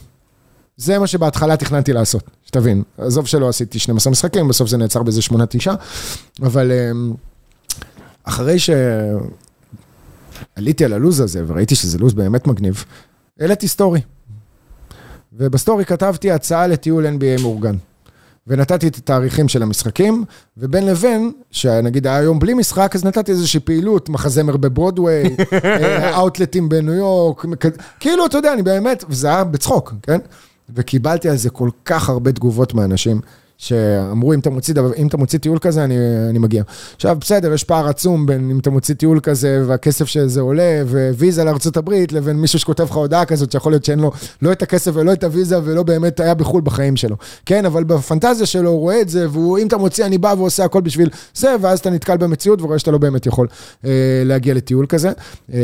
[0.77, 2.83] זה מה שבהתחלה תכננתי לעשות, שתבין.
[2.97, 5.33] עזוב שלא עשיתי 12 משחקים, בסוף זה נעצר באיזה 8-9,
[6.41, 7.13] אבל אמ,
[8.23, 8.57] אחרי
[10.55, 12.85] שעליתי על הלו"ז הזה וראיתי שזה לו"ז באמת מגניב,
[13.39, 14.01] העליתי סטורי.
[15.33, 17.75] ובסטורי כתבתי הצעה לטיול NBA מאורגן.
[18.49, 20.23] ונתתי את התאריכים של המשחקים,
[20.57, 25.23] ובין לבין, שנגיד היה יום בלי משחק, אז נתתי איזושהי פעילות, מחזמר בברודוויי,
[25.65, 27.45] אה, אאוטלטים בניו יורק,
[27.99, 30.19] כאילו, אתה יודע, אני באמת, וזה היה בצחוק, כן?
[30.75, 33.21] וקיבלתי על זה כל כך הרבה תגובות מאנשים,
[33.61, 35.95] שאמרו, אם אתה מוציא, אם אתה מוציא טיול כזה, אני,
[36.29, 36.63] אני מגיע.
[36.95, 40.81] עכשיו, בסדר, יש פער עצום בין אם אתה מוציא טיול כזה, והכסף שזה עולה,
[41.17, 44.11] וויזה לארה"ב, לבין מישהו שכותב לך הודעה כזאת, שיכול להיות שאין לו
[44.41, 47.15] לא את הכסף ולא את הוויזה, ולא באמת היה בחו"ל בחיים שלו.
[47.45, 50.65] כן, אבל בפנטזיה שלו הוא רואה את זה, והוא, אם אתה מוציא, אני בא ועושה
[50.65, 53.47] הכל בשביל זה, ואז אתה נתקל במציאות ורואה שאתה לא באמת יכול
[53.85, 53.89] אה,
[54.25, 55.11] להגיע לטיול כזה.
[55.53, 55.59] אה,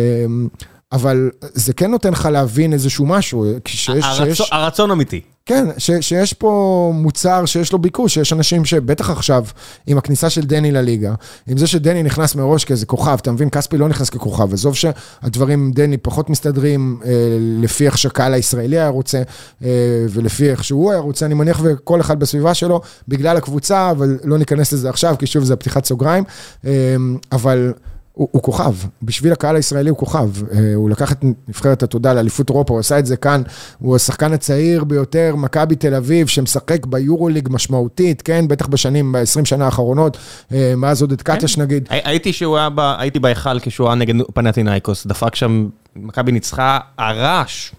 [0.91, 4.05] אבל זה כן נותן לך להבין איזשהו משהו, כשיש...
[4.05, 4.49] הרצון- שיש...
[4.51, 5.21] הרצון אמיתי.
[5.47, 9.45] כן, ש, שיש פה מוצר שיש לו ביקוש, שיש אנשים שבטח עכשיו,
[9.87, 11.13] עם הכניסה של דני לליגה,
[11.47, 15.59] עם זה שדני נכנס מראש כאיזה כוכב, אתה מבין, כספי לא נכנס ככוכב, עזוב שהדברים
[15.59, 19.21] עם דני פחות מסתדרים אה, לפי איך שהקהל הישראלי היה רוצה,
[19.63, 19.69] אה,
[20.09, 24.37] ולפי איך שהוא היה רוצה, אני מניח, וכל אחד בסביבה שלו, בגלל הקבוצה, אבל לא
[24.37, 26.23] ניכנס לזה עכשיו, כי שוב זה פתיחת סוגריים,
[26.65, 26.95] אה,
[27.31, 27.73] אבל...
[28.15, 28.73] הוא, הוא כוכב,
[29.03, 30.29] בשביל הקהל הישראלי הוא כוכב.
[30.51, 31.17] אה, הוא לקח את
[31.47, 33.41] נבחרת התודה לאליפות אירופה, הוא עשה את זה כאן.
[33.79, 38.45] הוא השחקן הצעיר ביותר, מכבי תל אביב, שמשחק ביורוליג משמעותית, כן?
[38.47, 40.17] בטח בשנים, ב-20 שנה האחרונות,
[40.53, 41.87] אה, מאז עודד קטש נגיד.
[41.89, 46.79] הי- הייתי שהוא היה ב- הייתי בהיכל כשהוא היה נגד פנטינאיקוס, דפק שם, מכבי ניצחה,
[46.97, 47.71] הרעש,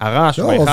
[0.00, 0.64] הרעש לא, בהיכל.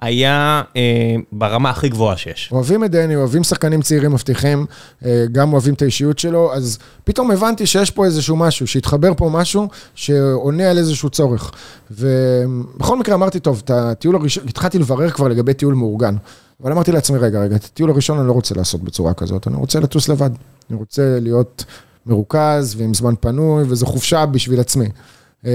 [0.00, 2.48] היה אה, ברמה הכי גבוהה שיש.
[2.52, 4.66] אוהבים את דני, אוהבים שחקנים צעירים מבטיחים,
[5.04, 9.28] אה, גם אוהבים את האישיות שלו, אז פתאום הבנתי שיש פה איזשהו משהו, שהתחבר פה
[9.32, 11.52] משהו שעונה על איזשהו צורך.
[11.90, 16.16] ובכל מקרה אמרתי, טוב, את הטיול הראשון, התחלתי לברר כבר לגבי טיול מאורגן.
[16.62, 19.56] אבל אמרתי לעצמי, רגע, רגע, את הטיול הראשון אני לא רוצה לעשות בצורה כזאת, אני
[19.56, 20.30] רוצה לטוס לבד.
[20.70, 21.64] אני רוצה להיות
[22.06, 24.88] מרוכז ועם זמן פנוי, וזו חופשה בשביל עצמי.
[25.46, 25.52] אה,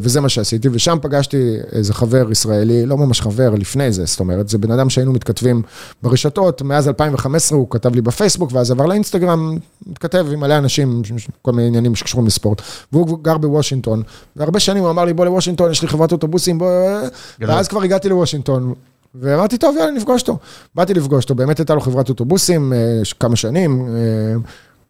[0.00, 4.48] וזה מה שעשיתי, ושם פגשתי איזה חבר ישראלי, לא ממש חבר, לפני זה, זאת אומרת,
[4.48, 5.62] זה בן אדם שהיינו מתכתבים
[6.02, 11.02] ברשתות, מאז 2015 הוא כתב לי בפייסבוק, ואז עבר לאינסטגרם, מתכתב עם מלא אנשים,
[11.42, 14.02] כל מיני עניינים שקשורים לספורט, והוא גר בוושינגטון,
[14.36, 16.98] והרבה שנים הוא אמר לי, בוא לוושינגטון, יש לי חברת אוטובוסים, בוא...
[17.40, 17.54] גדול.
[17.54, 18.74] ואז כבר הגעתי לוושינגטון,
[19.14, 20.38] ואמרתי, טוב, יאללה, נפגוש אותו.
[20.74, 22.78] באתי לפגוש אותו, באמת הייתה לו חברת אוטובוסים, אה,
[23.20, 24.34] כמה שנים, אה,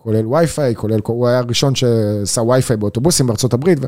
[0.07, 3.79] כולל וי-פיי, כולל, הוא היה הראשון שעשה וי-פיי באוטובוסים בארצות הברית,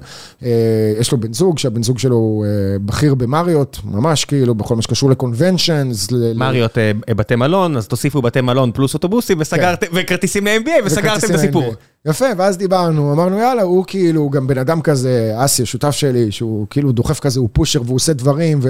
[0.42, 2.46] ויש לו בן זוג, שהבן זוג שלו הוא
[2.84, 6.08] בכיר במריות, ממש כאילו, בכל מה שקשור לקונבנשנס.
[6.34, 6.78] מריות
[7.10, 11.74] בתי מלון, אז תוסיפו בתי מלון פלוס אוטובוסים, וסגרתם, וכרטיסים ל-NBA, וסגרתם את הסיפור.
[12.06, 16.66] יפה, ואז דיברנו, אמרנו, יאללה, הוא כאילו גם בן אדם כזה, אסי, השותף שלי, שהוא
[16.70, 18.68] כאילו דוחף כזה, הוא פושר והוא עושה דברים, ו,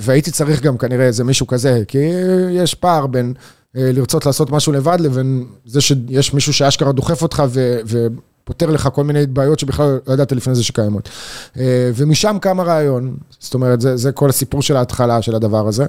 [0.00, 1.98] והייתי צריך גם כנראה איזה מישהו כזה, כי
[2.50, 3.34] יש פער בין
[3.74, 7.80] לרצות לעשות משהו לבד, לבין זה שיש מישהו שאשכרה דוחף אותך ו...
[7.86, 11.08] ופותר לך כל מיני בעיות שבכלל לא ידעת לפני זה שקיימות.
[11.94, 15.86] ומשם קם הרעיון, זאת אומרת, זה, זה כל הסיפור של ההתחלה של הדבר הזה.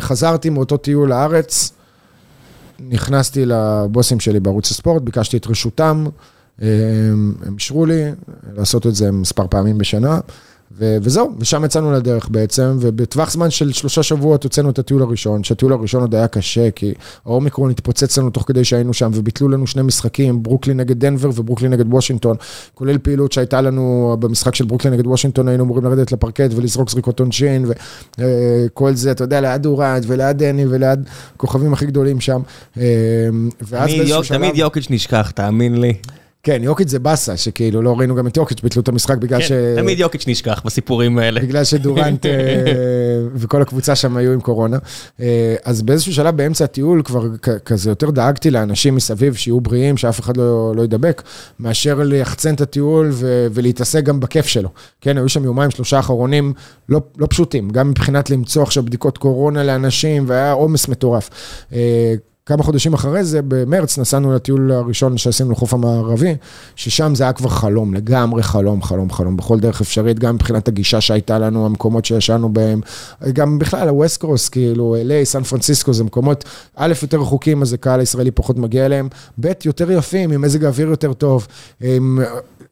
[0.00, 1.72] חזרתי מאותו טיול לארץ,
[2.80, 6.06] נכנסתי לבוסים שלי בערוץ הספורט, ביקשתי את רשותם,
[6.58, 8.02] הם אישרו לי
[8.56, 10.20] לעשות את זה מספר פעמים בשנה.
[10.76, 15.72] וזהו, ושם יצאנו לדרך בעצם, ובטווח זמן של שלושה שבועות הוצאנו את הטיול הראשון, שהטיול
[15.72, 16.94] הראשון עוד היה קשה, כי
[17.26, 21.72] האומיקרון התפוצץ לנו תוך כדי שהיינו שם, וביטלו לנו שני משחקים, ברוקלין נגד דנבר וברוקלין
[21.72, 22.36] נגד וושינגטון,
[22.74, 27.20] כולל פעילות שהייתה לנו במשחק של ברוקלין נגד וושינגטון, היינו אמורים לרדת לפרקט ולזרוק זריקות
[27.20, 27.66] עונשין,
[28.18, 31.00] וכל זה, אתה יודע, ליד אורד וליד דני וליד
[31.34, 32.40] הכוכבים הכי גדולים שם.
[34.28, 35.94] תמיד יוקיץ' נשכח, תאמין לי.
[36.48, 39.52] כן, יוקיץ' זה באסה, שכאילו לא ראינו גם את יוקיץ', ביטלו את המשחק בגלל ש...
[39.52, 41.40] כן, תמיד יוקיץ' נשכח בסיפורים האלה.
[41.40, 42.26] בגלל שדורנט
[43.34, 44.78] וכל הקבוצה שם היו עם קורונה.
[45.64, 47.26] אז באיזשהו שלב באמצע הטיול כבר
[47.64, 51.22] כזה יותר דאגתי לאנשים מסביב שיהיו בריאים, שאף אחד לא, לא ידבק,
[51.60, 53.10] מאשר ליחצן את הטיול
[53.52, 54.68] ולהתעסק גם בכיף שלו.
[55.00, 56.52] כן, היו שם יומיים, שלושה אחרונים
[56.88, 61.30] לא, לא פשוטים, גם מבחינת למצוא עכשיו בדיקות קורונה לאנשים, והיה עומס מטורף.
[62.48, 66.36] כמה חודשים אחרי זה, במרץ, נסענו לטיול הראשון שעשינו לחוף המערבי,
[66.76, 71.00] ששם זה היה כבר חלום, לגמרי חלום, חלום, חלום, בכל דרך אפשרית, גם מבחינת הגישה
[71.00, 72.80] שהייתה לנו, המקומות שישנו בהם,
[73.32, 76.44] גם בכלל, הווסט קרוס, כאילו, LA, סן פרנסיסקו, זה מקומות,
[76.76, 79.08] א', יותר רחוקים, אז הקהל הישראלי פחות מגיע אליהם,
[79.40, 81.46] ב', יותר יפים, עם מזג האוויר יותר טוב,
[81.80, 82.18] עם...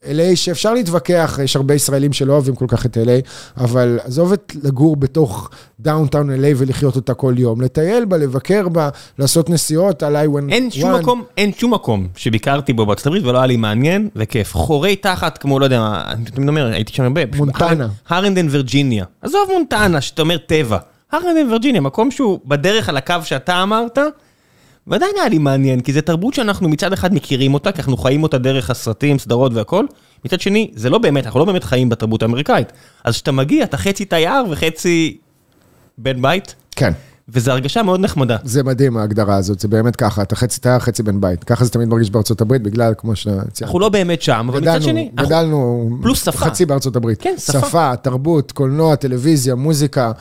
[0.06, 3.28] LA שאפשר להתווכח, יש הרבה ישראלים שלא אוהבים כל כך את LA,
[3.60, 5.50] אבל עזוב את לגור בתוך
[5.80, 8.88] דאונטאון LA ולחיות אותה כל יום, לטייל בה, לבקר בה,
[9.18, 10.52] לעשות נסיעות על ה-I-one.
[10.52, 14.54] אין שום מקום, אין שום מקום שביקרתי בו בארצות הברית ולא היה לי מעניין וכיף.
[14.54, 17.20] חורי תחת, כמו לא יודע מה, אני תמיד אומר, הייתי שם הרבה.
[17.36, 17.88] מונטנה.
[18.08, 19.04] הרנדון וירג'יניה.
[19.22, 20.78] עזוב מונטנה, שאתה אומר טבע.
[21.12, 23.98] הרנדן וירג'יניה, מקום שהוא בדרך על הקו שאתה אמרת,
[24.86, 28.22] ועדיין היה לי מעניין, כי זו תרבות שאנחנו מצד אחד מכירים אותה, כי אנחנו חיים
[28.22, 29.86] אותה דרך הסרטים, סדרות והכל,
[30.24, 32.72] מצד שני, זה לא באמת, אנחנו לא באמת חיים בתרבות האמריקאית.
[33.04, 35.16] אז כשאתה מגיע, אתה חצי תייר וחצי
[35.98, 36.54] בן בית.
[36.76, 36.92] כן.
[37.28, 38.36] וזו הרגשה מאוד נחמדה.
[38.44, 41.44] זה מדהים ההגדרה הזאת, זה באמת ככה, אתה חצי תייר, חצי בן בית.
[41.44, 43.62] ככה זה תמיד מרגיש בארצות הברית, בגלל, כמו ציינת.
[43.62, 45.10] אנחנו לא באמת שם, אבל מצד שני...
[45.14, 45.90] גדלנו...
[46.02, 46.32] פלוס שפה.
[46.32, 47.22] חצי בארצות הברית.
[47.22, 47.60] כן, שפה.
[47.60, 50.12] שפה, תרבות, קולנוע, טלוויזיה, מוזיקה,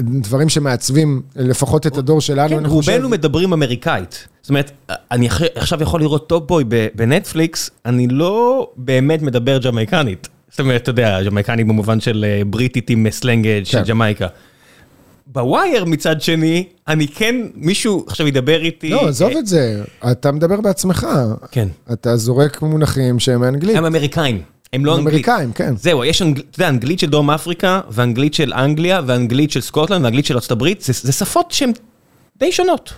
[0.00, 4.28] דברים שמעצבים לפחות את הדור שלנו, כן, רובנו מדברים אמריקאית.
[4.42, 4.70] זאת אומרת,
[5.10, 6.64] אני עכשיו יכול לראות טופ בוי
[6.94, 10.28] בנטפליקס, אני לא באמת מדבר ג'מייקנית.
[10.50, 14.26] זאת אומרת, אתה יודע, ג'מייקנית במובן של בריטית עם סלנג של ג'מייקה.
[15.32, 18.90] ב"הוויר" מצד שני, אני כן, מישהו עכשיו ידבר איתי...
[18.90, 21.06] לא, עזוב את זה, אתה מדבר בעצמך.
[21.50, 21.68] כן.
[21.92, 23.76] אתה זורק מונחים שהם מאנגלית.
[23.76, 24.42] הם אמריקאים,
[24.72, 25.08] הם לא אנגלית.
[25.08, 25.76] אמריקאים, כן.
[25.76, 30.26] זהו, יש, אתה יודע, אנגלית של דרום אפריקה, ואנגלית של אנגליה, ואנגלית של סקוטלנד, ואנגלית
[30.26, 31.72] של ארצות הברית, זה שפות שהן
[32.38, 32.92] די שונות.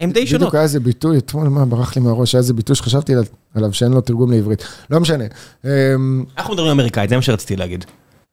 [0.00, 0.40] הן די שונות.
[0.40, 3.12] בדיוק היה איזה ביטוי, אתמול מה ברח לי מהראש, היה איזה ביטוי שחשבתי
[3.54, 4.64] עליו שאין לו תרגום לעברית.
[4.90, 5.24] לא משנה.
[6.38, 7.84] אנחנו מדברים אמריקאית, זה מה שרציתי להגיד.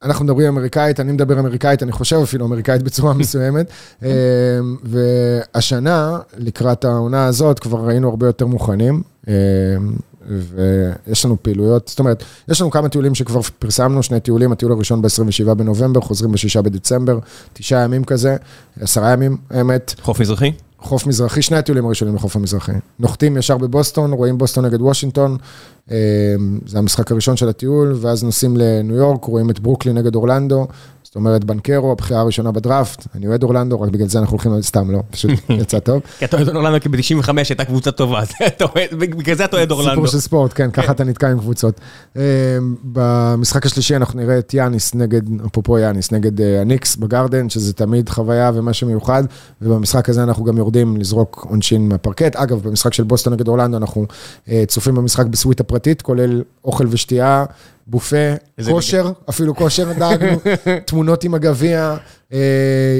[0.03, 3.71] אנחנו מדברים אמריקאית, אני מדבר אמריקאית, אני חושב אפילו אמריקאית בצורה מסוימת.
[4.83, 9.01] והשנה, לקראת העונה הזאת, כבר היינו הרבה יותר מוכנים.
[10.27, 15.01] ויש לנו פעילויות, זאת אומרת, יש לנו כמה טיולים שכבר פרסמנו, שני טיולים, הטיול הראשון
[15.01, 17.19] ב-27 בנובמבר, חוזרים ב-6 בדצמבר,
[17.53, 18.35] תשעה ימים כזה,
[18.81, 19.93] עשרה ימים, האמת.
[20.01, 20.51] חוף מזרחי?
[20.81, 22.71] חוף מזרחי, שני הטיולים הראשונים לחוף המזרחי.
[22.99, 25.37] נוחתים ישר בבוסטון, רואים בוסטון נגד וושינגטון,
[26.65, 30.67] זה המשחק הראשון של הטיול, ואז נוסעים לניו יורק, רואים את ברוקלין נגד אורלנדו,
[31.09, 34.91] זאת אומרת, בנקרו, הבחירה הראשונה בדראפט, אני אוהד אורלנדו, רק בגלל זה אנחנו הולכים, סתם
[34.91, 35.31] לא, פשוט
[35.61, 36.01] יצא טוב.
[36.19, 38.21] כי אתה אוהד אורלנדו, כי ב-95 הייתה קבוצה טובה,
[38.99, 39.91] בגלל זה אתה אוהד אורלנדו.
[39.91, 41.81] סיפור של ספורט, כן, ככה אתה נתקע עם קבוצות.
[42.83, 48.51] במשחק השלישי אנחנו נראה את יאניס נגד, אפרופו יאניס, נגד הניקס בגרדן, שזה תמיד חוויה
[48.53, 49.23] ומשהו מיוחד,
[49.61, 52.35] ובמשחק הזה אנחנו גם יורדים לזרוק עונשין מהפרקט.
[52.35, 54.05] אגב, במשחק של בוסטון נגד אורלנדו, אנחנו
[54.67, 57.45] צופים במשחק בסוויטה פרטית, כולל אוכל ושתייה.
[57.89, 58.33] בופה,
[58.69, 60.37] כושר, אפילו כושר דאגנו,
[60.87, 61.95] תמונות עם הגביע,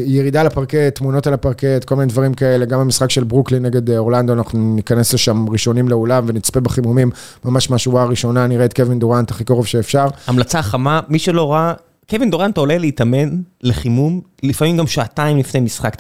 [0.06, 4.34] ירידה לפרקט, תמונות על הפרקט, כל מיני דברים כאלה, גם במשחק של ברוקלין נגד אורלנדו,
[4.34, 7.12] אנחנו ניכנס לשם ראשונים לאולם ונצפה בחימומים,
[7.46, 10.08] ממש מהשורה הראשונה, נראה את קווין דורנט הכי קרוב שאפשר.
[10.28, 11.74] המלצה חמה, מי שלא ראה,
[12.10, 13.30] קווין דורנט עולה להתאמן
[13.62, 15.96] לחימום, לפעמים גם שעתיים לפני משחק,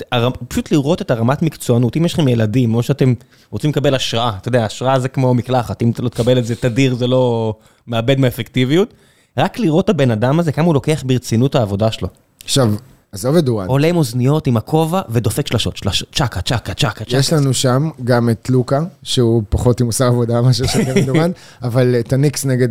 [0.47, 3.13] פשוט לראות את הרמת מקצוענות, אם יש לכם ילדים, או שאתם
[3.49, 6.55] רוצים לקבל השראה, אתה יודע, השראה זה כמו מקלחת, אם אתה לא תקבל את זה
[6.55, 7.53] תדיר, זה לא
[7.87, 8.93] מאבד מאפקטיביות.
[9.37, 12.07] רק לראות את הבן אדם הזה, כמה הוא לוקח ברצינות העבודה שלו.
[12.43, 12.73] עכשיו,
[13.11, 13.69] עזוב את דורנט.
[13.69, 17.17] עולה עם אוזניות, עם הכובע, ודופק שלשות, שלשות, צ'קה, צ'קה, צ'קה, צ'קה.
[17.17, 21.35] יש לנו שם גם את לוקה, שהוא פחות עם מוסר עבודה מאשר של קווין דורנט,
[21.63, 22.69] אבל את הניקס נגד...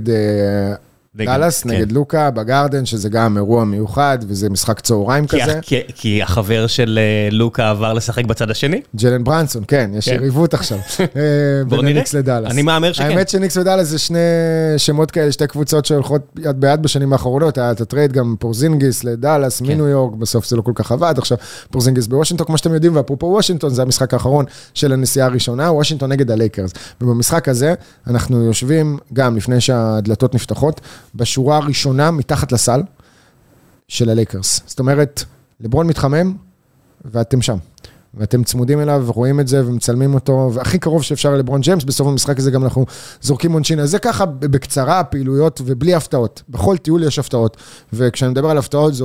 [1.17, 1.71] דאלאס כן.
[1.71, 5.59] נגד לוקה בגרדן, שזה גם אירוע מיוחד, וזה משחק צהריים כי- כזה.
[5.63, 8.81] כי- כי החבר של אה, לוקה עבר לשחק בצד השני?
[8.97, 10.15] ג'לן ברנסון, כן, יש כן.
[10.15, 10.79] יריבות עכשיו.
[11.01, 11.05] אה,
[11.69, 11.91] בוא נראה.
[11.91, 12.53] הניקס לדאלאס.
[12.53, 13.05] אני מהמר שכן.
[13.05, 14.19] האמת שניקס ודאלאס זה שני
[14.77, 17.59] שמות כאלה, שתי קבוצות שהולכות יד ביד בשנים האחרונות.
[17.59, 19.67] היה את הטרייד עם פורזינגיס לדאלאס, כן.
[19.67, 21.15] מניו יורק, בסוף זה לא כל כך עבד.
[21.19, 21.39] עכשיו
[21.71, 24.45] פורזינגיס בוושינגטון, כמו שאתם יודעים, ואפרופו וושינגטון, זה המשחק האחרון
[24.75, 26.71] של הנסיעה הראשונה, וושינגטון נגד הלייקרס.
[27.01, 27.75] ובמשחק הזה,
[28.07, 30.81] אנחנו יושבים, גם לפני שהדלתות נפתחות,
[31.15, 32.83] בשורה הראשונה מתחת לסל
[33.89, 34.61] של הלייקרס.
[34.67, 35.25] זאת אומרת,
[35.61, 36.37] לברון מתחמם,
[37.05, 37.57] ואתם שם.
[38.15, 42.39] ואתם צמודים אליו, רואים את זה ומצלמים אותו, והכי קרוב שאפשר לברון ג'יימס, בסוף המשחק
[42.39, 42.87] הזה גם אנחנו
[43.21, 43.81] זורקים עונשין.
[43.81, 46.43] אז זה ככה בקצרה, פעילויות ובלי הפתעות.
[46.49, 47.57] בכל טיול יש הפתעות.
[47.93, 49.05] וכשאני מדבר על הפתעות, זה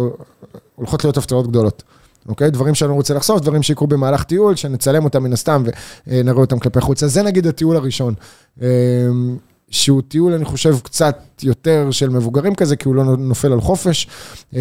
[0.75, 1.84] הולכות להיות הפתעות גדולות.
[2.27, 2.51] אוקיי?
[2.51, 5.63] דברים שאני לא רוצה לחשוף, דברים שיקרו במהלך טיול, שנצלם אותם מן הסתם
[6.07, 7.03] ונראה אותם כלפי חוץ.
[7.03, 8.13] אז זה נגיד הטיול הראשון.
[9.74, 14.08] שהוא טיול, אני חושב, קצת יותר של מבוגרים כזה, כי הוא לא נופל על חופש.
[14.54, 14.60] אמ,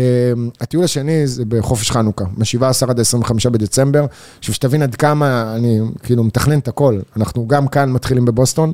[0.60, 4.06] הטיול השני זה בחופש חנוכה, מ-17 עד 25 בדצמבר.
[4.38, 7.00] עכשיו, שתבין עד כמה אני כאילו מתכנן את הכל.
[7.16, 8.72] אנחנו גם כאן מתחילים בבוסטון,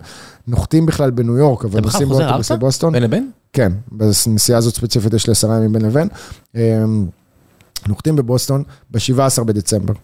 [0.48, 2.54] נוחתים בכלל בניו יורק, אבל אתה בכלל נוסעים חוזר באוטובוס ארצה?
[2.54, 2.92] לבוסטון.
[2.92, 3.30] בין לבין?
[3.52, 6.08] כן, בנסיעה הזאת ספציפית יש לי עשרה ימים בין לבין.
[6.54, 7.06] אמ,
[7.88, 9.94] נוחתים בבוסטון ב-17 בדצמבר.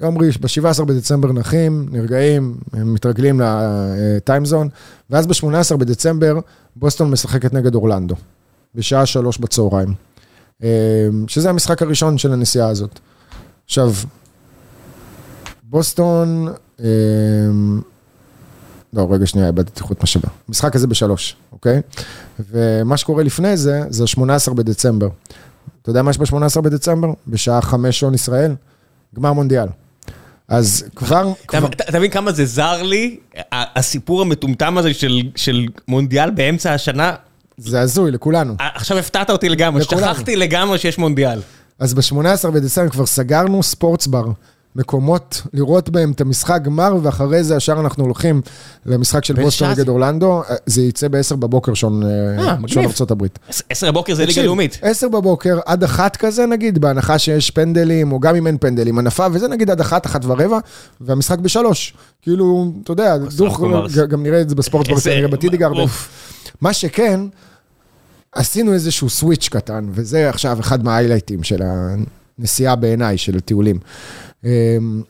[0.00, 4.68] יום ראש, ב-17 בדצמבר נחים, נרגעים, מתרגלים לטיימזון,
[5.10, 6.38] ואז ב-18 בדצמבר
[6.76, 8.14] בוסטון משחקת נגד אורלנדו,
[8.74, 9.94] בשעה שלוש בצהריים.
[10.62, 10.68] אמ,
[11.28, 12.98] שזה המשחק הראשון של הנסיעה הזאת.
[13.64, 13.92] עכשיו,
[15.62, 16.48] בוסטון,
[16.80, 17.80] אמ,
[18.92, 20.28] לא, רגע שנייה, איבדתי חוט משאבה.
[20.48, 21.80] המשחק הזה בשלוש, אוקיי?
[22.50, 25.08] ומה שקורה לפני זה, זה 18 בדצמבר.
[25.82, 27.08] אתה יודע מה יש ב-18 בדצמבר?
[27.28, 28.54] בשעה חמש שעון ישראל,
[29.14, 29.66] גמר מונדיאל.
[30.48, 31.32] אז כבר...
[31.88, 33.16] אתה מבין כמה זה זר לי,
[33.52, 34.94] הסיפור המטומטם הזה
[35.36, 37.12] של- מונדיאל באמצע השנה?
[37.58, 38.54] זה הזוי לכולנו.
[38.58, 39.84] עכשיו הפתעת אותי לגמרי.
[39.84, 41.40] שכחתי לגמרי שיש מונדיאל.
[41.78, 44.24] אז ב-18 בדצמבר כבר סגרנו ספורטס בר,
[44.76, 48.40] מקומות לראות בהם את המשחק גמר, ואחרי זה ישר אנחנו הולכים
[48.86, 49.88] למשחק של בוסטון נגד?
[49.88, 52.56] אורלנדו, זה יצא ב-10 בבוקר שעון אה.
[53.48, 54.78] עש- עשר בבוקר זה ליגה לאומית.
[54.82, 59.26] 10 בבוקר עד אחת כזה נגיד, בהנחה שיש פנדלים, או גם אם אין פנדלים, הנפה,
[59.32, 60.58] וזה נגיד עד אחת, אחת ורבע,
[61.00, 61.94] והמשחק בשלוש.
[62.22, 63.60] כאילו, אתה יודע, דוך.
[64.08, 65.80] גם נראה את זה בספורט, נראה בטי די גרדן.
[65.80, 66.08] אוף.
[66.60, 67.20] מה שכן,
[68.32, 71.62] עשינו איזשהו switch קטן, וזה עכשיו אחד מה highlights של
[72.38, 73.78] הנסיעה בעיניי, של הטיולים.
[74.44, 75.02] אמ,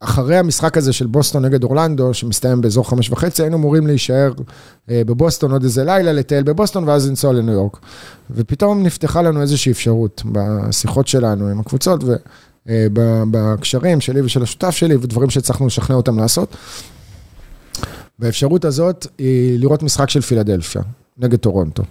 [0.00, 4.32] אחרי המשחק הזה של בוסטון נגד אורלנדו, שמסתיים באזור חמש וחצי, היינו אמורים להישאר
[4.90, 7.78] אה, בבוסטון עוד איזה לילה, לטייל בבוסטון, ואז לנסוע לניו יורק.
[8.30, 12.04] ופתאום נפתחה לנו איזושהי אפשרות בשיחות שלנו עם הקבוצות,
[12.66, 16.56] ובקשרים שלי ושל השותף שלי, ודברים שהצלחנו לשכנע אותם לעשות.
[18.18, 20.82] והאפשרות הזאת היא לראות משחק של פילדלפיה,
[21.18, 21.82] נגד טורונטו.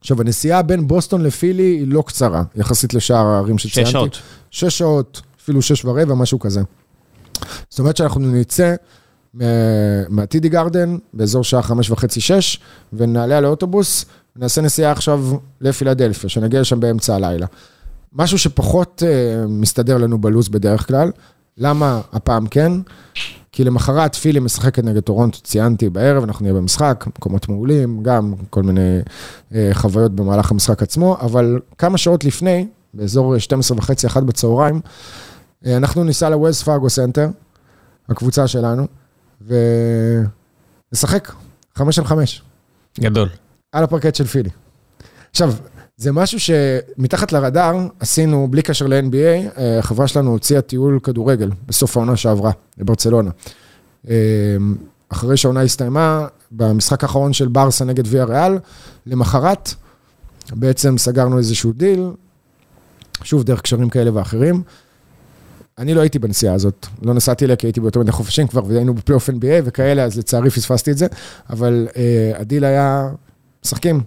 [0.00, 3.90] עכשיו, הנסיעה בין בוסטון לפילי היא לא קצרה, יחסית לשאר הערים שציינתי.
[3.90, 4.18] שש שעות.
[4.50, 6.60] שש שעות, אפילו שש ורבע, משהו כזה.
[7.70, 8.74] זאת אומרת שאנחנו נצא
[9.34, 9.44] מה-
[10.08, 12.60] מהטידי גרדן באזור שעה חמש וחצי, שש,
[12.92, 14.04] ונעלה על האוטובוס,
[14.36, 15.24] נעשה נסיעה עכשיו
[15.60, 17.46] לפילדלפיה, שנגיע לשם באמצע הלילה.
[18.12, 21.10] משהו שפחות uh, מסתדר לנו בלו"ז בדרך כלל.
[21.58, 22.72] למה הפעם כן?
[23.52, 28.62] כי למחרת פילי משחקת נגד טורונטו, ציינתי בערב, אנחנו נהיה במשחק, מקומות מעולים, גם כל
[28.62, 29.00] מיני
[29.50, 34.80] uh, חוויות במהלך המשחק עצמו, אבל כמה שעות לפני, באזור 12 וחצי, אחת בצהריים,
[35.66, 37.28] אנחנו ניסע לווילס פארגו סנטר,
[38.08, 38.86] הקבוצה שלנו,
[40.92, 41.32] ונשחק
[41.74, 42.42] חמש על חמש,
[43.00, 43.28] גדול.
[43.72, 44.50] על הפרקט של פילי.
[45.30, 45.54] עכשיו,
[45.96, 51.96] זה משהו שמתחת לרדאר עשינו, בלי קשר ל-NBA, אה, החברה שלנו הוציאה טיול כדורגל בסוף
[51.96, 53.30] העונה שעברה, לברצלונה.
[54.08, 54.14] אה,
[55.08, 58.58] אחרי שהעונה הסתיימה, במשחק האחרון של ברסה נגד ויה ריאל,
[59.06, 59.74] למחרת
[60.52, 62.10] בעצם סגרנו איזשהו דיל,
[63.22, 64.62] שוב, דרך קשרים כאלה ואחרים.
[65.80, 68.94] אני לא הייתי בנסיעה הזאת, לא נסעתי אליה כי הייתי ביותר מדי חופשים כבר, והיינו
[68.94, 71.06] בפלייאוף NBA וכאלה, אז לצערי פספסתי את זה,
[71.50, 73.08] אבל אה, הדיל היה,
[73.64, 74.00] משחקים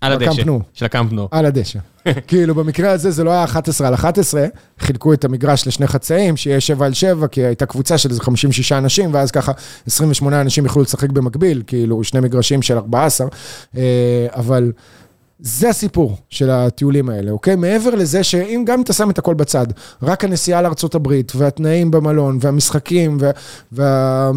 [0.00, 0.42] על הדשא.
[0.74, 1.28] של הקאמפ נו.
[1.30, 1.78] על הדשא.
[2.28, 4.46] כאילו, במקרה הזה זה לא היה 11 על 11,
[4.78, 8.72] חילקו את המגרש לשני חצאים, שיהיה 7 על 7, כי הייתה קבוצה של איזה 56
[8.72, 9.52] אנשים, ואז ככה
[9.86, 13.26] 28 אנשים יכלו לשחק במקביל, כאילו, שני מגרשים של 14,
[13.76, 13.82] אה,
[14.30, 14.72] אבל
[15.44, 17.56] זה הסיפור של הטיולים האלה, אוקיי?
[17.56, 19.66] מעבר לזה שאם גם אתה שם את הכל בצד,
[20.02, 23.30] רק הנסיעה לארה"ב והתנאים במלון והמשחקים וה,
[23.72, 24.30] וה,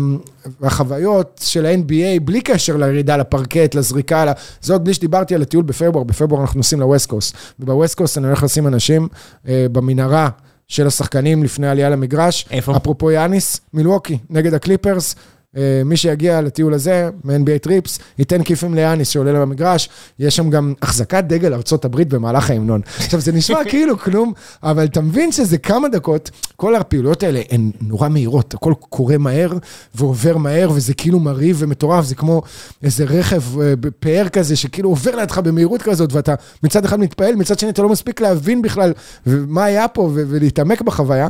[0.61, 6.03] והחוויות של ה-NBA, בלי קשר לירידה לפרקט, לזריקה, זה עוד בלי שדיברתי על הטיול בפברואר,
[6.03, 9.07] בפברואר אנחנו נוסעים ל West Coast, וב West Coast אני הולך לשים אנשים
[9.47, 10.29] אה, במנהרה.
[10.67, 12.45] של השחקנים לפני עלייה למגרש.
[12.51, 12.77] איפה?
[12.77, 15.15] אפרופו יאניס, מילווקי, נגד הקליפרס.
[15.57, 20.73] אה, מי שיגיע לטיול הזה, מ-NBA טריפס, ייתן כיפים ליאניס שעולה למגרש, יש שם גם
[20.81, 22.81] החזקת דגל ארצות הברית במהלך ההמנון.
[22.97, 24.33] עכשיו, זה נשמע כאילו כלום,
[24.63, 29.53] אבל אתה מבין שזה כמה דקות, כל הפעילויות האלה הן נורא מהירות, הכל קורה מהר
[29.95, 32.41] ועובר מהר, וזה כאילו מרהיב ומטורף, זה כמו
[32.83, 37.59] איזה רכב אה, פאר כזה, שכאילו עובר לידך במהירות כזאת, ואתה מצד אחד מתפעל, מצד
[37.59, 38.93] שני אתה לא מספיק להבין בכלל
[39.25, 41.27] מה היה פה ולהתעמק בחוויה,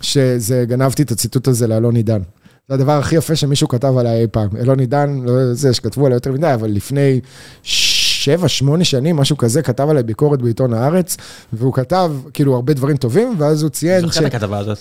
[0.00, 2.20] שזה, גנבתי את הציטוט הזה לאלון עידן.
[2.68, 4.48] זה הדבר הכי יפה שמישהו כתב עליי אי פעם.
[4.60, 7.20] אלון עידן, לא זה שכתבו עליי יותר מדי, אבל לפני
[7.62, 11.16] שבע, שמונה שנים, משהו כזה, כתב עליי ביקורת בעיתון הארץ,
[11.52, 14.18] והוא כתב כאילו הרבה דברים טובים, ואז הוא ציין ש...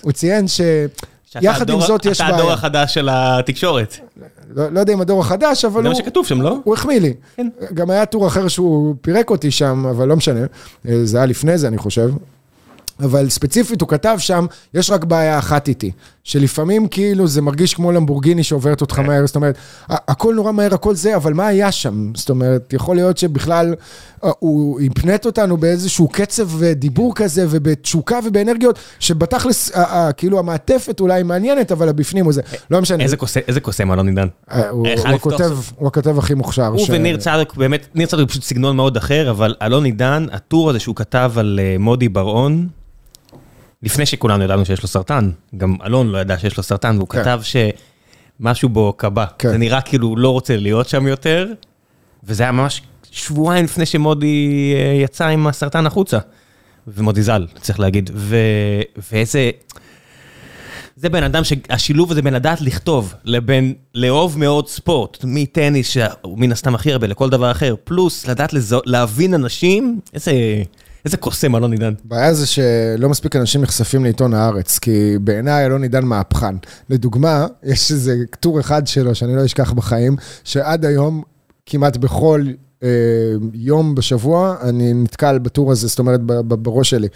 [0.01, 0.61] הוא ציין ש...
[1.41, 2.29] יחד עם זאת יש בעיה.
[2.29, 3.95] אתה הדור החדש של התקשורת.
[4.55, 5.93] לא, לא יודע אם הדור החדש, אבל זה הוא...
[5.93, 6.57] מה שכתוב שם, לא?
[6.63, 7.13] הוא החמיא לי.
[7.35, 7.49] כן.
[7.73, 10.39] גם היה טור אחר שהוא פירק אותי שם, אבל לא משנה.
[11.03, 12.09] זה היה לפני זה, אני חושב.
[12.99, 15.91] אבל ספציפית הוא כתב שם, יש רק בעיה אחת איתי,
[16.23, 19.57] שלפעמים כאילו זה מרגיש כמו למבורגיני שעוברת אותך מהר, זאת אומרת,
[19.89, 22.11] הכל נורא מהר, הכל זה, אבל מה היה שם?
[22.15, 23.75] זאת אומרת, יכול להיות שבכלל
[24.19, 29.71] הוא הפנט אותנו באיזשהו קצב דיבור כזה, ובתשוקה ובאנרגיות, שבתכלס,
[30.17, 32.41] כאילו המעטפת אולי מעניינת, אבל הבפנים הוא זה,
[32.71, 33.03] לא משנה.
[33.47, 34.27] איזה קוסם אלון עידן.
[34.69, 34.87] הוא
[35.87, 36.67] הכותב הכי מוכשר.
[36.67, 40.79] הוא וניר צדוק, באמת, ניר צדוק פשוט סגנון מאוד אחר, אבל אלון עידן, הטור הזה
[40.79, 42.67] שהוא כתב על מודי בר-און,
[43.83, 47.41] לפני שכולנו ידענו שיש לו סרטן, גם אלון לא ידע שיש לו סרטן, והוא כתב
[47.43, 49.25] שמשהו בו קבע.
[49.41, 51.47] זה נראה כאילו הוא לא רוצה להיות שם יותר,
[52.23, 52.81] וזה היה ממש
[53.11, 54.73] שבועיים לפני שמודי
[55.03, 56.17] יצא עם הסרטן החוצה.
[56.87, 58.09] ומודי ז"ל, צריך להגיד.
[59.11, 59.51] ואיזה...
[60.95, 66.51] זה בן אדם שהשילוב הזה בין לדעת לכתוב, לבין לאהוב מאוד ספורט, מטניס, שהוא מן
[66.51, 68.53] הסתם הכי הרבה, לכל דבר אחר, פלוס לדעת
[68.85, 70.31] להבין אנשים, איזה...
[71.05, 71.93] איזה קוסם אלון עידן.
[72.05, 76.55] הבעיה זה שלא מספיק אנשים נחשפים לעיתון הארץ, כי בעיניי אלון עידן מהפכן.
[76.89, 81.23] לדוגמה, יש איזה טור אחד שלו שאני לא אשכח בחיים, שעד היום,
[81.65, 82.43] כמעט בכל
[82.83, 82.89] אה,
[83.53, 87.07] יום בשבוע, אני נתקל בטור הזה, זאת אומרת, בראש שלי.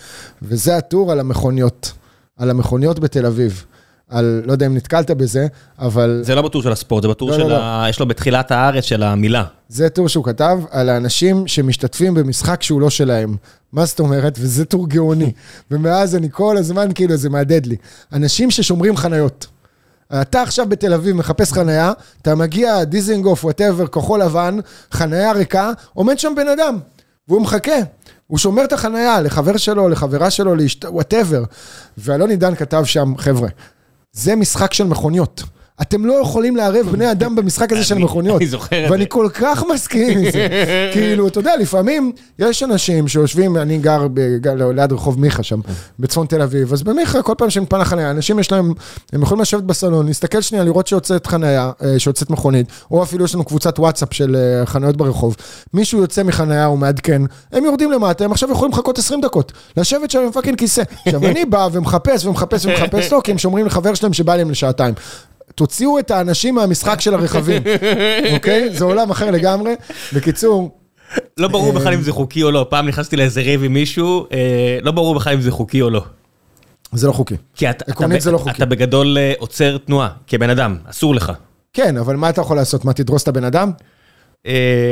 [0.41, 1.91] וזה הטור על המכוניות,
[2.37, 3.65] על המכוניות בתל אביב.
[4.09, 5.47] על, לא יודע אם נתקלת בזה,
[5.79, 6.21] אבל...
[6.23, 7.83] זה לא בטור של הספורט, זה בטור לא, של לא, ה...
[7.83, 7.89] לא.
[7.89, 9.43] יש לו בתחילת הארץ של המילה.
[9.69, 13.35] זה טור שהוא כתב על האנשים שמשתתפים במשחק שהוא לא שלהם.
[13.71, 14.37] מה זאת אומרת?
[14.41, 15.31] וזה טור גאוני.
[15.71, 17.75] ומאז אני כל הזמן, כאילו, זה מהדהד לי.
[18.13, 19.47] אנשים ששומרים חניות.
[20.21, 24.57] אתה עכשיו בתל אביב מחפש חניה, אתה מגיע, דיזינגוף, whatever, כחול לבן,
[24.91, 26.77] חניה ריקה, עומד שם בן אדם,
[27.27, 27.75] והוא מחכה.
[28.27, 30.53] הוא שומר את החניה לחבר שלו, לחברה שלו,
[30.85, 31.43] whatever.
[31.97, 33.49] ואלון עידן כתב שם, חבר'ה,
[34.17, 35.43] זה משחק של מכוניות.
[35.81, 38.41] אתם לא יכולים לערב בני אדם במשחק הזה של מכוניות.
[38.41, 38.91] אני זוכר את זה.
[38.91, 40.47] ואני כל כך מסכים עם זה.
[40.93, 44.07] כאילו, אתה יודע, לפעמים יש אנשים שיושבים, אני גר
[44.75, 45.59] ליד רחוב מיכה שם,
[45.99, 48.73] בצפון תל אביב, אז במיכה, כל פעם שמתפנה חניה, אנשים יש להם,
[49.13, 53.35] הם יכולים לשבת בסלון, להסתכל שנייה, לראות שיוצאת חניה, אה, שיוצאת מכונית, או אפילו יש
[53.35, 55.35] לנו קבוצת וואטסאפ של אה, חניות ברחוב.
[55.73, 57.21] מישהו יוצא מחניה, הוא מעדכן,
[57.51, 60.83] הם יורדים למטה, הם עכשיו יכולים לחכות 20 דקות, לשבת שם עם fucking כיסא.
[61.05, 64.93] עכשיו, אני בא ומחפש ומחפש ומחפש לו, כי הם שומרים לחבר שלהם שבא להם לשעתיים.
[65.57, 67.61] תוציאו את האנשים מהמשחק של הרכבים,
[68.33, 68.69] אוקיי?
[68.73, 69.75] זה עולם אחר לגמרי.
[70.13, 70.77] בקיצור...
[71.37, 72.65] לא ברור בכלל אם זה חוקי או לא.
[72.69, 76.01] פעם נכנסתי לאיזה ריב עם מישהו, אה, לא ברור בכלל אם זה חוקי או לא.
[76.91, 77.35] זה לא חוקי.
[77.55, 78.51] כי עקרונית זה לא חוקי.
[78.51, 81.31] אתה בגדול אה, עוצר תנועה, כבן אדם, אסור לך.
[81.73, 82.85] כן, אבל מה אתה יכול לעשות?
[82.85, 83.71] מה, תדרוס את הבן אדם?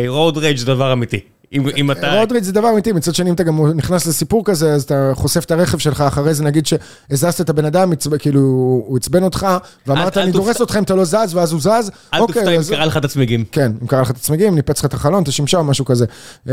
[0.07, 1.19] רוד רייג' זה דבר אמיתי.
[1.51, 2.19] אם אתה...
[2.19, 5.43] רודריץ' זה דבר אמיתי, מצד שני אם אתה גם נכנס לסיפור כזה, אז אתה חושף
[5.45, 8.39] את הרכב שלך, אחרי זה נגיד שהזזת את הבן אדם, כאילו,
[8.87, 9.47] הוא עצבן אותך,
[9.87, 11.91] ואמרת, אני דורס אותך אם אתה לא זז, ואז הוא זז.
[12.13, 13.45] אל תופתע אם קרה לך את הצמיגים.
[13.51, 16.05] כן, אם קרה לך את הצמיגים, ניפץ לך את החלון, את השמשה, משהו כזה.
[16.47, 16.51] אמ,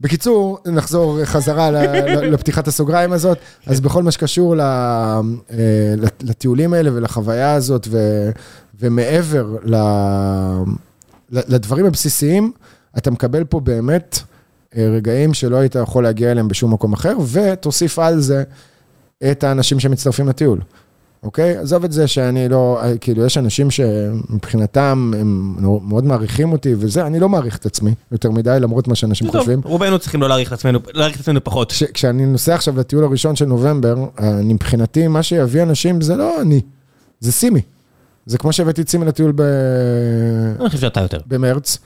[0.00, 1.70] בקיצור, נחזור חזרה
[2.22, 5.20] לפתיחת הסוגריים הזאת, אז בכל מה שקשור אה,
[6.20, 7.88] לטיולים האלה ולחוויה הזאת,
[8.80, 9.56] ומעבר
[11.30, 12.52] לדברים הבסיסיים,
[12.98, 14.18] אתה מקבל פה באמת
[14.76, 18.44] אה, רגעים שלא היית יכול להגיע אליהם בשום מקום אחר, ותוסיף על זה
[19.30, 20.60] את האנשים שמצטרפים לטיול.
[21.22, 21.56] אוקיי?
[21.56, 25.54] עזוב את זה שאני לא, אה, כאילו, יש אנשים שמבחינתם הם
[25.88, 29.60] מאוד מעריכים אותי וזה, אני לא מעריך את עצמי יותר מדי, למרות מה שאנשים חושבים.
[29.64, 31.72] רובנו צריכים לא להעריך את עצמנו, להעריך את עצמנו פחות.
[31.94, 36.60] כשאני נוסע עכשיו לטיול הראשון של נובמבר, אני מבחינתי, מה שיביא אנשים זה לא אני,
[37.20, 37.60] זה סימי.
[38.26, 39.40] זה כמו שהבאתי את סימי לטיול ב...
[40.60, 41.18] אני חושב שאתה יותר.
[41.26, 41.78] במרץ.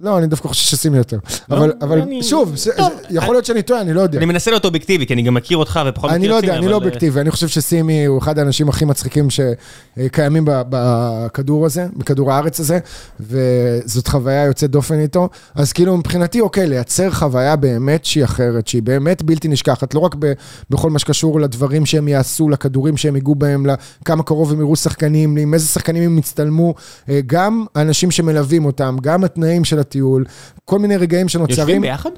[0.00, 1.18] לא, אני דווקא חושב שסימי יותר.
[1.48, 2.70] לא, אבל, אבל אני- שוב, זה-
[3.10, 4.18] יכול להיות שאני טועה, אני לא יודע.
[4.18, 6.46] אני מנסה להיות אובייקטיבי, כי אני גם מכיר אותך ופחות מכיר אני את לא יודע,
[6.48, 10.44] סימי, אני לא אבל, אה, אובייקטיבי, אני חושב שסימי הוא אחד האנשים הכי מצחיקים שקיימים
[10.44, 12.78] ב- בכדור הזה, בכדור הארץ הזה,
[13.20, 15.28] וזאת חוויה יוצאת דופן איתו.
[15.54, 20.14] אז כאילו מבחינתי, אוקיי, לייצר חוויה באמת שהיא אחרת, שהיא באמת בלתי נשכחת, לא רק
[20.18, 20.32] ב-
[20.70, 23.66] בכל מה שקשור לדברים שהם יעשו, לכדורים שהם ייגעו בהם,
[24.02, 26.74] לכמה קרוב הם יראו שחקנים, עם איזה שחקנים הם יצטלמו,
[27.08, 30.24] אה, גם האנשים שמלווים אותם, גם התנאים של הטיול,
[30.64, 31.82] כל מיני רגעים יושבים שנוצרים.
[31.82, 32.10] ביחד?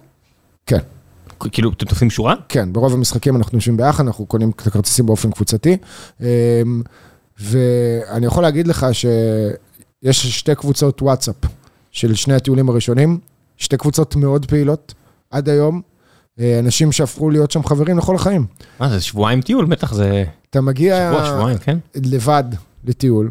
[0.67, 0.79] כן.
[1.53, 2.35] כאילו, אתם תופסים שורה?
[2.49, 5.77] כן, ברוב המשחקים אנחנו יושבים ביחד, אנחנו קונים את הכרטיסים באופן קבוצתי.
[6.21, 6.27] אמ,
[7.41, 11.37] ואני יכול להגיד לך שיש שתי קבוצות וואטסאפ
[11.91, 13.19] של שני הטיולים הראשונים,
[13.57, 14.95] שתי קבוצות מאוד פעילות
[15.31, 15.81] עד היום.
[16.41, 18.47] אה, אנשים שהפכו להיות שם חברים לכל החיים.
[18.81, 19.65] מה זה, שבועיים טיול?
[19.65, 21.79] בטח זה אתה מגיע שבוע, שבועיים, כן?
[21.95, 22.45] לבד
[22.85, 23.31] לטיול,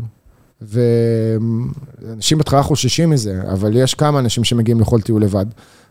[0.61, 5.45] ואנשים בהתחלה חוששים מזה, אבל יש כמה אנשים שמגיעים לכל טיול לבד,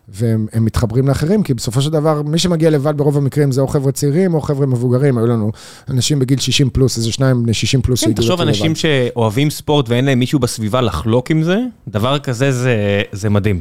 [0.08, 3.68] והם הם מתחברים לאחרים, כי בסופו של דבר, מי שמגיע לבד ברוב המקרים זה או
[3.68, 5.52] חבר'ה צעירים או חבר'ה מבוגרים, היו לנו
[5.90, 8.76] אנשים בגיל 60 פלוס, איזה שניים בני 60 פלוס כן, תחשוב, אנשים לבד.
[8.76, 11.56] שאוהבים ספורט ואין להם מישהו בסביבה לחלוק עם זה,
[11.88, 12.76] דבר כזה זה-
[13.12, 13.60] זה מדהים.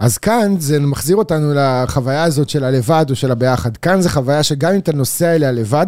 [0.00, 3.76] אז כאן זה מחזיר אותנו לחוויה הזאת של הלבד או של הביחד.
[3.76, 5.86] כאן זה חוויה שגם אם אתה נוסע אליה לבד,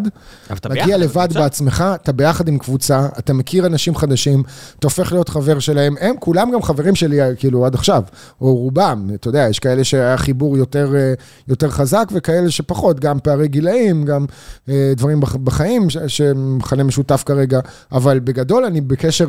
[0.71, 1.41] מגיע ביחד, לבד בקבוצה?
[1.41, 4.43] בעצמך, אתה ביחד עם קבוצה, אתה מכיר אנשים חדשים,
[4.79, 8.03] אתה הופך להיות חבר שלהם, הם כולם גם חברים שלי, כאילו, עד עכשיו,
[8.41, 11.15] או רובם, אתה יודע, יש כאלה שהיה חיבור יותר, אה,
[11.49, 14.27] יותר חזק, וכאלה שפחות, גם פערי גילאים, גם
[14.69, 17.61] אה, דברים בח- בחיים, ש- שמכנה משותף כרגע,
[17.93, 19.29] אבל בגדול אני בקשר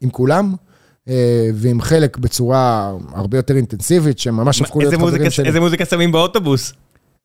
[0.00, 0.54] עם כולם.
[1.08, 1.14] אה,
[1.54, 5.46] ועם חלק בצורה הרבה יותר אינטנסיבית, שהם ממש הפכו להיות חברים שלי.
[5.48, 6.72] איזה מוזיקה שמים באוטובוס?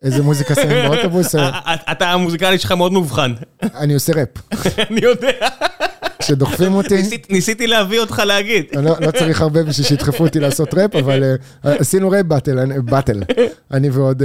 [0.04, 3.34] איזה מוזיקה שמים באוטובוס, אה, אה, אתה המוזיקלי שלך מאוד מובחן.
[3.82, 4.30] אני עושה ראפ.
[4.92, 5.32] אני יודע.
[6.20, 6.96] כשדוחפים אותי...
[7.02, 8.66] ניסית- ניסיתי להביא אותך להגיד.
[8.74, 13.24] לא, לא צריך הרבה בשביל שידחפו אותי לעשות ראפ, אבל עשינו rap battle, battle.
[13.72, 14.24] אני ועוד,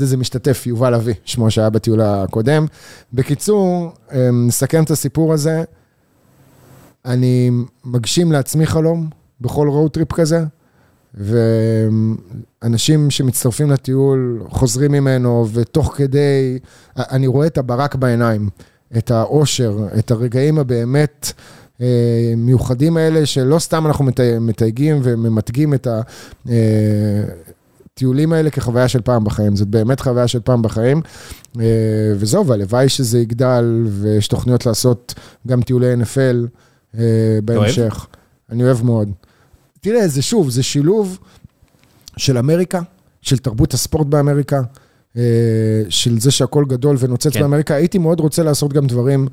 [0.00, 2.66] איזה משתתף, יובל אבי, שמו שהיה בטיול הקודם.
[3.12, 3.92] בקיצור,
[4.32, 5.62] נסכם את הסיפור הזה.
[7.04, 7.50] אני
[7.84, 9.08] מגשים לעצמי חלום
[9.40, 10.44] בכל road trip כזה,
[11.14, 16.58] ואנשים שמצטרפים לטיול חוזרים ממנו, ותוך כדי,
[16.96, 18.48] אני רואה את הברק בעיניים,
[18.96, 21.32] את האושר, את הרגעים הבאמת
[21.80, 25.86] אה, מיוחדים האלה, שלא סתם אנחנו מתי- מתייגים וממתגים את
[27.94, 31.02] הטיולים האלה כחוויה של פעם בחיים, זאת באמת חוויה של פעם בחיים.
[31.60, 31.64] אה,
[32.16, 35.14] וזהו, והלוואי שזה יגדל, ויש תוכניות לעשות
[35.46, 36.48] גם טיולי NFL אה,
[37.44, 38.06] בהמשך.
[38.50, 39.10] אני אוהב מאוד.
[39.80, 41.18] תראה, זה שוב, זה שילוב
[42.16, 42.80] של אמריקה,
[43.22, 44.60] של תרבות הספורט באמריקה,
[45.16, 45.22] אה,
[45.88, 47.40] של זה שהכל גדול ונוצץ כן.
[47.40, 47.74] באמריקה.
[47.74, 49.28] הייתי מאוד רוצה לעשות גם דברים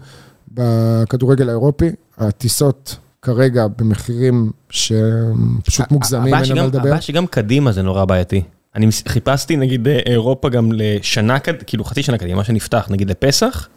[0.51, 1.89] בכדורגל האירופי.
[2.17, 6.79] הטיסות כרגע במחירים שהם פשוט מוגזמים, אין על מה לדבר.
[6.79, 8.43] הבעיה שגם קדימה זה נורא בעייתי.
[8.75, 13.67] אני חיפשתי נגיד אה, אירופה גם לשנה, כאילו חצי שנה קדימה, מה שנפתח, נגיד לפסח,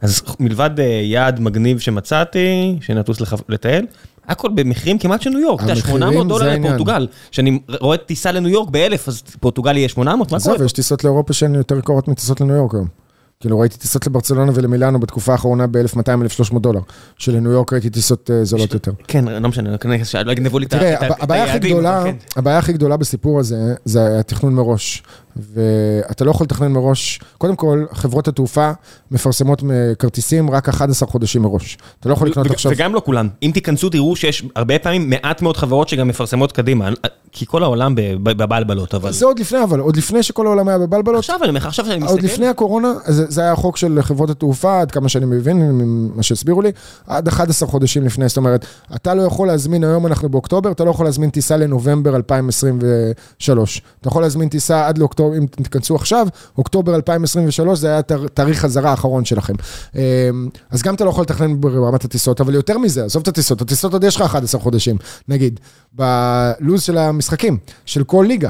[0.00, 3.18] אז מלבד אה, יעד מגניב שמצאתי, שנטוס
[3.48, 3.86] לטייל,
[4.28, 6.54] הכל במחירים כמעט של ניו יורק, אתה יודע, המחירים 800 זה דולר.
[6.54, 7.06] לפורטוגל.
[7.30, 10.54] כשאני רואה טיסה לניו יורק באלף, אז פורטוגל יהיה 800, מה קורה?
[10.54, 12.88] עזוב, יש טיסות לאירופה שהן יותר יקרות מטיסות לניו יורק היום.
[13.40, 16.80] כאילו ראיתי טיסות לברצלונה ולמילאנו בתקופה האחרונה ב-1200-1300 דולר,
[17.18, 18.92] שלניו יורק ראיתי טיסות אה, זולות יותר.
[19.08, 20.96] כן, לא משנה, כנראה לא יגנבו לי את תראה,
[21.28, 22.16] היעדים, אבל כן.
[22.36, 25.02] הבעיה הכי גדולה בסיפור הזה, זה התכנון מראש.
[25.36, 28.70] ואתה לא יכול לתכנן מראש, קודם כל, חברות התעופה
[29.10, 29.62] מפרסמות
[29.98, 31.78] כרטיסים רק 11 חודשים מראש.
[32.00, 32.72] אתה לא יכול לקנות עכשיו...
[32.74, 33.28] וגם לא כולם.
[33.42, 36.88] אם תיכנסו תראו שיש הרבה פעמים מעט מאוד חברות שגם מפרסמות קדימה.
[37.32, 39.12] כי כל העולם בבלבלות, אבל...
[39.12, 41.98] זה עוד לפני, אבל עוד לפני שכל העולם היה בבלבלות, עכשיו אני אומר עכשיו שאני
[41.98, 42.12] מסתכל...
[42.12, 46.22] עוד לפני הקורונה, זה, זה היה החוק של חברות התעופה, עד כמה שאני מבין, ממה
[46.22, 46.72] שהסבירו לי,
[47.06, 50.90] עד 11 חודשים לפני, זאת אומרת, אתה לא יכול להזמין, היום אנחנו באוקטובר, אתה לא
[50.90, 53.82] יכול להזמין טיסה לנובמבר 2023.
[54.00, 56.26] אתה יכול להזמין טיסה עד לאוקטובר, אם תיכנסו עכשיו,
[56.58, 59.54] אוקטובר 2023 זה היה תאר- תאריך חזרה האחרון שלכם.
[59.94, 60.00] אמ,
[60.70, 63.92] אז גם אתה לא יכול לתכנן ברמת הטיסות, אבל יותר מזה, עזוב את הטיסות, הטיסות
[63.92, 64.96] עוד יש לך 11 חודשים,
[65.28, 65.60] נגיד,
[65.92, 68.48] בלו"ז של המשחקים, של כל ליגה.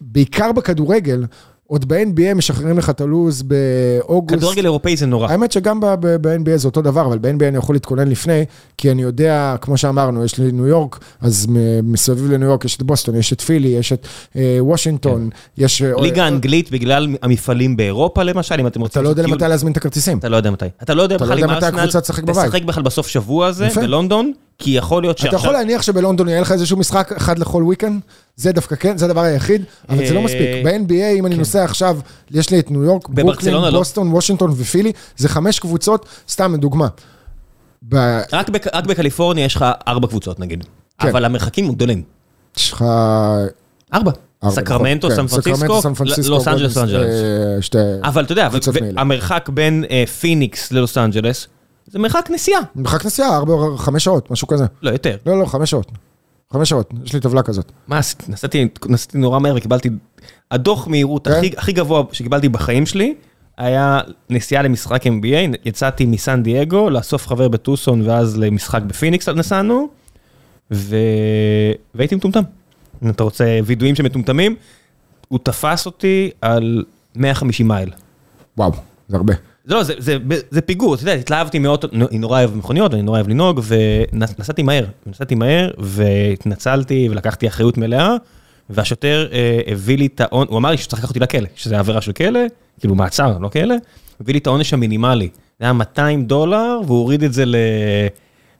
[0.00, 1.24] בעיקר בכדורגל,
[1.66, 4.38] עוד ב-NBA משחררים לך את הלו"ז באוגוסט.
[4.38, 5.28] כדורגל אירופאי זה נורא.
[5.28, 8.44] האמת שגם ב-NBA זה אותו דבר, אבל ב-NBA אני יכול להתכונן לפני,
[8.78, 11.46] כי אני יודע, כמו שאמרנו, יש לי ניו יורק, אז
[11.82, 14.06] מסביב לניו יורק יש את בוסטון, יש את פילי, יש את
[14.36, 15.82] אה, וושינגטון, יש...
[15.82, 18.92] אה, ליגה אנגלית בגלל המפעלים באירופה למשל, אם אתם רוצים...
[18.92, 20.18] אתה לא יודע מתי להזמין את הכרטיסים.
[20.18, 20.66] אתה לא יודע מתי.
[20.82, 22.00] אתה לא יודע אתה לא בכלל אם ארסנל
[22.32, 23.68] תשחק בכלל בסוף שבוע הזה.
[23.76, 24.32] בלונדון,
[24.62, 25.52] כי יכול להיות אתה יכול שעכשיו...
[25.52, 28.00] להניח שבלונדון יהיה לך איזשהו משחק אחד לכל weekend?
[28.36, 30.48] זה דווקא כן, זה הדבר היחיד, אבל זה לא אה, מספיק.
[30.64, 31.98] ב-NBA, אם אני נוסע עכשיו,
[32.30, 33.54] יש לי את ניו יורק, ברוקלין.
[33.72, 36.88] בוסטון, וושינגטון ופילי, זה חמש קבוצות, סתם לדוגמה.
[38.32, 40.64] רק בק- רק בקליפורניה יש לך ארבע קבוצות נגיד.
[40.98, 41.08] כן.
[41.08, 42.02] אבל המרחקים גדולים.
[42.56, 42.84] יש לך...
[43.94, 44.10] ארבע.
[44.48, 47.14] סקרמנטו, נכון, סן כן, סקרמנטו, פרנסיסקו, סן פרנסיסקו, לוס אנג'לס, לוס אנג'לס.
[47.76, 48.08] אה.
[48.08, 48.48] אבל אתה יודע.
[48.96, 51.46] המרחק בין אה, פיניקס ללוס אנג'לס,
[51.86, 52.60] זה מרחק נסיעה.
[52.76, 54.64] מרחק נסיעה, ארבע, חמש שעות, משהו כזה.
[54.82, 55.16] לא, יותר.
[55.26, 55.92] לא, לא, חמש שעות.
[56.52, 57.72] חמש שעות, יש לי טבלה כזאת.
[57.88, 58.24] מה עשיתי?
[58.28, 59.88] נסעתי, נסעתי נורא מהר וקיבלתי...
[60.50, 61.34] הדוח מהירות כן?
[61.34, 63.14] הכי, הכי גבוה שקיבלתי בחיים שלי,
[63.56, 64.00] היה
[64.30, 69.88] נסיעה למשחק NBA, יצאתי מסן דייגו, לאסוף חבר בטוסון ואז למשחק בפיניקס נסענו,
[70.70, 70.96] ו...
[71.94, 72.42] והייתי מטומטם.
[73.02, 74.56] אם אתה רוצה וידואים שמטומטמים,
[75.28, 76.84] הוא תפס אותי על
[77.16, 77.90] 150 מייל.
[78.58, 78.72] וואו,
[79.08, 79.34] זה הרבה.
[79.64, 80.18] זה לא, זה, זה,
[80.50, 84.62] זה פיגור, אתה יודע, התלהבתי מאוטו, אני נורא אוהב מכוניות, אני נורא אוהב לנהוג, ונסעתי
[84.62, 88.16] מהר, נסעתי מהר, והתנצלתי ולקחתי אחריות מלאה,
[88.70, 92.00] והשוטר אה, הביא לי את העונש, הוא אמר לי שצריך לקחת אותי לכלא, שזה עבירה
[92.00, 92.40] של כלא,
[92.80, 93.74] כאילו מעצר, לא כלא,
[94.20, 95.28] הביא לי את העונש המינימלי,
[95.58, 97.56] זה היה 200 דולר, והוא הוריד את זה ל...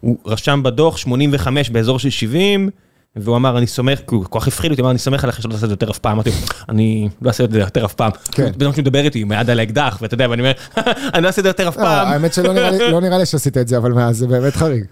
[0.01, 2.71] הוא רשם בדוח 85 באזור של 70,
[3.17, 5.43] והוא אמר, אני סומך, כי הוא כל כך הפחיד אותי, הוא אמר, אני סומך עליך
[5.43, 6.13] שלא תעשה את זה יותר אף פעם.
[6.13, 6.31] אמרתי,
[6.69, 8.11] אני לא אעשה את זה יותר אף פעם.
[8.33, 8.51] כן.
[8.57, 10.53] בן אדם שמדבר איתי, עם היד על האקדח, ואתה יודע, ואני אומר,
[11.15, 12.09] אני לא אעשה את זה יותר אף לא, פעם.
[12.09, 14.85] האמת שלא נראה לי- לא נראה לי שעשית את זה, אבל מאז זה באמת חריג.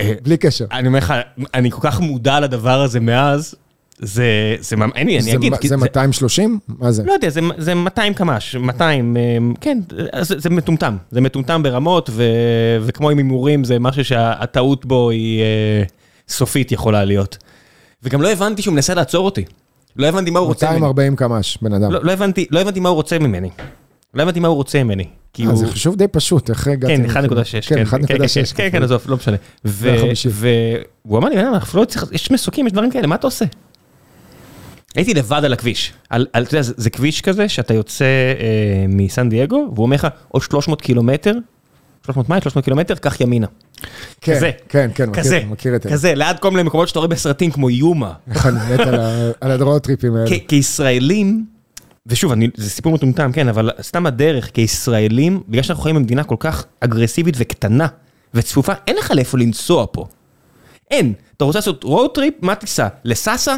[0.00, 0.64] אה, בלי קשר.
[0.72, 1.14] אני אומר לך,
[1.54, 3.54] אני כל כך מודע לדבר הזה מאז,
[3.98, 4.24] זה,
[4.60, 6.58] זה, אין לי, אני אגיד, זה 230?
[6.68, 7.02] מה זה?
[7.04, 9.22] לא יודע, זה, זה 200 קמ"ש, 200, אה,
[9.60, 9.78] כן,
[10.20, 12.10] זה, מטומטם, זה מטומטם ברמות,
[12.82, 15.82] וכמו עם הימורים, זה משהו שהטעות בו היא אה,
[16.28, 17.36] סופית יכולה להיות.
[18.02, 19.44] וגם לא הבנתי שהוא מנסה לעצור אותי.
[19.96, 20.78] לא הבנתי מה הוא רוצה ממני.
[20.78, 21.92] 240 קמ"ש, בן אדם.
[21.92, 23.50] לא, לא, הבנתי, לא הבנתי מה הוא רוצה ממני.
[24.14, 25.04] לא הבנתי מה הוא רוצה ממני.
[25.32, 25.56] כי אה, הוא...
[25.56, 26.96] זה חישוב די פשוט, איך הגעתי?
[26.96, 27.34] כן, 1.6,
[27.68, 28.06] כן, כן, 1.6.
[28.08, 29.36] כן, כן, כן, עזוב, לא משנה.
[29.64, 30.30] ו- 150.
[30.34, 33.26] והוא אמר לי, "בן אדם, אנחנו לא צריכים, יש מסוקים, יש דברים כאלה, מה אתה
[33.26, 33.44] עושה?
[34.94, 38.84] הייתי לבד על הכביש, על, על, אתה יודע, זה, זה כביש כזה שאתה יוצא אה,
[38.88, 41.32] מסן דייגו, והוא אומר לך, עוד 300 קילומטר,
[42.06, 43.46] 300 מייל, 300 קילומטר, קח ימינה.
[44.20, 44.50] כן, כזה.
[44.68, 45.90] כן, כן, מכיר- כזה, מכיר את זה.
[45.90, 48.12] כזה, ליד כל מיני מקומות שאתה רואה בסרטים כמו יומה.
[48.30, 48.80] איך אני מת
[49.40, 50.30] על הדרוד טריפים האלה.
[50.48, 51.44] כישראלים,
[52.06, 56.36] ושוב, אני, זה סיפור מטומטם, כן, אבל סתם הדרך, כישראלים, בגלל שאנחנו חיים במדינה כל
[56.38, 57.86] כך אגרסיבית וקטנה
[58.34, 60.06] וצפופה, אין לך לאיפה לנסוע פה.
[60.90, 61.12] אין.
[61.36, 62.32] אתה רוצה לעשות road trip?
[62.42, 62.88] מה תיסע?
[63.04, 63.54] לסאסא?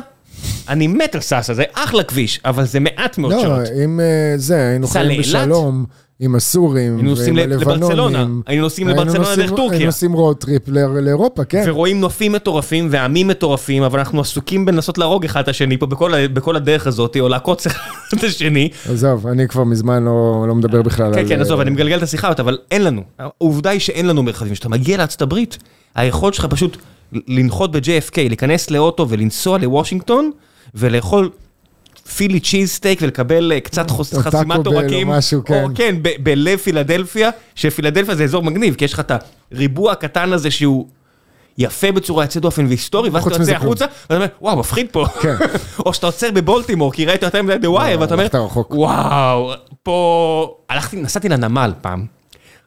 [0.68, 3.60] אני מת על סאסא, זה אחלה כביש, אבל זה מעט מאוד לא, שעות.
[3.84, 5.20] אם אה, זה, היינו חיים?
[5.20, 5.84] בשלום
[6.20, 8.26] עם הסורים, היינו נוסעים לברצלונה.
[8.46, 9.70] היינו נוסעים לברצלונה דרך טורקיה.
[9.72, 11.62] היינו נוסעים road trip ל- לאירופה, כן.
[11.66, 16.26] ורואים נופים מטורפים ועמים מטורפים, אבל אנחנו עסוקים בלנסות להרוג אחד את השני פה בכל,
[16.26, 17.78] בכל הדרך הזאת, או לעקוץ אחד
[18.14, 18.68] את השני.
[18.90, 21.14] עזוב, אני כבר מזמן לא לא מדבר בכלל על...
[21.14, 23.02] כן, כן, עזוב, אה, אני מגלגל את השיחה אבל אין לנו.
[23.18, 24.52] העובדה היא שאין לנו מרחבים.
[24.52, 25.58] כשאתה מגיע לארצות הברית,
[25.94, 26.76] היכולת שלך פשוט
[27.28, 30.30] לנחות ב-JFK, להיכנס לאוטו ולנסוע לוושינגטון,
[30.74, 31.30] ולאכול
[32.16, 35.08] Philly cheesesteak ולקבל אה, קצת חסימת בל או עורקים.
[35.08, 35.64] משהו, כן.
[35.64, 39.12] או כן, ב- בלב פילדלפיה, שפילדלפיה זה אזור מגניב, כי יש לך את
[39.52, 40.86] הריבוע הקטן הזה שהוא...
[41.58, 43.52] יפה בצורה יוצאת דופן והיסטורי, ואז אתה יוצא.
[43.52, 45.06] החוצה, ואתה אומר, וואו, מפחיד פה.
[45.20, 45.34] כן.
[45.86, 48.26] או שאתה עוצר בבולטימור, כי ראית יותר מדי The Wire, ואתה אומר.
[48.70, 49.52] וואו,
[49.82, 50.56] פה...
[50.68, 52.06] הלכתי, נסעתי לנמל פעם.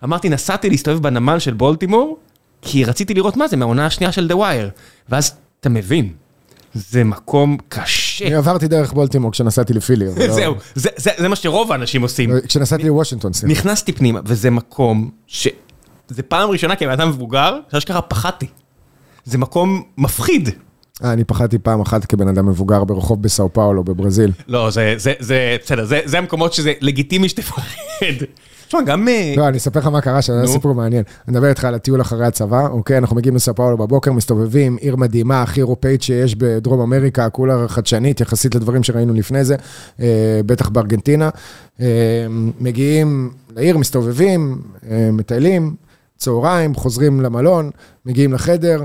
[0.04, 2.18] אמרתי, נסעתי להסתובב בנמל של בולטימור,
[2.62, 4.70] כי רציתי לראות מה זה מהעונה השנייה של The Wire.
[5.10, 6.14] ואז אתה מבין,
[6.74, 8.07] זה מקום קשה.
[8.26, 10.06] אני עברתי דרך בולטימור כשנסעתי לפילי.
[10.06, 12.30] לא- זהו, זה- זה זה מה שרוב האנשים עושים.
[12.48, 13.32] כשנסעתי לוושינגטון.
[13.44, 15.48] נכנסתי פנימה, וזה מקום ש...
[16.10, 18.48] זה פעם ראשונה כבן אדם מבוגר, שאשכרה פחדתי.
[19.26, 20.50] זה מקום מפחיד.
[21.04, 24.32] אה, אני פחדתי פעם אחת כבן אדם מבוגר ברחוב בסאו פאולו בברזיל.
[24.48, 27.66] לא, זה, זה, זה, בסדר, זה, זה המקומות שזה לגיטימי שתפחד.
[28.68, 29.08] תשמע, גם...
[29.08, 30.48] אה, לא, אני אספר לך מה קרה, שזה.
[30.48, 31.04] סיפור מעניין.
[31.28, 32.98] אני מדבר איתך על הטיול אחרי הצבא, אוקיי?
[32.98, 38.22] אנחנו מגיעים לסאו פאולו בבוקר, מסתובבים, עיר מדהימה, הכי אירופאית שיש בדרום אמריקה, כולה חדשנית,
[38.22, 39.56] יחסית לדברים שראינו לפני זה,
[40.00, 41.30] אה, בטח בארגנטינה.
[41.82, 41.86] אה,
[42.60, 44.62] מגיעים לעיר, מסתובבים,
[45.14, 45.76] מטיילים,
[46.18, 47.72] צהריים, חוזרים למלון,
[48.06, 48.84] מגיעים לחדר,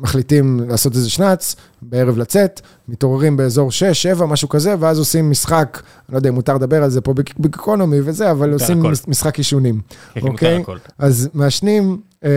[0.00, 5.80] מחליטים לעשות איזה שנץ, בערב לצאת, מתעוררים באזור 6, 7, משהו כזה, ואז עושים משחק,
[6.08, 8.92] אני לא יודע אם מותר לדבר על זה פה בגיקונומי וזה, אבל עושים הכל.
[9.08, 9.80] משחק עישונים,
[10.14, 10.56] כן, מותר אוקיי?
[10.56, 10.76] הכל.
[10.98, 12.30] אז מעשנים, אה,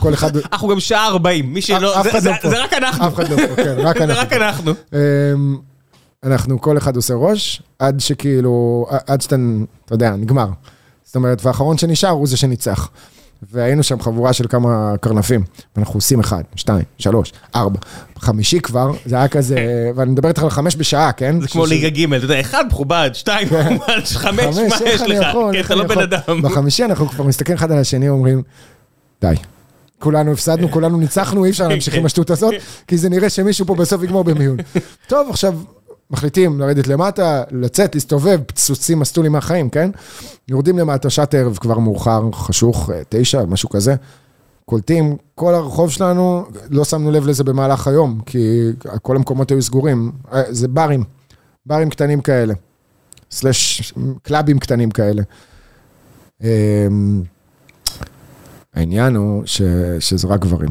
[0.00, 0.36] כל אחד...
[0.52, 2.00] אנחנו גם שעה 40, מי שלא...
[2.00, 2.50] אף זה- אחד זה- לא פה.
[2.50, 3.06] זה רק אנחנו.
[3.06, 4.20] אף אחד לא פה, כן, רק זה אנחנו.
[4.22, 4.72] רק אנחנו.
[4.92, 5.56] אמ,
[6.24, 9.36] אנחנו, כל אחד עושה ראש, עד שכאילו, עד שאתה,
[9.84, 10.48] אתה יודע, נגמר.
[11.04, 12.90] זאת אומרת, והאחרון שנשאר הוא זה שניצח.
[13.52, 15.44] והיינו שם חבורה של כמה קרנפים,
[15.76, 17.78] ואנחנו עושים אחד, שתיים, שלוש, ארבע,
[18.18, 21.40] חמישי כבר, זה היה כזה, ואני מדבר איתך על חמש בשעה, כן?
[21.40, 25.26] זה כמו ליגה ג', אתה יודע, אחד מכובד, שתיים מכובד, חמש, מה יש לך?
[25.52, 25.98] כן, אתה לא בן?
[25.98, 26.42] אדם.
[26.42, 28.42] בחמישי אנחנו כבר מסתכלים אחד על השני, אומרים,
[29.20, 29.34] די.
[29.98, 32.54] כולנו הפסדנו, כולנו ניצחנו, אי אפשר להמשיך עם השטות הזאת,
[32.86, 34.56] כי זה נראה שמישהו פה בסוף יגמור במיון.
[35.08, 35.54] טוב, עכשיו
[36.10, 39.90] מחליטים לרדת למטה, לצאת, להסתובב, פצוצים מסטולים מהחיים, כן?
[40.48, 43.94] יורדים למטה, שעת ערב כבר מאוחר, חשוך, אה, תשע, משהו כזה.
[44.64, 48.70] קולטים, כל הרחוב שלנו, לא שמנו לב לזה במהלך היום, כי
[49.02, 50.12] כל המקומות היו סגורים.
[50.32, 51.04] אה, זה ברים,
[51.66, 52.54] ברים קטנים כאלה.
[53.30, 55.22] סלאש קלאבים קטנים כאלה.
[56.42, 57.22] אמ,
[58.74, 59.62] העניין הוא ש,
[60.00, 60.70] שזה רק גברים.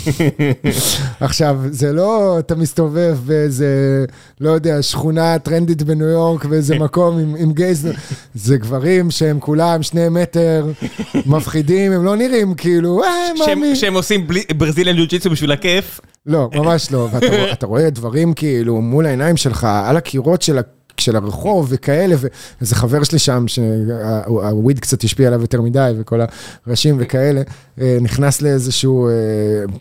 [1.20, 4.04] עכשיו, זה לא, אתה מסתובב באיזה,
[4.40, 7.88] לא יודע, שכונה טרנדית בניו יורק, באיזה מקום עם, עם גייז,
[8.34, 10.66] זה גברים שהם כולם שני מטר,
[11.26, 13.08] מפחידים, הם לא נראים כאילו, אה,
[13.38, 13.76] מאמי.
[13.76, 14.26] שהם עושים
[14.56, 16.00] ברזיליאן ג'ו-ג'יצו בשביל הכיף.
[16.26, 17.08] לא, ממש לא.
[17.12, 20.58] ואתה רואה דברים כאילו מול העיניים שלך, על הקירות של
[21.00, 26.20] של הרחוב וכאלה, ואיזה חבר שלי שם, שהוויד קצת השפיע עליו יותר מדי, וכל
[26.66, 27.42] הראשים וכאלה,
[27.80, 29.08] אה, נכנס לאיזשהו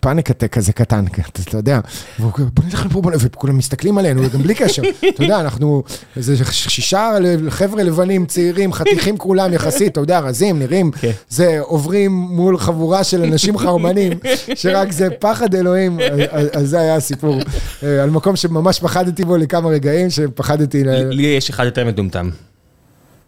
[0.01, 1.79] פאניק אטק כזה קטן, אתה יודע,
[2.19, 4.81] והוא אומר, בוא נלך לפה, וכולם מסתכלים עלינו, גם בלי קשר.
[5.15, 5.83] אתה יודע, אנחנו
[6.17, 7.11] איזה שישה
[7.49, 11.11] חבר'ה לבנים, צעירים, חתיכים כולם יחסית, אתה יודע, רזים, נראים, כן.
[11.29, 14.11] זה עוברים מול חבורה של אנשים חרמנים,
[14.55, 15.99] שרק זה פחד אלוהים,
[16.53, 17.35] אז זה היה הסיפור.
[17.83, 20.83] אה, על מקום שממש פחדתי בו לכמה רגעים, שפחדתי...
[21.11, 22.29] לי יש אחד יותר מטומטם.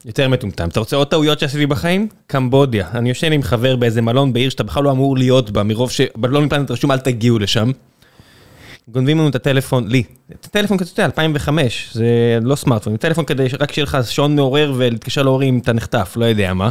[0.06, 0.68] יותר מטומטם.
[0.68, 2.07] אתה רוצה עוד טעויות שעשיתי בחיים?
[2.27, 2.88] קמבודיה.
[2.93, 6.45] אני יושן עם חבר באיזה מלון בעיר שאתה בכלל לא אמור להיות בה, מרוב שבלון
[6.45, 7.72] מפלנט רשום אל תגיעו לשם.
[8.88, 13.26] גונבים לנו את הטלפון, לי, את הטלפון כזה, אתה יודע, 2005, זה לא סמארטפון, טלפון
[13.26, 16.69] כדי רק שיהיה לך שעון מעורר ולהתקשר להורים, אתה נחטף, לא יודע מה.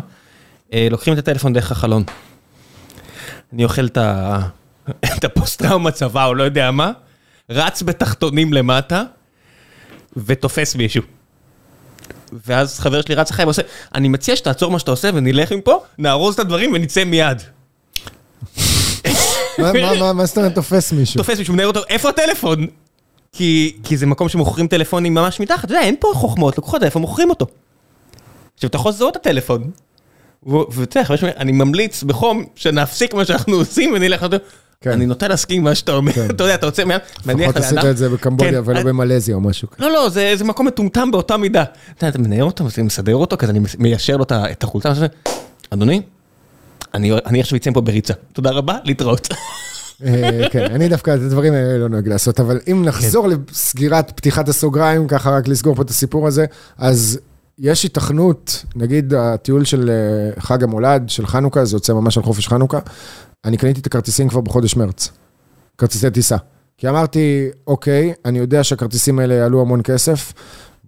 [0.72, 2.02] אה, לוקחים את הטלפון דרך החלון.
[3.52, 6.93] אני אוכל את הפוסט-טראומה צבא או לא יודע מה,
[7.51, 9.02] רץ בתחתונים למטה,
[10.27, 11.03] ותופס מישהו.
[12.47, 13.62] ואז חבר שלי רץ אחרי ועושה,
[13.95, 17.43] אני מציע שתעצור מה שאתה עושה ונלך מפה, נארוז את הדברים ונצא מיד.
[19.59, 19.73] מה
[20.27, 21.19] זאת אומרת תופס מישהו?
[21.19, 22.66] תופס מישהו, מנהל אותו, איפה הטלפון?
[23.32, 26.99] כי זה מקום שמוכרים טלפונים ממש מתחת, אתה יודע, אין פה חוכמות, לקחו את איפה
[26.99, 27.47] מוכרים אותו.
[28.55, 29.70] עכשיו, אתה יכול לזהות את הטלפון.
[30.47, 34.27] ואתה יודע, אני ממליץ בחום שנפסיק מה שאנחנו עושים ונלך.
[34.87, 36.31] אני נוטה להסכים מה שאתה אומר, כן.
[36.31, 37.41] אתה יודע, אתה רוצה, מניח לאדם.
[37.41, 39.87] לפחות עשית את זה בקמבודיה כן, ולא במלזיה או משהו כזה.
[39.87, 41.63] לא, לא, זה מקום מטומטם באותה מידה.
[41.63, 44.93] אתה יודע, אתה מנהל אותו, מסדר אותו, כזה אני מיישר לו את החולצה,
[45.71, 46.03] אדוני,
[46.95, 48.15] אני עכשיו אצא פה בריצה.
[48.33, 49.29] תודה רבה, להתראות.
[50.05, 54.49] אה, כן, אני דווקא את הדברים האלה לא נוהג לעשות, אבל אם נחזור לסגירת פתיחת
[54.49, 56.45] הסוגריים, ככה רק לסגור פה את הסיפור הזה,
[56.79, 57.19] אז
[57.59, 62.49] יש התכנות, נגיד הטיול של אה, חג המולד, של חנוכה, זה יוצא ממש על חופש
[62.49, 62.79] חנוכה,
[63.44, 65.12] אני קניתי את הכרטיסים כבר בחודש מרץ,
[65.78, 66.36] כרטיסי טיסה.
[66.78, 70.32] כי אמרתי, אוקיי, אני יודע שהכרטיסים האלה יעלו המון כסף,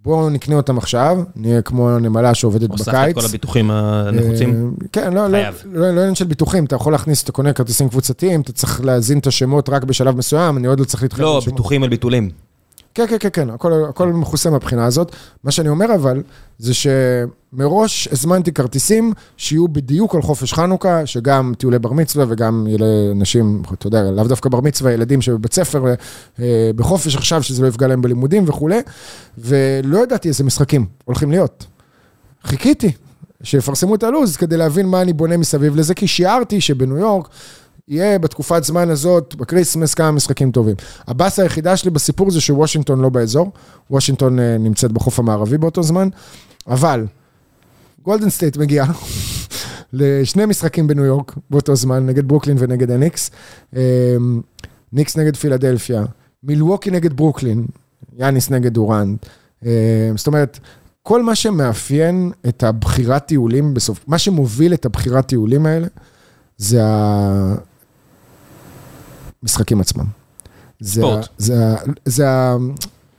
[0.03, 2.81] בואו נקנה אותם עכשיו, נהיה כמו נמלה שעובדת בקיץ.
[2.81, 4.75] הוספת את כל הביטוחים הנחוצים?
[4.83, 7.89] אה, כן, לא, לא, לא, לא עניין של ביטוחים, אתה יכול להכניס, אתה קונה כרטיסים
[7.89, 11.25] קבוצתיים, אתה צריך להזין את השמות רק בשלב מסוים, אני עוד לא צריך להתחיל...
[11.25, 12.31] לא, ביטוחים על ביטולים.
[12.95, 15.17] כן, כן, כן, כן, הכל, הכל מכוסה מהבחינה הזאת.
[15.45, 16.23] מה שאני אומר אבל,
[16.59, 22.67] זה שמראש הזמנתי כרטיסים שיהיו בדיוק על חופש חנוכה, שגם טיולי בר מצווה וגם
[23.15, 25.85] נשים, אתה יודע, לאו דווקא בר מצווה, ילדים שבבית ספר
[26.41, 28.81] אה, בחופש עכשיו, שזה לא יפגע להם בלימודים וכולי,
[29.39, 31.67] ולא ידעתי איזה משחקים הולכים להיות.
[32.45, 32.93] חיכיתי.
[33.43, 37.29] שיפרסמו את הלו"ז כדי להבין מה אני בונה מסביב לזה, כי שיערתי שבניו יורק
[37.91, 40.75] יהיה בתקופת זמן הזאת, ב Christmas, כמה משחקים טובים.
[41.07, 43.53] הבאסה היחידה שלי בסיפור זה שוושינגטון לא באזור,
[43.91, 46.09] וושינגטון uh, נמצאת בחוף המערבי באותו זמן,
[46.67, 47.07] אבל
[48.03, 48.85] גולדן סטייט מגיע
[49.93, 53.31] לשני משחקים בניו יורק באותו זמן, נגד ברוקלין ונגד הניקס,
[53.75, 53.77] um,
[54.93, 56.05] ניקס נגד פילדלפיה,
[56.43, 57.67] מילווקי נגד ברוקלין,
[58.19, 59.27] יאניס נגד דורנט,
[59.63, 59.67] um,
[60.17, 60.59] זאת אומרת,
[61.03, 65.87] כל מה שמאפיין את הבחירת טיולים בסוף, מה שמוביל את הבחירת טיולים האלה,
[66.57, 66.81] זה
[69.43, 70.05] המשחקים עצמם.
[70.83, 71.29] ספורט.
[71.39, 72.27] זה, זה, זה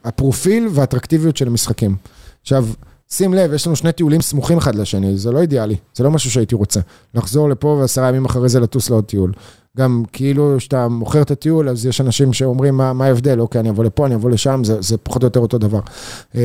[0.03, 1.95] הפרופיל והאטרקטיביות של המשחקים.
[2.41, 2.67] עכשיו,
[3.09, 6.31] שים לב, יש לנו שני טיולים סמוכים אחד לשני, זה לא אידיאלי, זה לא משהו
[6.31, 6.79] שהייתי רוצה.
[7.13, 9.31] לחזור לפה ועשרה ימים אחרי זה לטוס לעוד טיול.
[9.77, 13.39] גם כאילו כשאתה מוכר את הטיול, אז יש אנשים שאומרים, מה, מה ההבדל?
[13.39, 15.79] אוקיי, אני אבוא לפה, אני אבוא לשם, זה, זה פחות או יותר אותו דבר.
[16.35, 16.39] אמ,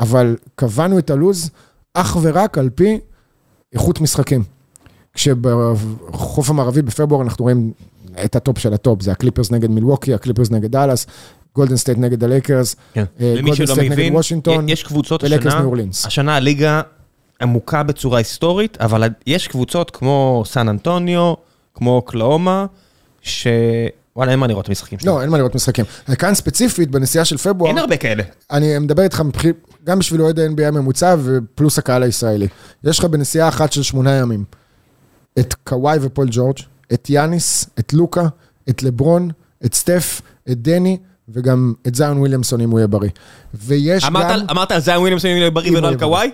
[0.00, 1.50] אבל קבענו את הלו"ז
[1.94, 2.98] אך ורק על פי
[3.72, 4.44] איכות משחקים.
[5.14, 7.72] כשבחוף המערבי בפברואר אנחנו רואים
[8.24, 11.06] את ה top של ה top, זה הקליפרס נגד מילווקי, הקליפרס נגד דאלאס,
[11.54, 13.04] גולדן סטייט נגד הלייקרס, כן.
[13.20, 15.62] גולדן סטייט נגד וושינגטון, יש קבוצות השנה,
[16.04, 16.80] השנה הליגה
[17.42, 21.34] עמוקה בצורה היסטורית, אבל יש קבוצות כמו סן אנטוניו,
[21.74, 22.66] כמו אוקלהומה,
[23.22, 23.46] ש...
[24.16, 25.14] וואלה, אין מה לראות משחקים שלהם.
[25.14, 25.84] לא, אין מה לראות משחקים.
[26.18, 27.70] כאן ספציפית, בנסיעה של פברואר...
[27.70, 28.22] אין הרבה כאלה.
[28.50, 29.22] אני מדבר איתך
[29.84, 32.48] גם בשביל אוהד ה-NBA הממוצע ופלוס הקהל הישראלי.
[32.84, 34.44] יש לך בנסיעה אחת של שמונה ימים.
[35.38, 36.56] את קוואי ופול ג'ורג',
[36.94, 38.26] את יאניס, את לוקה,
[38.68, 39.30] את לברון,
[39.64, 40.98] את סטף, את דני,
[41.28, 43.10] וגם את זיון וויליאמסון אם הוא יהיה בריא.
[43.54, 44.46] ויש אמרת, גם...
[44.50, 46.30] אמרת על זיון וויליאמסון אם הוא יהיה בריא ולא על קוואי?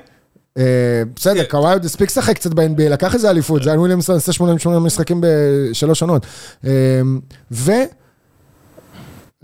[0.59, 4.79] אה, בסדר, קוואי עוד הספיק לשחק קצת ב-NBA, לקח איזה אליפות, היה וויליאמסון עשה 88
[4.79, 6.27] משחקים בשלוש עונות.
[6.65, 7.01] אה,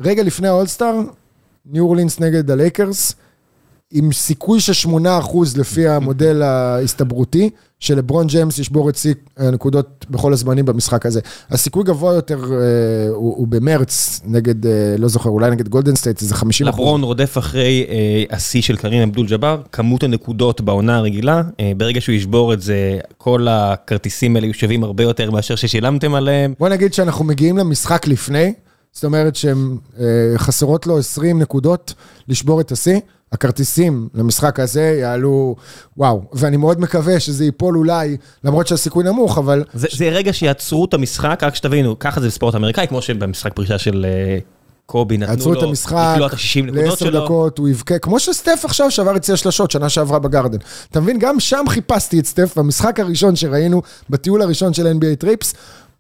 [0.01, 0.95] ורגע לפני האולסטאר,
[1.67, 3.15] ניו אורלינס נגד הלייקרס,
[3.91, 4.89] עם סיכוי של 8%
[5.57, 7.51] לפי המודל ההסתברותי,
[7.85, 11.21] שלברון ג'יימס ישבור את שיא הנקודות בכל הזמנים במשחק הזה.
[11.51, 16.23] הסיכוי גבוה יותר אה, הוא, הוא במרץ, נגד, אה, לא זוכר, אולי נגד גולדן סטייט,
[16.23, 21.43] איזה 50 לברון רודף אחרי אה, השיא של קרים עבדול ג'באר, כמות הנקודות בעונה הרגילה,
[21.61, 26.55] אה, ברגע שהוא ישבור את זה, כל הכרטיסים האלה שווים הרבה יותר מאשר ששילמתם עליהם.
[26.59, 28.53] בוא נגיד שאנחנו מגיעים למשחק לפני,
[28.93, 30.05] זאת אומרת שהן אה,
[30.37, 31.95] חסרות לו 20 נקודות
[32.29, 32.99] לשבור את השיא.
[33.35, 35.57] הכרטיסים למשחק הזה יעלו,
[35.97, 39.65] וואו, ואני מאוד מקווה שזה ייפול אולי, למרות שהסיכוי נמוך, אבל...
[39.75, 43.79] זה, זה רגע שיעצרו את המשחק, רק שתבינו, ככה זה בספורט אמריקאי, כמו שבמשחק פרישה
[43.79, 44.39] של אה,
[44.87, 46.17] קובי נתנו לו, עצרו את המשחק,
[46.73, 50.59] לעשר דקות, הוא יבכה, כמו שסטף עכשיו שעבר את שיא השלשות, שנה שעברה בגרדן.
[50.91, 55.55] אתה מבין, גם שם חיפשתי את סטף, במשחק הראשון שראינו, בטיול הראשון של NBA טריפס,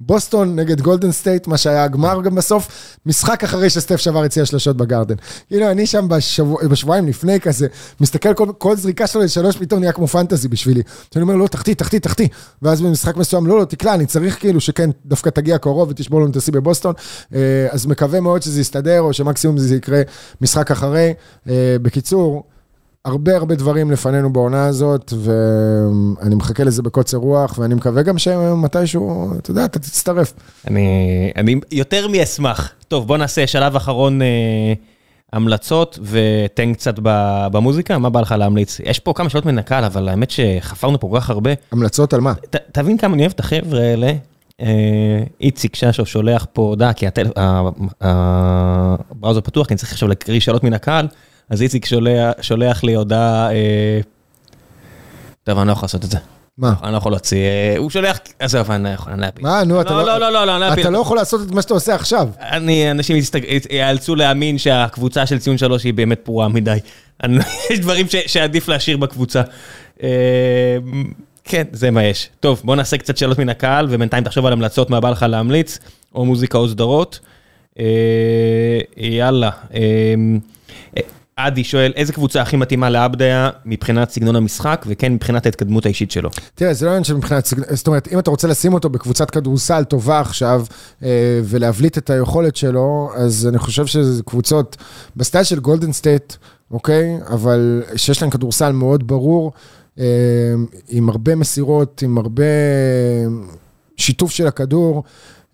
[0.06, 4.76] בוסטון נגד גולדן סטייט, מה שהיה הגמר גם בסוף, משחק אחרי שסטף שבר שיא השלשות
[4.76, 5.14] בגרדן.
[5.48, 7.66] כאילו, אני שם בשבוע, בשבועיים לפני כזה,
[8.00, 10.82] מסתכל, כל, כל זריקה שלו לשלוש פתאום נהיה כמו fantasy בשבילי.
[11.16, 12.28] אני אומר, לא, תחטיא, תחטיא, תחטיא.
[12.62, 16.30] ואז במשחק מסוים, לא, לא, תקלע, אני צריך כאילו שכן, דווקא תגיע קרוב ותשבור לנו
[16.30, 16.94] את השיא בבוסטון.
[17.34, 20.02] אה, אז מקווה מאוד שזה יסתדר, או שמקסימום זה יקרה
[20.40, 21.14] משחק אחרי.
[21.48, 22.42] אה, בקיצור,
[23.04, 29.32] הרבה הרבה דברים לפנינו בעונה הזאת, ואני מחכה לזה בקוצר רוח, ואני מקווה גם שמתישהו,
[29.38, 30.32] אתה יודע, אתה תצטרף.
[30.66, 32.72] אני, אני יותר מאשמח.
[32.88, 34.26] טוב, בוא נעשה שלב אחרון אה,
[35.32, 36.94] המלצות, ותן קצת
[37.52, 38.80] במוזיקה, מה בא לך להמליץ?
[38.84, 41.50] יש פה כמה שאלות מן הקהל, אבל האמת שחפרנו פה כל כך הרבה.
[41.72, 42.34] המלצות על מה?
[42.34, 44.12] ת, תבין כמה אני אוהב את החבר'ה האלה.
[44.60, 47.06] אה, איציק ששו שולח פה הודעה, כי
[48.00, 51.06] הבראוזר פתוח, כי אני צריך עכשיו להקריא שאלות מן הקהל.
[51.50, 54.00] אז איציק שולח, שולח לי הודעה, אה...
[55.44, 56.18] טוב, אני לא יכול לעשות את זה.
[56.58, 56.74] מה?
[56.82, 59.42] אני לא יכול להוציא, אה, הוא שולח, עזוב, אני לא יכול, אני לא אפיל.
[59.42, 60.04] מה, נו, אתה לא...
[60.04, 62.28] לא, לא, לא, לא, אתה לא יכול לעשות את מה שאתה עושה עכשיו.
[62.40, 63.16] אני, אנשים
[63.70, 66.78] יאלצו להאמין שהקבוצה של ציון שלוש היא באמת פרועה מדי.
[67.70, 69.42] יש דברים שעדיף להשאיר בקבוצה.
[70.02, 70.08] אה,
[71.44, 72.30] כן, זה מה יש.
[72.40, 75.78] טוב, בוא נעשה קצת שאלות מן הקהל, ובינתיים תחשוב על המלצות מה בא לך להמליץ,
[76.14, 77.20] או מוזיקה או סדרות.
[77.78, 77.84] אה,
[78.96, 79.50] יאללה.
[81.36, 86.30] עדי שואל, איזה קבוצה הכי מתאימה לעבדיה מבחינת סגנון המשחק, וכן מבחינת ההתקדמות האישית שלו?
[86.54, 89.30] תראה, זה לא עניין של מבחינת סגנון, זאת אומרת, אם אתה רוצה לשים אותו בקבוצת
[89.30, 90.64] כדורסל טובה עכשיו,
[91.02, 94.76] אה, ולהבליט את היכולת שלו, אז אני חושב שזה קבוצות
[95.16, 96.32] בסטייל של גולדן סטייט,
[96.70, 97.18] אוקיי?
[97.26, 99.52] אבל שיש להם כדורסל מאוד ברור,
[99.98, 100.04] אה,
[100.88, 102.44] עם הרבה מסירות, עם הרבה
[103.96, 105.02] שיתוף של הכדור.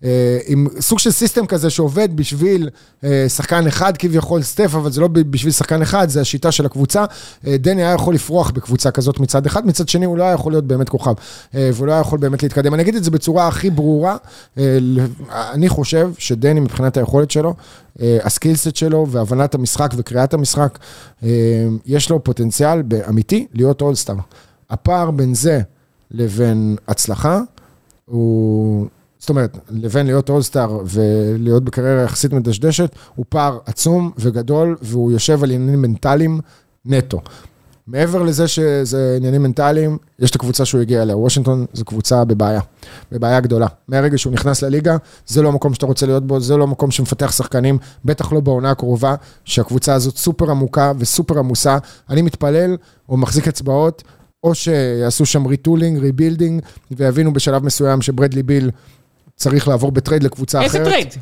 [0.03, 2.69] אה, עם סוג של system כזה שעובד בשביל
[3.03, 7.05] אה, שחקן אחד כביכול סטף, אבל זה לא בשביל שחקן אחד, זה השיטה של הקבוצה.
[7.47, 10.51] אה, דני היה יכול לפרוח בקבוצה כזאת מצד אחד, מצד שני הוא לא היה יכול
[10.51, 11.13] להיות באמת כוכב,
[11.53, 12.73] והוא לא היה יכול באמת להתקדם.
[12.73, 14.17] אני אגיד את זה בצורה הכי ברורה,
[15.31, 17.53] אני חושב שדני מבחינת היכולת שלו,
[17.99, 20.79] הסקילסט שלו והבנת המשחק וקריאת המשחק,
[21.85, 24.15] יש לו פוטנציאל אמיתי להיות אולסטאר.
[24.69, 25.61] הפער בין זה
[26.11, 27.41] לבין הצלחה,
[28.05, 28.87] הוא...
[29.21, 35.43] זאת אומרת, לבין להיות אולסטאר ולהיות בקריירה יחסית מדשדשת, הוא פער עצום וגדול, והוא יושב
[35.43, 36.39] על עניינים מנטליים
[36.85, 37.21] נטו.
[37.87, 41.17] מעבר לזה שזה עניינים מנטליים, יש את הקבוצה שהוא הגיע אליה.
[41.17, 42.61] וושינגטון זו קבוצה בבעיה,
[43.11, 43.67] בבעיה גדולה.
[43.87, 47.31] מהרגע שהוא נכנס לליגה, זה לא המקום שאתה רוצה להיות בו, זה לא המקום שמפתח
[47.31, 49.15] שחקנים, בטח לא בעונה הקרובה,
[49.45, 51.77] שהקבוצה הזאת סופר עמוקה וסופר עמוסה.
[52.09, 52.77] אני מתפלל,
[53.09, 54.03] או מחזיק אצבעות,
[54.43, 56.61] או שיעשו שם retooling, rebuilding,
[56.91, 58.71] ויבינו בשלב מסוים שברדלי ביל
[59.41, 60.87] צריך לעבור ב trade לקבוצה איזה אחרת.
[60.87, 61.15] איזה trade?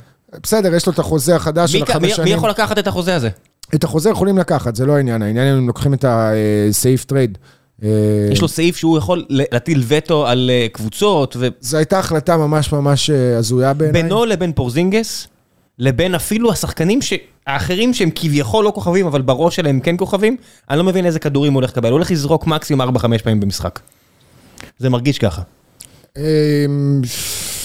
[0.43, 2.25] בסדר, יש לו את החוזה החדש של החמש שנים.
[2.27, 3.29] מי יכול לקחת את החוזה הזה?
[3.75, 5.21] את החוזה יכולים לקחת, זה לא העניין.
[5.21, 7.37] העניין הם לוקחים את הסעיף trade.
[7.83, 7.89] אה,
[8.31, 11.35] יש לו סעיף שהוא יכול להטיל וטו על אה, קבוצות.
[11.39, 11.47] ו...
[11.61, 14.03] זו הייתה החלטה ממש ממש אה, הזויה בעיניי.
[14.03, 15.27] בינו לבין פורזינגס,
[15.79, 16.99] לבין אפילו השחקנים
[17.47, 20.37] האחרים שהם כביכול לא כוכבים, אבל בראש שלהם כן כוכבים,
[20.69, 21.89] אני לא מבין איזה כדורים הוא הולך לקבל.
[21.89, 23.79] הוא הולך לזרוק מקסימום 4-5 פעמים במשחק.
[24.79, 25.41] זה מרגיש ככה.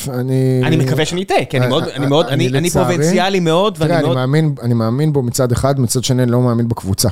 [0.09, 0.60] אני...
[0.64, 4.05] אני מקווה שאני אטעה, כי אני מאוד, אני מאוד, אני, אני פרובינציאלי מאוד, ואני מאוד...
[4.05, 7.09] אני מאמין, אני מאמין בו מצד אחד, מצד שני אני לא מאמין בקבוצה.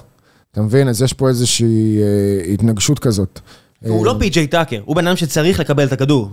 [0.52, 0.88] אתה מבין?
[0.88, 3.40] אז יש פה איזושהי אה, התנגשות כזאת.
[3.86, 6.30] הוא לא פי.ג'יי טאקר, הוא בן אדם שצריך לקבל את הכדור.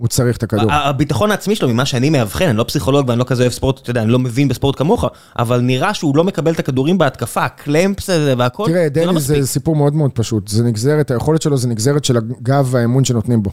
[0.00, 0.72] הוא צריך את הכדור.
[0.72, 3.90] הביטחון העצמי שלו, ממה שאני מאבחן, אני לא פסיכולוג ואני לא כזה אוהב ספורט, אתה
[3.90, 5.04] יודע, אני לא מבין בספורט כמוך,
[5.38, 9.76] אבל נראה שהוא לא מקבל את הכדורים בהתקפה, הקלמפס הזה והכל, תראה, דני זה סיפור
[9.76, 10.48] מאוד מאוד פשוט.
[10.48, 13.50] זה נגזרת, היכולת שלו זה נגזרת של הגב והאמון שנותנים בו.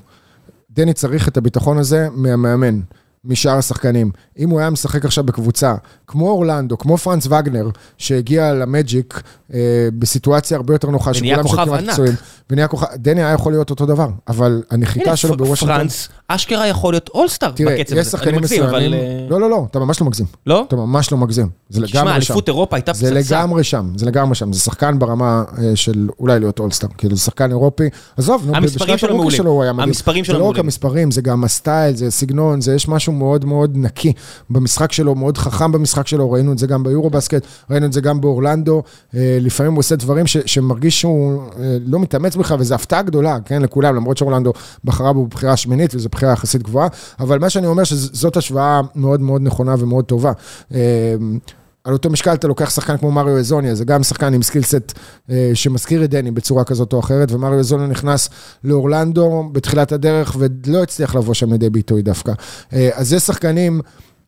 [0.77, 2.79] דני צריך את הביטחון הזה מהמאמן.
[3.27, 4.11] משאר השחקנים.
[4.39, 5.75] אם הוא היה משחק עכשיו בקבוצה,
[6.07, 9.21] כמו אורלנדו, כמו פרנץ וגנר, שהגיע למג'יק
[9.53, 9.59] אה,
[9.99, 11.93] בסיטואציה הרבה יותר נוחה, שכולם שם כמעט ענק.
[11.93, 12.13] פצועים,
[12.49, 15.77] ונהיה כוכב, דני היה יכול להיות אותו דבר, אבל הנחיתה שלו בוושינגטון...
[15.77, 18.09] פרנס, אשכרה יכול להיות אולסטאר תראה, בקצב יש הזה.
[18.09, 18.93] שחקנים אני מגזים, מסוימים...
[18.93, 18.93] אבל...
[18.93, 20.25] אה, לא, לא, לא, אתה ממש לא מגזים.
[20.45, 20.65] לא?
[20.67, 21.49] אתה ממש לא מגזים.
[21.69, 22.33] זה תשמע, לגמרי שם.
[22.33, 23.35] אליפות אירופה הייתה זה פצצה.
[23.35, 24.53] לגמרי שם, זה לגמרי שם.
[24.53, 26.89] זה שחקן ברמה אה, של אולי להיות אולסטאר.
[26.97, 27.89] כאילו, זה שחקן אירופי.
[28.17, 29.37] עזוב, נו, בשנת שלו ה rookie מעולים.
[29.37, 29.89] שלו הוא היה מדהים.
[29.89, 30.65] המספרים שלו זה לא רק מעולים.
[30.65, 34.13] המספרים, זה גם הסטייל, זה הסגנון, זה יש משהו מאוד מאוד נקי
[34.49, 38.21] במשחק שלו, מאוד חכם במשחק שלו, ראינו את זה גם ביורו-בסקט, ראינו את זה גם
[38.21, 38.83] באורלנדו.
[39.15, 43.37] אה, לפעמים הוא עושה דברים ש- שמרגיש שהוא אה, לא מתאמץ בכלל, וזו הפתעה גדולה,
[43.45, 44.53] כן, לכולם, למרות שאורלנדו
[44.83, 46.87] בחרה בו בבחירה שמינית, וזו בחירה יחסית גבוהה,
[47.19, 50.31] אבל מה שאני אומר שזאת השוואה מאוד מאוד נכונה ומאוד טובה.
[51.87, 54.99] על אותו משקל אתה לוקח שחקן כמו מריו הזוניה, זה גם שחקן עם skillset
[55.29, 58.29] אה, שמזכיר את דני בצורה כזאת או אחרת, ומריו אזוניה נכנס
[58.63, 62.33] לאורלנדו בתחילת הדרך ולא הצליח לבוא שם לידי ביטוי דווקא.
[62.73, 63.81] אה, אז יש שחקנים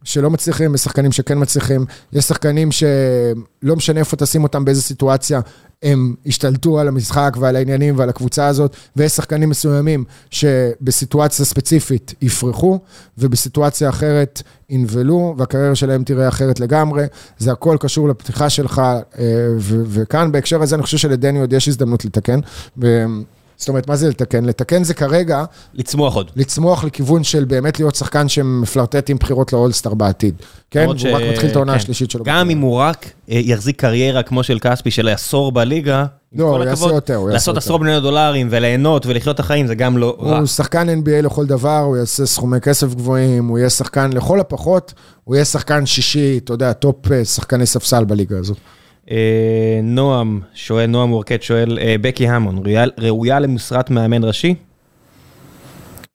[0.04, 5.40] שלא מצליחים, יש שחקנים שכן מצליחים, יש שחקנים שלא משנה איפה תשים אותם, באיזה סיטואציה,
[5.84, 12.80] הם השתלטו על המשחק ועל העניינים ועל הקבוצה הזאת, ויש שחקנים מסוימים שבסיטואציה ספציפית יפרחו,
[13.18, 17.06] ובסיטואציה אחרת ינבלו, והקריירה שלהם תראה אחרת לגמרי.
[17.38, 18.82] זה הכל קשור לפתיחה שלך,
[19.20, 19.24] אה,
[19.86, 22.40] וכאן בהקשר הזה אני חושב שלדני עוד יש הזדמנות לתקן.
[23.60, 24.46] זאת אומרת, מה זה לתקן?
[24.46, 26.32] לתקן זה כרגע לצמוח עוד.
[26.36, 30.36] לצמוח לכיוון של באמת להיות שחקן שמפלרטט עם בחירות לאולסטאר בעתיד.
[30.72, 30.82] כן?
[30.82, 31.78] למרות והוא רק ש- מתחיל את העונה כן.
[31.78, 32.24] השלישית שלו.
[32.24, 36.06] גם אם הוא רק אה, יחזיק קריירה כמו של כספי של עשור בליגה,
[36.36, 37.58] לא, הוא יעשה הכבוד, יותר, הוא יעשה לעשות יותר.
[37.66, 40.38] עשרות מיליון דולרים וליהנות ולחיות את החיים זה גם לא רע.
[40.38, 44.94] הוא שחקן NBA לכל דבר, הוא יעשה סכומי כסף גבוהים, הוא יהיה שחקן, לכל הפחות,
[45.24, 48.58] הוא יהיה שחקן שישי, אתה יודע, top אה, שחקני ספסל בליגה הזאת.
[49.12, 49.16] אה,
[49.84, 52.62] נועם שואל, נועם וורקט שואל, אה, בקי האמון,
[52.98, 54.56] ראויה- למשרת מאמן ראשי?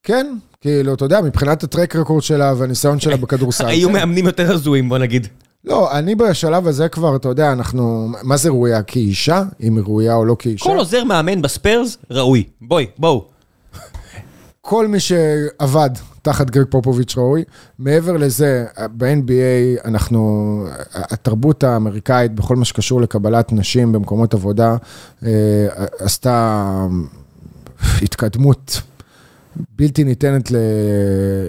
[0.03, 0.27] כן,
[0.61, 3.65] כאילו, אתה יודע, מבחינת ה track record שלה והניסיון שלה בכדורסל.
[3.67, 3.89] היו.
[3.89, 5.27] מאמנים יותר הזויים, בוא נגיד.
[5.65, 8.83] לא, אני בשלב הזה כבר, אתה יודע, אנחנו, מה זה ראויה?
[8.83, 9.43] כאישה?
[9.63, 10.65] אם היא ראויה או לא כאישה?
[10.65, 12.43] כל עוזר מאמן בספיירס ראוי.
[12.61, 13.25] בואי, בואו.
[14.67, 15.89] כל מי שעבד
[16.21, 17.43] תחת גרג פופוביץ' ראוי.
[17.79, 18.65] מעבר לזה,
[18.97, 20.63] ב-NBA אנחנו,
[20.93, 24.77] התרבות האמריקאית בכל מה שקשור לקבלת נשים במקומות עבודה,
[25.25, 25.67] אה,
[25.99, 26.87] עשתה
[28.01, 28.81] התקדמות
[29.77, 30.51] בלתי ניתנת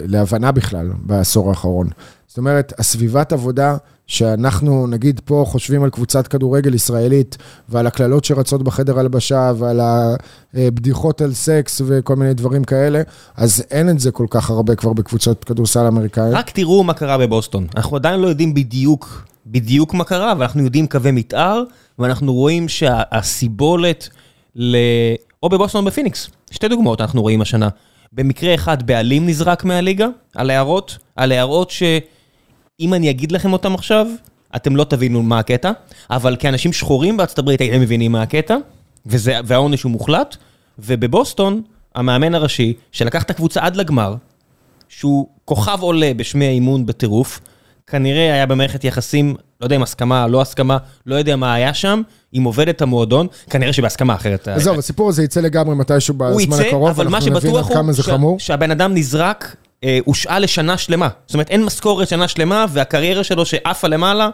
[0.06, 1.88] להבנה בכלל בעשור האחרון.
[2.36, 3.76] זאת אומרת, הסביבת עבודה
[4.06, 7.36] שאנחנו, נגיד פה, חושבים על קבוצת כדורגל ישראלית
[7.68, 9.80] ועל הקללות שרצות בחדר הלבשה ועל
[10.54, 13.02] הבדיחות על סקס וכל מיני דברים כאלה,
[13.36, 16.34] אז אין את זה כל כך הרבה כבר בקבוצות כדורסל אמריקאיות.
[16.34, 17.66] רק תראו מה קרה בבוסטון.
[17.76, 21.62] אנחנו עדיין לא יודעים בדיוק, בדיוק מה קרה, אבל אנחנו יודעים קווי מתאר,
[21.98, 24.08] ואנחנו רואים שהסיבולת
[24.56, 24.76] ל...
[25.42, 26.30] או בבוסטון או בפיניקס.
[26.50, 27.68] שתי דוגמאות אנחנו רואים השנה.
[28.12, 31.70] במקרה אחד בעלים נזרק מהליגה, על הערות, על הערות
[32.80, 34.06] שאם אני אגיד לכם אותם עכשיו,
[34.56, 35.70] אתם לא תבינו מה הקטע,
[36.10, 38.56] אבל כאנשים שחורים בארצות הברית הייתם מבינים מה הקטע,
[39.06, 40.36] וזה, והעונש הוא מוחלט,
[40.78, 41.62] ובבוסטון,
[41.94, 44.14] המאמן הראשי, שלקח את הקבוצה עד לגמר,
[44.88, 47.40] שהוא כוכב עולה בשמי האימון בטירוף,
[47.86, 52.02] כנראה היה במערכת יחסים, לא יודע אם הסכמה, לא הסכמה, לא יודע מה היה שם,
[52.32, 54.48] עם עובדת המועדון, כנראה שבהסכמה אחרת.
[54.48, 57.66] עזוב, הסיפור הזה יצא לגמרי מתישהו הוא בזמן יצא, הקרוב, אבל מה אנחנו נבין שבטוח
[57.70, 58.40] עד כמה הוא זה ש- חמור.
[58.40, 59.56] שהבן אדם נזרק,
[60.04, 61.08] הושעה לשנה שלמה.
[61.26, 64.28] זאת אומרת, אין משכורת שנה שלמה, והקריירה שלו שעפה למעלה,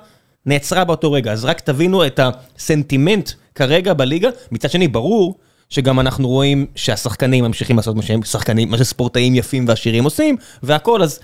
[0.47, 1.33] נעצרה באותו רגע.
[1.33, 4.29] אז רק תבינו את הסנטימנט כרגע בליגה.
[4.53, 5.39] מצד שני, ברור
[5.69, 11.03] שגם אנחנו רואים שהשחקנים ממשיכים לעשות מה שהם שחקנים, מה שספורטאים יפים ועשירים עושים, והכל,
[11.03, 11.19] אז,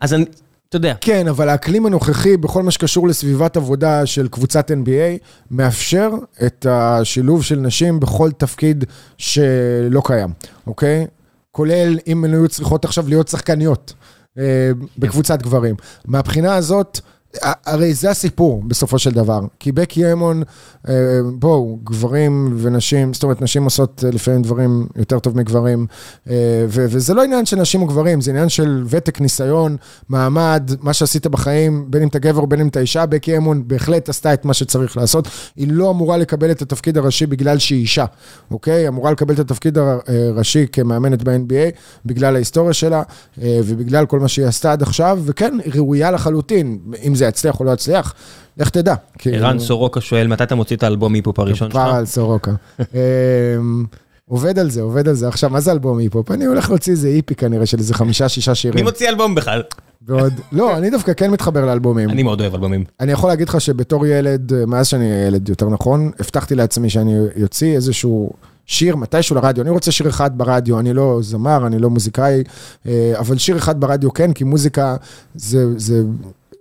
[0.00, 0.24] אז אני,
[0.68, 0.94] אתה יודע.
[1.00, 6.10] כן, אבל האקלים הנוכחי בכל מה שקשור לסביבת עבודה של קבוצת NBA, מאפשר
[6.46, 8.84] את השילוב של נשים בכל תפקיד
[9.18, 10.28] שלא קיים,
[10.66, 11.06] אוקיי?
[11.54, 13.94] כולל אם הן היו צריכות עכשיו להיות שחקניות
[14.38, 15.74] אה, בקבוצת גברים.
[16.04, 17.00] מהבחינה הזאת,
[17.42, 19.40] הרי זה הסיפור בסופו של דבר.
[19.58, 20.42] כי בקי אמון,
[20.88, 20.94] אה,
[21.38, 25.86] בואו, גברים ונשים, זאת אומרת, נשים עושות אה, לפעמים דברים יותר טוב מגברים,
[26.30, 29.76] אה, וזה לא עניין של נשים או גברים, זה עניין של ותק, ניסיון,
[30.08, 34.08] מעמד, מה שעשית בחיים, בין אם אתה גבר ובין אם אתה אישה, בקי אמון בהחלט
[34.08, 35.28] עשתה את מה שצריך לעשות.
[35.56, 38.04] היא לא אמורה לקבל את התפקיד הראשי בגלל שהיא אישה,
[38.50, 38.88] אוקיי?
[38.88, 43.02] אמורה לקבל את התפקיד הראשי כמאמנת ב-NBA, בגלל ההיסטוריה שלה,
[43.38, 47.64] ובגלל כל מה שהיא עשתה עד עכשיו, וכן, היא ראויה לחלוטין, אם זה יצליח או
[47.64, 48.14] לא יצליח,
[48.58, 48.94] לך תדע.
[49.18, 51.80] כאילו- ערן סורוקה שואל, מתי אתה מוציא את האלבום היפ-הופ הראשון שלך?
[51.80, 52.52] כפרה על סורוקה.
[52.80, 53.84] אמ,
[54.28, 55.28] עובד על זה, עובד על זה.
[55.28, 56.30] עכשיו, מה זה אלבום היפ-הופ?
[56.30, 58.84] אני הולך להוציא איזה EP כנראה של איזה חמישה, שישה מי שירים.
[58.84, 59.62] מוציא אלבום בכלל?
[60.06, 60.32] ועוד...
[60.52, 62.10] לא, אני דווקא כן מתחבר לאלבומים.
[62.10, 62.84] אני מאוד אוהב אלבומים.
[63.00, 67.76] אני יכול להגיד לך שבתור ילד, מאז שאני ילד יותר נכון, הבטחתי לעצמי שאני אוציא
[67.76, 68.30] איזשהו
[68.66, 72.42] שיר מתישהו לרדיו, אני רוצה שיר אחד ברדיו, אני לא זמר, אני לא מוזיקאי,
[72.86, 74.96] אה, אבל שיר אחד ברדיו כן, כי מוזיקה
[75.34, 76.02] זה, זה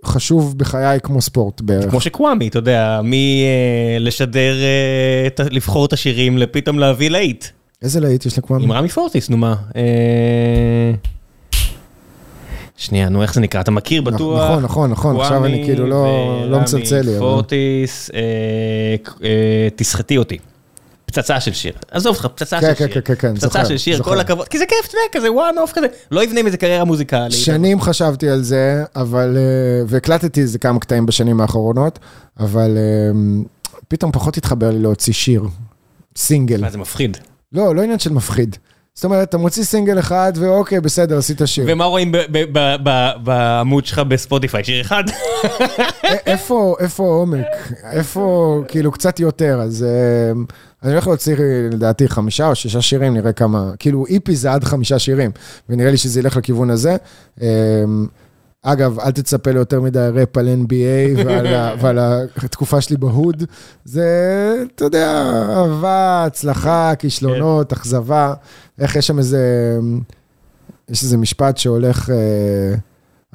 [0.06, 1.90] חשוב בחיי כמו ספורט בערך.
[1.90, 7.46] כמו שקוואמי, אתה יודע, מלשדר, אה, לבחור את השירים, לפתאום להביא להיט.
[7.82, 8.64] איזה להיט יש לקוואמי?
[8.64, 9.56] עם רמי פורטיס, נו מה.
[9.76, 10.92] אה,
[12.78, 13.62] שנייה, נו, איך זה נקרא?
[13.62, 14.50] אתה מכיר בטוח?
[14.50, 17.12] נכון, נכון, נכון, עכשיו אני כאילו לא, לא מצלצל לי.
[17.12, 18.12] רמי פורטיס,
[19.76, 20.38] תסחטי אותי.
[21.14, 21.74] פצצה של שיר.
[21.92, 22.88] עזוב אותך, פצצה של שיר.
[22.88, 24.48] כן, כן, כן, פצצה של שיר, כל הכבוד.
[24.48, 25.88] כי זה כיף, אתה יודע, כזה one-off כזה.
[26.12, 27.32] לא יבנה מזה קריירה מוזיקלית.
[27.32, 29.38] שנים חשבתי על זה, אבל...
[29.88, 32.00] והקלטתי איזה כמה קטעים בשנים האחרונות,
[32.40, 32.78] אבל
[33.88, 35.44] פתאום פחות התחבר לי להוציא שיר.
[36.18, 36.70] סינגל.
[36.70, 37.18] זה מפחיד.
[37.54, 38.56] לא, לא עניין של מפחיד.
[38.96, 41.66] זאת אומרת, אתה מוציא סינגל אחד, ואוקיי, בסדר, עשית שיר.
[41.68, 42.12] ומה רואים
[43.24, 44.64] בעמוד שלך בספוטיפיי?
[44.64, 45.04] שיר אחד?
[46.26, 47.46] איפה עומק?
[47.92, 49.86] איפה, כאילו, קצת יותר, אז...
[50.84, 51.36] אני הולך להוציא,
[51.72, 53.72] לדעתי, חמישה או שישה שירים, נראה כמה...
[53.80, 55.32] כאילו, איפי זה עד חמישה שירים,
[55.70, 56.96] ונראה לי שזה ילך לכיוון הזה.
[58.64, 61.20] אגב, אל תצפה ליותר מדי ראפ על NBA
[61.82, 62.00] ועל
[62.38, 63.44] התקופה שלי בהוד.
[63.86, 68.34] זה, אתה יודע, אהבה, הצלחה, כישלונות, אכזבה.
[68.80, 69.78] איך יש שם איזה...
[70.90, 72.10] יש איזה משפט שהולך...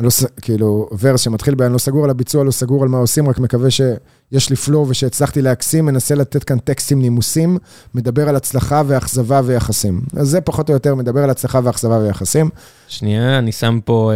[0.01, 0.09] לא,
[0.43, 3.39] כאילו, verse שמתחיל ב- אני לא סגור על הביצוע, לא סגור על מה עושים, רק
[3.39, 7.59] מקווה שיש לי flow ושהצלחתי להקסים, מנסה לתת כאן טקסטים נימוסים,
[7.95, 10.01] מדבר על הצלחה ואכזבה ויחסים.
[10.17, 12.51] אז זה פחות או יותר מדבר על הצלחה ואכזבה ויחסים.
[12.89, 14.13] שנייה, אני שם פה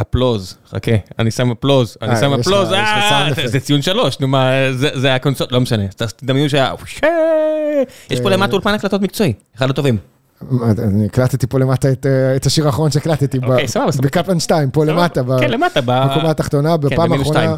[0.00, 2.68] applause, חכה, אני שם applause, אני שם applause,
[3.44, 6.72] זה ציון שלוש, נו מה, זה הקונסול, לא משנה, תדמיינו שהיה,
[8.10, 9.98] יש פה למטה אולפן הקלטות מקצועי, אחד הטובים.
[10.62, 11.88] אני הקלטתי פה למטה
[12.36, 13.38] את השיר האחרון שהקלטתי,
[14.02, 15.22] בקפלן 2, פה למטה,
[15.84, 17.56] בקומה התחתונה, בפעם האחרונה,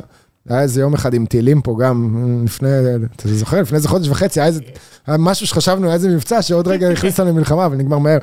[0.48, 2.68] היה איזה יום אחד עם טילים פה גם, לפני,
[3.16, 4.50] אתה זוכר, לפני איזה חודש וחצי, היה
[5.18, 8.18] משהו שחשבנו, היה איזה מבצע שעוד רגע הכניס לנו למלחמה ונגמר מהר.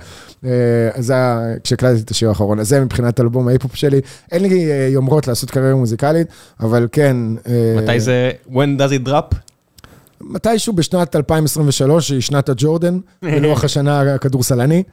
[0.98, 4.02] זה היה כשהקלטתי את השיר האחרון, אז זה מבחינת אלבום ההיפ-הופ שלי.
[4.32, 6.28] אין לי יומרות לעשות קריירה מוזיקלית,
[6.60, 7.18] אבל כן.
[7.78, 9.36] מתי זה, when does it drop?
[10.22, 14.84] מתישהו בשנת 2023, שהיא שנת הג'ורדן, בלוח השנה הכדורסלני.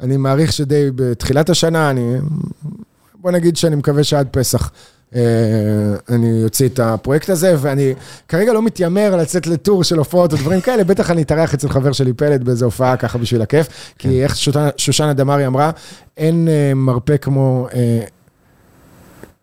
[0.00, 2.16] אני מעריך שדי בתחילת השנה, אני...
[3.14, 4.70] בוא נגיד שאני מקווה שעד פסח
[6.08, 7.94] אני אוציא את הפרויקט הזה, ואני
[8.28, 11.92] כרגע לא מתיימר לצאת לטור של הופעות או דברים כאלה, בטח אני אתארח אצל חבר
[11.92, 14.36] שלי פלד באיזו הופעה ככה בשביל הכיף, כי איך
[14.76, 15.70] שושנה דמארי אמרה,
[16.16, 17.68] אין מרפא כמו...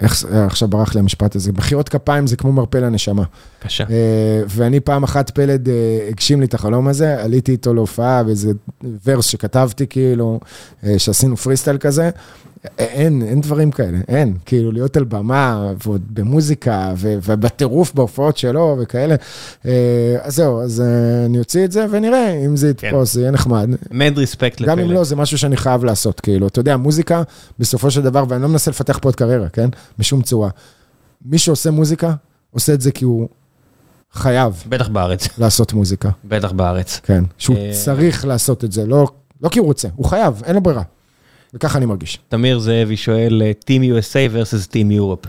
[0.02, 3.24] איך, עכשיו ברח לי המשפט הזה, מחיאות כפיים זה כמו מרפא לנשמה.
[3.60, 3.84] קשה.
[4.48, 5.70] ואני פעם אחת פלד
[6.10, 8.52] הגשים לי את החלום הזה, עליתי איתו להופעה באיזה
[9.06, 10.40] ורס שכתבתי כאילו,
[10.98, 12.10] שעשינו פריסטייל כזה.
[12.78, 14.38] אין, אין דברים כאלה, אין.
[14.46, 19.16] כאילו להיות על במה, ועוד במוזיקה, ובטירוף בהופעות שלו וכאלה.
[20.22, 20.84] אז זהו, אז
[21.26, 23.70] אני אוציא את זה ונראה אם זה יתפוס, זה יהיה נחמד.
[23.92, 24.70] מד ריספקט לפלד.
[24.70, 26.48] גם אם לא, זה משהו שאני חייב לעשות, כאילו.
[26.48, 27.24] אתה יודע, מוזיקה,
[27.60, 29.70] בסופו של דבר, ואני לא מנסה לפתח פה את קריירה, כן?
[30.00, 30.50] בשום צורה.
[31.26, 32.14] מי שעושה מוזיקה,
[32.52, 33.28] עושה את זה כי הוא
[34.14, 34.64] חייב.
[34.70, 35.28] בטח בארץ.
[35.38, 36.10] לעשות מוזיקה.
[36.26, 37.00] בטח בארץ.
[37.04, 40.84] כן, שהוא צריך לעשות את זה, לא כי הוא רוצה, הוא חייב, אין לו ברירה.
[41.54, 42.20] וככה אני מרגיש.
[42.30, 45.28] תמיר זאבי שואל, Team USA versus Team Europe.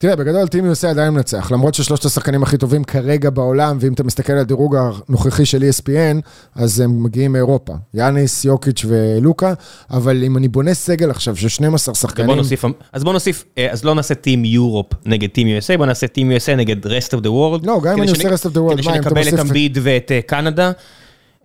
[0.00, 4.04] תראה, בגדול Team USA עדיין מנצח, למרות ששלושת השחקנים הכי טובים כרגע בעולם, ואם אתה
[4.04, 6.20] מסתכל על הדירוג הנוכחי של ESPN,
[6.54, 7.72] אז הם מגיעים מאירופה.
[7.94, 9.54] יאניס, יוקיץ' ולוקה,
[9.90, 12.26] אבל אם אני בונה סגל עכשיו של 12 שחקנים...
[12.26, 16.06] בוא נוסיף, אז בוא נוסיף, אז לא נעשה Team Europe נגד Team USA, בוא נעשה
[16.06, 17.66] Team USA נגד Rest of the World.
[17.66, 20.72] לא, גם אם אני עושה Rest of the World, כדי שנקבל את אמביד ואת קנדה.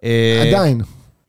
[0.02, 0.82] עדיין.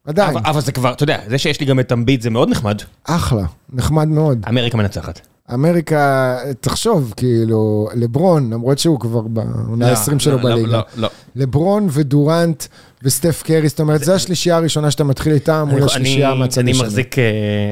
[0.06, 0.36] עדיין.
[0.44, 2.82] אבל זה כבר, אתה יודע, זה שיש לי גם את אמביט זה מאוד נחמד.
[3.04, 4.44] אחלה, נחמד מאוד.
[4.48, 5.20] אמריקה מנצחת.
[5.54, 10.66] אמריקה, תחשוב, כאילו, לברון, למרות שהוא כבר בעונה ה-20 שלו בליגה.
[10.66, 11.08] לא, לא.
[11.36, 12.64] לברון ודורנט
[13.02, 16.88] וסטף קרי, זאת אומרת, זו השלישייה הראשונה שאתה מתחיל איתה מול השלישייה מהצד השני.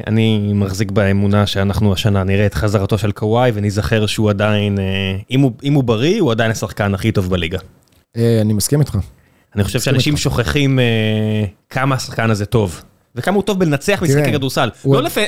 [0.06, 4.78] אני מחזיק באמונה שאנחנו השנה נראה את חזרתו של קוואי ונזכר שהוא עדיין,
[5.64, 7.58] אם הוא בריא, הוא עדיין השחקן הכי טוב בליגה.
[8.16, 8.98] אני מסכים איתך.
[9.54, 10.78] אני חושב שאנשים שוכחים
[11.70, 12.82] כמה השחקן הזה טוב,
[13.16, 14.70] וכמה הוא טוב בלנצח משחקי כדורסל.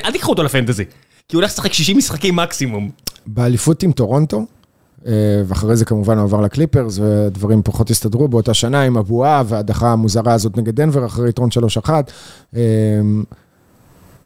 [0.05, 0.85] אל תיקחו אותו לפנטזי,
[1.27, 2.89] כי הוא הולך לשחק 60 משחקים מקסימום.
[3.25, 4.45] באליפות עם טורונטו,
[5.45, 10.33] ואחרי זה כמובן הוא עבר לקליפרס, ודברים פחות הסתדרו באותה שנה עם הבועה וההדחה המוזרה
[10.33, 11.49] הזאת נגד דנבר, אחרי יתרון
[11.87, 11.89] 3-1.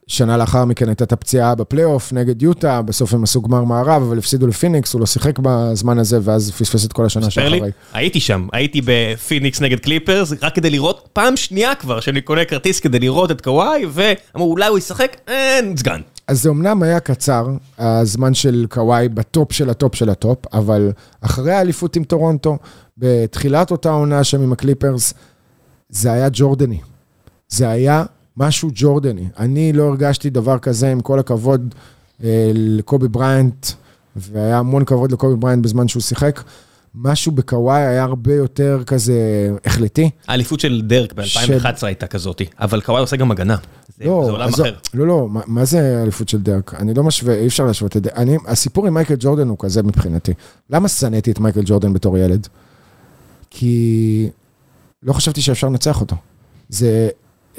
[0.10, 4.18] שנה לאחר מכן הייתה את הפציעה בפלייאוף נגד יוטה, בסוף הם עשו גמר מערב, אבל
[4.18, 7.62] הפסידו לפיניקס, הוא לא שיחק בזמן הזה, ואז פספס את כל השנה שאחרי.
[7.94, 12.80] הייתי שם, הייתי בפיניקס נגד קליפרס, רק כדי לראות, פעם שנייה כבר, שאני קונה כרטיס
[12.80, 16.02] כדי לראות את קוואי, ואמרו, אולי הוא ישחק, אין, סגן.
[16.28, 20.19] אז זה אמנם היה קצר, הזמן של קוואי ב top של ה top של ה
[20.19, 20.92] top, אבל
[21.22, 22.58] אחרי האליפות עם טורונטו,
[22.98, 25.14] בתחילת אותה עונה שם עם הקליפרס,
[25.90, 26.80] זה היה ג'ורדני.
[27.50, 28.04] זה היה
[28.40, 29.28] משהו ג'ורדני.
[29.38, 31.76] אני לא הרגשתי דבר כזה, עם כל הכבוד
[32.24, 33.68] אה, לקובי בריינט,
[34.16, 36.44] והיה המון כבוד לקובי בריינט בזמן שהוא שיחק.
[36.96, 40.10] משהו בקוואי היה הרבה יותר כזה החלטי.
[40.28, 43.56] האליפות של דרק ב-2011 הייתה כזאתי, אבל קוואי עושה גם הגנה.
[43.98, 44.76] זה לא, זה עולם עזוב, אחר.
[44.94, 46.74] לא, לא, מה, מה זה האליפות של דרק?
[46.74, 48.10] אני לא משווה, אי אפשר להשוות את זה.
[48.16, 50.34] אני, הסיפור עם מייקל ג'ורדן הוא כזה מבחינתי.
[50.70, 52.48] למה שנאתי את מייקל ג'ורדן בתור ילד?
[53.50, 54.30] כי
[55.04, 56.16] לא חשבתי שאפשר לנצח אותו.
[56.70, 57.10] זה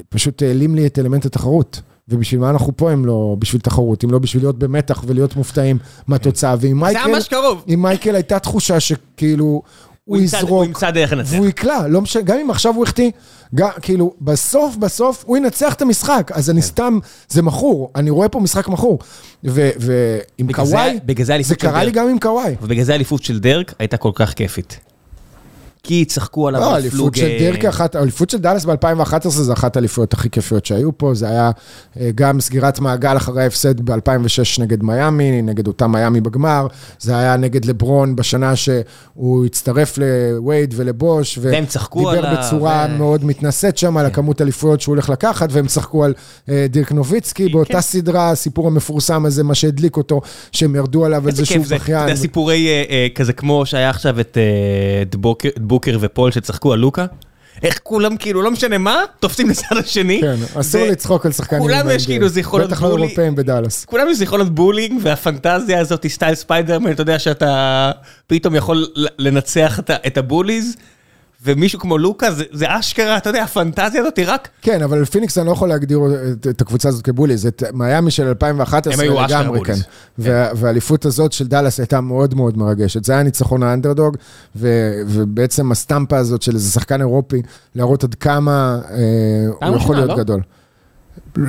[0.08, 1.80] פשוט העלים לי את אלמנט התחרות.
[2.08, 5.78] ובשביל מה אנחנו פה אם לא בשביל תחרות, אם לא בשביל להיות במתח ולהיות מופתעים
[6.06, 6.54] מהתוצאה.
[6.60, 7.64] ועם זה מייקל, היה ממש קרוב.
[7.66, 9.62] עם מייקל הייתה תחושה שכאילו, הוא
[10.04, 10.64] הוא ימצא- הוא יזרוק.
[10.66, 11.32] ימצא דרך לנצח.
[11.32, 13.10] והוא יקלע, לא משנה, גם אם עכשיו הוא החטיא,
[13.54, 16.30] גם- כאילו, בסוף, בסוף, הוא ינצח את המשחק.
[16.34, 16.52] אז כן.
[16.52, 16.98] אני סתם,
[17.28, 18.98] זה מכור, אני רואה פה משחק מכור.
[19.44, 21.90] ו- ועם זה- קוואי, זה זה קרה לי.
[21.90, 22.54] גם עם קוואי.
[22.62, 24.80] ובגלל זה האליפות של דרק הייתה כל כך כיפית.
[25.82, 30.12] כי צחקו עליו, לא, הפלוג, של דירקה, אחת- האליפות של דאלאס ב-2011 זה אחת האליפויות
[30.12, 31.50] הכי כיפיות שהיו פה, זה היה
[32.00, 33.98] אה, גם סגירת מעגל אחרי ההפסד ב-2006
[34.62, 36.66] נגד מיאמי, נגד אותה מיאמי בגמר,
[36.98, 42.98] זה היה נגד לברון בשנה שהוא הצטרף לווייד ולבוש, והם צחקו ודיבר עליו, בצורה ו-
[42.98, 46.14] מאוד מתנשאת שם על הכמות אליפויות שהוא הולך לקחת, והם צחקו על
[46.48, 47.52] אה, דירק נוביצקי, כן.
[47.52, 50.20] באותה סדרה, הסיפור המפורסם הזה, מה שהדליק אותו,
[50.52, 52.02] שהם ירדו עליו על איזה זה שהוא כיף זה, אתה בכיין.
[52.02, 54.38] יודע, סיפורי אה, כזה כמו שהיה עכשיו את
[55.02, 55.16] את
[55.70, 57.06] בוקר- ופול שצחקו על לוקה.
[57.62, 60.20] איך כולם כאילו, לא משנה מה, תופסים לצד השני.
[60.20, 61.62] כן, אסור לצחוק על שחקנים.
[61.62, 62.06] כולם יש.
[62.06, 62.96] כאילו זיכרונות בטח לא.
[62.96, 63.84] אירופאים בדאלאס.
[63.84, 67.90] כולם יש זיכרונות בולינג והפנטזיה הזאת, סטייל ספיידרמן, אתה יודע שאתה
[68.26, 68.86] פתאום יכול
[69.18, 70.76] לנצח את הבוליז,
[71.44, 74.48] ומישהו כמו לוקה, זה- זה אשכרה, אתה יודע, הפנטזיה הזאת היא רק...
[74.62, 76.00] כן, אבל פיניקס אני לא יכול להגדיר
[76.32, 79.64] את, את הקבוצה הזאת כ bullies, את מיאמי של 2011 הם היו אשכרה bullies.
[79.66, 79.74] כן.
[80.18, 83.04] וה- והאליפות הזאת של דאלאס הייתה מאוד מאוד מרגשת.
[83.04, 84.16] זה היה ניצחון האנדרדוג,
[84.56, 87.42] ו- ובעצם הסטמפה הזאת של איזה שחקן אירופי,
[87.74, 88.80] להראות עד כמה
[89.62, 90.16] אה, הוא יכול להיות לא?
[90.16, 90.40] גדול.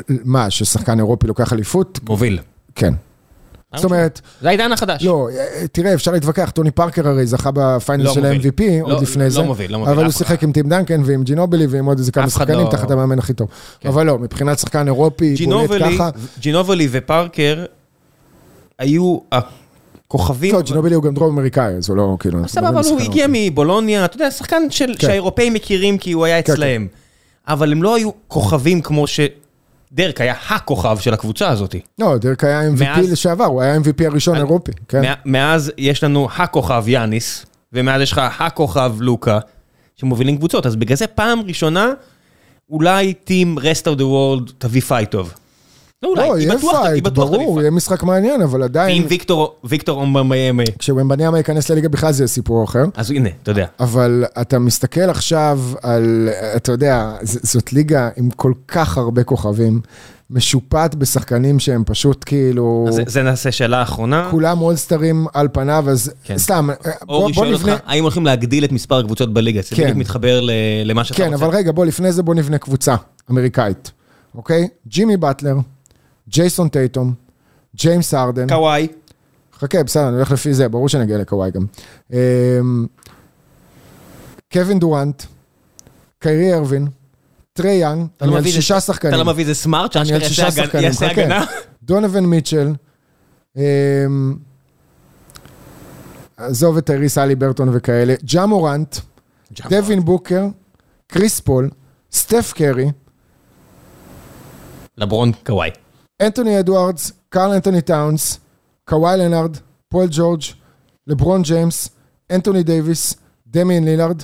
[0.07, 1.99] מה, ששחקן אירופי לוקח אליפות?
[2.09, 2.39] מוביל.
[2.75, 2.93] כן.
[3.75, 5.03] זאת אומרת, זה העידן החדש.
[5.03, 8.25] לא, אה, תראה, אפשר להתווכח, טוני פארקר הרי זכה ב final לא של.
[8.25, 10.11] ה-MVP לא- עוד לפני לא זה, מוביל, לא מוביל, אבל הוא.
[10.11, 13.33] שיחק עם טים דנקן ועם ג'ינובלי ועם עוד איזה כמה שחקנים לא- תחת המאמן הכי
[13.33, 13.47] טוב.
[13.79, 13.89] כן.
[13.89, 16.09] אבל לא, מבחינת שחקן אירופי, בולט ככה.
[16.39, 17.65] ג'ינובלי ופארקר
[18.79, 20.55] היו הכוכבים.
[20.55, 22.47] לא, ג'ינובלי הוא גם דרום אמריקאי, אז הוא לא, כאילו...
[22.47, 23.25] סבבה, אבל הוא הגיע.
[23.29, 24.93] מבולוניה, אתה יודע, שחקן כן.
[24.99, 26.87] שהאירופאים מכירים כי הוא היה כן, אצלהם.
[27.47, 29.19] אבל הם לא היו כוכבים כמו ש...
[29.91, 31.75] דרק היה הכוכב של הקבוצה הזאת.
[31.99, 35.01] לא, דרק היה MVP מאז- לשעבר, הוא היה MVP הראשון אני- אירופי, כן.
[35.01, 39.39] מא- מאז יש לנו הכוכב יאניס, ומאז יש לך הכוכב לוקה,
[39.95, 41.89] שמובילים קבוצות, אז בגלל זה פעם ראשונה,
[42.69, 45.33] אולי team rest of the world תביא פייט טוב.
[46.03, 47.61] לא אולי, לא, היא יהיה בטוח- היא פייט, ברור.
[47.61, 52.27] יהיה משחק מעניין, אבל עדיין, ואם ויקטור, ויקטור אומבמיימה, כשוומבניאמה ייכנס לליגה בכלל זה יהיה
[52.27, 52.83] סיפור אחר.
[52.95, 53.65] אז הנה, אתה יודע.
[53.79, 59.81] אבל אתה מסתכל עכשיו על, אתה יודע, זאת ליגה עם כל כך הרבה כוכבים,
[60.29, 64.27] משופעת בשחקנים שהם פשוט כאילו, אז זה- זה נעשה שאלה אחרונה.
[64.31, 66.37] כולם אולסטרים על פניו, אז כן.
[66.37, 66.69] סתם,
[67.05, 69.61] בוא, אורי בוא שואל נבנה, אותך, האם הולכים להגדיל את מספר הקבוצות בליגה?
[69.61, 69.83] זה כן.
[69.83, 70.51] בדיוק מתחבר ל-
[70.85, 71.45] למה שאתה כן, רוצה.
[71.45, 72.95] אבל רגע, בוא לפני זה בוא נבנה קבוצה
[73.31, 73.91] אמריקאית,
[74.35, 74.67] אוקיי?
[74.87, 75.55] ג'ימי באטלר,
[76.29, 77.13] ג'ייסון טייטום,
[77.75, 78.87] ג'יימס ארדן, קוואי.
[79.59, 81.65] חכה, בסדר, אני הולך לפי זה, ברור שנגיע לקוואי גם.
[82.13, 82.17] אמ,
[84.53, 85.23] קווין דורנט,
[86.19, 86.87] קיירי ארווין,
[87.53, 89.13] טרי יאנג, לא אני על שישה שחקנים.
[89.13, 91.51] אתה לא מביא איזה סמארט אני על שאשכרה שישה יעשה הגנה- שחקנים, חכה.
[91.83, 92.73] דונובין מיטשל,
[93.57, 93.61] אמ,
[96.37, 98.97] עזוב את טייריס אלי ברטון וכאלה, ג'ה מורנט,
[99.69, 100.45] דווין בוקר,
[101.07, 101.69] קריס פול,
[102.11, 102.91] סטף קרי,
[104.97, 105.69] לברון קוואי.
[106.21, 108.39] אנטוני אדוארדס, קרל אנטוני טאונס,
[108.85, 109.57] קוואי לנארד,
[109.89, 110.41] פול ג'ורג',
[111.07, 111.89] לברון ג'יימס,
[112.31, 113.15] אנטוני דייוויס,
[113.47, 114.23] דמיאן לילארד,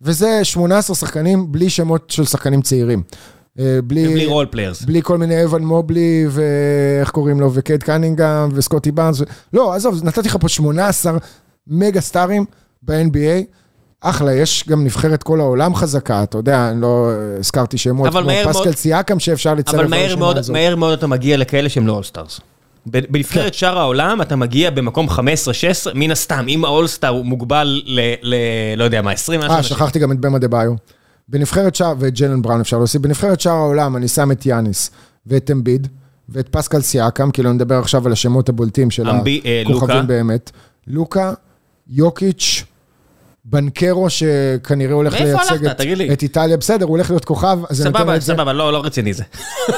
[0.00, 3.02] וזה 18 שחקנים בלי שמות של שחקנים צעירים.
[3.58, 4.82] אה, ובלי בלי, role players.
[4.82, 9.20] בלי כל מיני אבן מובלי, ואיך קוראים לו, וקייד קנינגהם, וסקוטי בארנס.
[9.20, 9.24] ו...
[9.52, 11.12] לא, עזוב, נתתי לך פה 18
[11.66, 12.44] מגה סטארים
[12.82, 13.61] ב-NBA.
[14.02, 18.32] אחלה, יש גם נבחרת כל העולם חזקה, אתה יודע, אני לא הזכרתי שמות, אבל כמו
[18.52, 20.52] פסקל מאוד- סיאקם שאפשר לצרף אבל מהר לרשימה מאוד, הזאת.
[20.52, 22.40] מהר מאוד אתה מגיע לכאלה שהם לא all-stars.
[22.86, 25.12] בנבחרת שאר העולם אתה מגיע במקום 15-16,
[25.94, 28.00] מן הסתם, אם האולסטאר הוא מוגבל ל...
[28.22, 28.34] ל-
[28.76, 29.52] לא יודע מה, 20 משהו.
[29.52, 29.62] אה.
[29.62, 30.72] שכחתי גם את במה דה ביו.
[31.28, 34.90] בנבחרת שער, ואת ג'לן בראון אפשר להוסיף, בנבחרת שער העולם אני שם את יאניס
[35.26, 35.88] ואת אמביד
[36.28, 39.76] ואת פסקל סיאקם, כאילו אני מדבר עכשיו על השמות הבולטים של אמבי- אה, לוקה.
[39.84, 40.50] הכוכבים באמת.
[40.86, 41.32] לוקה,
[41.88, 42.64] יוקיץ',
[43.44, 45.66] בנקרו שכנראה הולך לייצג?
[45.66, 45.80] את-.
[46.12, 48.32] את איטליה, בסדר, הוא הולך להיות כוכב, אז לו סבבה, את זה.
[48.34, 49.22] סבבה, לא לא רציני זה.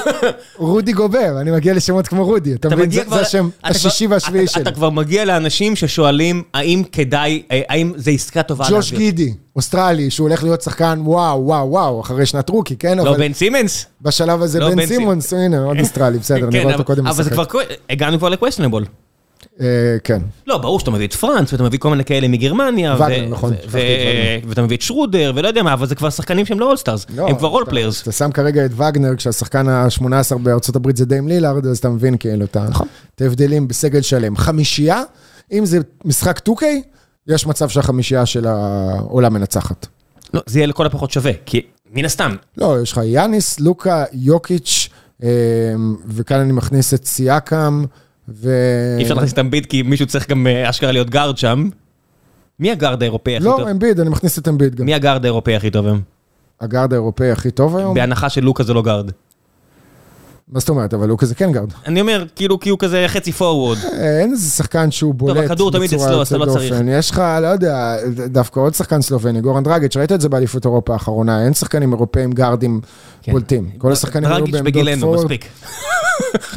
[0.57, 2.91] רודי גובר, אני מגיע לשמות כמו רודי, אתה אתה מבין?
[2.91, 4.61] זה- כבר- זה השם אתה השישי והשביעי שלי.
[4.61, 9.05] אתה כבר מגיע לאנשים ששואלים האם כדאי, אה, האם זה עסקה טובה ג'וש להביא.
[9.11, 12.97] גידי, אוסטרלי, שהוא הולך להיות שחקן וואו, וואו, וואו, אחרי שנת רוקי, כן?
[12.97, 13.85] לא אבל בן סימנס?
[14.01, 17.29] בשלב הזה לא, בן סימונס, הנה, עוד אוסטרלי, בסדר, כן, נראה אותו קודם אבל זה.
[17.29, 17.43] כבר,
[17.89, 18.85] הגענו כבר לקווסטנבול.
[19.61, 19.65] אה,
[20.03, 20.21] כן.
[20.47, 22.95] לא, ברור שאתה מביא את פרנס, ואתה מביא כל מיני כאלה מגרמניה,
[23.29, 23.53] נכון.
[24.45, 27.27] ואתה מביא את שרודר, ולא יודע מה, אבל זה כבר שחקנים שהם לא אולסטארס, לא,
[27.27, 27.71] הם כבר רול אתה-
[28.11, 30.03] שם כרגע את וגנר, כשהשחקן ה-18
[30.37, 32.87] בארצות הברית זה דיים לילארד, אז אתה מבין כאילו את נכון.
[33.21, 34.35] ההבדלים בסגל שלם.
[34.37, 35.03] חמישייה,
[35.51, 36.63] אם זה משחק 2K,
[37.27, 39.87] יש מצב שהחמישייה של העולם מנצחת.
[40.33, 41.61] לא, זה יהיה לכל הפחות שווה, כי
[41.93, 44.89] מן הסתם, לא, יש לך יאניס, לוקה, יוקיץ',
[45.23, 45.29] אה,
[46.07, 47.83] וכאן אני מכניס את סיאקם,
[48.29, 48.49] ו...
[48.97, 51.69] אי אפשר להכניס את אמביד כי מישהו צריך גם אה, אשכרה להיות גארד שם.
[52.59, 53.59] מי הגארד האירופאי הכי טוב?
[53.59, 54.85] לא, אמביד, אני מכניס את אמביד גם.
[54.85, 56.01] מי הגארד האירופאי הכי טוב היום?
[56.61, 57.93] הגארד האירופאי הכי טוב היום?
[57.93, 59.11] בהנחה שלוקה זה לא גארד.
[60.49, 60.93] מה זאת אומרת?
[60.93, 61.69] אבל לוקה זה כן גארד.
[61.87, 63.77] אני אומר, כאילו, כי הוא כזה חצי פורוורד.
[63.77, 66.75] אה, אין איזה שחקן שהוא בולט הכדור תמיד אצלו, אז אתה לא צריך.
[66.87, 67.95] יש לך, לא יודע,
[68.27, 72.31] דווקא עוד שחקן סלובני, גורן דרגיץ', ראית את זה באליפות אירופה האחרונה, אין שחקנים אירופאים
[72.31, 72.81] גארדים
[73.21, 73.31] כן.
[73.31, 73.69] בולטים.
[73.77, 75.23] כל השחקנים היו דרגיץ' בעמדות בגילנו, פורוורד.
[75.23, 75.47] מספיק.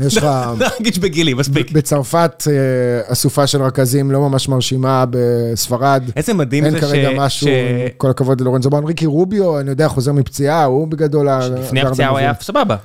[0.06, 0.26] יש לך...
[0.59, 1.72] דרגיץ' בגילי, מספיק.
[1.72, 2.52] בצרפת אה,
[3.12, 6.02] אסופה של רכזים לא ממש מרשימה, בספרד.
[6.16, 7.51] איזה מדהים אין זה כרגע ש- משהו, ש-
[7.97, 8.85] כל הכבוד ללורנזו בראון.
[8.85, 11.28] ריקי רוביו, אני יודע, חוזר מפציעה, הוא בגדול
[11.59, 12.32] לפני הפציעה הוא היה.
[12.40, 12.76] סבבה.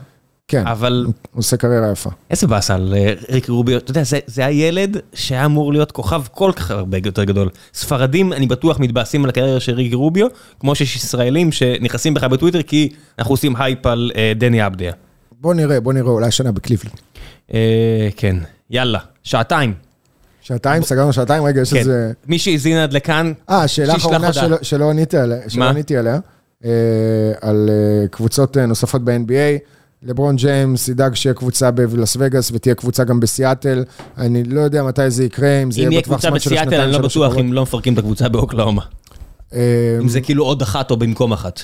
[0.48, 2.10] כן, אבל הוא עושה קריירה יפה.
[2.32, 6.22] איזה באסה על אה, ריקי רוביו, אתה יודע, זה- זה הילד שהיה אמור להיות כוכב
[6.32, 7.50] כל כך הרבה יותר גדול.
[7.74, 10.28] ספרדים, אני בטוח, מתבאסים על הקריירה של ריקי רוביו,
[10.60, 12.90] כמו שיש ישראלים שנכנסים בך בטוויטר כי
[13.20, 14.91] אנחנו עושים הייפ על אה, דני אבדיה.
[15.44, 16.94] בוא נראה, בוא נראה, אולי שנה בקליבלנד.
[17.53, 18.36] אה, כן,
[18.70, 19.74] יאללה, שעתיים.
[20.41, 21.80] שעתיים, סגרנו שעתיים, רגע, יש כן.
[21.80, 22.11] איזה...
[22.28, 24.34] מי שהזין עד לכאן, אה, שאלה אחרונה.
[24.61, 24.90] שלא-
[25.70, 26.20] עניתי עליה,
[26.65, 26.70] אה,
[27.41, 29.60] על אה, קבוצות אה, נוספות ב-NBA.
[30.03, 33.84] לברון ג'יימס ידאג שיהיה קבוצה בלאס וגאס ותהיה קבוצה גם בסיאטל.
[34.18, 36.49] אני לא יודע מתי זה יקרה, אם זה אם יהיה יהיה בטווח קבוצה זמן של
[36.49, 37.38] בסיאטל, השנתיים אני לא שלוש בטוח.
[37.38, 38.82] אם לא מפרקים את הקבוצה באוקלאומה.
[39.53, 39.60] אם
[40.07, 41.61] זה כאילו עוד אחת או במקום אחת.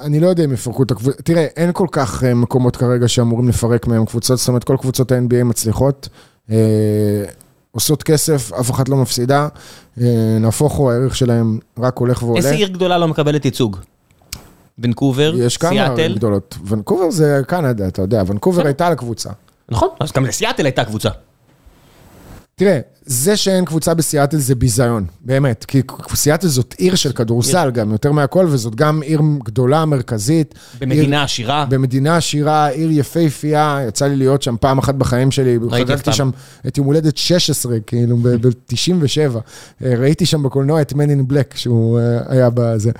[0.00, 3.48] אני לא יודע אם יפרקו את הקבוצה, תראה, אין כל כך אה, מקומות כרגע שאמורים
[3.48, 6.08] לפרק מהם קבוצות, זאת אומרת, כל קבוצות ה-NBA מצליחות,
[6.50, 6.56] אה,
[7.70, 9.48] עושות כסף, אף אחת לא מפסידה,
[10.00, 12.38] אה, נהפוך הוא, הערך שלהם רק הולך ועולה.
[12.38, 13.76] איזה עיר גדולה לא מקבלת ייצוג?
[14.78, 16.14] ונקובר, יש כמה ערים סיאטל.
[16.14, 16.58] גדולות.
[16.66, 18.66] ונקובר זה קנדה, אתה יודע, ונקובר.
[18.66, 19.30] הייתה לקבוצה.
[19.68, 21.08] נכון, אז גם לסיאטל הייתה קבוצה.
[22.54, 25.64] תראה, זה שאין קבוצה בסיאטל זה ביזיון, באמת.
[25.64, 25.82] כי
[26.14, 30.54] סיאטל זאת עיר של כדורסל גם, יותר מהכל, וזאת גם עיר גדולה, מרכזית.
[30.80, 31.66] במדינה עשירה.
[31.68, 36.30] במדינה עשירה, עיר יפהפייה, יצא לי להיות שם פעם אחת בחיים שלי, חגגתי שם
[36.66, 39.38] את יום הולדת 16, כאילו, ב-97.
[39.82, 42.90] ראיתי שם בקולנוע את Men in Black, שהוא אה, היה בזה.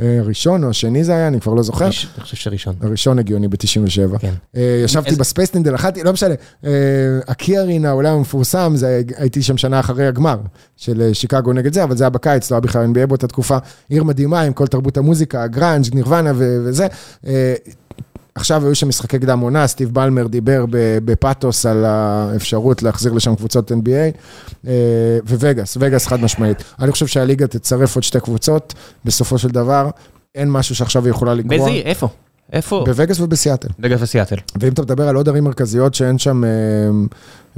[0.00, 1.84] אה, ראשון או השני זה היה, אני כבר לא זוכר.
[1.84, 2.74] אני חושב שראשון.
[2.80, 4.18] הראשון הגיוני ב-97.
[4.18, 4.32] כן.
[4.84, 6.34] ישבתי ב Space Needle, אכלתי, לא משנה,
[6.64, 6.70] אה,
[7.28, 10.38] ה Key Arena, העולם המפורסם, זה- הייתי שם שנה אחרי הגמר
[10.76, 13.58] של אה, שיקגו נגד זה, אבל זה היה בקיץ, לא היה בכלל NBA באותה תקופה.
[13.88, 16.86] עיר מדהימה עם כל תרבות המוזיקה, הגראנג', נירוונה וזה.
[17.26, 17.54] אה,
[18.34, 20.64] עכשיו היו שם משחקי קדם עונה, סטיב בלמר דיבר
[21.04, 24.18] בפאתוס על האפשרות להחזיר לשם קבוצות NBA,
[24.66, 24.72] אה,
[25.28, 26.64] ווגאס, וגאס חד משמעית.
[26.80, 28.74] אני חושב שהליגה תצרף עוד שתי קבוצות,
[29.04, 29.90] בסופו של דבר,
[30.34, 31.48] אין משהו שעכשיו היא יכולה לגרוע.
[31.58, 31.86] באיזה עיר?
[31.86, 32.08] איפה?
[32.52, 32.82] איפה?
[32.86, 33.68] בווגאס ובסיאטל.
[33.78, 34.36] בגלל וסיאטל.
[34.60, 36.50] ואם אתה מדבר על עוד ערים מרכזיות שאין שם אה,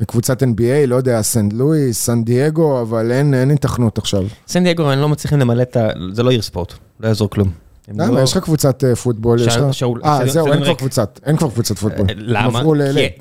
[0.06, 0.47] קבוצת NBA,
[0.86, 4.24] לא יודע, סנט לואיס, סן דייגו, אבל אין, אין התכנות עכשיו.
[4.48, 5.89] סן דייגו, הם לא מצליחים למלא את ה...
[6.12, 7.51] זה לא עיר ספורט, לא יעזור כלום.
[7.89, 8.10] למה?
[8.10, 9.74] לא- יש לך קבוצת אה, פוטבול, יש לך...
[9.74, 10.74] שאול- אה, זהו, אין כבר.
[10.74, 12.06] קבוצת, אין כבר קבוצת פוטבול.
[12.10, 12.62] אה, למה?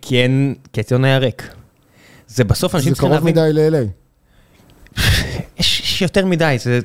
[0.02, 0.54] כי- אין...
[0.74, 1.44] כי הציון היה ריק.
[2.28, 3.44] זה בסוף אנשים זה צריכים קרוב להבין...
[3.54, 3.88] מדי ל-LA.
[5.60, 6.80] יש יותר מדי, זה...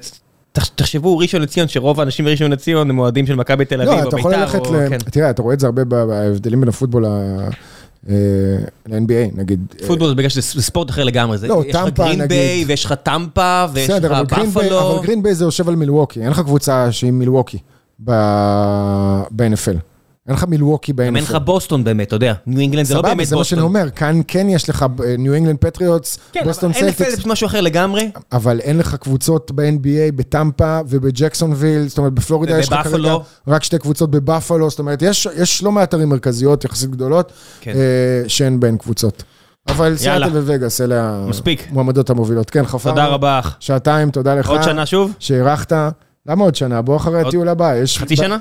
[0.52, 4.02] תח- תחשבו, ראשון לציון, שרוב האנשים בראשון לציון הם אוהדים של מכבי תל אביב לא,
[4.02, 4.74] או אתה יכול בית"ר, ללכת או...
[4.74, 4.88] ל...
[4.88, 4.98] כן.
[4.98, 7.48] תראה, אתה רואה את זה הרבה בהבדלים בין הפוטבול ל-
[8.08, 8.14] אה,
[8.86, 9.60] ל-NBA, נגיד.
[9.82, 12.28] אה, פוטבול זה בגלל שזה זה ספורט אחר לגמרי, לא, יש לך טמפה, נגיד.
[12.28, 14.96] ביי, ויש לך טמפה, ויש לך בסדר, אבל גרין ביי- בפלו.
[14.96, 17.58] אבל גרין ביי זה יושב על מילווקי, אין לך קבוצה שהיא מילווקי
[17.98, 19.76] ב-NFL.
[20.28, 21.06] אין לך מילווקי ב-NFL.
[21.06, 22.34] גם אין לך בוסטון באמת, אתה יודע.
[22.46, 23.76] ניו אינגלנד זה לא סבבה, באמת זה מה שאני בוסטון.
[23.80, 24.86] אומר, כאן כן יש לך
[25.18, 28.10] ניו אינגלנד פטריוטס, כן, בוסטון אבל NFL זה סלטיקס, משהו אחר לגמרי.
[28.32, 33.14] אבל אין לך קבוצות ב-NBA, בטמפה ובג'קסונוויל, זאת אומרת בפלורידה יש לך כרגע.
[33.48, 37.72] רק שתי קבוצות בבאפלו, זאת אומרת יש יש לא מעט ערים מרכזיות יחסית גדולות, כן.
[37.74, 39.22] אה, שאין בהן קבוצות.
[39.68, 39.96] אבל.
[39.96, 41.66] סיאטל ווגאס, אלה מספיק.
[41.70, 42.50] המועמדות המובילות.
[42.50, 42.96] כן, חפרנו.
[42.96, 43.40] תודה רבה.
[43.60, 44.48] שעתיים, תודה לך.
[44.48, 45.12] עוד שנה שוב?
[45.18, 45.72] שאירחת.
[46.26, 46.82] למה עוד שנה?
[46.82, 47.72] בוא אחרי הטיול הבא.
[47.96, 48.38] חצי שנה?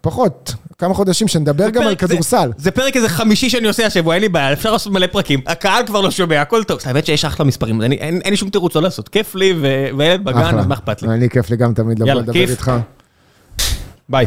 [0.00, 2.50] פחות, כמה חודשים שנדבר גם על פרק זה- כדורסל.
[2.56, 5.40] זה פרק איזה חמישי שאני עושה השבוע, אין לי בעיה, אפשר לעשות מלא פרקים.
[5.46, 6.78] הקהל כבר לא שומע, הכל טוב.
[6.84, 9.08] האמת שיש אחלה מספרים, אני- אין אין לי שום תירוץ לא לעשות.
[9.08, 9.54] כיף לי,
[9.96, 11.08] וילד בגן, אז מה אכפת לי?
[11.08, 12.32] אני כיף לי גם תמיד לבוא לדבר.
[12.40, 12.72] איתך.
[14.08, 14.26] ביי.